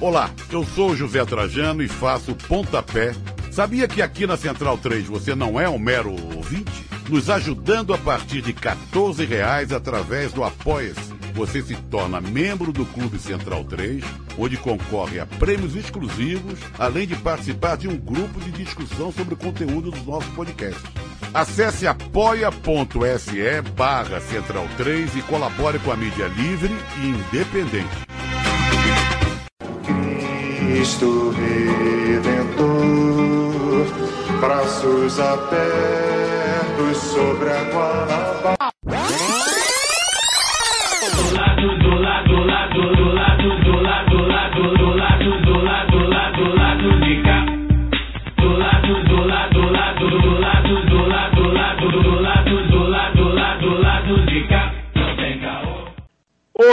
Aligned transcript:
Olá, 0.00 0.30
eu 0.50 0.64
sou 0.64 0.90
o 0.90 0.96
José 0.96 1.24
Trajano 1.24 1.82
e 1.82 1.88
faço 1.88 2.34
pontapé. 2.34 3.14
Sabia 3.50 3.88
que 3.88 4.02
aqui 4.02 4.26
na 4.26 4.36
Central 4.36 4.76
3 4.76 5.06
você 5.06 5.34
não 5.34 5.58
é 5.58 5.66
um 5.66 5.78
mero 5.78 6.10
ouvinte? 6.10 6.84
Nos 7.08 7.30
ajudando 7.30 7.94
a 7.94 7.96
partir 7.98 8.42
de 8.42 8.52
14 8.52 9.24
reais 9.24 9.72
através 9.72 10.32
do 10.32 10.44
Apoia-se. 10.44 11.14
Você 11.34 11.62
se 11.62 11.74
torna 11.90 12.20
membro 12.20 12.72
do 12.72 12.84
Clube 12.84 13.18
Central 13.18 13.64
3, 13.64 14.04
onde 14.38 14.56
concorre 14.56 15.20
a 15.20 15.26
prêmios 15.26 15.74
exclusivos, 15.74 16.58
além 16.78 17.06
de 17.06 17.16
participar 17.16 17.76
de 17.76 17.88
um 17.88 17.96
grupo 17.96 18.40
de 18.40 18.52
discussão 18.52 19.10
sobre 19.10 19.34
o 19.34 19.38
conteúdo 19.38 19.90
dos 19.90 20.04
nossos 20.04 20.32
podcasts. 20.34 21.03
Acesse 21.34 21.84
apoia.se 21.84 23.60
barra 23.74 24.20
Central 24.20 24.68
3 24.76 25.16
e 25.16 25.22
colabore 25.22 25.80
com 25.80 25.90
a 25.90 25.96
mídia 25.96 26.28
livre 26.28 26.72
e 27.02 27.08
independente. 27.08 28.06
Cristo 29.84 31.30
Redentor, 31.30 32.68
braços 34.40 35.18
abertos 35.18 36.98
sobre 36.98 37.50
a 37.50 37.64
Guanabara. 37.64 38.53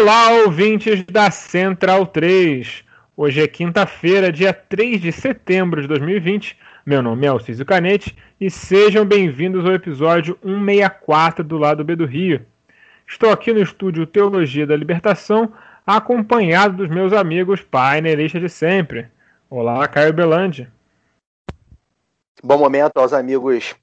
Olá, 0.02 0.32
ouvintes 0.46 1.04
da 1.04 1.30
Central 1.30 2.08
3. 2.08 2.84
Hoje 3.16 3.40
é 3.40 3.48
quinta-feira, 3.48 4.32
dia 4.32 4.52
3 4.52 5.00
de 5.00 5.12
setembro 5.12 5.80
de 5.80 5.88
2020. 5.88 6.58
Meu 6.84 7.04
nome 7.04 7.28
é 7.28 7.30
Alcísio 7.30 7.64
Canete 7.64 8.18
e 8.40 8.50
sejam 8.50 9.06
bem-vindos 9.06 9.64
ao 9.64 9.74
episódio 9.74 10.40
164 10.42 11.44
do 11.44 11.56
Lado 11.60 11.84
B 11.84 11.96
do 11.96 12.08
Rio. 12.08 12.44
Estou 13.08 13.30
aqui 13.30 13.54
no 13.54 13.62
estúdio 13.62 14.08
Teologia 14.08 14.66
da 14.66 14.76
Libertação, 14.76 15.54
acompanhado 15.86 16.78
dos 16.78 16.90
meus 16.90 17.14
amigos 17.14 17.62
painelistas 17.62 18.42
de 18.42 18.50
sempre. 18.50 19.06
Olá, 19.52 19.88
Caio 19.88 20.14
Belandi. 20.14 20.68
Bom 22.44 22.58
momento 22.58 22.98
aos 22.98 23.14
amigos 23.14 23.76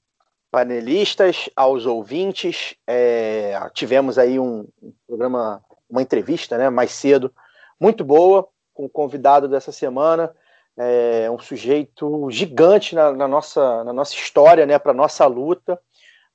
panelistas, 0.50 1.48
aos 1.54 1.86
ouvintes. 1.86 2.74
É, 2.88 3.56
tivemos 3.72 4.18
aí 4.18 4.36
um 4.36 4.66
programa, 5.06 5.62
uma 5.88 6.02
entrevista 6.02 6.58
né, 6.58 6.70
mais 6.70 6.92
cedo, 6.92 7.32
muito 7.80 8.04
boa, 8.04 8.48
com 8.74 8.84
o 8.84 8.88
convidado 8.88 9.48
dessa 9.48 9.72
semana, 9.72 10.34
é, 10.76 11.30
um 11.30 11.38
sujeito 11.38 12.30
gigante 12.30 12.94
na, 12.94 13.12
na 13.12 13.26
nossa, 13.26 13.82
na 13.84 13.92
nossa 13.92 14.14
história, 14.14 14.64
né, 14.64 14.78
para 14.78 14.92
nossa 14.92 15.26
luta, 15.26 15.80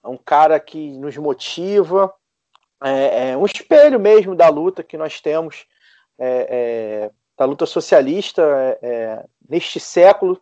um 0.04 0.18
cara 0.18 0.60
que 0.60 0.98
nos 0.98 1.16
motiva, 1.18 2.14
é, 2.84 3.30
é 3.30 3.38
um 3.38 3.46
espelho 3.46 4.00
mesmo 4.00 4.36
da 4.36 4.50
luta 4.50 4.84
que 4.84 4.98
nós 4.98 5.22
temos, 5.22 5.66
é, 6.20 6.48
é, 6.50 7.12
da 7.38 7.46
luta 7.46 7.66
socialista 7.66 8.42
é, 8.42 8.80
é, 8.82 9.26
neste 9.50 9.80
século. 9.80 10.40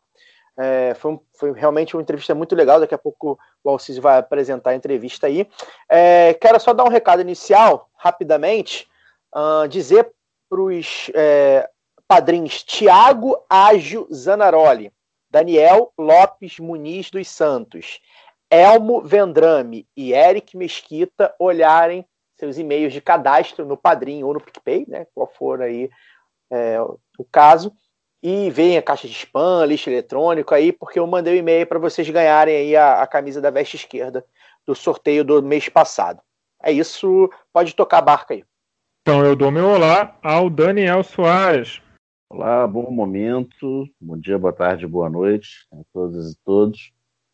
É, 0.57 0.93
foi, 0.95 1.19
foi 1.37 1.53
realmente 1.53 1.95
uma 1.95 2.01
entrevista 2.01 2.35
muito 2.35 2.55
legal. 2.55 2.79
Daqui 2.79 2.93
a 2.93 2.97
pouco 2.97 3.39
o 3.63 3.69
Alciso 3.69 4.01
vai 4.01 4.17
apresentar 4.17 4.71
a 4.71 4.75
entrevista 4.75 5.27
aí. 5.27 5.47
É, 5.87 6.33
quero 6.33 6.59
só 6.59 6.73
dar 6.73 6.83
um 6.83 6.89
recado 6.89 7.21
inicial, 7.21 7.89
rapidamente, 7.95 8.89
ah, 9.33 9.65
dizer 9.67 10.11
para 10.49 10.61
os 10.61 11.09
padrinhos 12.07 12.63
Tiago 12.63 13.37
Ágio 13.49 14.07
Zanaroli, 14.13 14.91
Daniel 15.29 15.93
Lopes 15.97 16.59
Muniz 16.59 17.09
dos 17.09 17.29
Santos, 17.29 18.01
Elmo 18.49 19.01
Vendrame 19.01 19.87
e 19.95 20.11
Eric 20.11 20.57
Mesquita 20.57 21.33
olharem 21.39 22.05
seus 22.37 22.57
e-mails 22.57 22.91
de 22.91 22.99
cadastro 22.99 23.65
no 23.65 23.77
Padrim 23.77 24.23
ou 24.23 24.33
no 24.33 24.41
PicPay, 24.41 24.85
né, 24.87 25.05
qual 25.13 25.27
for 25.27 25.61
aí 25.61 25.89
é, 26.51 26.81
o 26.81 27.23
caso, 27.31 27.71
e 28.21 28.49
veem 28.49 28.77
a 28.77 28.81
caixa 28.81 29.07
de 29.07 29.13
spam, 29.13 29.65
lixo 29.65 29.89
eletrônico 29.89 30.53
aí, 30.53 30.71
porque 30.71 30.99
eu 30.99 31.07
mandei 31.07 31.33
o 31.33 31.35
um 31.37 31.39
e-mail 31.39 31.65
para 31.65 31.79
vocês 31.79 32.09
ganharem 32.09 32.55
aí 32.55 32.75
a, 32.75 33.01
a 33.01 33.07
camisa 33.07 33.39
da 33.39 33.49
veste 33.49 33.77
esquerda 33.77 34.25
do 34.65 34.75
sorteio 34.75 35.23
do 35.23 35.41
mês 35.41 35.69
passado. 35.69 36.21
É 36.61 36.71
isso, 36.71 37.29
pode 37.53 37.73
tocar 37.73 37.99
a 37.99 38.01
barca 38.01 38.33
aí. 38.33 38.43
Então 39.03 39.25
eu 39.25 39.35
dou 39.35 39.49
meu 39.49 39.65
olá 39.65 40.15
ao 40.21 40.47
Daniel 40.47 41.03
Soares. 41.03 41.81
Olá, 42.29 42.67
bom 42.67 42.91
momento, 42.91 43.89
bom 43.99 44.15
dia, 44.15 44.37
boa 44.37 44.53
tarde, 44.53 44.85
boa 44.85 45.09
noite 45.09 45.65
a 45.73 45.77
todas 45.91 46.33
e 46.33 46.37
todos. 46.45 46.93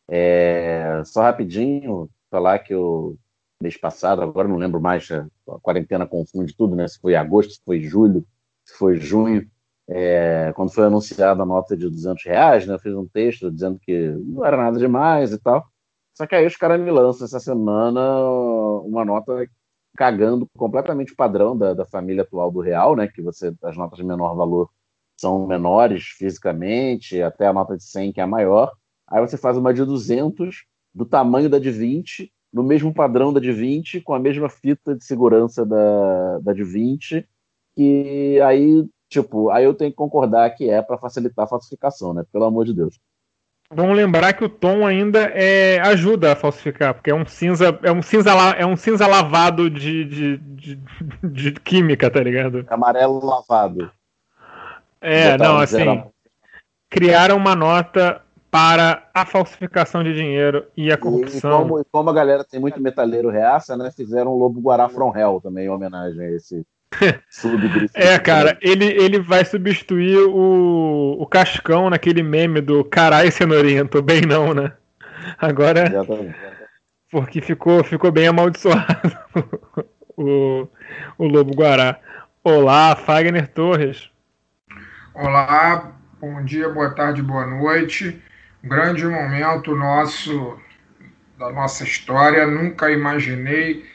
É, 0.10 1.04
só 1.04 1.24
rapidinho, 1.24 2.10
falar 2.32 2.60
que 2.60 2.74
o 2.74 3.18
mês 3.62 3.76
passado, 3.76 4.22
agora 4.22 4.48
não 4.48 4.56
lembro 4.56 4.80
mais, 4.80 5.12
a 5.12 5.28
quarentena 5.62 6.08
confunde 6.08 6.56
tudo, 6.56 6.74
né? 6.74 6.88
Se 6.88 7.02
foi 7.02 7.16
agosto, 7.16 7.56
se 7.56 7.62
foi 7.66 7.82
julho, 7.82 8.26
se 8.64 8.78
foi 8.78 8.96
junho. 8.96 9.46
É, 9.90 10.54
quando 10.54 10.74
foi 10.74 10.86
anunciada 10.86 11.44
a 11.44 11.46
nota 11.46 11.76
de 11.76 11.90
200 11.90 12.24
reais, 12.24 12.66
né? 12.66 12.76
Eu 12.76 12.80
fiz 12.80 12.94
um 12.94 13.06
texto 13.06 13.52
dizendo 13.52 13.78
que 13.78 14.08
não 14.24 14.46
era 14.46 14.56
nada 14.56 14.80
demais 14.80 15.34
e 15.34 15.38
tal. 15.38 15.68
Só 16.14 16.26
que 16.26 16.34
aí 16.34 16.48
os 16.48 16.56
caras 16.56 16.80
me 16.80 16.92
lançam 16.92 17.26
essa 17.26 17.42
semana 17.42 18.22
uma 18.86 19.04
nota 19.04 19.46
cagando 19.98 20.48
completamente 20.58 21.12
o 21.12 21.16
padrão 21.16 21.58
da, 21.58 21.74
da 21.74 21.86
família 21.86 22.22
atual 22.22 22.52
do 22.52 22.62
real, 22.62 22.96
né? 22.96 23.08
Que 23.08 23.22
você 23.22 23.54
as 23.64 23.76
notas 23.76 23.98
de 23.98 24.06
menor 24.06 24.36
valor 24.36 24.70
são 25.20 25.48
menores 25.48 26.04
fisicamente, 26.18 27.22
até 27.22 27.48
a 27.48 27.54
nota 27.54 27.76
de 27.76 27.84
100 27.84 28.14
que 28.14 28.22
é 28.22 28.24
a 28.24 28.28
maior. 28.28 28.72
Aí 29.08 29.20
você 29.20 29.38
faz 29.38 29.58
uma 29.58 29.74
de 29.74 29.84
200 29.84 30.66
do 30.94 31.06
tamanho 31.06 31.50
da 31.50 31.60
de 31.60 31.72
20, 31.72 32.32
no 32.54 32.64
mesmo 32.64 32.94
padrão 32.94 33.34
da 33.34 33.40
de 33.40 33.52
20, 33.52 34.02
com 34.02 34.14
a 34.14 34.20
mesma 34.20 34.50
fita 34.50 34.96
de 34.96 35.04
segurança 35.04 35.66
da, 35.66 36.40
da 36.40 36.54
de 36.54 36.64
20, 36.64 37.28
e 37.78 38.40
aí, 38.42 38.88
tipo, 39.10 39.50
aí 39.50 39.66
eu 39.66 39.74
tenho 39.74 39.92
que 39.92 39.98
concordar 39.98 40.50
que 40.56 40.70
é 40.70 40.82
para 40.82 40.98
facilitar 40.98 41.46
a 41.46 41.48
falsificação, 41.48 42.14
né? 42.14 42.24
Pelo 42.32 42.46
amor 42.46 42.66
de 42.66 42.74
Deus. 42.74 43.00
Vamos 43.70 43.98
lembrar 43.98 44.34
que 44.34 44.46
o 44.46 44.50
tom 44.50 44.88
ainda 44.88 45.24
é, 45.34 45.80
ajuda 45.82 46.32
a 46.32 46.36
falsificar, 46.36 46.94
porque 46.94 47.12
é 47.12 47.16
um 47.16 47.26
cinza, 47.26 47.78
é 47.84 47.92
um 47.92 48.02
cinza, 48.02 48.32
é 48.58 48.66
um 48.66 48.78
cinza 48.78 49.06
lavado 49.06 49.70
de, 49.70 50.06
de, 50.06 50.38
de, 50.38 50.80
de 51.22 51.52
química, 51.52 52.10
tá 52.10 52.22
ligado? 52.22 52.66
Amarelo 52.70 53.24
lavado. 53.26 53.92
É, 55.02 55.34
Botaram 55.34 55.60
não, 55.60 55.66
zero 55.66 55.92
assim, 55.92 56.04
criaram 56.90 57.36
uma 57.36 57.56
nota 57.56 58.22
para 58.50 59.10
a 59.14 59.26
falsificação 59.26 60.04
de 60.04 60.14
dinheiro 60.14 60.66
e 60.76 60.90
a 60.90 60.96
E, 60.96 60.98
e 60.98 60.98
corrupção. 60.98 61.64
como, 61.64 61.80
e 61.82 61.84
como 61.92 62.10
a 62.10 62.14
galera 62.14 62.46
tem 62.46 62.60
muito 62.60 62.82
metaleiro 62.82 63.30
reaça, 63.30 63.76
né? 63.76 63.92
Fizeram 63.92 64.32
o 64.32 64.38
Lobo 64.38 64.62
Guará 64.62 64.88
From 64.88 65.16
Hell 65.16 65.42
também, 65.44 65.66
em 65.66 65.70
homenagem 65.70 66.22
a 66.22 66.32
esse. 66.32 66.66
É, 67.94 68.18
cara, 68.18 68.58
ele, 68.62 68.86
ele 68.86 69.20
vai 69.20 69.44
substituir 69.44 70.18
o, 70.20 71.18
o 71.20 71.26
Cascão 71.26 71.90
naquele 71.90 72.24
meme 72.24 72.62
do 72.62 72.84
carai 72.84 73.30
cenourinho, 73.30 73.88
bem 74.04 74.22
não, 74.22 74.54
né? 74.54 74.72
Agora, 75.38 75.88
Exatamente. 75.88 76.36
porque 77.12 77.42
ficou, 77.42 77.84
ficou 77.84 78.12
bem 78.12 78.28
amaldiçoado 78.28 79.18
o, 80.16 80.68
o 81.18 81.28
Lobo 81.28 81.54
Guará. 81.54 82.00
Olá, 82.44 82.96
Fagner 82.96 83.48
Torres. 83.50 84.10
Olá, 85.14 85.92
bom 86.22 86.44
dia, 86.46 86.70
boa 86.70 86.92
tarde, 86.92 87.22
boa 87.22 87.46
noite. 87.46 88.22
Um 88.64 88.70
grande 88.70 89.06
momento 89.06 89.76
nosso 89.76 90.58
da 91.38 91.52
nossa 91.52 91.84
história. 91.84 92.46
Nunca 92.48 92.90
imaginei 92.90 93.86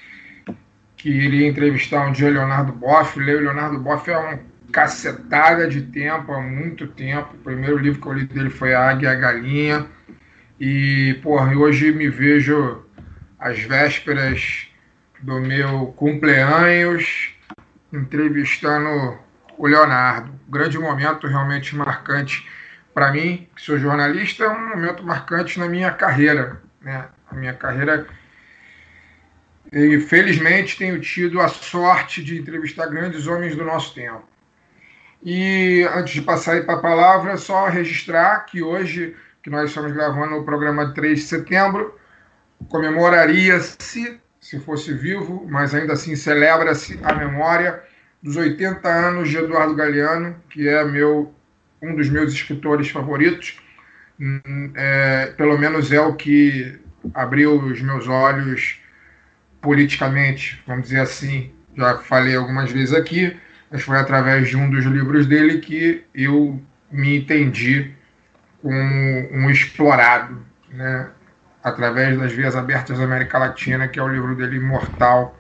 que 1.03 1.11
iria 1.11 1.49
entrevistar 1.49 2.07
um 2.07 2.13
dia 2.13 2.31
Leonardo 2.31 2.73
Boff. 2.73 3.19
Ler 3.19 3.39
o 3.39 3.41
Leonardo 3.41 3.77
Boff 3.81 4.09
é 4.09 4.17
uma 4.17 4.39
cacetada 4.71 5.67
de 5.67 5.83
tempo, 5.83 6.33
há 6.33 6.41
muito 6.41 6.87
tempo. 6.87 7.35
O 7.35 7.39
primeiro 7.39 7.77
livro 7.77 8.01
que 8.01 8.07
eu 8.07 8.13
li 8.13 8.25
dele 8.25 8.51
foi 8.51 8.73
A 8.73 8.89
Águia 8.89 9.09
e 9.09 9.11
a 9.11 9.15
Galinha. 9.17 9.87
E, 10.61 11.19
porra, 11.21 11.53
hoje 11.57 11.91
me 11.91 12.09
vejo 12.09 12.87
às 13.37 13.59
vésperas 13.59 14.69
do 15.21 15.41
meu 15.41 15.87
cumpleaños 15.97 17.35
entrevistando 17.93 19.19
o 19.59 19.67
Leonardo. 19.67 20.33
Grande 20.49 20.79
momento 20.79 21.27
realmente 21.27 21.75
marcante 21.75 22.49
para 22.95 23.11
mim, 23.11 23.49
que 23.57 23.63
sou 23.63 23.77
jornalista, 23.77 24.45
é 24.45 24.49
um 24.49 24.69
momento 24.69 25.03
marcante 25.03 25.59
na 25.59 25.67
minha 25.67 25.91
carreira. 25.91 26.63
Né? 26.81 27.07
A 27.29 27.35
minha 27.35 27.55
carreira. 27.55 28.07
E 29.73 29.99
felizmente 30.01 30.77
tenho 30.77 31.01
tido 31.01 31.41
a 31.41 31.49
sorte 31.49 32.23
de 32.23 32.39
entrevistar 32.39 32.87
grandes 32.89 33.27
homens 33.27 33.57
do 33.57 33.65
nosso 33.65 33.95
tempo. 33.95 34.23
E 35.25 35.89
antes 35.95 36.13
de 36.13 36.21
passar 36.21 36.63
para 36.65 36.75
a 36.75 36.81
palavra, 36.81 37.37
só 37.39 37.69
registrar 37.69 38.45
que 38.45 38.63
hoje, 38.63 39.17
que 39.43 39.49
nós 39.49 39.71
estamos 39.71 39.93
gravando 39.93 40.37
o 40.37 40.45
programa 40.45 40.93
3 40.93 41.21
de 41.21 41.25
setembro, 41.25 41.99
comemoraria-se, 42.69 44.21
se 44.39 44.61
fosse 44.61 44.93
vivo, 44.93 45.47
mas 45.49 45.75
ainda 45.75 45.95
assim 45.95 46.17
celebra-se 46.17 47.01
a 47.03 47.15
memória 47.15 47.83
dos 48.23 48.37
80 48.37 48.87
anos 48.87 49.31
de 49.31 49.39
Eduardo 49.39 49.75
Galeano, 49.75 50.37
que 50.51 50.69
é 50.69 50.85
meu 50.85 51.33
um 51.81 51.97
dos 51.97 52.11
meus 52.11 52.33
escritores 52.33 52.91
favoritos. 52.91 53.59
Hum, 54.21 54.73
é, 54.75 55.27
pelo 55.37 55.57
menos 55.57 55.91
é 55.91 56.01
o 56.01 56.15
que 56.15 56.79
abriu 57.15 57.59
os 57.59 57.81
meus 57.81 58.07
olhos 58.07 58.82
politicamente, 59.63 60.61
vamos 60.67 60.85
dizer 60.85 61.01
assim. 61.01 61.51
Já 61.75 61.97
falei 61.99 62.37
algumas 62.37 62.71
vezes 62.71 62.93
aqui, 62.93 63.35
mas 63.71 63.83
foi 63.83 63.97
através 63.97 64.49
de 64.49 64.57
um 64.57 64.69
dos 64.69 64.85
livros 64.85 65.27
dele 65.27 65.61
que 65.61 66.05
eu 66.15 66.61
me 66.91 67.17
entendi 67.17 67.93
como 68.61 68.77
um 68.77 69.49
explorado, 69.49 70.45
né? 70.71 71.09
através 71.63 72.19
das 72.19 72.33
vias 72.33 72.55
abertas 72.55 72.99
da 72.99 73.05
América 73.05 73.39
Latina, 73.39 73.89
que 73.89 73.99
é 73.99 74.03
o 74.03 74.09
livro 74.09 74.35
dele 74.35 74.57
Imortal, 74.57 75.39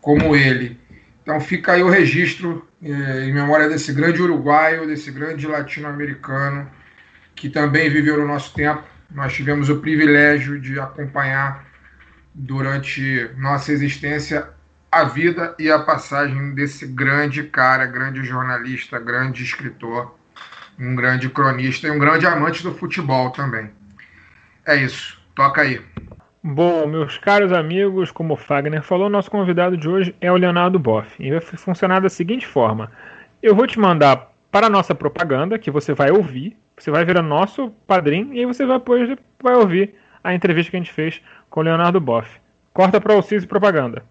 como 0.00 0.34
ele. 0.34 0.80
Então 1.22 1.40
fica 1.40 1.72
aí 1.72 1.82
o 1.82 1.90
registro 1.90 2.66
eh, 2.82 3.26
em 3.26 3.32
memória 3.32 3.68
desse 3.68 3.92
grande 3.92 4.22
uruguaio, 4.22 4.86
desse 4.86 5.10
grande 5.10 5.46
latino-americano, 5.46 6.68
que 7.34 7.48
também 7.48 7.90
viveu 7.90 8.18
no 8.18 8.26
nosso 8.26 8.54
tempo. 8.54 8.82
Nós 9.10 9.32
tivemos 9.32 9.68
o 9.68 9.78
privilégio 9.78 10.60
de 10.60 10.78
acompanhar 10.80 11.64
durante 12.34 13.30
nossa 13.36 13.72
existência 13.72 14.48
a 14.90 15.04
vida 15.04 15.54
e 15.58 15.70
a 15.70 15.78
passagem 15.78 16.54
desse 16.54 16.86
grande 16.86 17.44
cara, 17.44 17.86
grande 17.86 18.22
jornalista, 18.24 18.98
grande 18.98 19.42
escritor, 19.42 20.14
um 20.78 20.94
grande 20.94 21.30
cronista 21.30 21.86
e 21.86 21.90
um 21.90 21.98
grande 21.98 22.26
amante 22.26 22.62
do 22.62 22.74
futebol 22.74 23.30
também. 23.30 23.70
É 24.66 24.76
isso. 24.76 25.20
Toca 25.34 25.62
aí. 25.62 25.80
Bom, 26.42 26.86
meus 26.86 27.16
caros 27.18 27.52
amigos, 27.52 28.10
como 28.10 28.34
o 28.34 28.36
Fagner 28.36 28.82
falou, 28.82 29.08
nosso 29.08 29.30
convidado 29.30 29.76
de 29.76 29.88
hoje 29.88 30.14
é 30.20 30.30
o 30.30 30.36
Leonardo 30.36 30.78
Boff. 30.78 31.08
E 31.18 31.30
vai 31.30 31.40
funcionar 31.40 32.00
da 32.00 32.08
seguinte 32.08 32.46
forma: 32.46 32.90
eu 33.42 33.54
vou 33.54 33.66
te 33.66 33.78
mandar 33.78 34.30
para 34.50 34.66
a 34.66 34.70
nossa 34.70 34.94
propaganda, 34.94 35.58
que 35.58 35.70
você 35.70 35.94
vai 35.94 36.10
ouvir, 36.10 36.56
você 36.76 36.90
vai 36.90 37.04
virar 37.04 37.22
nosso 37.22 37.70
padrinho, 37.86 38.34
e 38.34 38.40
aí 38.40 38.44
você 38.44 38.66
vai, 38.66 38.78
depois 38.78 39.16
vai 39.42 39.54
ouvir 39.54 39.94
a 40.22 40.34
entrevista 40.34 40.70
que 40.70 40.76
a 40.76 40.80
gente 40.80 40.92
fez 40.92 41.22
com 41.52 41.60
Leonardo 41.60 42.00
Boff. 42.00 42.40
Corta 42.72 42.98
para 42.98 43.14
o 43.14 43.22
CIS 43.22 43.44
propaganda. 43.44 44.02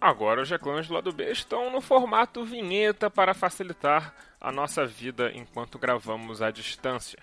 Agora 0.00 0.40
os 0.40 0.50
reclames 0.50 0.88
do 0.88 0.94
lado 0.94 1.12
B 1.12 1.30
estão 1.30 1.70
no 1.70 1.82
formato 1.82 2.42
vinheta 2.42 3.10
para 3.10 3.34
facilitar 3.34 4.14
a 4.40 4.50
nossa 4.50 4.86
vida 4.86 5.30
enquanto 5.34 5.78
gravamos 5.78 6.40
à 6.40 6.50
distância. 6.50 7.18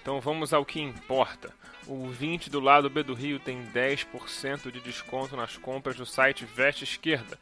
Então 0.00 0.18
vamos 0.18 0.54
ao 0.54 0.64
que 0.64 0.80
importa. 0.80 1.50
O 1.86 2.06
20 2.06 2.48
do 2.48 2.58
lado 2.58 2.88
B 2.88 3.02
do 3.02 3.12
Rio 3.12 3.38
tem 3.38 3.66
10% 3.66 4.70
de 4.70 4.80
desconto 4.80 5.36
nas 5.36 5.58
compras 5.58 5.96
do 5.96 6.06
site 6.06 6.46
Veste 6.46 6.84
Esquerda. 6.84 7.38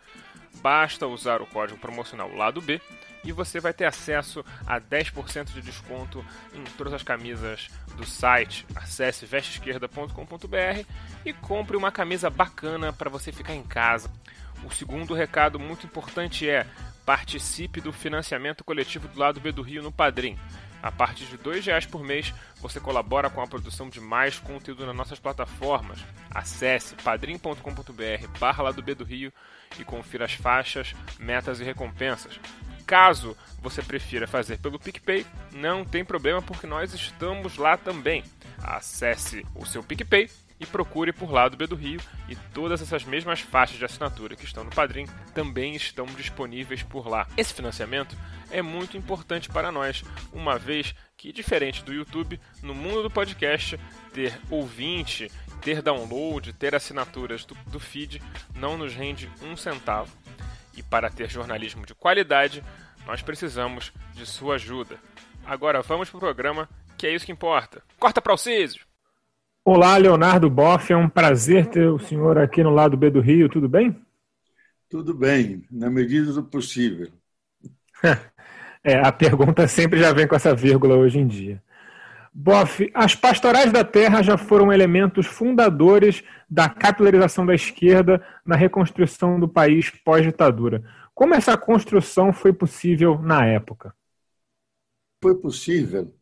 Basta 0.57 1.07
usar 1.07 1.41
o 1.41 1.47
código 1.47 1.79
promocional 1.79 2.35
lado 2.35 2.61
B 2.61 2.81
e 3.25 3.33
você 3.33 3.61
vai 3.61 3.73
ter 3.73 3.85
acesso 3.85 4.45
a 4.67 4.81
10% 4.81 5.53
de 5.53 5.63
desconto 5.63 6.25
em 6.55 6.65
todas 6.77 6.93
as 6.93 7.03
camisas 7.03 7.69
do 7.97 8.05
site. 8.05 8.67
Acesse 8.75 9.27
vesteesquerda.com.br 9.27 10.85
e 11.25 11.33
compre 11.33 11.77
uma 11.77 11.93
camisa 11.93 12.31
bacana 12.31 12.93
para 12.93 13.11
você 13.11 13.31
ficar 13.33 13.55
em 13.55 13.63
casa. 13.63 14.11
O 14.65 14.71
segundo 14.71 15.15
recado 15.15 15.59
muito 15.59 15.87
importante 15.87 16.49
é 16.49 16.67
participe 17.05 17.81
do 17.81 17.93
financiamento 17.93 18.63
coletivo 18.63 19.09
do 19.09 19.19
lado 19.19 19.41
B 19.41 19.53
do 19.53 19.63
Rio 19.63 19.83
no 19.83 19.93
Padrim. 19.93 20.39
A 20.83 20.91
partir 20.91 21.27
de 21.27 21.37
R$ 21.37 21.61
reais 21.61 21.85
por 21.85 22.03
mês, 22.03 22.33
você 22.57 22.81
colabora 22.81 23.29
com 23.29 23.43
a 23.43 23.47
produção 23.47 23.91
de 23.91 24.01
mais 24.01 24.39
conteúdo 24.39 24.87
nas 24.87 24.97
nossas 24.97 25.19
plataformas. 25.19 25.99
Acesse 26.31 26.95
padrim.com.br 26.97 28.39
barra 28.39 28.73
do 28.73 29.05
Rio 29.05 29.33
e 29.79 29.85
confira 29.85 30.25
as 30.25 30.33
faixas, 30.33 30.95
metas 31.19 31.61
e 31.61 31.65
recompensas. 31.65 32.41
Caso 32.91 33.37
você 33.63 33.85
prefira 33.85 34.27
fazer 34.27 34.59
pelo 34.59 34.77
PicPay, 34.77 35.25
não 35.53 35.85
tem 35.85 36.05
problema 36.05 36.43
porque 36.43 36.67
nós 36.67 36.93
estamos 36.93 37.57
lá 37.57 37.77
também. 37.77 38.25
Acesse 38.61 39.47
o 39.55 39.65
seu 39.65 39.81
PicPay 39.81 40.29
e 40.59 40.67
procure 40.67 41.13
por 41.13 41.31
lá 41.31 41.49
do 41.49 41.57
B 41.57 41.69
do 41.69 41.77
Rio 41.77 42.01
e 42.29 42.35
todas 42.53 42.83
essas 42.83 43.05
mesmas 43.05 43.39
faixas 43.39 43.79
de 43.79 43.85
assinatura 43.85 44.35
que 44.35 44.45
estão 44.45 44.65
no 44.65 44.73
Padrim 44.73 45.07
também 45.33 45.77
estão 45.77 46.05
disponíveis 46.05 46.83
por 46.83 47.07
lá. 47.07 47.29
Esse 47.37 47.55
financiamento 47.55 48.17
é 48.51 48.61
muito 48.61 48.97
importante 48.97 49.49
para 49.49 49.71
nós, 49.71 50.03
uma 50.33 50.59
vez 50.59 50.93
que, 51.17 51.33
diferente 51.33 51.85
do 51.85 51.95
YouTube, 51.95 52.41
no 52.61 52.75
mundo 52.75 53.05
do 53.05 53.11
podcast, 53.11 53.79
ter 54.13 54.37
ouvinte, 54.51 55.31
ter 55.63 55.81
download, 55.81 56.53
ter 56.55 56.75
assinaturas 56.75 57.45
do, 57.45 57.55
do 57.69 57.79
feed 57.79 58.21
não 58.53 58.77
nos 58.77 58.93
rende 58.97 59.31
um 59.41 59.57
centavo. 59.57 60.11
E 60.81 60.83
para 60.83 61.11
ter 61.11 61.29
jornalismo 61.29 61.85
de 61.85 61.95
qualidade, 61.95 62.65
nós 63.07 63.21
precisamos 63.21 63.93
de 64.15 64.25
sua 64.25 64.55
ajuda. 64.55 64.97
Agora 65.45 65.83
vamos 65.83 66.09
para 66.09 66.17
o 66.17 66.21
programa, 66.21 66.67
que 66.97 67.07
é 67.07 67.15
isso 67.15 67.27
que 67.27 67.33
importa. 67.33 67.83
Corta 67.99 68.23
para 68.23 68.33
o 68.33 68.37
Císio! 68.39 68.81
Olá, 69.63 69.99
Leonardo 69.99 70.49
Boff, 70.49 70.91
é 70.91 70.97
um 70.97 71.07
prazer 71.07 71.67
ter 71.67 71.87
o 71.87 71.99
senhor 71.99 72.39
aqui 72.39 72.63
no 72.63 72.71
lado 72.71 72.97
B 72.97 73.11
do 73.11 73.21
Rio, 73.21 73.47
tudo 73.47 73.69
bem? 73.69 73.95
Tudo 74.89 75.13
bem, 75.13 75.67
na 75.71 75.91
medida 75.91 76.33
do 76.33 76.45
possível. 76.45 77.09
é, 78.83 79.07
a 79.07 79.13
pergunta 79.13 79.69
sempre 79.69 80.01
já 80.01 80.15
vem 80.15 80.27
com 80.27 80.35
essa 80.35 80.55
vírgula 80.55 80.97
hoje 80.97 81.19
em 81.19 81.27
dia. 81.27 81.63
Boff, 82.33 82.91
as 82.95 83.15
pastorais 83.15 83.73
da 83.73 83.85
terra 83.85 84.23
já 84.23 84.39
foram 84.39 84.73
elementos 84.73 85.27
fundadores 85.27 86.23
da 86.49 86.69
capilarização 86.69 87.45
da 87.45 87.55
esquerda 87.55 88.25
na 88.47 88.55
reconstrução 88.55 89.39
do 89.39 89.49
país 89.49 89.91
pós-ditadura. 89.91 90.85
Como 91.13 91.35
essa 91.35 91.57
construção 91.57 92.33
foi 92.33 92.53
possível 92.53 93.19
na 93.21 93.45
época? 93.45 93.95
Foi 95.23 95.35
possível 95.35 96.15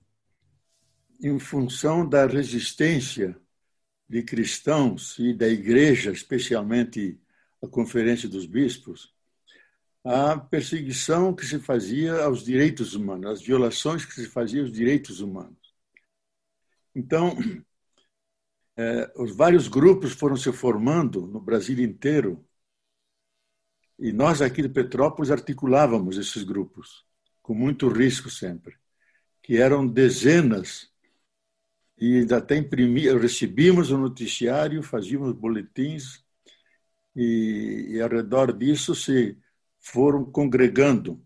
em 1.23 1.39
função 1.39 2.09
da 2.09 2.27
resistência 2.27 3.37
de 4.09 4.23
cristãos 4.23 5.19
e 5.19 5.35
da 5.35 5.47
igreja, 5.47 6.11
especialmente 6.11 7.21
a 7.63 7.67
Conferência 7.67 8.29
dos 8.29 8.47
Bispos, 8.47 9.13
à 10.05 10.39
perseguição 10.39 11.35
que 11.35 11.45
se 11.45 11.59
fazia 11.59 12.25
aos 12.25 12.43
direitos 12.43 12.95
humanos, 12.95 13.31
às 13.31 13.43
violações 13.43 14.05
que 14.05 14.15
se 14.15 14.27
faziam 14.27 14.65
aos 14.65 14.73
direitos 14.73 15.21
humanos. 15.21 15.58
Então, 16.99 17.37
é, 18.77 19.13
os 19.17 19.37
vários 19.37 19.69
grupos 19.69 20.13
foram 20.13 20.37
se 20.37 20.53
formando 20.53 21.29
no 21.29 21.41
Brasil 21.41 21.79
inteiro 21.79 22.45
e 23.97 24.13
nós 24.13 24.43
aqui 24.43 24.63
de 24.63 24.69
Petrópolis 24.69 25.31
articulávamos 25.31 26.19
esses 26.19 26.43
grupos, 26.43 27.07
com 27.41 27.55
muito 27.55 27.89
risco 27.89 28.29
sempre, 28.29 28.77
que 29.41 29.57
eram 29.57 29.87
dezenas 29.87 30.93
e 31.97 32.27
até 32.33 32.57
imprimir, 32.57 33.17
recebíamos 33.17 33.93
o 33.93 33.99
noticiário, 33.99 34.83
fazíamos 34.83 35.33
boletins 35.35 36.25
e, 37.15 37.91
e 37.91 38.01
ao 38.01 38.09
redor 38.09 38.53
disso 38.53 38.93
se 38.95 39.39
foram 39.79 40.25
congregando 40.25 41.25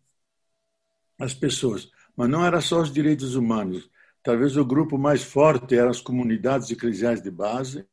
as 1.18 1.32
pessoas. 1.32 1.90
Mas 2.14 2.28
não 2.28 2.44
era 2.44 2.60
só 2.60 2.82
os 2.82 2.92
direitos 2.92 3.34
humanos. 3.34 3.90
Talvez 4.22 4.56
o 4.56 4.64
grupo 4.64 4.96
mais 4.96 5.24
forte 5.24 5.74
eram 5.74 5.90
as 5.90 6.00
comunidades 6.00 6.70
eclesiais 6.70 7.20
de 7.20 7.30
base, 7.30 7.86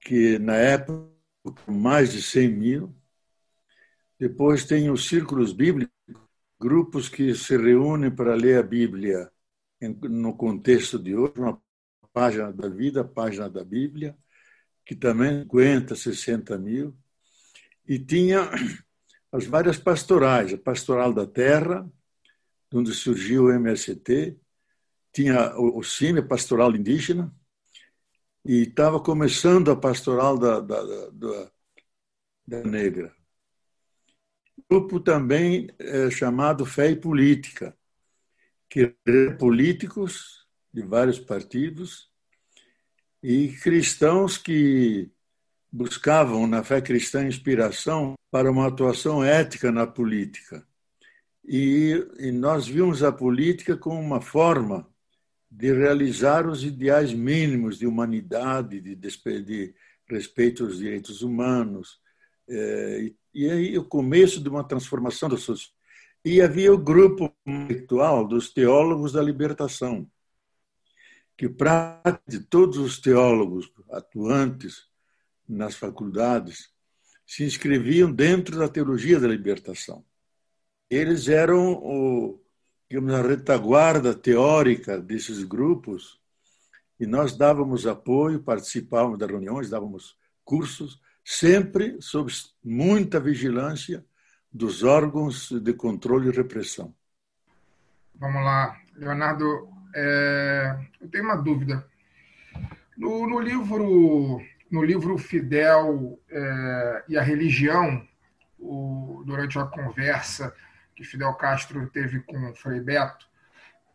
que 0.00 0.38
na 0.38 0.56
época 0.56 1.10
mais 1.66 2.12
de 2.12 2.22
100 2.22 2.48
mil. 2.48 2.94
Depois 4.18 4.64
tem 4.64 4.90
os 4.90 5.08
círculos 5.08 5.52
bíblicos, 5.52 5.92
grupos 6.60 7.08
que 7.08 7.34
se 7.34 7.56
reúnem 7.56 8.10
para 8.10 8.34
ler 8.34 8.58
a 8.58 8.62
Bíblia 8.62 9.30
no 10.02 10.36
contexto 10.36 10.98
de 10.98 11.16
hoje, 11.16 11.34
uma 11.36 11.60
página 12.12 12.52
da 12.52 12.68
vida, 12.68 13.02
página 13.02 13.48
da 13.48 13.64
Bíblia, 13.64 14.16
que 14.84 14.94
também 14.94 15.42
50, 15.42 15.96
60 15.96 16.58
mil, 16.58 16.96
e 17.86 17.98
tinha 17.98 18.50
as 19.32 19.46
várias 19.46 19.78
pastorais, 19.78 20.52
a 20.52 20.58
Pastoral 20.58 21.12
da 21.12 21.26
Terra, 21.26 21.90
onde 22.72 22.94
surgiu 22.94 23.46
o 23.46 23.50
MST, 23.50 24.38
tinha 25.12 25.54
o 25.58 25.82
CIME, 25.82 26.22
Pastoral 26.22 26.74
Indígena, 26.74 27.34
e 28.44 28.62
estava 28.62 28.98
começando 28.98 29.70
a 29.70 29.76
Pastoral 29.76 30.38
da, 30.38 30.60
da, 30.60 31.10
da, 31.10 31.50
da 32.46 32.64
Negra. 32.64 33.14
Grupo 34.68 34.98
também 34.98 35.68
é, 35.78 36.10
chamado 36.10 36.64
Fé 36.64 36.90
e 36.90 36.96
Política, 36.96 37.76
que 38.68 38.96
políticos 39.38 40.46
de 40.72 40.82
vários 40.82 41.18
partidos 41.18 42.10
e 43.22 43.52
cristãos 43.62 44.38
que 44.38 45.10
buscavam 45.70 46.46
na 46.46 46.64
fé 46.64 46.80
cristã 46.80 47.26
inspiração 47.26 48.14
para 48.30 48.50
uma 48.50 48.66
atuação 48.66 49.22
ética 49.22 49.70
na 49.70 49.86
política. 49.86 50.66
E, 51.44 52.06
e, 52.18 52.30
nós 52.30 52.66
vimos 52.66 53.02
a 53.02 53.12
política 53.12 53.76
como 53.76 54.00
uma 54.00 54.20
forma 54.20 54.91
de 55.54 55.72
realizar 55.72 56.48
os 56.48 56.64
ideais 56.64 57.12
mínimos 57.12 57.78
de 57.78 57.86
humanidade, 57.86 58.80
de, 58.80 58.94
de 58.96 59.74
respeito 60.08 60.64
aos 60.64 60.78
direitos 60.78 61.22
humanos, 61.22 62.00
É, 62.48 63.12
e 63.32 63.48
aí 63.48 63.78
o 63.78 63.84
começo 63.84 64.40
de 64.42 64.48
uma 64.48 64.64
transformação 64.64 65.28
da 65.28 65.36
sociedade. 65.36 65.72
E 66.24 66.42
havia 66.42 66.72
o 66.72 66.84
grupo 66.92 67.32
intelectual 67.46 68.26
dos 68.26 68.52
teólogos 68.52 69.12
da 69.12 69.22
libertação, 69.22 70.10
que 71.38 71.48
de 72.26 72.40
todos 72.40 72.78
os 72.78 73.00
teólogos 73.00 73.72
atuantes 73.90 74.88
nas 75.48 75.76
faculdades 75.76 76.72
se 77.24 77.44
inscreviam 77.44 78.12
dentro 78.12 78.58
da 78.58 78.68
teologia 78.68 79.20
da 79.20 79.28
libertação. 79.28 80.04
Eles 80.90 81.28
eram 81.28 81.74
o, 81.74 82.41
digamos, 82.92 83.14
a 83.14 83.22
retaguarda 83.22 84.12
teórica 84.12 85.00
desses 85.00 85.42
grupos 85.44 86.20
e 87.00 87.06
nós 87.06 87.34
dávamos 87.34 87.86
apoio, 87.86 88.42
participávamos 88.42 89.18
das 89.18 89.30
reuniões, 89.30 89.70
dávamos 89.70 90.14
cursos, 90.44 91.00
sempre 91.24 91.96
sob 92.02 92.30
muita 92.62 93.18
vigilância 93.18 94.04
dos 94.52 94.82
órgãos 94.82 95.50
de 95.50 95.72
controle 95.72 96.28
e 96.28 96.36
repressão. 96.36 96.94
Vamos 98.16 98.44
lá, 98.44 98.76
Leonardo, 98.94 99.70
é... 99.94 100.78
eu 101.00 101.08
tenho 101.08 101.24
uma 101.24 101.36
dúvida. 101.36 101.88
No, 102.94 103.26
no 103.26 103.40
livro 103.40 104.38
no 104.70 104.82
livro 104.82 105.16
Fidel 105.18 106.18
é, 106.30 107.04
e 107.08 107.18
a 107.18 107.22
Religião, 107.22 108.06
o, 108.58 109.22
durante 109.26 109.58
uma 109.58 109.66
conversa 109.66 110.54
que 110.94 111.04
Fidel 111.04 111.34
Castro 111.34 111.86
teve 111.88 112.20
com 112.20 112.54
Frei 112.54 112.80
Beto, 112.80 113.26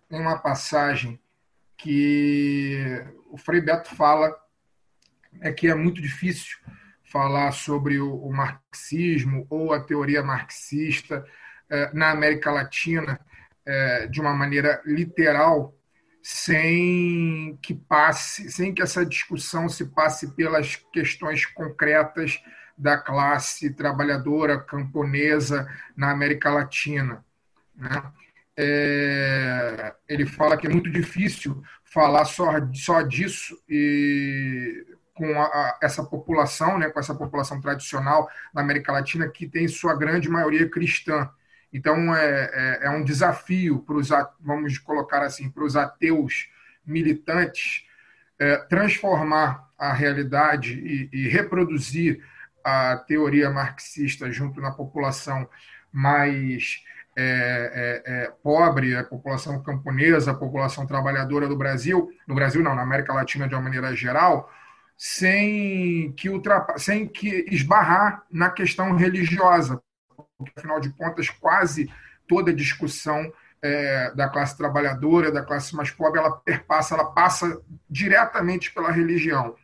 tem 0.10 0.20
uma 0.20 0.40
passagem 0.40 1.20
que 1.78 3.04
o 3.30 3.38
Frei 3.38 3.62
Beto 3.62 3.94
fala 3.96 4.36
é 5.42 5.52
que 5.52 5.68
é 5.68 5.76
muito 5.76 6.02
difícil 6.02 6.58
falar 7.04 7.52
sobre 7.52 8.00
o, 8.00 8.30
marxismo 8.30 9.46
ou 9.50 9.74
a 9.74 9.80
teoria 9.80 10.24
marxista 10.24 11.26
é, 11.70 11.94
na 11.94 12.12
América 12.12 12.52
Latina 12.52 13.20
é, 13.66 14.08
de 14.08 14.20
uma 14.20 14.34
maneira 14.34 14.82
literal, 14.86 15.74
sem 16.22 17.58
que 17.62 17.74
passe, 17.74 18.52
sem 18.52 18.74
que 18.74 18.82
essa 18.82 19.06
discussão 19.06 19.70
se 19.70 19.86
passe 19.86 20.36
pelas 20.36 20.76
questões 20.92 21.46
concretas 21.46 22.42
da 22.78 22.98
classe 22.98 23.74
trabalhadora 23.74 24.60
camponesa 24.60 25.68
na 25.96 26.12
América 26.12 26.50
Latina. 26.52 27.26
Né? 27.76 28.04
É, 28.56 29.94
ele 30.08 30.26
fala 30.26 30.58
que 30.58 30.68
é 30.68 30.70
muito 30.70 30.90
difícil 30.90 31.62
falar 31.84 32.26
só, 32.26 32.52
só 32.74 33.02
disso 33.02 33.58
e 33.68 34.86
com 35.14 35.42
a, 35.42 35.46
a, 35.46 35.80
essa 35.82 36.04
população, 36.04 36.78
né, 36.78 36.90
com 36.90 37.00
essa 37.00 37.16
população 37.16 37.60
tradicional 37.60 38.30
da 38.54 38.62
América 38.62 38.92
Latina 38.92 39.28
que 39.28 39.48
tem 39.48 39.68
sua 39.68 39.96
grande 39.96 40.30
maioria 40.30 40.70
cristã. 40.70 41.30
Então, 41.74 42.16
é, 42.16 42.52
é, 42.54 42.80
é 42.86 42.90
um 42.90 43.04
desafio 43.04 43.80
para 43.80 43.96
os, 43.96 44.10
vamos 44.40 44.78
colocar 44.78 45.24
assim, 45.24 45.50
para 45.50 45.64
os 45.64 45.76
ateus 45.76 46.50
militantes 46.86 47.86
é, 48.40 48.58
transformar 48.58 49.68
a 49.78 49.92
realidade 49.92 50.80
e, 50.80 51.10
e, 51.12 51.28
reproduzir 51.28 52.24
a 52.68 52.98
teoria 52.98 53.50
marxista 53.50 54.30
junto 54.30 54.60
na 54.60 54.72
população 54.72 55.48
mais 55.90 56.84
é, 57.16 57.24
é, 58.06 58.14
é, 58.14 58.32
pobre, 58.44 58.94
a 58.94 59.06
população 59.06 59.64
camponesa, 59.64 60.32
a 60.32 60.36
população 60.36 60.86
trabalhadora 60.86 61.48
do 61.48 61.56
Brasil, 61.56 62.12
no 62.28 62.36
Brasil 62.36 62.62
não, 62.62 62.76
na 62.76 62.82
América 62.82 63.14
Latina 63.14 63.48
de 63.48 63.56
uma 63.56 63.62
maneira 63.62 63.96
geral, 63.96 64.52
sem 64.98 66.12
que, 66.12 66.30
ultrapa 66.30 66.78
sem 66.78 67.08
que 67.08 67.46
esbarrar 67.50 68.24
na 68.30 68.50
questão 68.50 68.94
religiosa, 68.98 69.82
porque, 70.38 70.52
afinal 70.58 70.82
de 70.82 70.90
contas, 70.90 71.30
quase 71.30 71.90
toda 72.28 72.54
discussão 72.54 73.32
é, 73.62 74.12
da 74.14 74.28
classe 74.28 74.58
trabalhadora, 74.58 75.32
da 75.32 75.42
classe 75.42 75.74
mais 75.74 75.90
pobre, 75.90 76.20
ela 76.20 76.32
perpassa, 76.32 76.96
ela 76.96 77.06
passa 77.12 77.62
diretamente 77.90 78.74
pela 78.74 78.92
religião. 78.92 79.56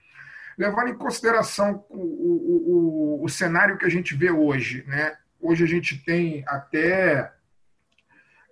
Levando 0.57 0.89
em 0.89 0.97
consideração 0.97 1.85
o, 1.89 1.97
o, 1.97 3.19
o, 3.21 3.25
o 3.25 3.29
cenário 3.29 3.77
que 3.77 3.85
a 3.85 3.89
gente 3.89 4.15
vê 4.15 4.31
hoje, 4.31 4.83
né? 4.87 5.17
hoje 5.39 5.63
a 5.63 5.67
gente 5.67 5.97
tem 6.03 6.43
até 6.47 7.31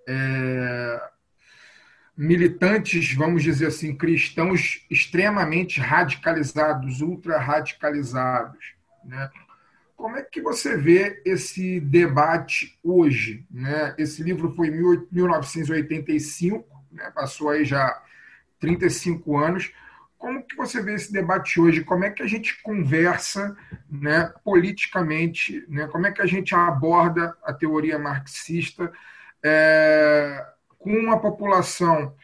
é, 0.07 1.01
militantes, 2.17 3.13
vamos 3.13 3.43
dizer 3.43 3.67
assim, 3.67 3.95
cristãos 3.95 4.85
extremamente 4.89 5.79
radicalizados, 5.79 7.01
ultra 7.01 7.39
radicalizados. 7.39 8.75
Né? 9.03 9.29
Como 9.95 10.17
é 10.17 10.23
que 10.23 10.41
você 10.41 10.77
vê 10.77 11.21
esse 11.25 11.79
debate 11.79 12.77
hoje? 12.83 13.45
Né? 13.49 13.95
Esse 13.97 14.21
livro 14.21 14.53
foi 14.55 14.67
em 14.67 15.05
1985, 15.11 16.67
né? 16.91 17.11
passou 17.11 17.49
aí 17.49 17.63
já 17.63 18.01
35 18.59 19.37
anos. 19.37 19.71
Como 20.21 20.43
que 20.43 20.55
você 20.55 20.79
vê 20.83 20.93
esse 20.93 21.11
debate 21.11 21.59
hoje? 21.59 21.83
Como 21.83 22.05
é 22.05 22.11
que 22.11 22.21
a 22.21 22.27
gente 22.27 22.61
conversa 22.61 23.57
né, 23.89 24.31
politicamente? 24.43 25.65
Né? 25.67 25.87
Como 25.87 26.05
é 26.05 26.11
que 26.11 26.21
a 26.21 26.27
gente 26.27 26.53
aborda 26.53 27.35
a 27.43 27.51
teoria 27.51 27.97
marxista 27.97 28.93
é, 29.43 30.45
com 30.77 30.91
uma 30.91 31.19
população 31.19 32.15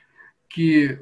que 0.48 1.00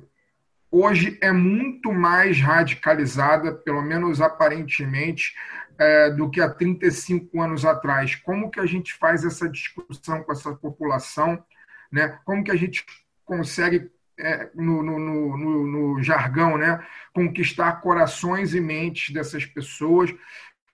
hoje 0.72 1.18
é 1.22 1.34
muito 1.34 1.92
mais 1.92 2.40
radicalizada, 2.40 3.54
pelo 3.54 3.82
menos 3.82 4.22
aparentemente, 4.22 5.36
é, 5.78 6.10
do 6.12 6.30
que 6.30 6.40
há 6.40 6.50
35 6.50 7.42
anos 7.42 7.66
atrás. 7.66 8.16
Como 8.16 8.50
que 8.50 8.62
a 8.62 8.66
gente 8.66 8.94
faz 8.94 9.25
essa 9.25 9.50
discussão 9.50 10.24
com 10.24 10.32
essa 10.32 10.56
população? 10.56 11.44
Né? 11.92 12.18
Como 12.24 12.42
que 12.42 12.52
a 12.52 12.56
gente 12.56 12.86
consegue, 13.25 13.92
é, 14.17 14.50
no, 14.55 14.81
no, 14.81 15.00
no, 15.00 15.67
no, 15.67 16.03
jargão, 16.03 16.57
né, 16.57 16.86
conquistar 17.13 17.81
corações 17.81 18.53
e 18.53 18.62
mentes 18.62 19.13
dessas 19.13 19.45
pessoas 19.45 20.13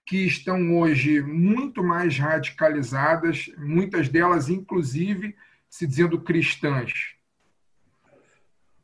que 0.05 0.25
estão 0.25 0.77
hoje 0.77 1.21
muito 1.21 1.83
mais 1.83 2.17
radicalizadas, 2.17 3.49
muitas 3.57 4.09
delas, 4.09 4.49
inclusive, 4.49 5.35
se 5.69 5.87
dizendo 5.87 6.21
cristãs? 6.21 7.15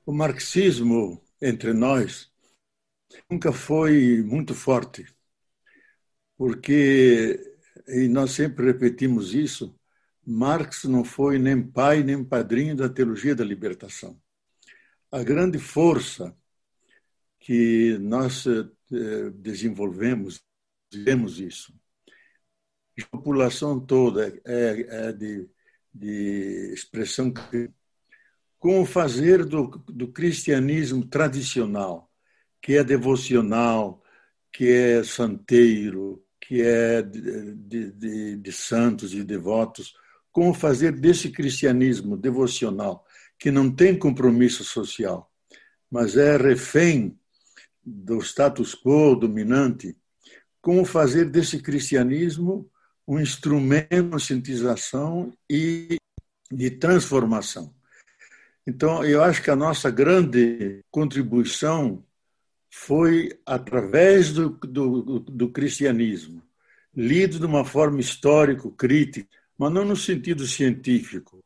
O 0.06 0.14
marxismo 0.14 1.22
entre 1.42 1.74
nós 1.74 2.32
nunca 3.30 3.52
foi 3.52 4.24
muito 4.24 4.56
forte 4.56 5.06
porque, 6.38 7.58
e 7.88 8.08
nós 8.08 8.32
sempre 8.32 8.68
repetimos 8.68 9.34
isso, 9.34 9.76
Marx 10.26 10.84
não 10.84 11.04
foi 11.04 11.40
nem 11.40 11.62
pai 11.62 12.04
nem 12.04 12.24
padrinho 12.24 12.76
da 12.76 12.88
teologia 12.88 13.36
da 13.36 13.44
libertação. 13.44 14.22
A 15.12 15.24
grande 15.24 15.58
força 15.58 16.36
que 17.40 17.98
nós 18.00 18.46
eh, 18.46 19.30
desenvolvemos, 19.36 20.42
vemos 20.94 21.40
isso. 21.40 21.74
A 23.00 23.06
população 23.08 23.80
toda 23.80 24.28
é, 24.46 25.08
é 25.08 25.12
de, 25.14 25.50
de 25.94 26.72
expressão 26.74 27.34
com 28.60 28.82
o 28.82 28.86
fazer 28.86 29.46
do, 29.46 29.68
do 29.88 30.12
cristianismo 30.12 31.06
tradicional, 31.06 32.12
que 32.62 32.76
é 32.76 32.84
devocional, 32.84 34.04
que 34.52 34.68
é 34.70 35.04
santeiro, 35.04 36.22
que 36.42 36.62
é 36.62 37.02
de, 37.02 37.92
de, 37.92 38.36
de 38.36 38.52
santos 38.52 39.14
e 39.14 39.24
devotos, 39.24 39.94
como 40.32 40.54
fazer 40.54 40.92
desse 40.92 41.32
cristianismo 41.32 42.18
devocional, 42.18 43.06
que 43.40 43.52
não 43.52 43.70
tem 43.72 43.98
compromisso 43.98 44.64
social, 44.64 45.32
mas 45.90 46.18
é 46.18 46.38
refém 46.38 47.18
do 47.86 48.20
status 48.20 48.76
quo 48.76 49.16
dominante, 49.16 49.96
como 50.62 50.84
fazer 50.84 51.26
desse 51.30 51.62
cristianismo 51.62 52.70
um 53.08 53.20
instrumento 53.20 53.90
de 53.90 54.10
conscientização 54.10 55.32
e 55.50 55.98
de 56.52 56.72
transformação. 56.72 57.74
Então, 58.66 59.04
eu 59.06 59.24
acho 59.24 59.42
que 59.42 59.50
a 59.50 59.56
nossa 59.56 59.90
grande 59.90 60.82
contribuição 60.92 62.04
foi 62.70 63.40
através 63.46 64.34
do, 64.34 64.50
do, 64.50 65.20
do 65.20 65.50
cristianismo, 65.50 66.44
lido 66.94 67.40
de 67.40 67.46
uma 67.46 67.64
forma 67.64 68.02
histórico-crítica, 68.02 69.30
mas 69.58 69.72
não 69.72 69.86
no 69.86 69.96
sentido 69.96 70.46
científico, 70.46 71.40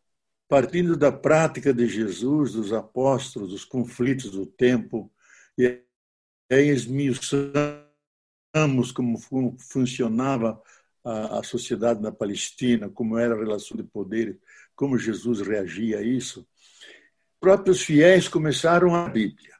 partindo 0.51 0.97
da 0.97 1.13
prática 1.13 1.73
de 1.73 1.87
Jesus, 1.87 2.51
dos 2.51 2.73
apóstolos, 2.73 3.51
dos 3.51 3.63
conflitos 3.63 4.31
do 4.31 4.45
tempo, 4.45 5.09
e 5.57 5.79
aí 6.51 6.67
esmiuçamos 6.67 7.55
como 8.93 9.17
funcionava 9.57 10.61
a, 11.05 11.41
sociedade 11.41 12.01
na 12.01 12.11
Palestina, 12.11 12.89
como 12.89 13.17
era 13.17 13.33
a 13.33 13.37
relação 13.37 13.77
de 13.77 13.83
poder, 13.83 14.37
como 14.75 14.97
Jesus 14.97 15.39
reagia 15.39 15.99
a 15.99 16.01
isso. 16.01 16.45
Próprios 17.39 17.81
fiéis 17.81 18.27
começaram 18.27 18.93
a 18.93 19.07
Bíblia 19.07 19.55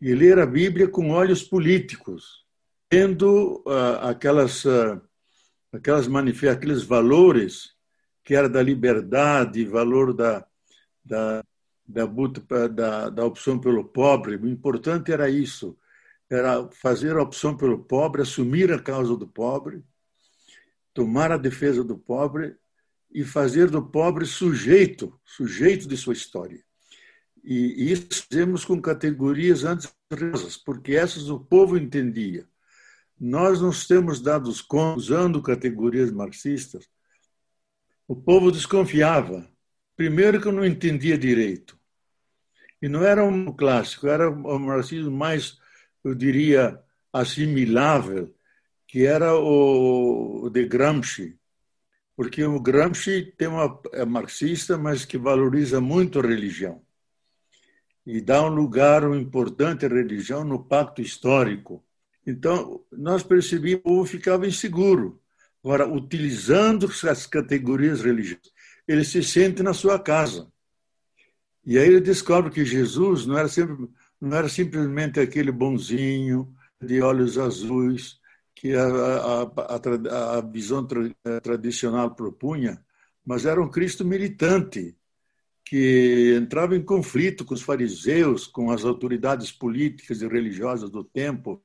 e 0.00 0.14
ler 0.14 0.38
a 0.38 0.46
Bíblia 0.46 0.88
com 0.88 1.10
olhos 1.10 1.42
políticos, 1.42 2.46
tendo 2.88 3.62
uh, 3.66 4.08
aquelas 4.08 4.64
uh, 4.64 4.98
aquelas 5.70 6.08
aqueles 6.50 6.84
valores 6.84 7.75
que 8.26 8.34
era 8.34 8.48
da 8.48 8.60
liberdade, 8.60 9.64
valor 9.64 10.12
da, 10.12 10.44
da, 11.04 11.44
da, 11.86 12.04
da, 12.68 13.08
da 13.08 13.24
opção 13.24 13.56
pelo 13.56 13.84
pobre. 13.84 14.34
O 14.34 14.48
importante 14.48 15.12
era 15.12 15.30
isso, 15.30 15.78
era 16.28 16.68
fazer 16.72 17.16
a 17.16 17.22
opção 17.22 17.56
pelo 17.56 17.84
pobre, 17.84 18.22
assumir 18.22 18.72
a 18.72 18.82
causa 18.82 19.16
do 19.16 19.28
pobre, 19.28 19.84
tomar 20.92 21.30
a 21.30 21.36
defesa 21.36 21.84
do 21.84 21.96
pobre 21.96 22.56
e 23.12 23.22
fazer 23.22 23.70
do 23.70 23.80
pobre 23.80 24.26
sujeito, 24.26 25.16
sujeito 25.24 25.86
de 25.86 25.96
sua 25.96 26.12
história. 26.12 26.60
E 27.44 27.92
isso 27.92 28.24
fizemos 28.28 28.64
com 28.64 28.82
categorias 28.82 29.62
antes 29.62 29.88
porque 30.64 30.96
essas 30.96 31.30
o 31.30 31.38
povo 31.38 31.78
entendia. 31.78 32.44
Nós 33.20 33.60
nos 33.60 33.86
temos 33.86 34.20
dados 34.20 34.60
conta, 34.60 34.98
usando 34.98 35.40
categorias 35.40 36.10
marxistas, 36.10 36.88
o 38.08 38.14
povo 38.14 38.52
desconfiava. 38.52 39.48
Primeiro 39.96 40.40
que 40.40 40.48
eu 40.48 40.52
não 40.52 40.64
entendia 40.64 41.16
direito. 41.16 41.78
E 42.80 42.88
não 42.88 43.04
era 43.04 43.24
um 43.24 43.52
clássico, 43.52 44.06
era 44.06 44.28
o 44.30 44.58
marxismo 44.58 45.10
mais, 45.10 45.58
eu 46.04 46.14
diria, 46.14 46.78
assimilável, 47.12 48.34
que 48.86 49.06
era 49.06 49.34
o 49.34 50.50
de 50.50 50.66
Gramsci. 50.66 51.38
Porque 52.14 52.44
o 52.44 52.60
Gramsci 52.60 53.34
tem 53.36 53.48
uma, 53.48 53.80
é 53.92 54.04
marxista, 54.04 54.78
mas 54.78 55.04
que 55.04 55.18
valoriza 55.18 55.80
muito 55.80 56.18
a 56.18 56.22
religião. 56.22 56.82
E 58.06 58.20
dá 58.20 58.42
um 58.42 58.54
lugar 58.54 59.04
um 59.04 59.16
importante 59.16 59.84
à 59.84 59.88
religião 59.88 60.44
no 60.44 60.64
pacto 60.64 61.02
histórico. 61.02 61.84
Então, 62.26 62.84
nós 62.92 63.22
percebíamos 63.22 63.82
que 63.82 63.88
o 63.88 63.92
povo 63.92 64.04
ficava 64.06 64.46
inseguro. 64.46 65.20
Agora, 65.66 65.84
utilizando 65.84 66.88
as 67.10 67.26
categorias 67.26 68.00
religiosas, 68.00 68.52
ele 68.86 69.02
se 69.02 69.20
sente 69.20 69.64
na 69.64 69.74
sua 69.74 69.98
casa. 69.98 70.46
E 71.64 71.76
aí 71.76 71.88
ele 71.88 72.00
descobre 72.00 72.52
que 72.52 72.64
Jesus 72.64 73.26
não 73.26 73.36
era, 73.36 73.48
sempre, 73.48 73.88
não 74.20 74.36
era 74.36 74.48
simplesmente 74.48 75.18
aquele 75.18 75.50
bonzinho 75.50 76.54
de 76.80 77.02
olhos 77.02 77.36
azuis 77.36 78.20
que 78.54 78.74
a, 78.74 78.86
a, 78.86 79.42
a, 79.42 80.38
a 80.38 80.40
visão 80.40 80.86
tra, 80.86 81.10
tradicional 81.42 82.14
propunha, 82.14 82.80
mas 83.24 83.44
era 83.44 83.60
um 83.60 83.68
Cristo 83.68 84.04
militante 84.04 84.96
que 85.64 86.32
entrava 86.40 86.76
em 86.76 86.82
conflito 86.84 87.44
com 87.44 87.54
os 87.54 87.62
fariseus, 87.62 88.46
com 88.46 88.70
as 88.70 88.84
autoridades 88.84 89.50
políticas 89.50 90.22
e 90.22 90.28
religiosas 90.28 90.90
do 90.90 91.02
tempo, 91.02 91.60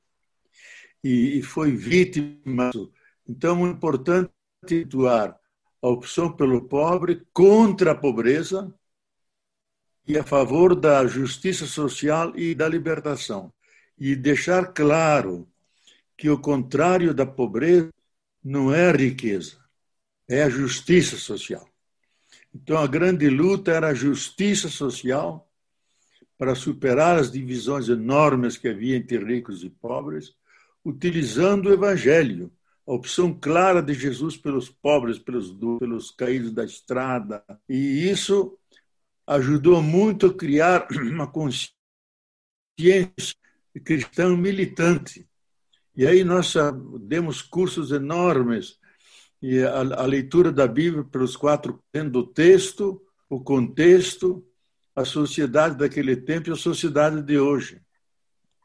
e, 1.04 1.38
e 1.38 1.42
foi 1.42 1.70
vítima 1.70 2.72
então, 3.28 3.66
é 3.66 3.70
importante 3.70 4.30
situar 4.66 5.38
a 5.80 5.88
opção 5.88 6.32
pelo 6.32 6.68
pobre 6.68 7.26
contra 7.32 7.92
a 7.92 7.94
pobreza 7.94 8.72
e 10.06 10.18
a 10.18 10.24
favor 10.24 10.74
da 10.74 11.06
justiça 11.06 11.66
social 11.66 12.36
e 12.36 12.54
da 12.54 12.68
libertação. 12.68 13.52
E 13.98 14.16
deixar 14.16 14.72
claro 14.72 15.48
que 16.16 16.28
o 16.28 16.38
contrário 16.38 17.14
da 17.14 17.26
pobreza 17.26 17.90
não 18.42 18.72
é 18.72 18.90
a 18.90 18.92
riqueza, 18.92 19.58
é 20.28 20.42
a 20.42 20.48
justiça 20.48 21.16
social. 21.16 21.68
Então, 22.54 22.78
a 22.78 22.86
grande 22.86 23.28
luta 23.28 23.70
era 23.70 23.88
a 23.88 23.94
justiça 23.94 24.68
social 24.68 25.48
para 26.36 26.54
superar 26.54 27.18
as 27.18 27.30
divisões 27.30 27.88
enormes 27.88 28.56
que 28.56 28.68
havia 28.68 28.96
entre 28.96 29.18
ricos 29.18 29.62
e 29.62 29.70
pobres, 29.70 30.34
utilizando 30.84 31.68
o 31.68 31.72
evangelho 31.72 32.52
a 32.86 32.92
opção 32.92 33.32
clara 33.32 33.82
de 33.82 33.94
Jesus 33.94 34.36
pelos 34.36 34.68
pobres, 34.68 35.18
pelos, 35.18 35.52
pelos 35.78 36.10
caídos 36.10 36.52
da 36.52 36.64
estrada. 36.64 37.44
E 37.68 38.08
isso 38.10 38.58
ajudou 39.26 39.82
muito 39.82 40.26
a 40.26 40.34
criar 40.34 40.88
uma 40.92 41.26
consciência 41.26 41.74
cristã 43.84 44.36
militante. 44.36 45.26
E 45.96 46.06
aí 46.06 46.24
nós 46.24 46.54
demos 47.00 47.42
cursos 47.42 47.92
enormes 47.92 48.78
e 49.40 49.62
a, 49.62 49.80
a 49.80 50.06
leitura 50.06 50.50
da 50.50 50.66
Bíblia 50.66 51.04
pelos 51.04 51.36
quatro 51.36 51.82
do 52.10 52.26
texto, 52.26 53.02
o 53.28 53.40
contexto, 53.40 54.44
a 54.94 55.04
sociedade 55.04 55.76
daquele 55.76 56.16
tempo 56.16 56.48
e 56.48 56.52
a 56.52 56.56
sociedade 56.56 57.22
de 57.22 57.38
hoje. 57.38 57.80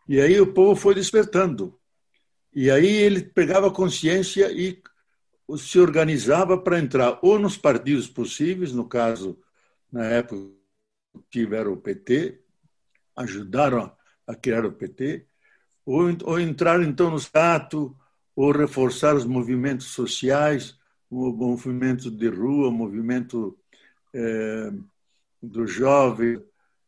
E 0.08 0.22
aí 0.22 0.40
o 0.40 0.54
povo 0.54 0.80
foi 0.80 0.96
despertando. 0.96 1.78
E 2.60 2.72
aí 2.72 2.88
ele 2.88 3.22
pegava 3.22 3.70
consciência 3.70 4.52
e 4.52 4.82
se 5.60 5.78
organizava 5.78 6.58
para 6.58 6.80
entrar 6.80 7.20
ou 7.22 7.38
nos 7.38 7.56
partidos 7.56 8.08
possíveis, 8.08 8.74
no 8.74 8.90
caso, 8.90 9.40
na 9.92 10.06
época 10.06 10.58
tiveram 11.30 11.74
o 11.74 11.78
PT, 11.78 12.42
ajudaram 13.16 13.96
a 14.26 14.34
criar 14.34 14.66
o 14.66 14.72
PT, 14.72 15.28
ou, 15.86 16.06
ou 16.24 16.40
entrar 16.40 16.82
então 16.82 17.12
no 17.12 17.18
Estado, 17.18 17.96
ou 18.36 18.52
reforçar 18.52 19.16
os 19.16 19.24
movimentos 19.24 19.92
sociais, 19.92 20.80
o 21.12 21.32
movimento 21.32 22.10
de 22.10 22.28
rua, 22.28 22.70
o 22.70 22.72
movimento 22.72 23.56
é, 24.12 24.72
do 25.44 25.68
jovem, 25.68 26.44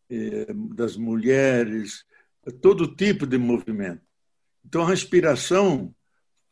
é, 0.10 0.52
das 0.52 0.98
mulheres, 0.98 2.04
todo 2.60 2.96
tipo 2.96 3.28
de 3.28 3.38
movimento. 3.38 4.09
Então, 4.70 4.88
a 4.88 4.94
inspiração, 4.94 5.96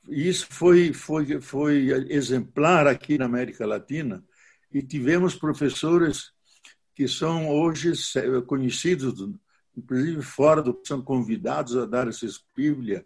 isso 0.09 0.47
foi, 0.49 0.91
foi, 0.91 1.39
foi 1.39 1.89
exemplar 2.11 2.87
aqui 2.87 3.15
na 3.15 3.25
América 3.25 3.63
Latina, 3.63 4.25
e 4.73 4.81
tivemos 4.81 5.35
professores 5.35 6.31
que 6.95 7.07
são 7.07 7.47
hoje 7.47 7.91
conhecidos, 8.47 9.29
inclusive 9.77 10.23
fora 10.23 10.63
do 10.63 10.81
são 10.83 10.99
convidados 10.99 11.77
a 11.77 11.85
dar 11.85 12.07
essa 12.07 12.25
Bíblia 12.55 13.05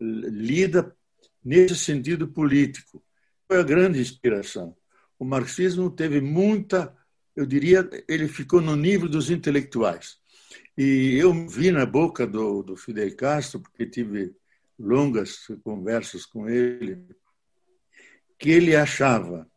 lida 0.00 0.96
nesse 1.44 1.74
sentido 1.74 2.28
político. 2.28 3.02
Foi 3.48 3.58
a 3.58 3.64
grande 3.64 4.00
inspiração. 4.00 4.76
O 5.18 5.24
marxismo 5.24 5.90
teve 5.90 6.20
muita, 6.20 6.96
eu 7.34 7.44
diria, 7.44 7.90
ele 8.06 8.28
ficou 8.28 8.60
no 8.60 8.76
nível 8.76 9.08
dos 9.08 9.30
intelectuais. 9.30 10.16
E 10.78 11.16
eu 11.20 11.48
vi 11.48 11.72
na 11.72 11.84
boca 11.84 12.24
do, 12.24 12.62
do 12.62 12.76
Fidel 12.76 13.16
Castro, 13.16 13.58
porque 13.58 13.84
tive 13.84 14.32
longas 14.78 15.46
conversas 15.62 16.26
com 16.26 16.48
ele, 16.48 17.06
que 18.38 18.50
ele 18.50 18.74
achava, 18.74 19.48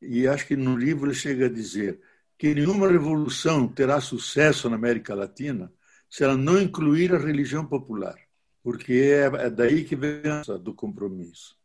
e 0.00 0.26
acho 0.26 0.46
que 0.46 0.56
no 0.56 0.76
livro 0.76 1.06
ele 1.06 1.14
chega 1.14 1.46
a 1.46 1.52
dizer, 1.52 2.00
que 2.38 2.54
nenhuma 2.54 2.88
revolução 2.88 3.68
terá 3.68 4.00
sucesso 4.00 4.68
na 4.68 4.76
América 4.76 5.14
Latina 5.14 5.72
se 6.08 6.22
ela 6.22 6.36
não 6.36 6.60
incluir 6.60 7.14
a 7.14 7.18
religião 7.18 7.66
popular, 7.66 8.14
porque 8.62 8.92
é, 8.92 9.46
é 9.46 9.50
daí 9.50 9.84
que 9.84 9.96
vem 9.96 10.22
do 10.62 10.72
compromisso. 10.72 11.56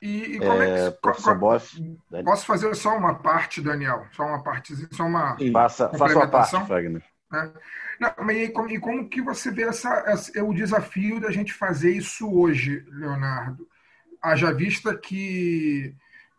E, 0.00 0.36
e 0.36 0.38
como 0.38 0.62
é, 0.62 0.88
é 0.88 0.92
que 0.92 0.98
qual, 0.98 1.38
Bosch, 1.38 1.74
posso 2.24 2.46
fazer 2.46 2.74
só 2.76 2.96
uma 2.96 3.14
parte, 3.14 3.62
Daniel? 3.62 4.06
Só 4.12 4.24
uma 4.24 4.42
partezinha, 4.42 4.88
só 4.92 5.04
uma 5.04 5.36
faça, 5.52 5.88
faça 5.90 6.14
uma 6.14 6.28
parte, 6.28 6.56
Wagner. 6.68 7.02
É. 7.32 7.50
Não, 7.98 8.30
e, 8.30 8.48
como, 8.50 8.70
e 8.70 8.78
como 8.78 9.08
que 9.08 9.20
você 9.20 9.50
vê 9.50 9.62
essa, 9.62 10.04
essa, 10.06 10.44
o 10.44 10.54
desafio 10.54 11.20
da 11.20 11.30
gente 11.30 11.52
fazer 11.52 11.90
isso 11.90 12.30
hoje, 12.32 12.84
Leonardo? 12.88 13.68
Haja 14.22 14.52
vista 14.52 14.96
que 14.96 15.94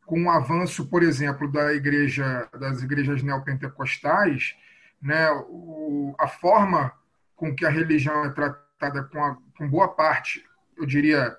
com 0.06 0.23
o 0.23 0.32
avanço, 0.32 0.88
por 0.88 1.04
exemplo, 1.04 1.52
da 1.52 1.73
igreja, 1.73 2.47
das 2.58 2.82
igrejas 2.82 3.21
neopentecostais, 3.21 4.56
né, 5.02 5.30
o, 5.50 6.15
a 6.17 6.28
forma 6.28 6.93
com 7.36 7.54
que 7.54 7.65
a 7.65 7.69
religião 7.69 8.23
é 8.23 8.30
tratada 8.30 9.04
com, 9.04 9.23
a, 9.23 9.38
com 9.58 9.69
boa 9.69 9.89
parte, 9.89 10.43
eu 10.78 10.86
diria 10.86 11.36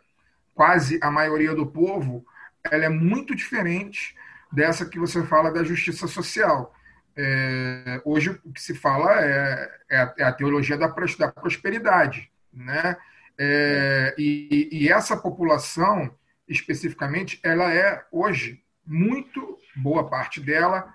quase 0.54 0.98
a 1.02 1.10
maioria 1.10 1.54
do 1.54 1.66
povo, 1.66 2.24
ela 2.70 2.84
é 2.84 2.88
muito 2.88 3.34
diferente 3.34 4.14
dessa 4.52 4.84
que 4.84 4.98
você 4.98 5.24
fala 5.24 5.50
da 5.50 5.64
justiça 5.64 6.06
social. 6.06 6.74
É, 7.20 8.00
hoje 8.04 8.30
o 8.44 8.52
que 8.52 8.62
se 8.62 8.76
fala 8.76 9.20
é, 9.20 9.80
é, 9.90 9.98
a, 9.98 10.14
é 10.18 10.22
a, 10.22 10.32
teologia 10.32 10.78
da, 10.78 10.86
da 10.86 11.32
prosperidade. 11.32 12.30
Né? 12.52 12.96
É, 13.36 14.14
e, 14.16 14.68
e, 14.70 14.88
essa 14.88 15.16
população, 15.16 16.14
especificamente, 16.46 17.40
ela 17.42 17.74
é 17.74 18.04
hoje 18.12 18.62
muito 18.86 19.58
boa 19.74 20.08
parte 20.08 20.40
dela 20.40 20.94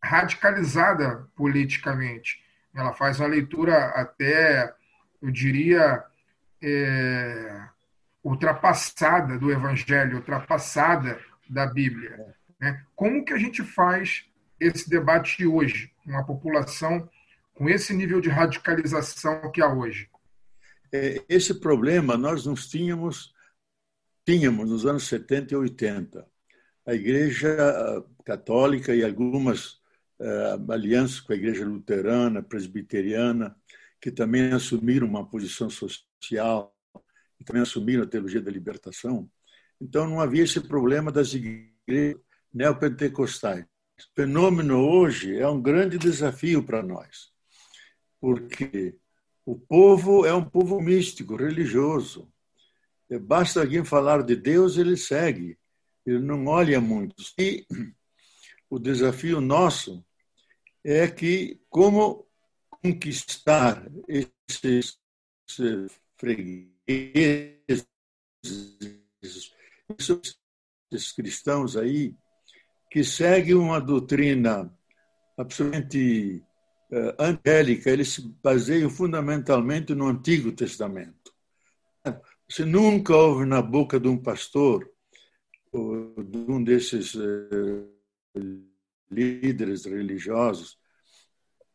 radicalizada 0.00 1.26
politicamente. 1.34 2.40
Ela 2.72 2.92
faz 2.92 3.18
uma 3.18 3.28
leitura 3.28 3.86
até, 3.86 4.72
eu 5.20 5.32
diria, 5.32 6.04
é, 6.62 7.62
ultrapassada 8.22 9.36
do 9.36 9.50
Evangelho, 9.50 10.18
ultrapassada 10.18 11.18
da 11.50 11.66
Bíblia. 11.66 12.36
Né? 12.60 12.80
Como 12.94 13.24
que 13.24 13.32
a 13.32 13.38
gente 13.38 13.64
faz 13.64 14.27
esse 14.60 14.88
debate 14.88 15.46
hoje, 15.46 15.92
uma 16.04 16.24
população 16.24 17.08
com 17.54 17.68
esse 17.68 17.94
nível 17.94 18.20
de 18.20 18.28
radicalização 18.28 19.50
que 19.52 19.60
há 19.60 19.72
hoje? 19.72 20.08
É, 20.92 21.22
esse 21.28 21.54
problema 21.54 22.16
nós 22.16 22.46
não 22.46 22.54
tínhamos 22.54 23.34
tínhamos 24.28 24.68
nos 24.68 24.84
anos 24.84 25.04
70 25.04 25.54
e 25.54 25.56
80. 25.56 26.26
A 26.84 26.92
Igreja 26.92 27.56
Católica 28.26 28.94
e 28.94 29.02
algumas 29.02 29.80
uh, 30.20 30.70
alianças 30.70 31.18
com 31.18 31.32
a 31.32 31.36
Igreja 31.36 31.64
Luterana, 31.64 32.42
Presbiteriana, 32.42 33.56
que 33.98 34.10
também 34.10 34.52
assumiram 34.52 35.06
uma 35.06 35.26
posição 35.26 35.70
social 35.70 36.76
e 37.40 37.44
também 37.44 37.62
assumiram 37.62 38.02
a 38.02 38.06
teologia 38.06 38.42
da 38.42 38.50
libertação. 38.50 39.30
Então 39.80 40.06
não 40.06 40.20
havia 40.20 40.44
esse 40.44 40.60
problema 40.60 41.10
das 41.10 41.32
igrejas 41.32 42.20
neopentecostais. 42.52 43.64
Fenômeno 44.14 44.78
hoje 44.78 45.36
é 45.36 45.48
um 45.48 45.60
grande 45.60 45.98
desafio 45.98 46.62
para 46.62 46.82
nós, 46.82 47.32
porque 48.20 48.96
o 49.44 49.58
povo 49.58 50.26
é 50.26 50.34
um 50.34 50.44
povo 50.44 50.80
místico, 50.80 51.36
religioso. 51.36 52.32
Basta 53.22 53.60
alguém 53.60 53.84
falar 53.84 54.22
de 54.22 54.36
Deus, 54.36 54.76
ele 54.76 54.96
segue, 54.96 55.58
ele 56.04 56.18
não 56.18 56.46
olha 56.46 56.80
muito. 56.80 57.14
E 57.38 57.66
o 58.68 58.78
desafio 58.78 59.40
nosso 59.40 60.04
é 60.84 61.08
que, 61.08 61.60
como 61.68 62.28
conquistar 62.68 63.90
esses 64.06 64.98
fregueses, 66.16 67.86
esses 70.90 71.12
cristãos 71.12 71.76
aí, 71.76 72.14
que 72.90 73.04
seguem 73.04 73.54
uma 73.54 73.80
doutrina 73.80 74.72
absolutamente 75.36 76.42
uh, 76.90 77.22
angélica, 77.22 77.90
eles 77.90 78.08
se 78.14 78.22
baseiam 78.42 78.90
fundamentalmente 78.90 79.94
no 79.94 80.06
Antigo 80.06 80.52
Testamento. 80.52 81.32
Você 82.48 82.64
nunca 82.64 83.14
ouve 83.14 83.44
na 83.44 83.60
boca 83.60 84.00
de 84.00 84.08
um 84.08 84.16
pastor, 84.16 84.90
ou 85.70 86.14
de 86.24 86.38
um 86.50 86.64
desses 86.64 87.14
uh, 87.14 87.86
líderes 89.10 89.84
religiosos, 89.84 90.78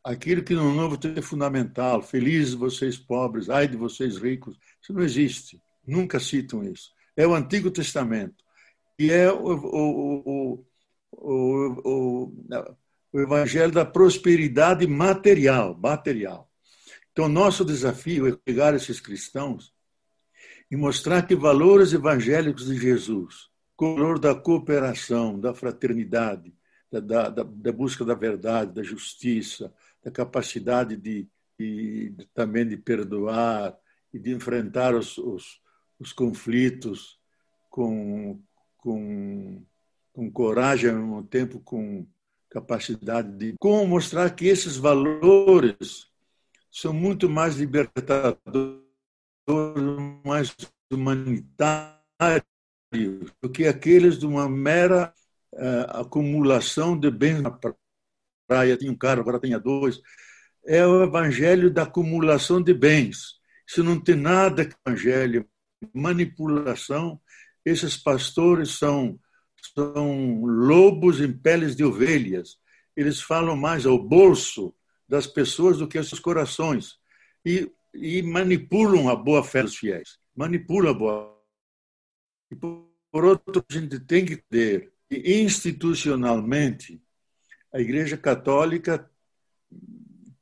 aquilo 0.04 0.44
que 0.44 0.54
no 0.54 0.74
Novo 0.74 0.98
Testamento 0.98 1.20
é 1.20 1.28
fundamental, 1.28 2.02
felizes 2.02 2.54
vocês 2.54 2.98
pobres, 2.98 3.50
ai 3.50 3.68
de 3.68 3.78
vocês 3.78 4.18
ricos, 4.18 4.58
isso 4.82 4.92
não 4.94 5.04
existe, 5.04 5.62
nunca 5.86 6.20
citam 6.20 6.64
isso. 6.64 6.92
É 7.16 7.26
o 7.26 7.36
Antigo 7.36 7.70
Testamento, 7.72 8.44
e 8.98 9.12
é 9.12 9.32
o, 9.32 9.46
o, 9.46 10.24
o, 10.26 10.66
o 11.18 13.20
evangelho 13.20 13.72
da 13.72 13.86
prosperidade 13.86 14.88
material, 14.88 15.78
material. 15.78 16.50
Então, 17.12 17.30
nosso 17.30 17.64
desafio 17.64 18.28
é 18.28 18.36
pegar 18.36 18.74
esses 18.74 19.00
cristãos 19.00 19.72
e 20.70 20.76
mostrar 20.76 21.28
que 21.28 21.36
valores 21.36 21.94
evangélicos 21.94 22.66
de 22.66 22.76
Jesus, 22.76 23.50
o 23.78 23.96
valor 23.96 24.18
da 24.18 24.34
cooperação, 24.34 25.40
da 25.40 25.54
fraternidade, 25.54 26.54
da, 26.90 27.30
da, 27.30 27.44
da 27.44 27.72
busca 27.72 28.06
da 28.06 28.16
verdade, 28.16 28.74
da 28.74 28.82
justiça, 28.82 29.72
da 30.04 30.10
capacidade 30.10 30.96
de, 30.96 31.28
de, 31.60 32.16
também 32.34 32.68
de 32.68 32.78
perdoar 32.78 33.78
e 34.14 34.18
de 34.18 34.32
enfrentar 34.32 34.96
os, 34.96 35.18
os, 35.18 35.62
os 36.00 36.14
conflitos 36.14 37.20
com, 37.70 38.42
com, 38.78 39.66
com 40.14 40.32
coragem, 40.32 40.92
ao 40.92 40.96
mesmo 40.96 41.24
tempo 41.24 41.60
com 41.60 42.08
capacidade 42.50 43.36
de. 43.36 43.56
Como 43.60 43.86
mostrar 43.88 44.30
que 44.30 44.46
esses 44.46 44.78
valores 44.78 46.08
são 46.72 46.94
muito 46.94 47.28
mais 47.28 47.56
libertadores, 47.56 48.80
mais 50.24 50.56
humanitários 50.92 52.44
do 53.42 53.50
que 53.50 53.68
aqueles 53.68 54.20
de 54.20 54.26
uma 54.26 54.48
mera 54.48 55.14
uh, 55.54 56.00
acumulação 56.00 56.98
de 56.98 57.10
bens 57.10 57.42
na 57.42 57.52
praia, 58.48 58.78
tinha 58.78 58.92
um 58.92 58.98
carro, 58.98 59.22
agora 59.22 59.40
tenha 59.40 59.60
dois. 59.60 60.00
É 60.66 60.86
o 60.86 61.04
evangelho 61.04 61.72
da 61.72 61.84
acumulação 61.84 62.62
de 62.62 62.74
bens. 62.74 63.40
Isso 63.68 63.84
não 63.84 64.00
tem 64.00 64.16
nada 64.16 64.66
com 64.66 64.76
evangelho, 64.86 65.48
manipulação. 65.94 67.20
Esses 67.66 67.98
pastores 67.98 68.78
são, 68.78 69.20
são 69.74 70.44
lobos 70.44 71.22
em 71.22 71.32
peles 71.32 71.76
de 71.76 71.84
ovelhas. 71.84 72.58
Eles 72.96 73.22
falam 73.22 73.56
mais 73.56 73.86
ao 73.86 73.98
bolso 73.98 74.74
das 75.08 75.28
pessoas 75.28 75.78
do 75.78 75.88
que 75.88 75.98
aos 75.98 76.10
seus 76.10 76.20
corações. 76.20 76.98
E, 77.46 77.72
e 77.94 78.22
manipulam 78.22 79.10
a 79.10 79.16
boa 79.16 79.44
fé 79.44 79.64
dos 79.64 79.76
fiéis. 79.76 80.20
Manipulam 80.36 80.92
a 80.92 80.94
boa. 80.94 81.44
E 82.52 82.56
por, 82.56 83.26
outro, 83.26 83.64
a 83.70 83.74
gente 83.74 84.00
tem 84.00 84.26
que 84.26 84.38
ter 84.38 84.94
institucionalmente, 85.10 87.02
a 87.72 87.80
Igreja 87.80 88.18
Católica 88.18 89.10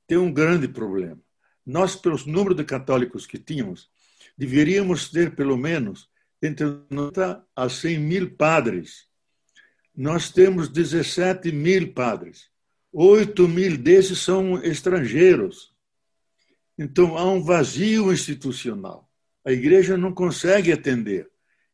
tem 0.08 0.18
um 0.18 0.32
grande 0.32 0.68
problema. 0.68 1.20
Nós, 1.66 1.96
pelo 1.96 2.18
número 2.26 2.56
de 2.56 2.64
católicos 2.64 3.26
que 3.26 3.38
tínhamos, 3.38 3.90
deveríamos 4.38 5.10
ter 5.10 5.36
pelo 5.36 5.58
menos 5.58 6.10
entre 6.42 6.66
90 6.90 7.46
a 7.56 7.70
100 7.70 8.00
mil 8.00 8.36
padres. 8.36 9.08
Nós 9.96 10.32
temos 10.32 10.70
17 10.70 11.52
mil 11.52 11.94
padres. 11.94 12.50
8 12.94 13.48
mil 13.48 13.78
desses 13.78 14.20
são 14.20 14.62
estrangeiros. 14.64 15.74
Então, 16.78 17.18
há 17.18 17.26
um 17.26 17.44
vazio 17.44 18.12
institucional. 18.12 19.10
A 19.46 19.52
igreja 19.52 19.98
não 19.98 20.14
consegue 20.14 20.72
atender. 20.72 21.30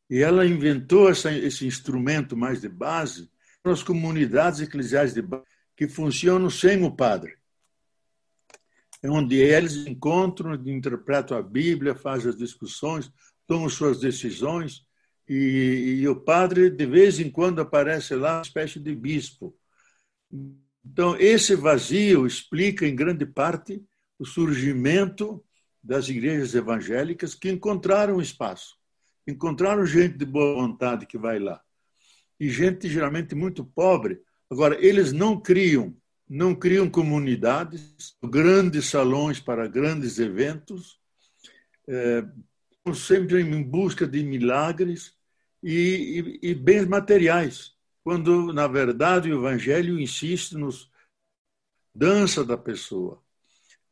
E 0.10 0.20
ela 0.20 0.46
inventou 0.46 1.10
essa, 1.10 1.32
esse 1.34 1.66
instrumento 1.66 2.36
mais 2.36 2.62
de 2.62 2.70
base 2.70 3.30
para 3.62 3.74
as 3.74 3.84
comunidades 3.84 4.62
eclesiais 4.62 5.14
de 5.14 5.22
base 5.22 5.44
que 5.76 5.88
funcionam 5.88 6.50
sem 6.50 6.84
o 6.84 6.92
padre. 6.92 7.38
É 9.04 9.10
onde 9.10 9.36
eles 9.36 9.86
encontram, 9.86 10.56
interpretam 10.56 11.38
a 11.38 11.42
Bíblia, 11.42 11.94
fazem 11.94 12.30
as 12.30 12.38
discussões, 12.38 13.12
tomam 13.46 13.70
suas 13.70 14.00
decisões, 14.00 14.87
e, 15.28 16.00
e 16.02 16.08
o 16.08 16.16
padre, 16.16 16.70
de 16.70 16.86
vez 16.86 17.20
em 17.20 17.30
quando, 17.30 17.60
aparece 17.60 18.16
lá, 18.16 18.38
uma 18.38 18.42
espécie 18.42 18.80
de 18.80 18.96
bispo. 18.96 19.56
Então, 20.86 21.16
esse 21.20 21.56
vazio 21.56 22.26
explica, 22.26 22.88
em 22.88 22.96
grande 22.96 23.26
parte, 23.26 23.84
o 24.18 24.26
surgimento 24.26 25.44
das 25.84 26.10
igrejas 26.10 26.56
evangélicas 26.56 27.36
que 27.36 27.50
encontraram 27.50 28.22
espaço 28.22 28.78
encontraram 29.28 29.86
gente 29.86 30.18
de 30.18 30.26
boa 30.26 30.56
vontade 30.56 31.06
que 31.06 31.18
vai 31.18 31.38
lá. 31.38 31.62
E 32.40 32.50
gente 32.50 32.88
geralmente 32.88 33.36
muito 33.36 33.66
pobre. 33.66 34.22
Agora, 34.50 34.78
eles 34.80 35.12
não 35.12 35.40
criam, 35.40 35.96
não 36.30 36.56
criam 36.56 36.90
comunidades, 36.90 38.16
grandes 38.24 38.86
salões 38.86 39.40
para 39.40 39.68
grandes 39.68 40.18
eventos, 40.18 41.00
é, 41.88 42.26
sempre 42.96 43.42
em 43.42 43.62
busca 43.62 44.08
de 44.08 44.24
milagres 44.24 45.17
e, 45.62 46.39
e, 46.41 46.50
e 46.52 46.56
bens 46.56 46.86
materiais, 46.86 47.76
quando, 48.04 48.54
na 48.54 48.67
verdade, 48.67 49.32
o 49.32 49.39
Evangelho 49.39 50.00
insiste 50.00 50.54
nos 50.54 50.89
dança 51.93 52.43
da 52.46 52.58
pessoa, 52.58 53.22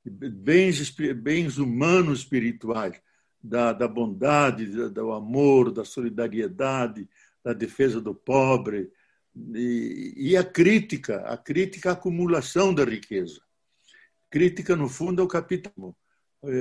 bens, 0.06 0.90
bens 0.90 1.58
humanos 1.58 2.20
espirituais 2.20 3.02
da, 3.42 3.74
da 3.74 3.88
bondade, 3.88 4.66
do 4.90 5.12
amor, 5.12 5.72
da 5.72 5.84
solidariedade, 5.84 7.08
da 7.44 7.54
defesa 7.54 8.00
do 8.00 8.14
pobre, 8.14 8.92
e, 9.54 10.14
e, 10.16 10.38
a 10.38 10.44
crítica, 10.44 11.18
a 11.22 11.38
crítica 11.38 11.90
à 11.90 11.94
acumulação 11.94 12.74
da 12.74 12.86
riqueza. 12.86 13.42
Crítica, 14.30 14.76
no 14.76 14.88
fundo, 14.88 15.22
ao 15.22 15.28
capitalismo, 15.28 15.96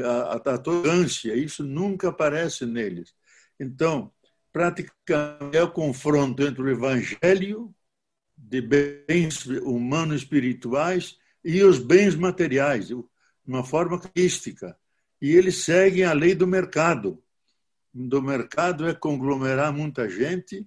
a, 0.05 0.37
a 0.37 0.53
arrogância, 0.53 1.35
isso 1.35 1.63
nunca 1.63 2.09
aparece 2.09 2.67
neles. 2.67 3.15
Então, 3.61 4.13
praticamente 4.55 5.57
é 5.57 5.63
o 5.65 5.71
confronto 5.71 6.41
entre 6.41 6.63
o 6.63 6.71
evangelho 6.71 7.75
de 8.39 8.61
bens 8.61 9.45
humanos 9.47 10.23
espirituais 10.23 11.19
e 11.45 11.61
os 11.65 11.81
bens 11.81 12.15
materiais, 12.15 12.87
de 12.87 12.95
uma 13.45 13.65
forma 13.65 13.99
crística 13.99 14.79
e 15.25 15.35
eles 15.35 15.65
seguem 15.65 16.05
a 16.05 16.13
lei 16.13 16.35
do 16.35 16.47
mercado. 16.47 17.19
Do 17.93 18.21
mercado 18.21 18.87
é 18.87 18.93
conglomerar 18.93 19.73
muita 19.73 20.07
gente 20.07 20.67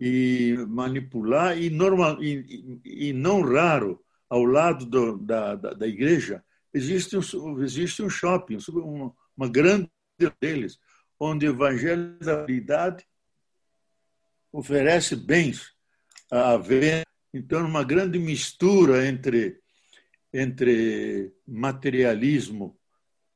e 0.00 0.56
manipular, 0.68 1.60
e, 1.60 1.68
normal, 1.68 2.22
e, 2.22 2.80
e 2.82 3.12
não 3.12 3.42
raro, 3.42 4.02
ao 4.26 4.42
lado 4.42 4.86
do, 4.86 5.18
da, 5.18 5.54
da, 5.54 5.74
da, 5.74 5.86
igreja, 5.86 6.42
existe 6.72 7.14
um, 7.14 7.62
existe 7.62 8.02
um 8.02 8.08
shopping, 8.08 8.56
uma, 8.70 9.12
uma 9.36 9.48
grande 9.50 9.90
deles, 10.40 10.78
onde 11.18 11.46
o 11.46 11.50
evangelho 11.50 12.18
da 12.20 12.38
caridade 12.38 13.04
oferece 14.52 15.16
bens 15.16 15.72
a 16.30 16.56
venda. 16.56 17.04
Então, 17.32 17.64
uma 17.64 17.84
grande 17.84 18.18
mistura 18.18 19.06
entre, 19.06 19.60
entre 20.32 21.32
materialismo 21.46 22.80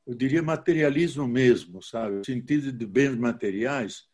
eu 0.07 0.14
diria 0.14 0.42
materialismo 0.42 1.27
mesmo, 1.27 1.83
sabe? 1.83 2.24
Sentido 2.24 2.70
de 2.70 2.87
bens 2.87 3.16
materiais 3.16 4.05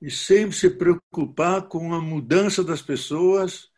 e 0.00 0.10
sempre 0.10 0.54
se 0.54 0.70
preocupar 0.70 1.62
com 1.62 1.92
a 1.92 2.00
mudança 2.00 2.62
das 2.62 2.80
pessoas 2.80 3.68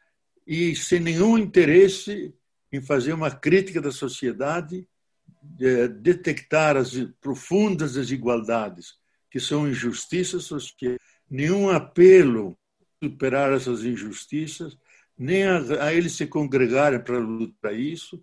e 0.47 0.77
sem 0.77 1.01
nenhum 1.01 1.39
interesse 1.39 2.35
em 2.71 2.83
fazer 2.83 3.15
uma 3.15 3.31
crítica 3.31 3.81
da 3.81 3.91
sociedade, 3.91 4.87
de 5.43 5.89
detectar 5.89 6.77
as 6.77 6.93
profundas 7.21 7.95
desigualdades, 7.95 8.95
que 9.31 9.41
são 9.41 9.67
injustiças 9.67 10.45
sociais, 10.45 10.99
nenhum 11.31 11.71
apelo 11.71 12.59
superar 13.03 13.53
essas 13.53 13.85
injustiças, 13.85 14.77
nem 15.17 15.45
a, 15.45 15.85
a 15.85 15.95
eles 15.95 16.13
se 16.13 16.27
congregarem 16.27 17.01
para 17.01 17.19
lutar 17.19 17.75
isso. 17.75 18.21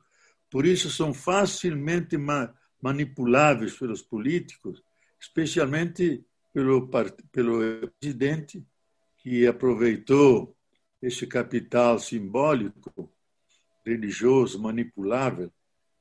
Por 0.50 0.65
isso 0.65 0.89
são 0.89 1.13
facilmente 1.13 2.17
ma, 2.17 2.54
manipuláveis 2.82 3.74
pelos 3.78 4.02
políticos, 4.02 4.84
especialmente 5.20 6.24
pelo, 6.54 6.89
pelo 7.32 7.91
presidente, 8.00 8.65
que 9.17 9.48
aproveitou 9.48 10.56
esse 11.02 11.26
capital 11.28 12.00
simbólico, 12.00 13.12
religioso, 13.86 14.60
manipulável, 14.62 15.52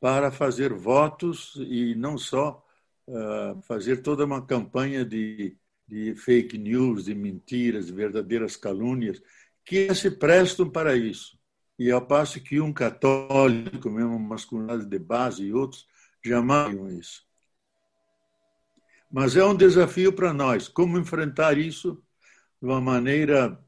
para 0.00 0.30
fazer 0.30 0.72
votos 0.72 1.54
e 1.56 1.94
não 1.94 2.18
só 2.18 2.64
uh, 3.06 3.60
fazer 3.62 4.02
toda 4.02 4.24
uma 4.24 4.44
campanha 4.44 5.04
de, 5.04 5.56
de 5.86 6.14
fake 6.14 6.58
news, 6.58 7.04
de 7.04 7.14
mentiras, 7.14 7.86
de 7.86 7.92
verdadeiras 7.92 8.56
calúnias, 8.56 9.22
que 9.64 9.92
se 9.94 10.10
prestam 10.10 10.68
para 10.68 10.96
isso. 10.96 11.38
E 11.78 11.90
ao 11.90 12.04
passo 12.04 12.40
que 12.40 12.60
um 12.60 12.72
católico, 12.72 13.90
mesmo 13.90 14.18
masculinidade 14.18 14.86
de 14.86 14.98
base 14.98 15.44
e 15.44 15.52
outros, 15.52 15.86
jamais 16.24 16.74
isso. 16.98 17.26
Mas 19.10 19.36
é 19.36 19.44
um 19.44 19.54
desafio 19.54 20.12
para 20.12 20.32
nós, 20.32 20.68
como 20.68 20.98
enfrentar 20.98 21.58
isso 21.58 22.02
de 22.60 22.68
uma 22.68 22.80
maneira 22.80 23.58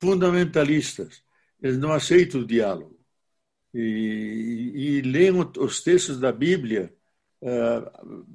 fundamentalista. 0.00 1.08
Eles 1.62 1.78
não 1.78 1.92
aceitam 1.92 2.40
o 2.40 2.46
diálogo 2.46 2.96
e, 3.78 4.72
e 4.74 5.02
leem 5.02 5.32
os 5.58 5.82
textos 5.82 6.18
da 6.18 6.32
Bíblia, 6.32 6.94
uh, 7.42 8.26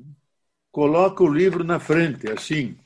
coloca 0.71 1.23
o 1.23 1.31
livro 1.31 1.63
na 1.63 1.79
frente, 1.79 2.31
assim, 2.31 2.77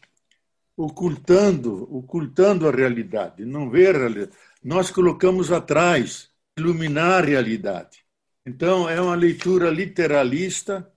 ocultando, 0.75 1.87
ocultando 1.95 2.67
a 2.67 2.71
realidade, 2.71 3.45
não 3.45 3.69
vê 3.69 3.87
a 3.87 3.93
realidade. 3.93 4.31
Nós 4.63 4.89
colocamos 4.89 5.51
atrás, 5.51 6.29
iluminar 6.57 7.23
a 7.23 7.25
realidade. 7.25 8.03
Então, 8.45 8.89
é 8.89 8.99
uma 8.99 9.15
leitura 9.15 9.69
literalista 9.69 10.91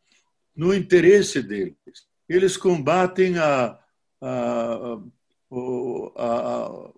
no 0.54 0.74
interesse 0.74 1.42
deles. 1.42 1.76
Eles 2.28 2.56
combatem 2.56 3.38
a, 3.38 3.78
a, 4.20 4.98
a, 6.16 6.24
a 6.24 6.90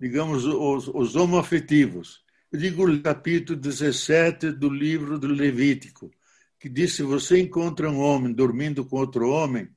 digamos, 0.00 0.44
os, 0.44 0.88
os 0.88 1.16
homoafetivos 1.16 2.24
digo 2.56 2.88
o 2.88 3.02
capítulo 3.02 3.58
17 3.58 4.52
do 4.52 4.68
livro 4.68 5.18
do 5.18 5.26
Levítico, 5.26 6.10
que 6.64 6.68
diz: 6.70 6.94
se 6.94 7.02
você 7.02 7.42
encontra 7.42 7.90
um 7.90 8.00
homem 8.00 8.32
dormindo 8.32 8.86
com 8.86 8.96
outro 8.96 9.28
homem, 9.28 9.68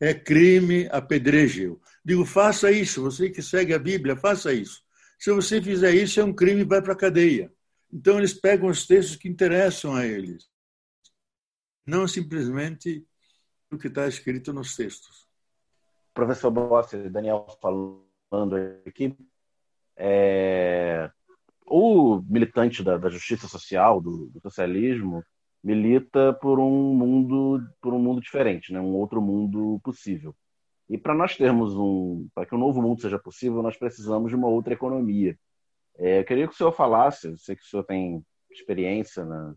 é 0.00 0.12
crime 0.12 0.88
apedreje-o. 0.90 1.80
Digo, 2.04 2.24
faça 2.24 2.72
isso, 2.72 3.02
você 3.02 3.30
que 3.30 3.40
segue 3.40 3.72
a 3.72 3.78
Bíblia, 3.78 4.16
faça 4.16 4.52
isso. 4.52 4.82
Se 5.16 5.30
você 5.30 5.62
fizer 5.62 5.94
isso, 5.94 6.18
é 6.18 6.24
um 6.24 6.34
crime 6.34 6.64
vai 6.64 6.82
para 6.82 6.92
a 6.92 6.96
cadeia. 6.96 7.52
Então, 7.92 8.18
eles 8.18 8.34
pegam 8.34 8.68
os 8.68 8.84
textos 8.84 9.14
que 9.14 9.28
interessam 9.28 9.94
a 9.94 10.04
eles, 10.04 10.50
não 11.86 12.08
simplesmente 12.08 13.06
o 13.70 13.78
que 13.78 13.86
está 13.86 14.08
escrito 14.08 14.52
nos 14.52 14.74
textos. 14.74 15.28
Professor 16.12 16.50
Bossi, 16.50 17.08
Daniel 17.10 17.46
falando 17.62 18.56
aqui, 18.84 19.16
é, 19.96 21.08
o 21.64 22.20
militante 22.22 22.82
da, 22.82 22.98
da 22.98 23.08
justiça 23.08 23.46
social, 23.46 24.00
do, 24.00 24.26
do, 24.26 24.40
socialismo, 24.40 25.24
milita 25.64 26.34
por 26.34 26.60
um 26.60 26.94
mundo 26.94 27.66
por 27.80 27.94
um 27.94 27.98
mundo 27.98 28.20
diferente, 28.20 28.70
né? 28.70 28.80
um 28.80 28.94
outro 28.94 29.22
mundo 29.22 29.80
possível. 29.82 30.36
E 30.90 30.98
para 30.98 31.14
nós 31.14 31.34
termos 31.34 31.74
um, 31.74 32.28
para 32.34 32.44
que 32.44 32.54
um 32.54 32.58
novo 32.58 32.82
mundo 32.82 33.00
seja 33.00 33.18
possível, 33.18 33.62
nós 33.62 33.76
precisamos 33.76 34.28
de 34.28 34.36
uma 34.36 34.48
outra 34.48 34.74
economia. 34.74 35.38
É, 35.96 36.20
eu 36.20 36.24
queria 36.24 36.46
que 36.46 36.52
o 36.52 36.56
senhor 36.56 36.72
falasse, 36.72 37.28
eu 37.28 37.38
sei 37.38 37.56
que 37.56 37.62
o 37.62 37.66
senhor 37.66 37.84
tem 37.84 38.22
experiência 38.50 39.24
na, 39.24 39.54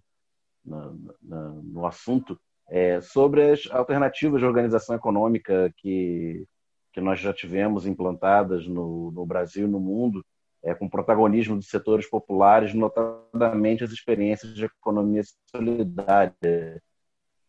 na, 0.64 0.96
na, 1.22 1.50
no 1.50 1.86
assunto, 1.86 2.40
é, 2.70 3.02
sobre 3.02 3.52
as 3.52 3.70
alternativas 3.70 4.40
de 4.40 4.46
organização 4.46 4.96
econômica 4.96 5.74
que, 5.78 6.46
que 6.94 7.02
nós 7.02 7.20
já 7.20 7.34
tivemos 7.34 7.86
implantadas 7.86 8.66
no, 8.66 9.12
no 9.12 9.26
Brasil 9.26 9.68
e 9.68 9.72
no 9.72 9.80
mundo, 9.80 10.24
é, 10.68 10.76
com 10.76 10.90
protagonismo 10.90 11.56
dos 11.56 11.70
setores 11.70 12.10
populares, 12.10 12.74
notadamente 12.74 13.86
as 13.86 13.92
experiências 13.92 14.54
de 14.54 14.66
economia 14.66 15.22
solidária. 15.50 16.84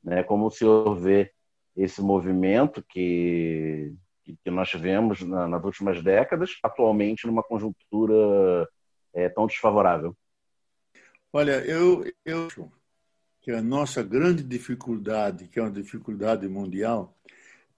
Né? 0.05 0.23
Como 0.23 0.47
o 0.47 0.51
senhor 0.53 0.95
vê 0.95 1.33
esse 1.77 2.01
movimento 2.01 2.81
que, 2.89 3.93
que 4.25 4.51
nós 4.53 4.69
tivemos 4.69 5.21
na, 5.23 5.49
nas 5.49 5.65
últimas 5.65 6.01
décadas, 6.01 6.59
atualmente 6.63 7.27
numa 7.27 7.43
conjuntura 7.43 8.69
é, 9.13 9.29
tão 9.29 9.49
desfavorável? 9.49 10.17
Olha, 11.33 11.59
eu, 11.67 12.05
eu 12.25 12.47
acho 12.47 12.71
que 13.41 13.51
a 13.51 13.61
nossa 13.61 14.01
grande 14.01 14.45
dificuldade, 14.45 15.49
que 15.49 15.59
é 15.59 15.63
uma 15.63 15.73
dificuldade 15.73 16.47
mundial, 16.47 17.19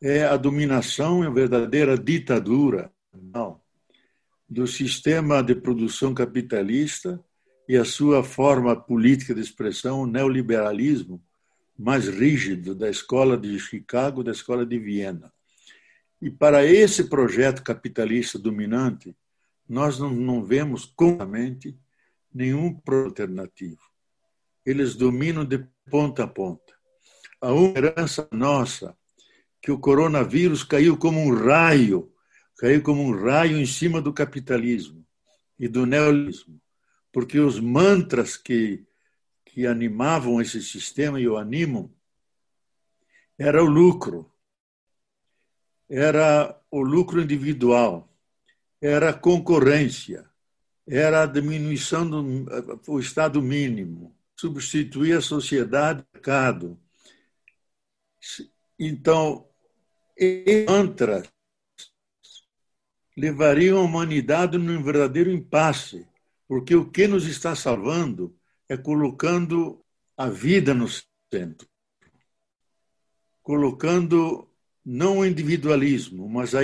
é 0.02 0.22
a 0.22 0.36
dominação 0.36 1.24
e 1.24 1.26
a 1.26 1.30
verdadeira 1.30 1.96
ditadura. 1.96 2.92
Não 3.10 3.58
do 4.50 4.66
sistema 4.66 5.42
de 5.42 5.54
produção 5.54 6.12
capitalista 6.12 7.22
e 7.68 7.76
a 7.76 7.84
sua 7.84 8.24
forma 8.24 8.74
política 8.74 9.32
de 9.32 9.40
expressão, 9.40 10.02
o 10.02 10.06
neoliberalismo 10.06 11.22
mais 11.78 12.08
rígido 12.08 12.74
da 12.74 12.90
escola 12.90 13.38
de 13.38 13.56
Chicago, 13.60 14.24
da 14.24 14.32
escola 14.32 14.66
de 14.66 14.76
Viena. 14.76 15.32
E 16.20 16.28
para 16.28 16.66
esse 16.66 17.04
projeto 17.04 17.62
capitalista 17.62 18.38
dominante, 18.40 19.16
nós 19.68 20.00
não, 20.00 20.10
não 20.10 20.42
vemos 20.42 20.84
completamente 20.84 21.78
nenhum 22.34 22.78
alternativo. 22.86 23.80
Eles 24.66 24.96
dominam 24.96 25.44
de 25.44 25.64
ponta 25.88 26.24
a 26.24 26.26
ponta. 26.26 26.74
A 27.40 27.52
herança 27.54 28.28
nossa, 28.32 28.96
que 29.62 29.70
o 29.70 29.78
coronavírus 29.78 30.64
caiu 30.64 30.96
como 30.96 31.20
um 31.20 31.34
raio 31.34 32.12
caiu 32.60 32.82
como 32.82 33.02
um 33.02 33.24
raio 33.24 33.56
em 33.56 33.64
cima 33.64 34.02
do 34.02 34.12
capitalismo 34.12 35.02
e 35.58 35.66
do 35.66 35.86
neoliberalismo, 35.86 36.60
porque 37.10 37.40
os 37.40 37.58
mantras 37.58 38.36
que, 38.36 38.84
que 39.46 39.66
animavam 39.66 40.42
esse 40.42 40.62
sistema 40.62 41.18
e 41.18 41.26
o 41.26 41.38
animam 41.38 41.90
era 43.38 43.64
o 43.64 43.66
lucro, 43.66 44.30
era 45.88 46.54
o 46.70 46.82
lucro 46.82 47.22
individual, 47.22 48.14
era 48.78 49.08
a 49.08 49.14
concorrência, 49.14 50.28
era 50.86 51.22
a 51.22 51.26
diminuição 51.26 52.10
do 52.10 53.00
estado 53.00 53.40
mínimo, 53.40 54.14
substituir 54.36 55.16
a 55.16 55.22
sociedade 55.22 56.04
mercado. 56.12 56.78
Então, 58.78 59.48
mantras 60.68 61.26
levariam 63.16 63.78
a 63.78 63.82
humanidade 63.82 64.56
num 64.56 64.82
verdadeiro 64.82 65.30
impasse, 65.30 66.06
porque 66.46 66.74
o 66.74 66.90
que 66.90 67.06
nos 67.06 67.26
está 67.26 67.54
salvando 67.54 68.36
é 68.68 68.76
colocando 68.76 69.84
a 70.16 70.28
vida 70.28 70.74
no 70.74 70.86
centro, 71.32 71.68
colocando 73.42 74.48
não 74.84 75.18
o 75.18 75.26
individualismo, 75.26 76.28
mas 76.28 76.54
a, 76.54 76.60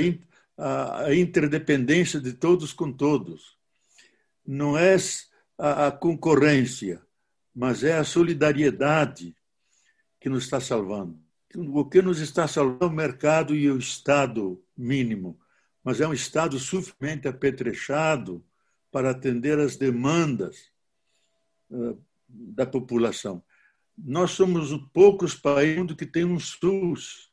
a, 0.56 1.04
a 1.06 1.14
interdependência 1.14 2.20
de 2.20 2.32
todos 2.32 2.72
com 2.72 2.92
todos. 2.92 3.56
Não 4.44 4.78
é 4.78 4.96
a, 5.58 5.88
a 5.88 5.92
concorrência, 5.92 7.02
mas 7.54 7.82
é 7.82 7.96
a 7.96 8.04
solidariedade 8.04 9.36
que 10.20 10.28
nos 10.28 10.44
está 10.44 10.60
salvando. 10.60 11.18
O 11.54 11.84
que 11.84 12.02
nos 12.02 12.20
está 12.20 12.46
salvando 12.46 12.84
é 12.84 12.86
o 12.88 12.90
mercado 12.90 13.54
e 13.54 13.70
o 13.70 13.78
Estado 13.78 14.62
mínimo 14.76 15.38
mas 15.86 16.00
é 16.00 16.08
um 16.08 16.12
Estado 16.12 16.58
suficientemente 16.58 17.28
apetrechado 17.28 18.44
para 18.90 19.10
atender 19.10 19.56
às 19.60 19.76
demandas 19.76 20.68
eh, 21.70 21.94
da 22.28 22.66
população. 22.66 23.40
Nós 23.96 24.32
somos 24.32 24.76
poucos 24.92 25.36
países 25.36 25.94
que 25.94 26.04
tem 26.04 26.24
um 26.24 26.40
SUS, 26.40 27.30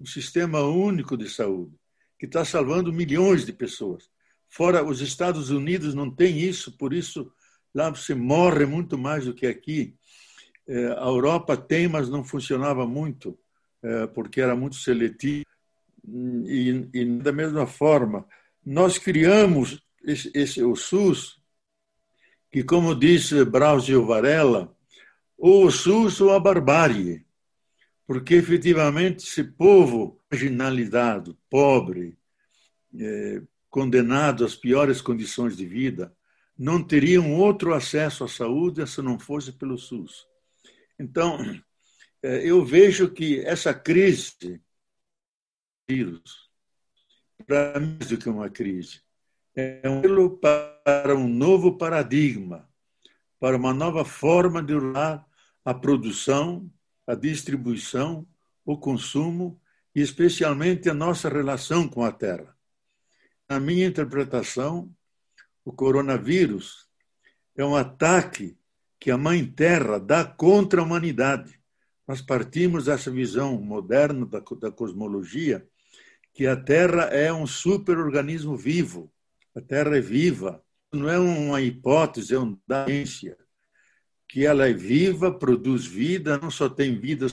um 0.00 0.06
sistema 0.06 0.62
único 0.62 1.18
de 1.18 1.28
saúde, 1.28 1.78
que 2.18 2.24
está 2.24 2.46
salvando 2.46 2.90
milhões 2.90 3.44
de 3.44 3.52
pessoas. 3.52 4.10
Fora 4.48 4.82
os 4.82 5.02
Estados 5.02 5.50
Unidos 5.50 5.92
não 5.92 6.10
tem 6.10 6.38
isso, 6.38 6.78
por 6.78 6.94
isso 6.94 7.30
lá 7.74 7.90
você 7.90 8.14
morre 8.14 8.64
muito 8.64 8.96
mais 8.96 9.26
do 9.26 9.34
que 9.34 9.46
aqui. 9.46 9.94
Eh, 10.66 10.94
a 10.96 11.04
Europa 11.04 11.58
tem, 11.58 11.88
mas 11.88 12.08
não 12.08 12.24
funcionava 12.24 12.86
muito, 12.86 13.38
eh, 13.82 14.06
porque 14.06 14.40
era 14.40 14.56
muito 14.56 14.76
seletivo 14.76 15.44
E, 16.46 16.88
e 16.92 17.04
da 17.18 17.32
mesma 17.32 17.66
forma, 17.66 18.26
nós 18.64 18.98
criamos 18.98 19.82
esse, 20.04 20.30
esse, 20.34 20.62
o 20.62 20.74
SUS, 20.74 21.40
que, 22.50 22.62
como 22.62 22.94
disse 22.94 23.44
Braulio 23.44 24.06
Varela, 24.06 24.74
ou 25.36 25.66
o 25.66 25.70
SUS 25.70 26.20
ou 26.20 26.32
a 26.32 26.40
barbárie, 26.40 27.24
porque 28.06 28.34
efetivamente 28.34 29.26
esse 29.26 29.44
povo 29.44 30.18
marginalizado, 30.30 31.38
pobre, 31.50 32.18
é, 32.98 33.42
condenado 33.68 34.44
às 34.44 34.56
piores 34.56 35.00
condições 35.00 35.56
de 35.56 35.66
vida, 35.66 36.14
não 36.58 36.82
teriam 36.82 37.34
outro 37.34 37.72
acesso 37.72 38.24
à 38.24 38.28
saúde 38.28 38.84
se 38.86 39.00
não 39.00 39.18
fosse 39.18 39.52
pelo 39.52 39.78
SUS. 39.78 40.26
Então, 40.98 41.38
é, 42.22 42.50
eu 42.50 42.64
vejo 42.64 43.10
que 43.10 43.40
essa 43.40 43.72
crise, 43.72 44.60
vírus, 45.88 46.50
para 47.46 47.80
mais 47.80 48.08
do 48.08 48.18
que 48.18 48.28
uma 48.28 48.50
crise, 48.50 49.00
é 49.56 49.88
um 49.88 50.00
apelo 50.00 50.38
para 50.38 51.16
um 51.16 51.26
novo 51.26 51.78
paradigma, 51.78 52.68
para 53.40 53.56
uma 53.56 53.72
nova 53.72 54.04
forma 54.04 54.62
de 54.62 54.74
usar 54.74 55.26
a 55.64 55.72
produção, 55.72 56.70
a 57.06 57.14
distribuição, 57.14 58.26
o 58.66 58.76
consumo 58.76 59.58
e, 59.94 60.02
especialmente, 60.02 60.90
a 60.90 60.94
nossa 60.94 61.30
relação 61.30 61.88
com 61.88 62.04
a 62.04 62.12
Terra. 62.12 62.54
Na 63.48 63.58
minha 63.58 63.86
interpretação, 63.86 64.94
o 65.64 65.72
coronavírus 65.72 66.86
é 67.56 67.64
um 67.64 67.74
ataque 67.74 68.58
que 69.00 69.10
a 69.10 69.16
Mãe 69.16 69.42
Terra 69.46 69.98
dá 69.98 70.22
contra 70.22 70.82
a 70.82 70.84
humanidade. 70.84 71.58
Nós 72.06 72.20
partimos 72.20 72.84
dessa 72.84 73.10
visão 73.10 73.58
moderna 73.58 74.26
da, 74.26 74.40
da 74.40 74.70
cosmologia 74.70 75.66
que 76.38 76.46
a 76.46 76.54
Terra 76.54 77.06
é 77.06 77.32
um 77.32 77.48
superorganismo 77.48 78.56
vivo. 78.56 79.12
A 79.56 79.60
Terra 79.60 79.96
é 79.96 80.00
viva. 80.00 80.64
Não 80.92 81.08
é 81.08 81.18
uma 81.18 81.60
hipótese, 81.60 82.32
é 82.32 82.38
uma 82.38 82.56
ciência. 82.86 83.36
Que 84.28 84.46
ela 84.46 84.68
é 84.68 84.72
viva, 84.72 85.36
produz 85.36 85.84
vida, 85.84 86.38
não 86.38 86.48
só 86.48 86.68
tem 86.68 86.96
vida, 86.96 87.26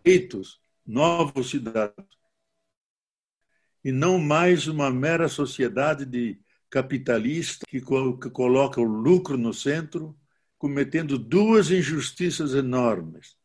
direitos, 0.04 0.60
novos 0.84 1.52
cidadãos, 1.52 2.08
e 3.84 3.92
não 3.92 4.18
mais 4.18 4.66
uma 4.68 4.90
mera 4.90 5.30
sociedade 5.30 6.06
de 6.06 6.42
capitalista 6.70 7.66
que, 7.68 7.80
que 7.80 8.30
coloca 8.32 8.82
o 8.82 8.84
lucro 8.84 9.38
no 9.38 9.54
centro, 9.54 10.18
cometendo 10.58 11.20
duas 11.20 11.70
injustiças 11.70 12.54
enormes, 12.54 13.36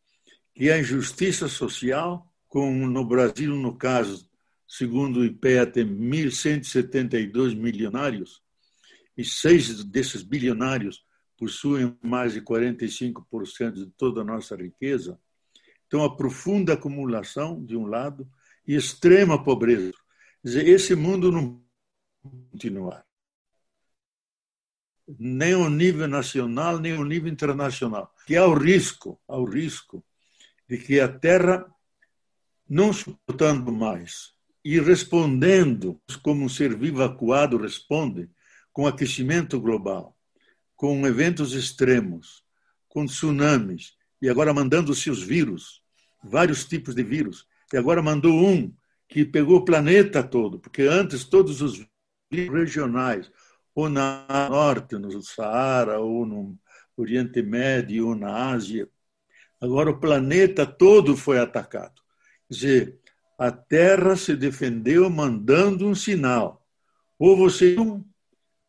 que 0.54 0.70
é 0.70 0.74
a 0.74 0.78
injustiça 0.78 1.48
social, 1.48 2.27
com 2.48 2.86
no 2.86 3.04
Brasil, 3.04 3.54
no 3.54 3.76
caso, 3.76 4.28
segundo 4.66 5.20
o 5.20 5.24
IPEA, 5.24 5.66
tem 5.66 5.84
1.172 5.84 7.54
milionários, 7.54 8.42
e 9.16 9.24
seis 9.24 9.84
desses 9.84 10.22
bilionários 10.22 11.04
possuem 11.36 11.96
mais 12.02 12.32
de 12.32 12.40
45% 12.40 13.72
de 13.72 13.86
toda 13.96 14.22
a 14.22 14.24
nossa 14.24 14.56
riqueza. 14.56 15.20
Então, 15.86 16.04
a 16.04 16.16
profunda 16.16 16.74
acumulação, 16.74 17.64
de 17.64 17.76
um 17.76 17.86
lado, 17.86 18.28
e 18.66 18.74
extrema 18.74 19.42
pobreza 19.42 19.92
dizer, 20.42 20.66
esse 20.68 20.94
mundo 20.94 21.30
não 21.30 21.62
continuar. 22.22 23.04
Nem 25.18 25.54
ao 25.54 25.70
nível 25.70 26.06
nacional, 26.06 26.78
nem 26.78 26.96
ao 26.96 27.04
nível 27.04 27.32
internacional. 27.32 28.14
Que 28.26 28.36
há 28.36 28.46
o 28.46 28.54
risco, 28.54 29.20
há 29.26 29.38
o 29.38 29.44
risco 29.44 30.04
de 30.68 30.76
que 30.76 31.00
a 31.00 31.08
Terra, 31.08 31.66
não 32.68 32.92
suportando 32.92 33.72
mais 33.72 34.32
e 34.64 34.78
respondendo 34.78 36.00
como 36.22 36.44
um 36.44 36.48
ser 36.48 36.76
vivo 36.76 37.02
acuado 37.02 37.56
responde, 37.56 38.28
com 38.72 38.86
aquecimento 38.86 39.58
global, 39.60 40.16
com 40.76 41.06
eventos 41.06 41.52
extremos, 41.54 42.44
com 42.88 43.06
tsunamis, 43.06 43.96
e 44.20 44.28
agora 44.28 44.52
mandando-se 44.52 45.10
os 45.10 45.22
vírus, 45.22 45.82
vários 46.22 46.64
tipos 46.64 46.94
de 46.94 47.02
vírus, 47.02 47.46
e 47.72 47.76
agora 47.76 48.02
mandou 48.02 48.32
um 48.32 48.72
que 49.08 49.24
pegou 49.24 49.56
o 49.56 49.64
planeta 49.64 50.22
todo, 50.22 50.58
porque 50.58 50.82
antes 50.82 51.24
todos 51.24 51.62
os 51.62 51.84
regionais, 52.30 53.30
ou 53.74 53.88
na 53.88 54.26
norte, 54.50 54.96
no 54.96 55.22
Saara, 55.22 55.98
ou 56.00 56.26
no 56.26 56.58
Oriente 56.96 57.42
Médio, 57.42 58.08
ou 58.08 58.14
na 58.14 58.50
Ásia, 58.50 58.88
agora 59.60 59.90
o 59.90 59.98
planeta 59.98 60.66
todo 60.66 61.16
foi 61.16 61.38
atacado. 61.38 62.02
Dizer, 62.50 62.98
a 63.38 63.50
Terra 63.50 64.16
se 64.16 64.34
defendeu 64.34 65.08
mandando 65.08 65.86
um 65.86 65.94
sinal. 65.94 66.66
Ou 67.18 67.36
vocês 67.36 67.76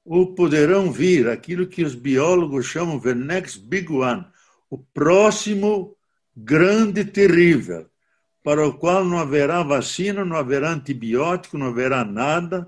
ou 0.05 0.33
poderão 0.33 0.91
vir 0.91 1.27
aquilo 1.27 1.67
que 1.67 1.83
os 1.83 1.93
biólogos 1.93 2.65
chamam 2.65 2.99
the 2.99 3.13
next 3.13 3.59
big 3.59 3.91
one, 3.91 4.25
o 4.67 4.77
próximo 4.77 5.95
grande 6.35 7.06
terrível 7.06 7.87
para 8.43 8.65
o 8.65 8.73
qual 8.73 9.06
não 9.06 9.19
haverá 9.19 9.62
vacina, 9.62 10.25
não 10.25 10.35
haverá 10.35 10.71
antibiótico, 10.71 11.58
não 11.58 11.67
haverá 11.67 12.04
nada, 12.04 12.67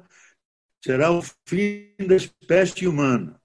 será 0.83 1.11
o 1.11 1.23
fim 1.47 1.87
da 2.07 2.15
espécie 2.15 2.87
humana. 2.87 3.41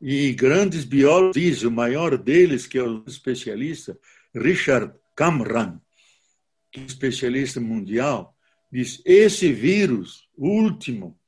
E 0.00 0.32
grandes 0.34 0.84
biólogos 0.84 1.34
dizem, 1.34 1.68
o 1.68 1.72
maior 1.72 2.16
deles, 2.18 2.66
que 2.66 2.78
é 2.78 2.82
o 2.82 3.02
especialista, 3.06 3.98
Richard 4.34 4.92
Camran, 5.16 5.80
especialista 6.84 7.60
mundial, 7.60 8.36
diz: 8.70 9.00
esse 9.04 9.52
vírus, 9.52 10.28
último, 10.36 11.18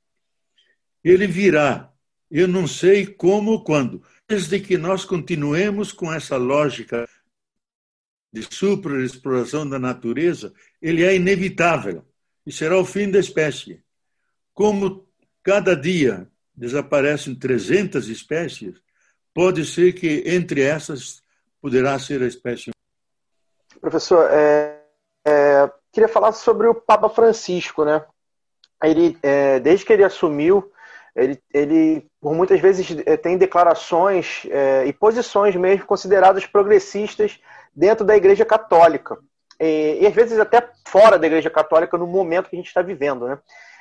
ele 1.02 1.26
virá. 1.26 1.92
Eu 2.30 2.46
não 2.46 2.66
sei 2.66 3.06
como 3.06 3.52
ou 3.52 3.64
quando. 3.64 4.02
Desde 4.28 4.60
que 4.60 4.76
nós 4.76 5.04
continuemos 5.04 5.92
com 5.92 6.12
essa 6.12 6.36
lógica 6.36 7.08
de 8.30 8.42
superexploração 8.54 9.66
da 9.66 9.78
natureza, 9.78 10.52
ele 10.82 11.02
é 11.02 11.16
inevitável 11.16 12.04
e 12.46 12.52
será 12.52 12.78
o 12.78 12.84
fim 12.84 13.10
da 13.10 13.18
espécie. 13.18 13.82
Como 14.52 15.08
cada 15.42 15.74
dia 15.74 16.28
desaparecem 16.54 17.34
300 17.34 18.08
espécies, 18.08 18.74
pode 19.32 19.64
ser 19.64 19.94
que 19.94 20.24
entre 20.26 20.60
essas 20.60 21.22
poderá 21.60 21.98
ser 21.98 22.22
a 22.22 22.26
espécie. 22.26 22.70
Professor, 23.80 24.28
é, 24.30 24.77
É, 25.28 25.70
queria 25.92 26.08
falar 26.08 26.32
sobre 26.32 26.66
o 26.66 26.74
Papa 26.74 27.10
Francisco, 27.10 27.84
né? 27.84 28.02
Ele, 28.82 29.18
é, 29.22 29.58
desde 29.60 29.84
que 29.84 29.92
ele 29.92 30.04
assumiu, 30.04 30.72
ele, 31.14 31.38
ele 31.52 32.06
por 32.20 32.32
muitas 32.32 32.60
vezes 32.60 32.96
é, 33.04 33.16
tem 33.16 33.36
declarações 33.36 34.46
é, 34.50 34.86
e 34.86 34.92
posições 34.92 35.54
mesmo 35.56 35.84
consideradas 35.84 36.46
progressistas 36.46 37.38
dentro 37.74 38.06
da 38.06 38.16
Igreja 38.16 38.44
Católica 38.44 39.18
e, 39.60 39.98
e, 40.00 40.06
às 40.06 40.14
vezes 40.14 40.38
até 40.38 40.66
fora 40.86 41.18
da 41.18 41.26
Igreja 41.26 41.50
Católica 41.50 41.98
no 41.98 42.06
momento 42.06 42.48
que 42.48 42.56
a 42.56 42.58
gente 42.58 42.68
está 42.68 42.80
vivendo, 42.80 43.26
né? 43.26 43.38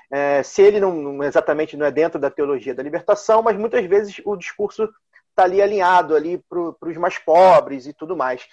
É, 0.10 0.42
se 0.42 0.62
ele 0.62 0.80
não, 0.80 0.94
não, 0.94 1.24
exatamente 1.24 1.76
não 1.78 1.86
é 1.86 1.92
dentro 1.92 2.20
da 2.20 2.32
teologia 2.32 2.74
da 2.74 2.82
libertação, 2.82 3.42
mas 3.42 3.58
muitas 3.58 3.86
vezes 3.86 4.22
o 4.26 4.36
discurso 4.38 4.90
está 5.30 5.44
ali 5.44 5.62
alinhado 5.62 6.16
ali 6.16 6.42
para 6.50 6.90
os 6.90 6.98
mais 6.98 7.18
pobres 7.18 7.86
e 7.86 7.94
tudo 7.94 8.16
mais 8.16 8.48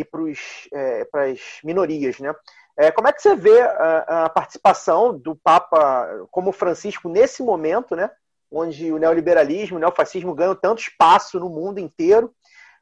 e 0.00 1.04
para 1.10 1.24
as 1.24 1.40
minorias, 1.64 2.18
né? 2.18 2.34
É, 2.76 2.90
como 2.90 3.08
é 3.08 3.12
que 3.12 3.20
você 3.20 3.36
vê 3.36 3.60
a, 3.60 4.24
a, 4.24 4.28
participação 4.30 5.16
do 5.16 5.36
Papa 5.36 6.26
como 6.30 6.52
Francisco 6.52 7.08
nesse 7.08 7.42
momento, 7.42 7.94
né? 7.94 8.10
Onde 8.50 8.92
o 8.92 8.98
neoliberalismo, 8.98 9.76
o 9.76 9.80
neofascismo 9.80 10.34
ganham 10.34 10.54
tanto 10.54 10.80
espaço 10.80 11.38
no 11.38 11.48
mundo 11.48 11.78
inteiro, 11.78 12.34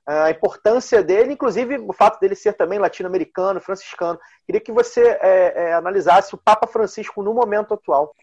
a 0.09 0.31
importância 0.31 1.03
dele, 1.03 1.35
inclusive 1.35 1.77
o 1.79 1.93
fato 1.93 2.19
dele 2.19 2.35
ser 2.35 2.55
também 2.55 2.79
latino-americano, 2.79 3.61
franciscano. 3.61 4.19
Queria 4.47 4.61
que 4.61 4.73
você 4.73 5.03
é, 5.21 5.53
é, 5.55 5.75
analisasse 5.75 6.35
o 6.35 6.39
Papa 6.39 6.67
Francisco 6.67 7.23
no 7.23 7.35
momento 7.35 7.75
atual. 7.75 8.15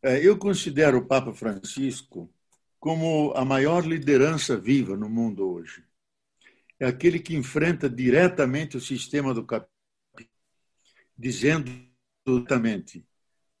É, 0.00 0.24
eu 0.24 0.38
considero 0.38 0.98
o 0.98 1.06
Papa 1.06 1.32
Francisco 1.32 2.30
como 2.78 3.32
a 3.34 3.44
maior 3.44 3.84
liderança 3.84 4.56
viva 4.56 4.96
no 4.96 5.08
mundo 5.08 5.54
hoje. 5.54 5.82
É 6.80 6.86
aquele 6.86 7.18
que 7.18 7.34
enfrenta 7.34 7.88
diretamente 7.88 8.76
o 8.76 8.80
sistema 8.80 9.34
do 9.34 9.44
capitalismo 9.44 9.78
dizendo 11.18 11.70
absolutamente 12.20 13.04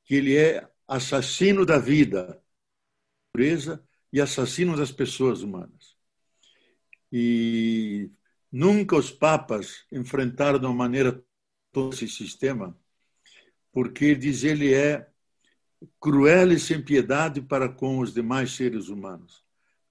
que 0.04 0.14
ele 0.14 0.36
é 0.36 0.66
assassino 0.86 1.66
da 1.66 1.78
vida, 1.78 2.40
natureza 3.26 3.84
e 4.12 4.20
assassino 4.20 4.76
das 4.76 4.92
pessoas 4.92 5.42
humanas. 5.42 5.96
E 7.10 8.10
nunca 8.50 8.96
os 8.96 9.10
papas 9.10 9.84
enfrentaram 9.90 10.58
de 10.58 10.66
uma 10.66 10.74
maneira 10.74 11.22
todo 11.72 11.94
esse 11.94 12.08
sistema, 12.08 12.78
porque 13.72 14.14
diz 14.14 14.44
ele 14.44 14.72
é 14.72 15.10
cruel 16.00 16.52
e 16.52 16.58
sem 16.58 16.82
piedade 16.82 17.40
para 17.40 17.68
com 17.68 17.98
os 17.98 18.14
demais 18.14 18.52
seres 18.52 18.88
humanos. 18.88 19.44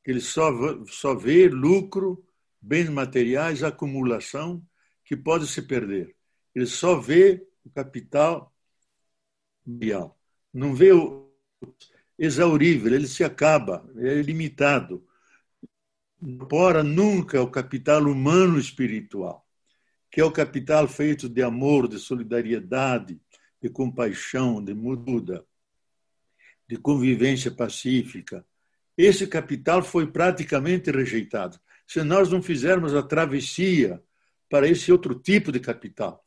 Ele 0.05 0.21
só, 0.21 0.51
só 0.85 1.13
vê 1.13 1.47
lucro, 1.47 2.25
bens 2.61 2.89
materiais, 2.89 3.63
acumulação 3.63 4.65
que 5.03 5.15
pode 5.15 5.47
se 5.47 5.61
perder. 5.61 6.15
Ele 6.53 6.65
só 6.65 6.99
vê 6.99 7.47
o 7.63 7.69
capital 7.69 8.53
mundial. 9.65 10.19
Não 10.53 10.73
vê 10.73 10.91
o 10.91 11.31
exaurível, 12.17 12.93
ele 12.93 13.07
se 13.07 13.23
acaba, 13.23 13.87
é 13.97 14.21
limitado. 14.21 15.05
Incorpora 16.21 16.83
nunca 16.83 17.41
o 17.41 17.51
capital 17.51 18.03
humano 18.03 18.57
espiritual, 18.57 19.47
que 20.09 20.19
é 20.19 20.25
o 20.25 20.31
capital 20.31 20.87
feito 20.87 21.29
de 21.29 21.43
amor, 21.43 21.87
de 21.87 21.99
solidariedade, 21.99 23.19
de 23.61 23.69
compaixão, 23.69 24.63
de 24.63 24.73
muda, 24.73 25.45
de 26.67 26.75
convivência 26.77 27.51
pacífica. 27.51 28.45
Esse 28.97 29.27
capital 29.27 29.83
foi 29.83 30.07
praticamente 30.07 30.89
rejeitado. 30.89 31.59
Se 31.87 32.03
nós 32.03 32.29
não 32.29 32.41
fizermos 32.41 32.93
a 32.93 33.01
travessia 33.01 34.03
para 34.49 34.67
esse 34.67 34.91
outro 34.91 35.15
tipo 35.15 35.51
de 35.51 35.59
capital, 35.59 36.23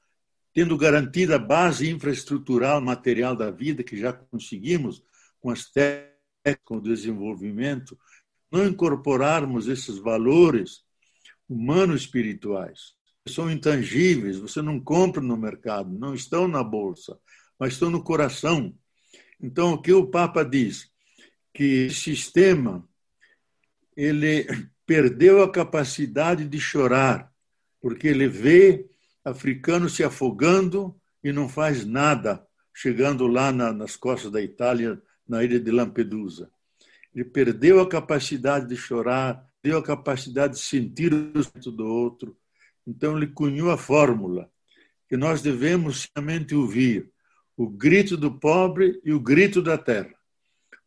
tendo 0.53 0.77
garantida 0.77 1.37
a 1.37 1.39
base 1.39 1.89
infraestrutural 1.91 2.81
material 2.81 3.37
da 3.37 3.51
vida 3.51 3.85
que 3.85 3.97
já 3.97 4.13
conseguimos 4.13 5.05
com 5.39 5.51
as 5.51 5.71
técnicas, 5.71 6.11
com 6.65 6.77
o 6.77 6.83
desenvolvimento, 6.83 7.99
não 8.51 8.67
incorporarmos 8.67 9.69
esses 9.69 9.99
valores 9.99 10.83
humano-espirituais, 11.49 12.95
que 13.25 13.33
são 13.33 13.51
intangíveis, 13.51 14.39
você 14.39 14.63
não 14.63 14.81
compra 14.81 15.21
no 15.21 15.37
mercado, 15.37 15.91
não 15.91 16.15
estão 16.15 16.49
na 16.49 16.65
bolsa, 16.65 17.19
mas 17.59 17.75
estão 17.75 17.91
no 17.91 18.03
coração. 18.03 18.75
Então, 19.39 19.75
o 19.75 19.83
que 19.83 19.93
o 19.93 20.07
Papa 20.07 20.43
diz? 20.43 20.91
Que 21.53 21.87
o 21.87 21.91
sistema 21.93 22.89
ele 23.97 24.47
perdeu 24.91 25.41
a 25.41 25.49
capacidade 25.49 26.49
de 26.49 26.59
chorar, 26.59 27.32
porque 27.80 28.09
ele 28.09 28.26
vê 28.26 28.91
africano 29.24 29.88
se 29.88 30.03
afogando 30.03 31.01
e 31.22 31.30
não 31.30 31.49
faz 31.49 31.86
nada, 31.86 32.45
chegando 32.74 33.28
lá 33.28 33.53
na, 33.53 33.72
nas 33.72 33.95
costas 33.95 34.32
da 34.32 34.43
Itália, 34.43 35.01
na 35.28 35.45
ilha 35.45 35.61
de 35.61 35.70
Lampedusa. 35.70 36.51
Ele 37.14 37.24
perdeu 37.24 37.78
a 37.78 37.88
capacidade 37.88 38.66
de 38.66 38.76
chorar, 38.76 39.49
perdeu 39.62 39.78
a 39.78 39.82
capacidade 39.84 40.55
de 40.55 40.61
sentir 40.61 41.14
o 41.14 41.41
sentimento 41.41 41.70
do 41.70 41.86
outro. 41.86 42.36
Então, 42.84 43.16
ele 43.16 43.28
cunhou 43.28 43.70
a 43.70 43.78
fórmula 43.78 44.51
que 45.09 45.16
nós 45.16 45.41
devemos 45.41 46.09
somente 46.18 46.53
ouvir 46.53 47.09
o 47.57 47.70
grito 47.70 48.16
do 48.16 48.41
pobre 48.41 49.01
e 49.05 49.12
o 49.12 49.20
grito 49.20 49.62
da 49.62 49.78
terra, 49.78 50.16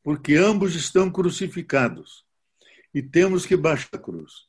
porque 0.03 0.35
ambos 0.35 0.75
estão 0.75 1.09
crucificados 1.09 2.25
e 2.93 3.01
temos 3.01 3.45
que 3.45 3.55
baixar 3.55 3.89
a 3.93 3.97
cruz. 3.97 4.47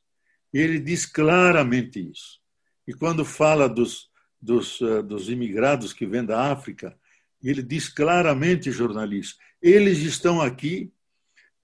Ele 0.53 0.79
diz 0.79 1.05
claramente 1.05 1.99
isso. 1.99 2.39
E 2.87 2.93
quando 2.93 3.25
fala 3.25 3.67
dos, 3.67 4.09
dos, 4.41 4.79
eh, 4.81 5.01
dos 5.01 5.29
imigrados 5.29 5.91
que 5.91 6.05
vêm 6.05 6.23
da 6.23 6.51
África, 6.51 6.97
ele 7.41 7.61
diz 7.61 7.89
claramente, 7.89 8.71
jornalista, 8.71 9.43
eles 9.61 9.99
estão 9.99 10.41
aqui 10.41 10.91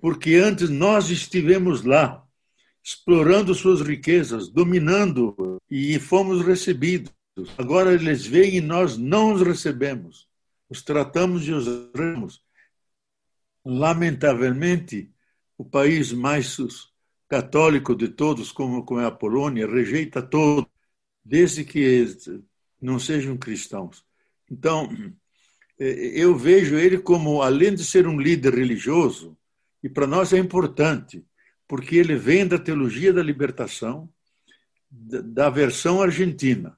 porque 0.01 0.35
antes 0.35 0.67
nós 0.67 1.11
estivemos 1.11 1.83
lá, 1.83 2.25
explorando 2.83 3.53
suas 3.53 3.81
riquezas, 3.81 4.49
dominando, 4.49 5.61
e 5.69 5.99
fomos 5.99 6.43
recebidos. 6.43 7.13
Agora 7.55 7.93
eles 7.93 8.25
vêm 8.25 8.55
e 8.55 8.61
nós 8.61 8.97
não 8.97 9.33
os 9.33 9.43
recebemos. 9.43 10.27
Os 10.67 10.81
tratamos 10.81 11.47
e 11.47 11.51
os 11.51 11.67
ramos. 11.95 12.41
Lamentavelmente, 13.63 15.10
o 15.61 15.65
país 15.65 16.11
mais 16.11 16.57
católico 17.29 17.95
de 17.95 18.07
todos, 18.07 18.51
como, 18.51 18.83
como 18.83 18.99
é 18.99 19.05
a 19.05 19.11
Polônia, 19.11 19.67
rejeita 19.67 20.19
todo 20.19 20.67
desde 21.23 21.63
que 21.63 22.07
não 22.81 22.97
sejam 22.97 23.37
cristãos. 23.37 24.03
Então, 24.49 24.89
é, 25.79 25.85
eu 26.19 26.35
vejo 26.35 26.75
ele 26.75 26.97
como, 26.97 27.43
além 27.43 27.75
de 27.75 27.83
ser 27.83 28.07
um 28.07 28.19
líder 28.19 28.55
religioso, 28.55 29.37
e 29.83 29.87
para 29.87 30.07
nós 30.07 30.33
é 30.33 30.39
importante, 30.39 31.23
porque 31.67 31.95
ele 31.95 32.15
vem 32.15 32.47
da 32.47 32.57
teologia 32.57 33.13
da 33.13 33.21
libertação, 33.21 34.09
da 34.89 35.47
versão 35.47 36.01
argentina. 36.01 36.75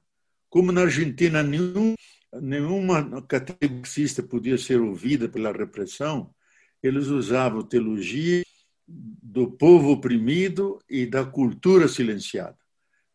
Como 0.50 0.70
na 0.70 0.82
Argentina 0.82 1.42
nenhum, 1.42 1.94
nenhuma 2.34 3.22
catequista 3.22 4.22
podia 4.22 4.58
ser 4.58 4.78
ouvida 4.78 5.26
pela 5.26 5.50
repressão, 5.52 6.34
eles 6.82 7.06
usavam 7.06 7.62
teologia 7.62 8.44
do 8.86 9.50
povo 9.50 9.90
oprimido 9.90 10.78
e 10.88 11.06
da 11.06 11.24
cultura 11.24 11.88
silenciada 11.88 12.56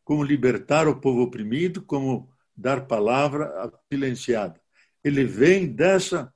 como 0.10 0.24
libertar 0.24 0.88
o 0.88 1.00
povo 1.00 1.22
oprimido, 1.22 1.84
como 1.84 2.32
dar 2.58 2.88
palavra 2.88 3.72
silenciada. 3.94 4.60
Ele 5.04 5.24
vem 5.24 5.68
dessa 5.68 6.34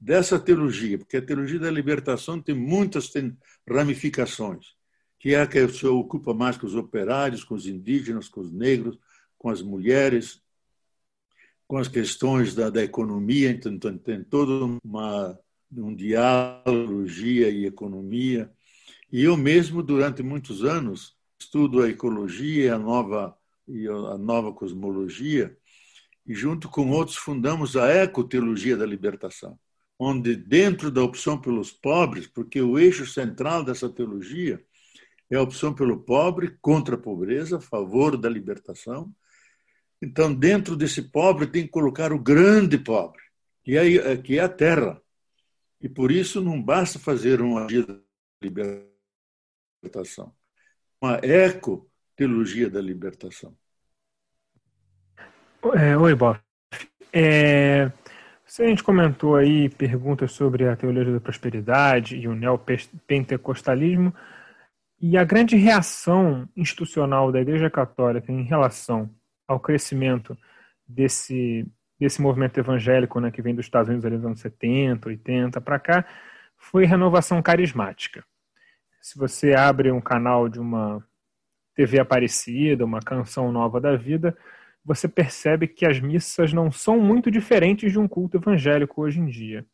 dessa 0.00 0.36
teologia, 0.36 0.98
porque 0.98 1.18
a 1.18 1.22
teologia 1.24 1.60
da 1.60 1.70
libertação 1.70 2.42
tem 2.42 2.56
muitas 2.56 3.12
ramificações, 3.70 4.74
que 5.16 5.32
é 5.32 5.40
a 5.40 5.46
que 5.46 5.68
se 5.68 5.86
ocupa 5.86 6.34
mais 6.34 6.56
com 6.58 6.66
os 6.66 6.74
operários, 6.74 7.44
com 7.44 7.54
os 7.54 7.68
indígenas, 7.68 8.28
com 8.28 8.40
os 8.40 8.52
negros, 8.52 8.98
com 9.38 9.48
as 9.48 9.62
mulheres, 9.62 10.42
com 11.68 11.76
as 11.76 11.86
questões 11.86 12.52
da, 12.52 12.68
da 12.68 12.82
economia, 12.82 13.48
então 13.48 13.78
tem 13.78 14.24
todo 14.24 14.80
uma, 14.84 15.38
um 15.72 15.94
diálogo, 15.94 17.06
e 17.06 17.64
economia. 17.64 18.50
E 19.12 19.22
eu 19.22 19.36
mesmo, 19.36 19.82
durante 19.82 20.22
muitos 20.22 20.64
anos, 20.64 21.16
estudo 21.38 21.82
a 21.82 21.88
ecologia 21.88 22.74
a 22.74 22.78
nova, 22.78 23.36
e 23.68 23.86
a 23.86 24.18
nova 24.18 24.52
cosmologia, 24.52 25.56
e 26.26 26.34
junto 26.34 26.68
com 26.68 26.90
outros 26.90 27.16
fundamos 27.16 27.76
a 27.76 27.88
ecoteologia 27.88 28.76
da 28.76 28.86
libertação, 28.86 29.58
onde 29.98 30.34
dentro 30.34 30.90
da 30.90 31.02
opção 31.02 31.40
pelos 31.40 31.70
pobres, 31.70 32.26
porque 32.26 32.60
o 32.60 32.78
eixo 32.78 33.06
central 33.06 33.62
dessa 33.62 33.88
teologia 33.88 34.62
é 35.30 35.36
a 35.36 35.42
opção 35.42 35.74
pelo 35.74 36.00
pobre 36.00 36.56
contra 36.60 36.94
a 36.94 36.98
pobreza, 36.98 37.58
a 37.58 37.60
favor 37.60 38.16
da 38.16 38.28
libertação. 38.28 39.14
Então, 40.00 40.34
dentro 40.34 40.76
desse 40.76 41.02
pobre 41.02 41.46
tem 41.46 41.62
que 41.62 41.70
colocar 41.70 42.12
o 42.12 42.18
grande 42.18 42.78
pobre, 42.78 43.22
que 43.62 43.76
é, 43.76 44.16
que 44.16 44.38
é 44.38 44.42
a 44.42 44.48
terra. 44.48 45.00
E 45.80 45.88
por 45.88 46.10
isso 46.10 46.40
não 46.40 46.62
basta 46.62 46.98
fazer 46.98 47.40
uma 47.40 47.66
de 47.66 47.86
libertação 49.84 50.32
uma 51.04 51.20
eco-teologia 51.22 52.70
da 52.70 52.80
libertação. 52.80 53.54
É, 55.74 55.96
oi, 55.96 56.14
Bob. 56.14 56.40
É, 57.12 57.92
a 58.58 58.66
gente 58.66 58.82
comentou 58.82 59.36
aí 59.36 59.68
perguntas 59.68 60.32
sobre 60.32 60.66
a 60.66 60.74
teologia 60.74 61.12
da 61.12 61.20
prosperidade 61.20 62.16
e 62.16 62.26
o 62.26 62.34
neopentecostalismo, 62.34 64.14
e 65.00 65.18
a 65.18 65.24
grande 65.24 65.56
reação 65.56 66.48
institucional 66.56 67.30
da 67.30 67.40
Igreja 67.40 67.68
Católica 67.68 68.32
em 68.32 68.42
relação 68.42 69.10
ao 69.46 69.60
crescimento 69.60 70.36
desse, 70.88 71.66
desse 72.00 72.22
movimento 72.22 72.58
evangélico 72.58 73.20
né, 73.20 73.30
que 73.30 73.42
vem 73.42 73.54
dos 73.54 73.66
Estados 73.66 73.90
Unidos 73.90 74.06
ali 74.06 74.16
nos 74.16 74.24
anos 74.24 74.40
70, 74.40 75.08
80 75.08 75.60
para 75.60 75.78
cá, 75.78 76.06
foi 76.56 76.86
renovação 76.86 77.42
carismática. 77.42 78.24
Se 79.04 79.18
você 79.18 79.52
abre 79.52 79.92
um 79.92 80.00
canal 80.00 80.48
de 80.48 80.58
uma 80.58 81.06
TV 81.74 82.00
Aparecida, 82.00 82.86
uma 82.86 83.00
canção 83.00 83.52
nova 83.52 83.78
da 83.78 83.94
vida, 83.96 84.34
você 84.82 85.06
percebe 85.06 85.68
que 85.68 85.84
as 85.84 86.00
missas 86.00 86.54
não 86.54 86.72
são 86.72 86.98
muito 86.98 87.30
diferentes 87.30 87.92
de 87.92 87.98
um 87.98 88.08
culto 88.08 88.38
evangélico 88.38 89.02
hoje 89.02 89.20
em 89.20 89.26
dia. 89.26 89.66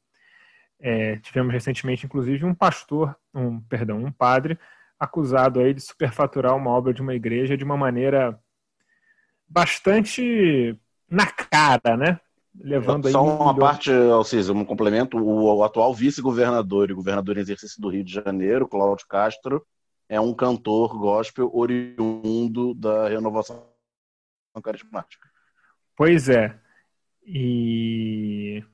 É, 0.81 1.19
tivemos 1.19 1.53
recentemente, 1.53 2.07
inclusive, 2.07 2.45
um 2.45 2.53
pastor, 2.53 3.17
um 3.33 3.61
perdão, 3.61 4.03
um 4.03 4.11
padre 4.11 4.59
acusado 4.99 5.61
aí 5.61 5.73
de 5.73 5.81
superfaturar 5.81 6.57
uma 6.57 6.71
obra 6.73 6.93
de 6.93 7.01
uma 7.01 7.15
igreja 7.15 7.57
de 7.57 7.63
uma 7.63 7.77
maneira 7.77 8.37
bastante 9.49 10.77
na 11.09 11.27
cara, 11.31 11.97
né? 11.97 12.21
Levando 12.59 13.09
Só 13.11 13.23
uma 13.25 13.57
parte, 13.57 13.91
Alciso, 13.93 14.53
um 14.53 14.65
complemento. 14.65 15.17
O, 15.17 15.57
o 15.57 15.65
atual 15.65 15.95
vice-governador 15.95 16.91
e 16.91 16.95
governador 16.95 17.37
em 17.37 17.41
exercício 17.41 17.81
do 17.81 17.89
Rio 17.89 18.05
de 18.05 18.13
Janeiro, 18.13 18.69
Cláudio 18.69 19.07
Castro, 19.07 19.65
é 20.09 20.21
um 20.21 20.35
cantor 20.35 20.99
gospel 20.99 21.51
oriundo 21.55 22.75
da 22.75 23.09
renovação 23.09 23.65
carismática. 24.63 25.29
Pois 25.97 26.29
é. 26.29 26.59
E 27.25 28.65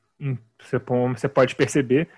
você 0.58 1.28
pode 1.28 1.54
perceber, 1.54 2.08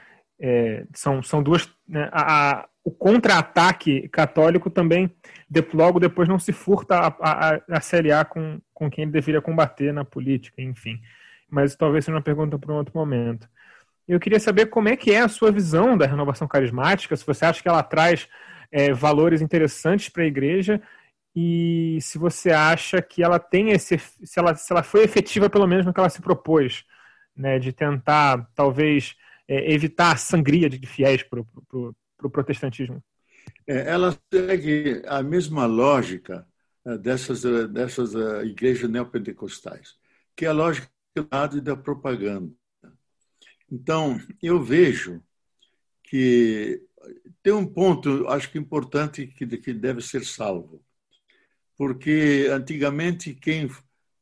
é, 0.41 0.87
são, 0.95 1.23
são 1.23 1.43
duas. 1.43 1.69
Né, 1.87 2.09
a, 2.13 2.61
a, 2.61 2.69
o 2.85 2.93
contra-ataque 2.93 4.09
católico 4.09 4.71
também, 4.71 5.13
de, 5.51 5.67
logo 5.75 5.99
depois, 5.99 6.29
não 6.29 6.39
se 6.39 6.53
furta 6.53 6.97
a, 6.97 7.17
a, 7.21 7.61
a 7.69 7.81
se 7.81 7.97
aliar 7.97 8.27
com, 8.27 8.61
com 8.73 8.89
quem 8.89 9.03
ele 9.03 9.13
deveria 9.13 9.43
combater 9.43 9.93
na 9.93 10.05
política, 10.05 10.63
enfim. 10.63 11.01
Mas 11.51 11.75
talvez 11.77 12.05
seja 12.05 12.17
uma 12.17 12.23
pergunta 12.23 12.59
para 12.59 12.73
um 12.73 12.77
outro 12.77 12.97
momento. 12.97 13.49
Eu 14.07 14.19
queria 14.19 14.41
saber 14.41 14.67
como 14.67 14.89
é 14.89 14.97
que 14.97 15.11
é 15.13 15.21
a 15.21 15.29
sua 15.29 15.53
visão 15.53 15.97
da 15.97 16.07
renovação 16.07 16.49
carismática, 16.49 17.17
se 17.17 17.27
você 17.27 17.45
acha 17.45 17.63
que 17.63 17.69
ela 17.69 17.83
traz 17.83 18.29
é, 18.71 18.93
valores 18.93 19.43
interessantes 19.43 20.09
para 20.09 20.23
a 20.23 20.27
igreja 20.27 20.81
e 21.37 21.99
se 22.01 22.19
você 22.19 22.51
acha 22.51 23.03
que 23.03 23.23
ela 23.23 23.39
tem 23.39 23.71
esse, 23.71 23.99
se 23.99 24.39
ela, 24.39 24.55
se 24.55 24.73
ela 24.73 24.83
foi 24.83 25.05
efetiva 25.05 25.51
pelo 25.51 25.67
menos 25.67 25.85
no 25.85 25.93
que 25.93 26.01
ela 26.01 26.09
se 26.09 26.23
propôs, 26.23 26.85
né, 27.37 27.59
de 27.59 27.73
tentar 27.73 28.49
talvez 28.55 29.15
é, 29.47 29.73
evitar 29.73 30.13
a 30.13 30.17
sangria 30.17 30.69
de 30.69 30.85
fiéis 30.87 31.23
para 31.23 31.41
o 31.41 31.45
pro, 31.69 31.97
pro 32.17 32.31
protestantismo. 32.31 33.03
É, 33.67 33.91
ela 33.91 34.17
segue 34.33 35.03
a 35.07 35.23
mesma 35.23 35.67
lógica 35.67 36.47
é, 36.85 36.99
dessas 36.99 37.43
dessas 37.71 38.15
é, 38.15 38.45
igrejas 38.45 38.91
neopentecostais, 38.91 39.95
que 40.35 40.45
é 40.45 40.49
a 40.49 40.53
lógica 40.53 40.89
da 41.62 41.77
propaganda. 41.77 42.53
Então 43.71 44.21
eu 44.43 44.62
vejo 44.62 45.23
que 46.03 46.83
tem 47.43 47.53
um 47.53 47.66
ponto, 47.66 48.27
acho 48.29 48.51
que 48.51 48.59
importante 48.59 49.27
que, 49.27 49.47
que 49.47 49.73
deve 49.73 50.01
ser 50.01 50.25
salvo 50.25 50.83
porque 51.79 52.49
antigamente 52.51 53.33
quem 53.33 53.71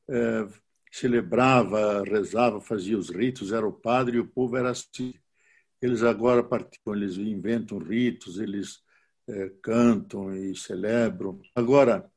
é, 0.09 0.47
celebrava, 0.93 2.05
rezava, 2.05 2.61
fazia 2.61 2.99
os 2.99 3.09
ritos 3.09 3.51
era 3.51 3.67
o 3.67 3.73
padre 3.73 4.19
e 4.19 4.21
o 4.21 4.27
povo 4.27 4.59
era 4.59 4.71
assim. 4.71 5.15
Eles 5.81 6.03
agora 6.03 6.45
participam, 6.45 6.95
eles 6.95 7.17
inventam 7.17 7.79
ritos, 7.79 8.39
eles 8.39 8.83
é, 9.27 9.51
cantam 9.63 10.35
e 10.37 10.55
celebram. 10.55 11.41
Agora, 11.55 12.11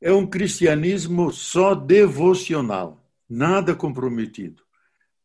é 0.00 0.10
um 0.10 0.26
cristianismo 0.26 1.30
só 1.30 1.74
devocional, 1.74 3.03
nada 3.28 3.74
comprometido. 3.74 4.62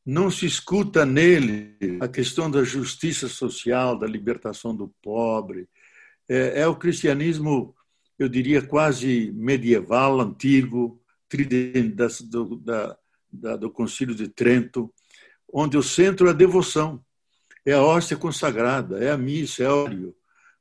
Não 0.06 0.32
se 0.32 0.46
escuta 0.46 1.06
nele 1.06 1.78
a 2.02 2.08
questão 2.08 2.50
da 2.50 2.64
justiça 2.64 3.28
social, 3.28 3.98
da 3.98 4.08
libertação 4.08 4.76
do 4.76 4.88
pobre. 5.02 5.68
É, 6.28 6.62
é 6.62 6.68
o 6.68 6.76
cristianismo 6.76 7.76
eu 8.20 8.28
diria, 8.28 8.62
quase 8.62 9.32
medieval, 9.34 10.20
antigo, 10.20 11.02
do, 12.30 12.58
da, 12.58 12.98
da, 13.32 13.56
do 13.56 13.72
Concílio 13.72 14.14
de 14.14 14.28
Trento, 14.28 14.94
onde 15.52 15.78
o 15.78 15.84
centro 15.84 16.28
é 16.28 16.32
a 16.32 16.34
devoção, 16.34 17.02
é 17.66 17.72
a 17.72 17.82
hóstia 17.82 18.18
consagrada, 18.18 19.02
é 19.02 19.10
a 19.10 19.18
missa, 19.18 19.64
é 19.64 19.70
o 19.70 19.86
óleo. 19.86 20.16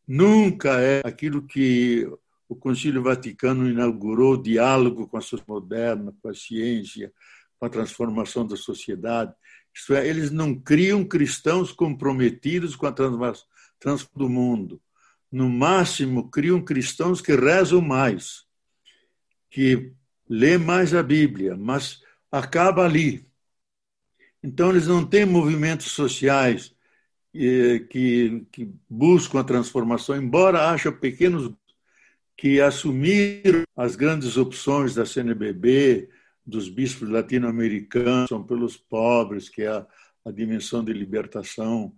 Nunca 0.06 0.80
é 0.80 1.02
aquilo 1.04 1.42
que 1.42 2.08
o 2.48 2.56
Concílio 2.56 3.02
Vaticano 3.02 3.68
inaugurou, 3.68 4.36
diálogo 4.36 5.06
com 5.06 5.16
a 5.16 5.20
sociedade 5.20 5.48
moderna, 5.48 6.14
com 6.22 6.28
a 6.28 6.34
ciência, 6.34 7.12
com 7.58 7.66
a 7.66 7.70
transformação 7.70 8.46
da 8.46 8.56
sociedade. 8.56 9.34
Isto 9.74 9.94
é, 9.94 10.08
eles 10.08 10.30
não 10.30 10.54
criam 10.54 11.04
cristãos 11.04 11.72
comprometidos 11.72 12.74
com 12.74 12.86
a 12.86 12.92
transformação 12.92 13.46
do 14.14 14.28
mundo 14.28 14.80
no 15.30 15.48
máximo, 15.48 16.30
criam 16.30 16.60
cristãos 16.62 17.20
que 17.20 17.34
rezam 17.34 17.80
mais, 17.80 18.44
que 19.50 19.92
lê 20.28 20.58
mais 20.58 20.94
a 20.94 21.02
Bíblia, 21.02 21.56
mas 21.56 22.02
acaba 22.30 22.84
ali. 22.84 23.26
Então, 24.42 24.70
eles 24.70 24.86
não 24.86 25.04
têm 25.04 25.26
movimentos 25.26 25.92
sociais 25.92 26.74
eh, 27.34 27.80
que, 27.90 28.46
que 28.50 28.72
buscam 28.88 29.40
a 29.40 29.44
transformação, 29.44 30.16
embora 30.16 30.70
haja 30.70 30.90
pequenos 30.90 31.52
que 32.38 32.60
assumiram 32.60 33.64
as 33.76 33.96
grandes 33.96 34.36
opções 34.36 34.94
da 34.94 35.04
CNBB, 35.04 36.08
dos 36.46 36.68
bispos 36.68 37.08
latino-americanos, 37.08 38.28
são 38.28 38.44
pelos 38.44 38.76
pobres, 38.76 39.48
que 39.48 39.62
é 39.62 39.66
a, 39.66 39.84
a 40.24 40.30
dimensão 40.30 40.84
de 40.84 40.92
libertação 40.92 41.92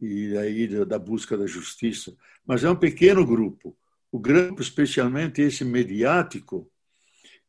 e 0.00 0.36
aí 0.36 0.66
da 0.84 0.98
busca 0.98 1.38
da 1.38 1.46
justiça, 1.46 2.14
mas 2.44 2.64
é 2.64 2.70
um 2.70 2.74
pequeno 2.74 3.24
grupo. 3.24 3.78
O 4.10 4.18
grupo, 4.18 4.60
especialmente 4.60 5.40
esse 5.40 5.64
mediático, 5.64 6.68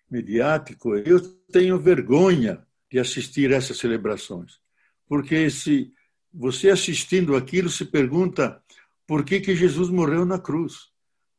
mediático, 0.09 0.95
eu 0.95 1.19
tenho 1.51 1.79
vergonha 1.79 2.63
de 2.89 2.99
assistir 2.99 3.51
essas 3.51 3.77
celebrações, 3.77 4.59
porque 5.07 5.49
se 5.49 5.91
você 6.31 6.69
assistindo 6.69 7.35
aquilo 7.35 7.67
se 7.67 7.83
pergunta 7.83 8.61
por 9.07 9.25
que 9.25 9.39
que 9.39 9.55
Jesus 9.55 9.89
morreu 9.89 10.23
na 10.23 10.37
cruz? 10.37 10.95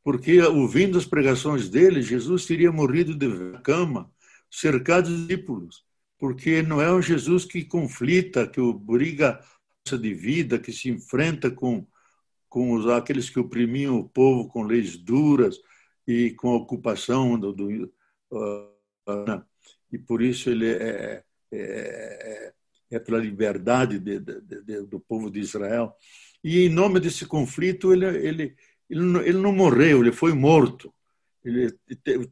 Porque 0.08 0.40
ouvindo 0.40 0.96
as 0.96 1.04
pregações 1.04 1.68
dele, 1.68 2.00
Jesus 2.00 2.46
teria 2.46 2.72
morrido 2.72 3.14
de 3.14 3.58
cama, 3.58 4.10
cercado 4.50 5.06
de 5.06 5.26
discípulos, 5.26 5.84
porque 6.18 6.62
não 6.62 6.80
é 6.80 6.90
um 6.90 7.02
Jesus 7.02 7.44
que 7.44 7.62
conflita, 7.62 8.46
que 8.46 8.58
o 8.58 8.72
briga 8.72 9.38
de 9.84 10.14
vida 10.14 10.58
que 10.58 10.72
se 10.72 10.88
enfrenta 10.88 11.50
com, 11.50 11.86
com 12.48 12.72
os, 12.72 12.86
aqueles 12.86 13.28
que 13.28 13.38
oprimiam 13.38 13.98
o 13.98 14.08
povo 14.08 14.48
com 14.48 14.62
leis 14.62 14.96
duras 14.96 15.60
e 16.06 16.30
com 16.30 16.52
a 16.52 16.56
ocupação 16.56 17.38
do, 17.38 17.52
do 17.52 17.92
uh, 18.32 19.44
e 19.92 19.98
por 19.98 20.22
isso 20.22 20.48
ele 20.48 20.70
é, 20.70 21.22
é, 21.52 21.58
é, 21.60 22.52
é 22.92 22.98
pela 22.98 23.18
liberdade 23.18 23.98
de, 23.98 24.18
de, 24.18 24.40
de, 24.40 24.86
do 24.86 25.00
povo 25.00 25.30
de 25.30 25.40
Israel. 25.40 25.94
E 26.42 26.64
em 26.64 26.70
nome 26.70 26.98
desse 26.98 27.26
conflito 27.26 27.92
ele 27.92 28.06
ele 28.06 28.56
ele 28.88 29.00
não, 29.00 29.20
ele 29.20 29.38
não 29.38 29.52
morreu 29.52 30.00
ele 30.00 30.12
foi 30.12 30.32
morto. 30.32 30.92
Ele 31.44 31.72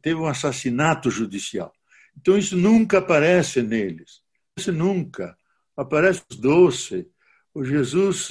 teve 0.01 0.15
um 0.15 0.27
assassinato 0.27 1.09
judicial. 1.09 1.71
Então 2.15 2.37
isso 2.37 2.55
nunca 2.57 2.99
aparece 2.99 3.61
neles. 3.61 4.21
Isso 4.57 4.71
nunca. 4.71 5.37
Aparece 5.75 6.23
doce 6.39 7.07
o 7.53 7.63
Jesus 7.63 8.29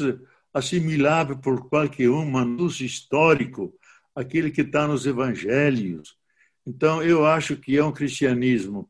assimilável 0.53 1.37
por 1.37 1.69
qualquer 1.69 2.09
um, 2.09 2.25
manus 2.25 2.81
histórico, 2.81 3.75
aquele 4.15 4.51
que 4.51 4.63
está 4.63 4.87
nos 4.87 5.05
evangelhos. 5.05 6.17
Então, 6.67 7.03
eu 7.03 7.27
acho 7.27 7.57
que 7.57 7.77
é 7.77 7.85
um 7.85 7.93
cristianismo 7.93 8.89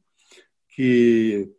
que 0.69 1.51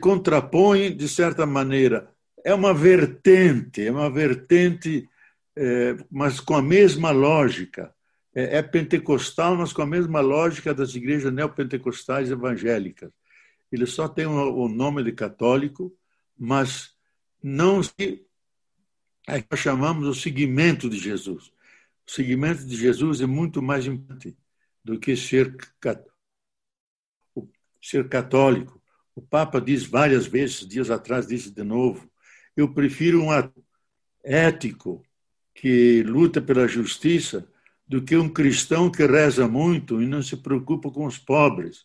contrapõe, 0.00 0.94
de 0.94 1.08
certa 1.08 1.44
maneira, 1.44 2.10
é 2.44 2.54
uma 2.54 2.72
vertente, 2.72 3.84
é 3.84 3.90
uma 3.90 4.08
vertente, 4.08 5.08
é, 5.60 5.96
mas 6.08 6.38
com 6.38 6.54
a 6.54 6.62
mesma 6.62 7.10
lógica. 7.10 7.92
É, 8.34 8.58
é 8.58 8.62
pentecostal, 8.62 9.56
mas 9.56 9.72
com 9.72 9.82
a 9.82 9.86
mesma 9.86 10.20
lógica 10.20 10.72
das 10.72 10.94
igrejas 10.94 11.32
neopentecostais 11.32 12.30
evangélicas. 12.30 13.10
Ele 13.72 13.84
só 13.84 14.08
tem 14.08 14.26
o 14.26 14.68
nome 14.68 15.02
de 15.02 15.12
católico, 15.12 15.92
mas 16.38 16.94
não 17.42 17.82
se 17.82 18.24
é 19.26 19.42
que 19.42 19.48
nós 19.50 19.60
chamamos 19.60 20.06
o 20.06 20.14
seguimento 20.14 20.88
de 20.88 20.96
Jesus. 20.96 21.48
O 22.06 22.10
seguimento 22.10 22.64
de 22.64 22.76
Jesus 22.76 23.20
é 23.20 23.26
muito 23.26 23.60
mais 23.60 23.86
importante 23.86 24.38
do 24.82 24.98
que 24.98 25.14
ser, 25.14 25.54
ser 27.82 28.08
católico. 28.08 28.80
O 29.14 29.20
Papa 29.20 29.60
diz 29.60 29.84
várias 29.84 30.26
vezes, 30.26 30.66
dias 30.66 30.90
atrás 30.90 31.26
disse 31.26 31.50
de 31.50 31.62
novo, 31.62 32.10
eu 32.56 32.72
prefiro 32.72 33.22
um 33.22 33.28
ético 34.24 35.04
que 35.60 36.04
luta 36.04 36.40
pela 36.40 36.68
justiça 36.68 37.44
do 37.86 38.00
que 38.00 38.16
um 38.16 38.28
cristão 38.28 38.88
que 38.88 39.04
reza 39.04 39.48
muito 39.48 40.00
e 40.00 40.06
não 40.06 40.22
se 40.22 40.36
preocupa 40.36 40.88
com 40.88 41.04
os 41.04 41.18
pobres. 41.18 41.84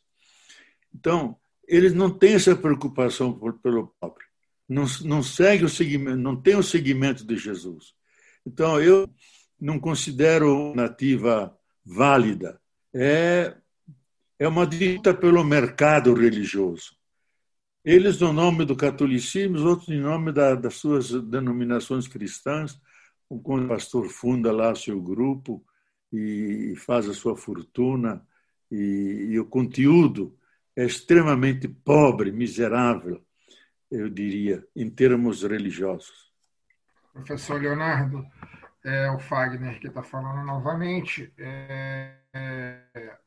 Então, 0.94 1.36
eles 1.68 1.92
não 1.92 2.12
têm 2.12 2.36
essa 2.36 2.56
preocupação 2.56 3.34
pelo 3.64 3.88
pobre. 4.00 4.24
Não, 4.70 4.86
não 5.06 5.24
segue 5.24 5.66
o 5.66 5.70
seguimento, 5.70 6.18
não 6.18 6.36
tem 6.36 6.56
o 6.56 6.62
seguimento 6.62 7.26
de 7.26 7.36
Jesus. 7.36 7.96
Então, 8.46 8.80
eu 8.80 9.10
não 9.60 9.80
considero 9.80 10.76
nativa 10.76 11.58
válida. 11.84 12.62
É, 12.94 13.56
é 14.38 14.48
uma 14.48 14.68
dita 14.68 15.16
pelo 15.16 15.44
mercado 15.44 16.14
religioso. 16.14 16.96
Eles, 17.84 18.20
no 18.20 18.32
nome 18.32 18.66
do 18.66 18.76
catolicismo, 18.76 19.56
os 19.56 19.64
outros, 19.64 19.90
em 19.90 20.00
nome 20.00 20.32
da, 20.32 20.54
das 20.54 20.76
suas 20.76 21.10
denominações 21.10 22.08
cristãs, 22.08 22.80
quando 23.40 23.66
o 23.66 23.70
pastor 23.70 24.08
funda 24.10 24.52
lá 24.52 24.76
seu 24.76 25.02
grupo 25.02 25.64
e 26.12 26.76
faz 26.78 27.10
a 27.10 27.14
sua 27.14 27.36
fortuna, 27.36 28.26
e, 28.70 29.30
e 29.32 29.40
o 29.40 29.46
conteúdo 29.46 30.38
é 30.76 30.86
extremamente 30.86 31.68
pobre, 31.68 32.32
miserável, 32.32 33.24
eu 33.90 34.10
diria, 34.10 34.66
em 34.76 34.90
termos 34.90 35.44
religiosos. 35.44 36.32
Professor 37.14 37.62
Leonardo, 37.62 38.26
é 38.84 39.10
o 39.12 39.20
Fagner 39.20 39.80
que 39.80 39.88
está 39.88 40.04
falando 40.04 40.46
novamente. 40.46 41.32
É, 41.38 42.16
é, 42.34 43.18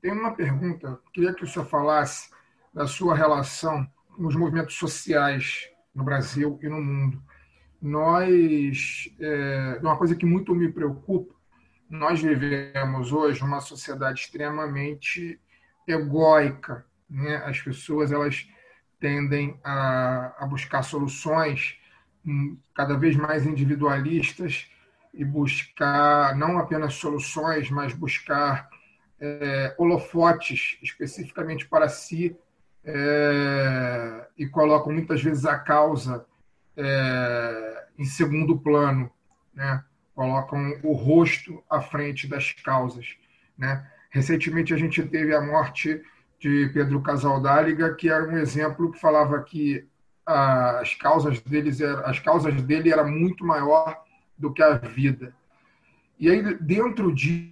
tem 0.00 0.12
uma 0.12 0.34
pergunta, 0.34 0.98
queria 1.12 1.34
que 1.34 1.44
o 1.44 1.46
senhor 1.46 1.66
falasse 1.66 2.30
da 2.72 2.86
sua 2.86 3.14
relação 3.14 3.86
com 4.16 4.26
os 4.26 4.34
movimentos 4.34 4.76
sociais 4.76 5.68
no 5.94 6.04
Brasil 6.04 6.58
e 6.62 6.68
no 6.68 6.80
mundo. 6.80 7.22
Nós, 7.82 9.12
é, 9.18 9.80
uma 9.82 9.96
coisa 9.96 10.14
que 10.14 10.24
muito 10.24 10.54
me 10.54 10.70
preocupa, 10.70 11.34
nós 11.90 12.22
vivemos 12.22 13.12
hoje 13.12 13.42
uma 13.42 13.60
sociedade 13.60 14.20
extremamente 14.20 15.40
egóica. 15.86 16.86
Né? 17.10 17.36
As 17.44 17.60
pessoas 17.60 18.12
elas 18.12 18.48
tendem 19.00 19.58
a, 19.64 20.32
a 20.38 20.46
buscar 20.46 20.84
soluções 20.84 21.76
hum, 22.24 22.56
cada 22.72 22.96
vez 22.96 23.16
mais 23.16 23.44
individualistas 23.44 24.70
e 25.12 25.24
buscar 25.24 26.36
não 26.36 26.58
apenas 26.58 26.94
soluções, 26.94 27.68
mas 27.68 27.92
buscar 27.92 28.70
é, 29.20 29.74
holofotes 29.76 30.78
especificamente 30.80 31.66
para 31.66 31.88
si 31.88 32.36
é, 32.84 34.28
e 34.38 34.46
colocam 34.46 34.92
muitas 34.92 35.20
vezes 35.20 35.44
a 35.44 35.58
causa 35.58 36.24
é, 36.76 37.86
em 37.98 38.04
segundo 38.04 38.58
plano, 38.58 39.10
né? 39.54 39.84
colocam 40.14 40.78
o 40.82 40.92
rosto 40.92 41.62
à 41.68 41.80
frente 41.80 42.26
das 42.26 42.52
causas. 42.52 43.16
Né? 43.56 43.86
Recentemente 44.10 44.74
a 44.74 44.76
gente 44.76 45.02
teve 45.02 45.34
a 45.34 45.40
morte 45.40 46.02
de 46.38 46.70
Pedro 46.72 47.00
Casaldáliga, 47.00 47.94
que 47.94 48.08
era 48.08 48.28
um 48.28 48.36
exemplo 48.36 48.90
que 48.90 49.00
falava 49.00 49.42
que 49.42 49.86
as 50.24 50.94
causas 50.94 51.40
deles 51.40 51.80
as 51.80 52.20
causas 52.20 52.62
dele 52.62 52.92
era 52.92 53.04
muito 53.04 53.44
maior 53.44 54.02
do 54.36 54.52
que 54.52 54.62
a 54.62 54.76
vida. 54.76 55.34
E 56.18 56.30
aí 56.30 56.54
dentro 56.58 57.12
disso, 57.12 57.50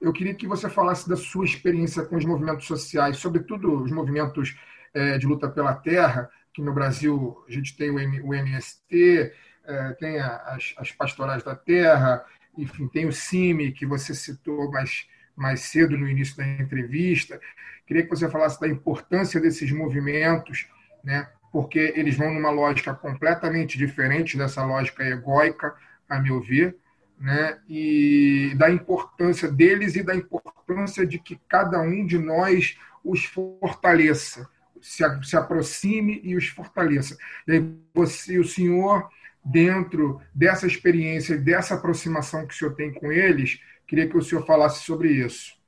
eu 0.00 0.12
queria 0.12 0.34
que 0.34 0.46
você 0.46 0.68
falasse 0.68 1.08
da 1.08 1.16
sua 1.16 1.44
experiência 1.44 2.04
com 2.04 2.16
os 2.16 2.24
movimentos 2.24 2.66
sociais, 2.66 3.18
sobretudo 3.18 3.82
os 3.82 3.90
movimentos 3.90 4.56
é, 4.94 5.18
de 5.18 5.26
luta 5.26 5.48
pela 5.48 5.74
terra, 5.74 6.30
que 6.52 6.62
no 6.62 6.72
Brasil 6.72 7.44
a 7.48 7.52
gente 7.52 7.76
tem 7.76 7.90
o, 7.90 8.34
MST, 8.34 9.32
é, 9.64 9.92
tem 9.94 10.18
as, 10.18 10.74
as 10.76 10.92
pastorais 10.92 11.42
da 11.42 11.54
terra, 11.54 12.24
enfim, 12.56 12.88
tem 12.88 13.06
o 13.06 13.12
CIMI, 13.12 13.72
que 13.72 13.86
você 13.86 14.14
citou 14.14 14.70
mais, 14.70 15.06
mais 15.36 15.60
cedo 15.60 15.96
no 15.96 16.08
início 16.08 16.36
da 16.36 16.46
entrevista. 16.46 17.40
Queria 17.86 18.02
que 18.02 18.10
você 18.10 18.28
falasse 18.28 18.60
da 18.60 18.68
importância 18.68 19.40
desses 19.40 19.70
movimentos, 19.72 20.68
né? 21.02 21.28
porque 21.52 21.92
eles 21.96 22.16
vão 22.16 22.32
numa 22.32 22.50
lógica 22.50 22.94
completamente 22.94 23.76
diferente 23.76 24.36
dessa 24.36 24.64
lógica 24.64 25.02
egóica, 25.04 25.74
a 26.08 26.20
meu 26.20 26.40
ver, 26.40 26.76
né? 27.18 27.58
e 27.68 28.52
da 28.56 28.70
importância 28.70 29.50
deles 29.50 29.96
e 29.96 30.02
da 30.02 30.14
importância 30.14 31.06
de 31.06 31.18
que 31.18 31.40
cada 31.48 31.80
um 31.80 32.06
de 32.06 32.18
nós 32.18 32.78
os 33.04 33.24
fortaleça, 33.24 34.48
se, 34.80 35.04
se 35.22 35.36
aproxime 35.36 36.20
e 36.22 36.36
os 36.36 36.48
fortaleça. 36.48 37.16
E 37.46 37.52
aí 37.52 37.76
você, 37.94 38.38
o 38.38 38.44
senhor 38.44 39.08
dentro 39.44 40.20
dessa 40.34 40.66
experiência, 40.66 41.36
dessa 41.38 41.74
aproximação 41.74 42.46
que 42.46 42.54
o 42.54 42.56
senhor 42.56 42.74
tem 42.74 42.92
com 42.92 43.10
eles, 43.10 43.60
queria 43.86 44.08
que 44.08 44.16
o 44.16 44.22
senhor 44.22 44.44
falasse 44.44 44.84
sobre 44.84 45.12
isso. 45.12 45.58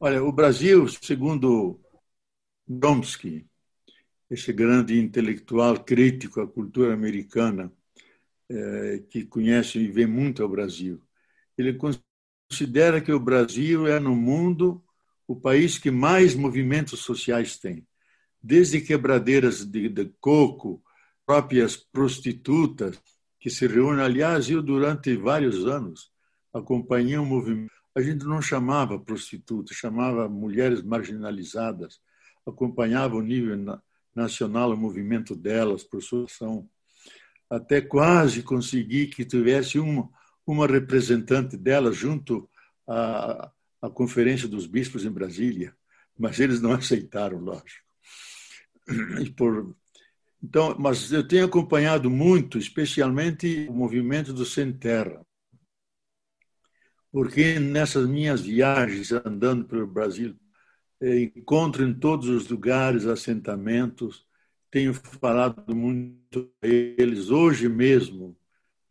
Olha, 0.00 0.22
o 0.22 0.32
Brasil, 0.32 0.86
segundo 0.88 1.80
Chomsky, 2.68 3.46
esse 4.30 4.52
grande 4.52 4.98
intelectual 4.98 5.82
crítico 5.82 6.40
à 6.40 6.46
cultura 6.46 6.92
americana, 6.92 7.72
é, 8.48 9.02
que 9.08 9.24
conhece 9.24 9.78
e 9.78 9.88
vê 9.88 10.06
muito 10.06 10.44
o 10.44 10.48
Brasil, 10.48 11.00
ele 11.56 11.78
considera 12.48 13.00
que 13.00 13.12
o 13.12 13.20
Brasil 13.20 13.86
é 13.86 13.98
no 13.98 14.14
mundo 14.14 14.84
o 15.26 15.34
país 15.34 15.78
que 15.78 15.90
mais 15.90 16.34
movimentos 16.34 17.00
sociais 17.00 17.58
tem. 17.58 17.86
Desde 18.42 18.80
quebradeiras 18.80 19.64
de, 19.64 19.88
de 19.88 20.06
coco, 20.20 20.82
próprias 21.26 21.76
prostitutas 21.76 23.00
que 23.40 23.50
se 23.50 23.66
reúnem. 23.66 24.04
Aliás, 24.04 24.48
eu, 24.48 24.62
durante 24.62 25.16
vários 25.16 25.66
anos, 25.66 26.10
acompanhei 26.54 27.18
um 27.18 27.24
movimento. 27.24 27.72
A 27.94 28.00
gente 28.00 28.24
não 28.24 28.40
chamava 28.40 28.98
prostitutas, 28.98 29.76
chamava 29.76 30.28
mulheres 30.28 30.82
marginalizadas. 30.82 32.00
Acompanhava 32.46 33.16
o 33.16 33.22
nível 33.22 33.80
nacional, 34.14 34.72
o 34.72 34.76
movimento 34.76 35.34
delas, 35.34 35.82
por 35.82 36.02
sua 36.02 36.24
ação. 36.24 36.68
Até 37.50 37.80
quase 37.80 38.42
consegui 38.42 39.06
que 39.06 39.24
tivesse 39.24 39.78
uma, 39.78 40.08
uma 40.46 40.66
representante 40.66 41.56
delas 41.56 41.96
junto 41.96 42.48
à, 42.86 43.50
à 43.80 43.90
Conferência 43.90 44.48
dos 44.48 44.66
Bispos 44.66 45.04
em 45.04 45.10
Brasília, 45.10 45.76
mas 46.18 46.40
eles 46.40 46.60
não 46.60 46.72
aceitaram, 46.74 47.38
lógico. 47.38 47.84
E 49.20 49.30
por 49.30 49.76
então, 50.42 50.76
mas 50.78 51.10
eu 51.10 51.26
tenho 51.26 51.46
acompanhado 51.46 52.10
muito, 52.10 52.58
especialmente 52.58 53.66
o 53.68 53.72
movimento 53.72 54.32
do 54.32 54.44
Sem 54.44 54.72
Terra, 54.72 55.24
porque 57.10 57.58
nessas 57.58 58.06
minhas 58.06 58.42
viagens 58.42 59.10
andando 59.10 59.64
pelo 59.64 59.86
Brasil, 59.86 60.36
eh, 61.00 61.20
encontro 61.36 61.84
em 61.84 61.94
todos 61.94 62.28
os 62.28 62.48
lugares 62.48 63.06
assentamentos, 63.06 64.26
tenho 64.70 64.92
falado 64.94 65.74
muito 65.74 66.52
a 66.62 66.66
eles 66.66 67.30
hoje 67.30 67.68
mesmo, 67.68 68.36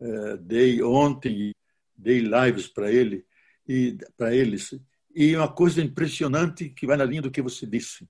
eh, 0.01 0.37
dei 0.37 0.81
ontem 0.81 1.53
dei 1.95 2.19
lives 2.19 2.67
para 2.67 2.91
ele 2.91 3.25
e 3.67 3.97
para 4.17 4.35
eles. 4.35 4.77
E 5.13 5.35
uma 5.35 5.47
coisa 5.47 5.81
impressionante 5.81 6.69
que 6.69 6.85
vai 6.85 6.97
na 6.97 7.05
linha 7.05 7.21
do 7.21 7.31
que 7.31 7.41
você 7.41 7.65
disse. 7.65 8.07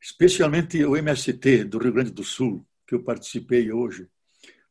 Especialmente 0.00 0.84
o 0.84 0.96
MST 0.96 1.64
do 1.64 1.78
Rio 1.78 1.92
Grande 1.92 2.12
do 2.12 2.22
Sul, 2.22 2.66
que 2.86 2.94
eu 2.94 3.02
participei 3.02 3.72
hoje, 3.72 4.08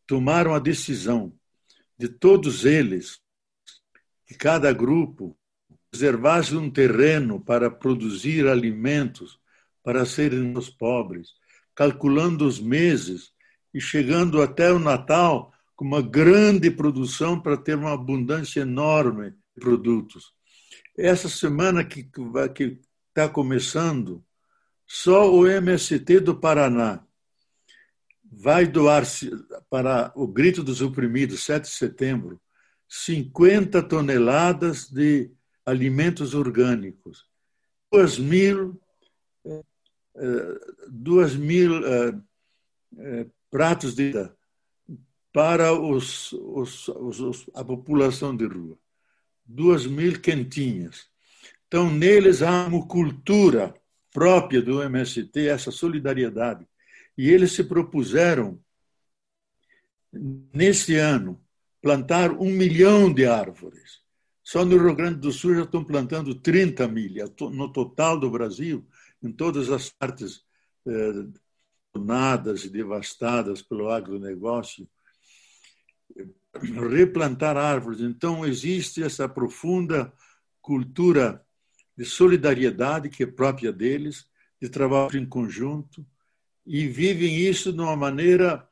tomaram 0.08 0.54
a 0.54 0.60
decisão 0.60 1.34
de 1.98 2.08
todos 2.08 2.66
eles 2.66 3.20
que 4.26 4.36
cada 4.36 4.72
grupo 4.72 5.38
reservasse 5.92 6.56
um 6.56 6.70
terreno 6.70 7.40
para 7.40 7.70
produzir 7.70 8.48
alimentos 8.48 9.40
para 9.84 10.06
serem 10.06 10.58
os 10.58 10.70
pobres, 10.70 11.30
calculando 11.76 12.46
os 12.46 12.60
meses 12.60 13.32
e 13.74 13.80
chegando 13.80 14.42
até 14.42 14.72
o 14.72 14.80
Natal 14.80 15.54
com 15.76 15.86
uma 15.86 16.02
grande 16.02 16.72
produção 16.72 17.40
para 17.40 17.58
ter 17.58 17.76
uma 17.76 17.94
abundância 17.94 18.62
enorme 18.62 19.34
produtos. 19.56 20.34
Essa 20.98 21.30
semana 21.30 21.84
que 21.84 22.10
está 23.10 23.28
começando, 23.30 24.24
só 24.86 25.34
o 25.34 25.48
MST 25.48 26.20
do 26.20 26.36
Paraná 26.36 27.04
vai 28.24 28.68
doar 28.68 29.04
para 29.70 30.12
o 30.16 30.28
Grito 30.28 30.64
dos 30.64 30.82
Oprimidos, 30.82 31.44
7 31.44 31.64
de 31.64 31.70
setembro, 31.70 32.42
50 32.88 33.82
toneladas 33.84 34.90
de 34.90 35.32
alimentos 35.66 36.34
orgânicos, 36.34 37.26
2 37.92 38.20
mil, 38.20 38.80
eh, 40.18 40.60
duas 40.90 41.36
mil 41.36 41.86
eh, 41.86 42.14
eh, 43.00 43.26
pratos 43.50 43.96
de 43.96 44.14
para 45.34 45.74
os, 45.74 46.32
os, 46.32 46.88
os, 46.88 47.50
a 47.54 47.62
população 47.62 48.36
de 48.36 48.46
rua, 48.46 48.78
duas 49.46 49.86
mil 49.86 50.20
quentinhas. 50.20 51.08
Então, 51.68 51.92
neles 51.92 52.42
há 52.42 52.68
uma 52.68 52.86
cultura 52.88 53.76
própria 54.12 54.62
do 54.62 54.82
MST, 54.82 55.48
essa 55.48 55.72
solidariedade. 55.72 56.68
E 57.18 57.30
eles 57.30 57.52
se 57.52 57.64
propuseram, 57.64 58.60
nesse 60.54 60.96
ano, 60.96 61.42
plantar 61.82 62.32
um 62.32 62.50
milhão 62.50 63.14
de 63.14 63.26
árvores. 63.26 64.00
Só 64.44 64.64
no 64.64 64.78
Rio 64.78 64.96
Grande 64.96 65.20
do 65.20 65.32
Sul 65.32 65.56
já 65.56 65.64
estão 65.64 65.84
plantando 65.84 66.36
30 66.36 66.88
mil. 66.88 67.12
No 67.52 67.72
total 67.72 68.20
do 68.20 68.30
Brasil, 68.30 68.88
em 69.22 69.32
todas 69.32 69.70
as 69.70 69.90
partes 69.90 70.44
eh, 70.88 71.26
e 72.64 72.70
devastadas 72.70 73.62
pelo 73.62 73.90
agronegócio, 73.90 74.88
replantar 76.62 77.58
árvores. 77.58 78.02
Então, 78.02 78.46
existe 78.46 79.04
essa 79.04 79.28
profunda 79.28 80.14
cultura 80.62 81.44
de 81.98 82.06
solidariedade 82.06 83.10
que 83.10 83.24
é 83.24 83.28
própria 83.28 83.72
deles, 83.72 84.26
de 84.62 84.70
trabalho 84.70 85.18
em 85.18 85.26
conjunto, 85.26 86.06
e 86.66 86.88
vivem 86.88 87.38
isso 87.38 87.72
de 87.72 87.80
uma 87.80 87.96
maneira 87.96 88.68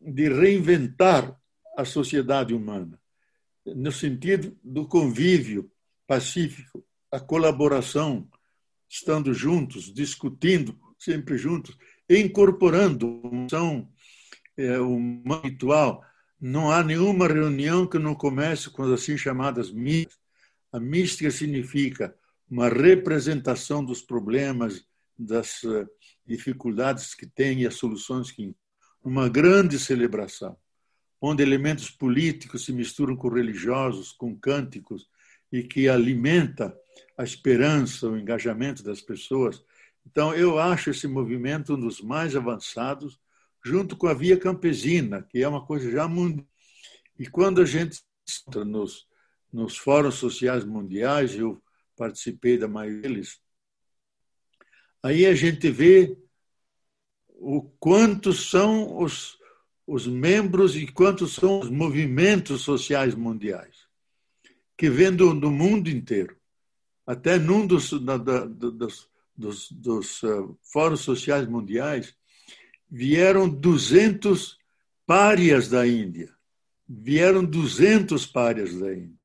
de 0.00 0.28
reinventar 0.28 1.38
a 1.76 1.84
sociedade 1.84 2.54
humana, 2.54 2.98
no 3.66 3.92
sentido 3.92 4.56
do 4.64 4.86
convívio 4.86 5.70
pacífico, 6.06 6.84
a 7.12 7.20
colaboração, 7.20 8.28
estando 8.88 9.32
juntos, 9.34 9.92
discutindo, 9.92 10.78
sempre 10.98 11.36
juntos, 11.36 11.76
incorporando 12.08 13.20
uma 13.22 13.46
ação 13.46 13.88
é, 14.56 14.78
uma 14.78 15.40
ritual. 15.40 16.04
Não 16.40 16.70
há 16.70 16.82
nenhuma 16.82 17.28
reunião 17.28 17.86
que 17.86 17.98
não 17.98 18.14
comece 18.14 18.70
com 18.70 18.82
as 18.82 18.90
assim 18.90 19.16
chamadas 19.16 19.70
místicas. 19.70 20.18
A 20.72 20.80
mística 20.80 21.30
significa 21.30 22.14
uma 22.48 22.68
representação 22.68 23.84
dos 23.84 24.00
problemas, 24.00 24.84
das 25.18 25.62
eh, 25.64 25.86
dificuldades 26.26 27.14
que 27.14 27.26
tem 27.26 27.60
e 27.60 27.66
as 27.66 27.74
soluções 27.74 28.30
que 28.30 28.54
uma 29.04 29.28
grande 29.28 29.78
celebração, 29.78 30.56
onde 31.20 31.42
elementos 31.42 31.90
políticos 31.90 32.64
se 32.64 32.72
misturam 32.72 33.16
com 33.16 33.28
religiosos, 33.28 34.12
com 34.12 34.34
cânticos 34.34 35.08
e 35.52 35.62
que 35.62 35.88
alimenta 35.88 36.74
a 37.16 37.22
esperança, 37.22 38.08
o 38.08 38.16
engajamento 38.16 38.82
das 38.82 39.00
pessoas. 39.00 39.62
Então, 40.06 40.34
eu 40.34 40.58
acho 40.58 40.90
esse 40.90 41.06
movimento 41.06 41.74
um 41.74 41.80
dos 41.80 42.00
mais 42.00 42.34
avançados, 42.34 43.20
junto 43.64 43.96
com 43.96 44.06
a 44.06 44.14
via 44.14 44.38
campesina, 44.38 45.22
que 45.22 45.42
é 45.42 45.48
uma 45.48 45.64
coisa 45.64 45.90
já 45.90 46.08
mundial. 46.08 46.46
E 47.18 47.26
quando 47.26 47.60
a 47.60 47.64
gente 47.64 48.00
entra 48.46 48.64
nos, 48.64 49.06
nos 49.52 49.76
fóruns 49.76 50.14
sociais 50.14 50.64
mundiais, 50.64 51.34
eu 51.34 51.62
participei 51.96 52.56
da 52.56 52.66
maioria 52.66 53.02
deles, 53.02 53.40
aí 55.02 55.26
a 55.26 55.34
gente 55.34 55.70
vê 55.70 56.16
o 57.28 57.62
quantos 57.78 58.50
são 58.50 59.02
os, 59.02 59.38
os 59.86 60.06
membros 60.06 60.76
e 60.76 60.86
quantos 60.86 61.34
são 61.34 61.60
os 61.60 61.70
movimentos 61.70 62.62
sociais 62.62 63.14
mundiais, 63.14 63.86
que 64.76 64.88
vêm 64.88 65.14
do, 65.14 65.34
do 65.34 65.50
mundo 65.50 65.88
inteiro. 65.88 66.36
Até 67.06 67.38
num 67.38 67.66
dos, 67.66 67.90
da, 68.02 68.16
da, 68.16 68.44
dos, 68.44 69.08
dos, 69.36 69.70
dos 69.72 70.22
uh, 70.22 70.56
fóruns 70.62 71.00
sociais 71.00 71.46
mundiais, 71.48 72.14
vieram 72.90 73.48
200 73.48 74.58
párias 75.06 75.68
da 75.68 75.86
Índia. 75.86 76.34
Vieram 76.88 77.44
200 77.44 78.26
párias 78.26 78.78
da 78.78 78.92
Índia 78.92 79.20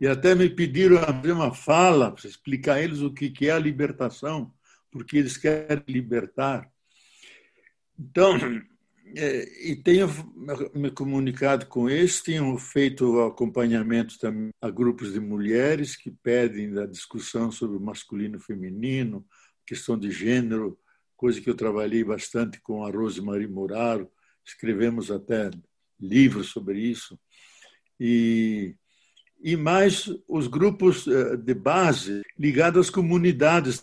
e 0.00 0.06
até 0.06 0.34
me 0.34 0.48
pediram 0.48 0.96
fazer 0.98 1.32
uma 1.32 1.52
fala 1.52 2.10
para 2.10 2.26
explicar 2.26 2.74
a 2.76 2.82
eles 2.82 3.00
o 3.00 3.12
que 3.12 3.34
é 3.46 3.50
a 3.50 3.58
libertação, 3.58 4.50
porque 4.90 5.18
eles 5.18 5.36
querem 5.36 5.84
libertar. 5.86 6.66
Então, 7.98 8.38
é, 9.14 9.70
e 9.70 9.76
tenho 9.76 10.08
me 10.74 10.90
comunicado 10.90 11.66
com 11.66 11.90
eles, 11.90 12.22
tenho 12.22 12.56
feito 12.56 13.20
acompanhamento 13.20 14.18
também 14.18 14.48
a 14.58 14.70
grupos 14.70 15.12
de 15.12 15.20
mulheres 15.20 15.94
que 15.96 16.10
pedem 16.10 16.78
a 16.78 16.86
discussão 16.86 17.52
sobre 17.52 17.76
o 17.76 17.80
masculino 17.80 18.38
e 18.38 18.42
feminino, 18.42 19.26
questão 19.66 19.98
de 19.98 20.10
gênero, 20.10 20.78
coisa 21.20 21.38
que 21.38 21.50
eu 21.50 21.54
trabalhei 21.54 22.02
bastante 22.02 22.58
com 22.62 22.82
a 22.82 22.90
Rosemarie 22.90 23.46
Muraro, 23.46 24.10
escrevemos 24.42 25.10
até 25.10 25.50
livros 26.00 26.48
sobre 26.48 26.80
isso. 26.80 27.20
E 27.98 28.74
e 29.42 29.56
mais 29.56 30.12
os 30.28 30.46
grupos 30.46 31.06
eh, 31.06 31.34
de 31.36 31.54
base 31.54 32.22
ligados 32.38 32.86
às 32.86 32.90
comunidades 32.90 33.82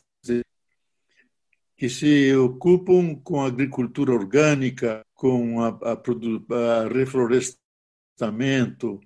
que 1.75 1.89
se 1.89 2.35
ocupam 2.35 3.15
com 3.15 3.41
a 3.41 3.47
agricultura 3.47 4.11
orgânica, 4.11 5.03
com 5.13 5.61
a, 5.61 5.69
a, 5.69 5.93
a 5.93 6.87
reflorestamento, 6.87 8.99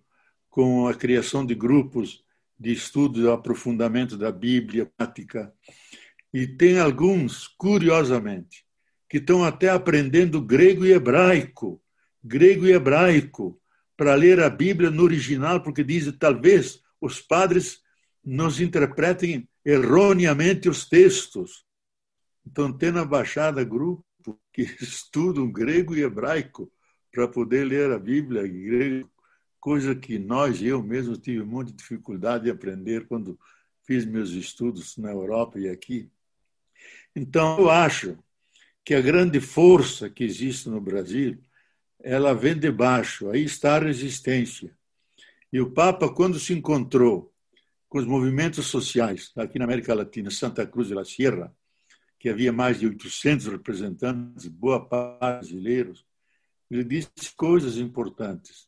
com 0.49 0.87
a 0.87 0.93
criação 0.93 1.45
de 1.45 1.53
grupos 1.53 2.23
de 2.57 2.71
estudo 2.71 3.21
e 3.21 3.29
aprofundamento 3.29 4.17
da 4.17 4.31
Bíblia 4.31 4.89
prática. 4.97 5.53
E 6.33 6.47
tem 6.47 6.79
alguns, 6.79 7.47
curiosamente, 7.47 8.65
que 9.09 9.17
estão 9.17 9.43
até 9.43 9.69
aprendendo 9.69 10.41
grego 10.41 10.85
e 10.85 10.93
hebraico, 10.93 11.81
grego 12.23 12.65
e 12.65 12.71
hebraico, 12.71 13.59
para 13.97 14.15
ler 14.15 14.39
a 14.39 14.49
Bíblia 14.49 14.89
no 14.89 15.03
original, 15.03 15.61
porque 15.61 15.83
diz 15.83 16.11
talvez 16.17 16.81
os 16.99 17.21
padres 17.21 17.81
nos 18.23 18.61
interpretem 18.61 19.47
erroneamente 19.65 20.69
os 20.69 20.87
textos. 20.87 21.65
Então, 22.45 22.71
tem 22.71 22.91
na 22.91 23.05
Baixada 23.05 23.63
grupo 23.63 24.05
que 24.53 24.61
estudam 24.81 25.51
grego 25.51 25.95
e 25.95 26.01
hebraico 26.01 26.71
para 27.11 27.27
poder 27.27 27.65
ler 27.65 27.91
a 27.91 27.99
Bíblia 27.99 28.47
em 28.47 28.63
grego, 28.63 29.11
coisa 29.59 29.93
que 29.93 30.17
nós, 30.17 30.61
eu 30.61 30.81
mesmo, 30.81 31.17
tive 31.17 31.43
muita 31.43 31.71
dificuldade 31.73 32.45
de 32.45 32.49
aprender 32.49 33.05
quando 33.07 33.37
fiz 33.83 34.05
meus 34.05 34.31
estudos 34.31 34.97
na 34.97 35.11
Europa 35.11 35.59
e 35.59 35.69
aqui. 35.69 36.09
Então, 37.15 37.59
eu 37.59 37.69
acho 37.69 38.17
que 38.83 38.93
a 38.93 39.01
grande 39.01 39.39
força 39.39 40.09
que 40.09 40.23
existe 40.23 40.69
no 40.69 40.81
Brasil 40.81 41.39
ela 42.03 42.33
vem 42.33 42.57
de 42.57 42.71
baixo, 42.71 43.29
aí 43.29 43.43
está 43.43 43.75
a 43.75 43.79
resistência. 43.79 44.75
E 45.53 45.59
o 45.59 45.71
Papa, 45.71 46.11
quando 46.13 46.39
se 46.39 46.53
encontrou 46.53 47.31
com 47.87 47.99
os 47.99 48.05
movimentos 48.05 48.67
sociais 48.67 49.31
aqui 49.35 49.59
na 49.59 49.65
América 49.65 49.93
Latina, 49.93 50.31
Santa 50.31 50.65
Cruz 50.65 50.87
de 50.87 50.93
la 50.93 51.05
Sierra, 51.05 51.55
que 52.17 52.29
havia 52.29 52.51
mais 52.51 52.79
de 52.79 52.87
800 52.87 53.47
representantes, 53.47 54.47
boa 54.47 54.83
parte 54.83 55.19
brasileiros, 55.19 56.05
ele 56.69 56.83
disse 56.83 57.09
coisas 57.35 57.77
importantes. 57.77 58.67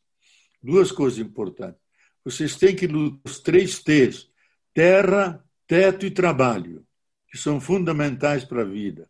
Duas 0.61 0.91
coisas 0.91 1.19
importantes. 1.19 1.79
Vocês 2.23 2.55
têm 2.55 2.75
que 2.75 2.87
lutar 2.87 3.19
os 3.25 3.39
três 3.39 3.81
T's: 3.81 4.29
terra, 4.73 5.43
teto 5.67 6.05
e 6.05 6.11
trabalho, 6.11 6.85
que 7.33 7.39
são 7.39 7.59
fundamentais 7.59 8.45
para 8.45 8.61
a 8.61 8.63
vida. 8.63 9.09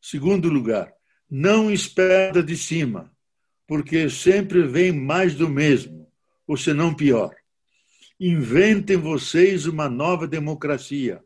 Segundo 0.00 0.48
lugar, 0.48 0.94
não 1.28 1.72
espera 1.72 2.40
de 2.40 2.56
cima 2.56 3.12
porque 3.66 4.08
sempre 4.08 4.62
vem 4.62 4.92
mais 4.92 5.34
do 5.34 5.48
mesmo, 5.48 6.08
ou 6.46 6.56
se 6.56 6.72
não 6.72 6.94
pior. 6.94 7.34
Inventem 8.20 8.96
vocês 8.96 9.66
uma 9.66 9.88
nova 9.88 10.28
democracia 10.28 11.20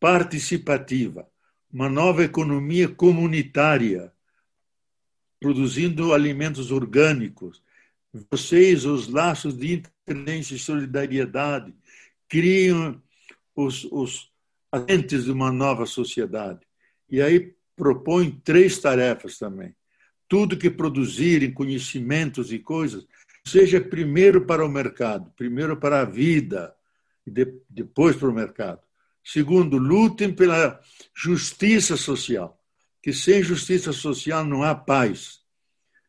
participativa, 0.00 1.28
uma 1.70 1.90
nova 1.90 2.24
economia 2.24 2.88
comunitária, 2.88 4.10
produzindo 5.38 6.14
alimentos 6.14 6.70
orgânicos. 6.70 7.62
Vocês, 8.30 8.86
os 8.86 9.08
laços 9.08 9.54
de 9.58 9.74
interdependência 9.74 10.54
e 10.54 10.58
solidariedade, 10.58 11.74
criam 12.30 12.98
os, 13.54 13.84
os 13.92 14.31
agentes 14.72 15.24
de 15.24 15.30
uma 15.30 15.52
nova 15.52 15.84
sociedade. 15.84 16.60
E 17.10 17.20
aí 17.20 17.54
propõe 17.76 18.30
três 18.42 18.78
tarefas 18.78 19.38
também 19.38 19.74
tudo 20.32 20.56
que 20.56 20.70
produzirem, 20.70 21.52
conhecimentos 21.52 22.54
e 22.54 22.58
coisas, 22.58 23.06
seja 23.44 23.78
primeiro 23.78 24.46
para 24.46 24.64
o 24.64 24.68
mercado, 24.70 25.30
primeiro 25.36 25.76
para 25.76 26.00
a 26.00 26.04
vida 26.06 26.74
e 27.26 27.30
de, 27.30 27.52
depois 27.68 28.16
para 28.16 28.30
o 28.30 28.32
mercado. 28.32 28.80
Segundo, 29.22 29.76
lutem 29.76 30.32
pela 30.32 30.80
justiça 31.14 31.98
social, 31.98 32.58
que 33.02 33.12
sem 33.12 33.42
justiça 33.42 33.92
social 33.92 34.42
não 34.42 34.62
há 34.62 34.74
paz, 34.74 35.42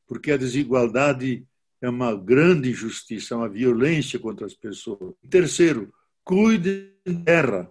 porque 0.08 0.32
a 0.32 0.38
desigualdade 0.38 1.46
é 1.82 1.90
uma 1.90 2.16
grande 2.16 2.70
injustiça, 2.70 3.34
é 3.34 3.38
uma 3.38 3.50
violência 3.50 4.18
contra 4.18 4.46
as 4.46 4.54
pessoas. 4.54 5.16
Terceiro, 5.30 5.94
cuide 6.24 6.94
da 7.06 7.14
terra, 7.26 7.70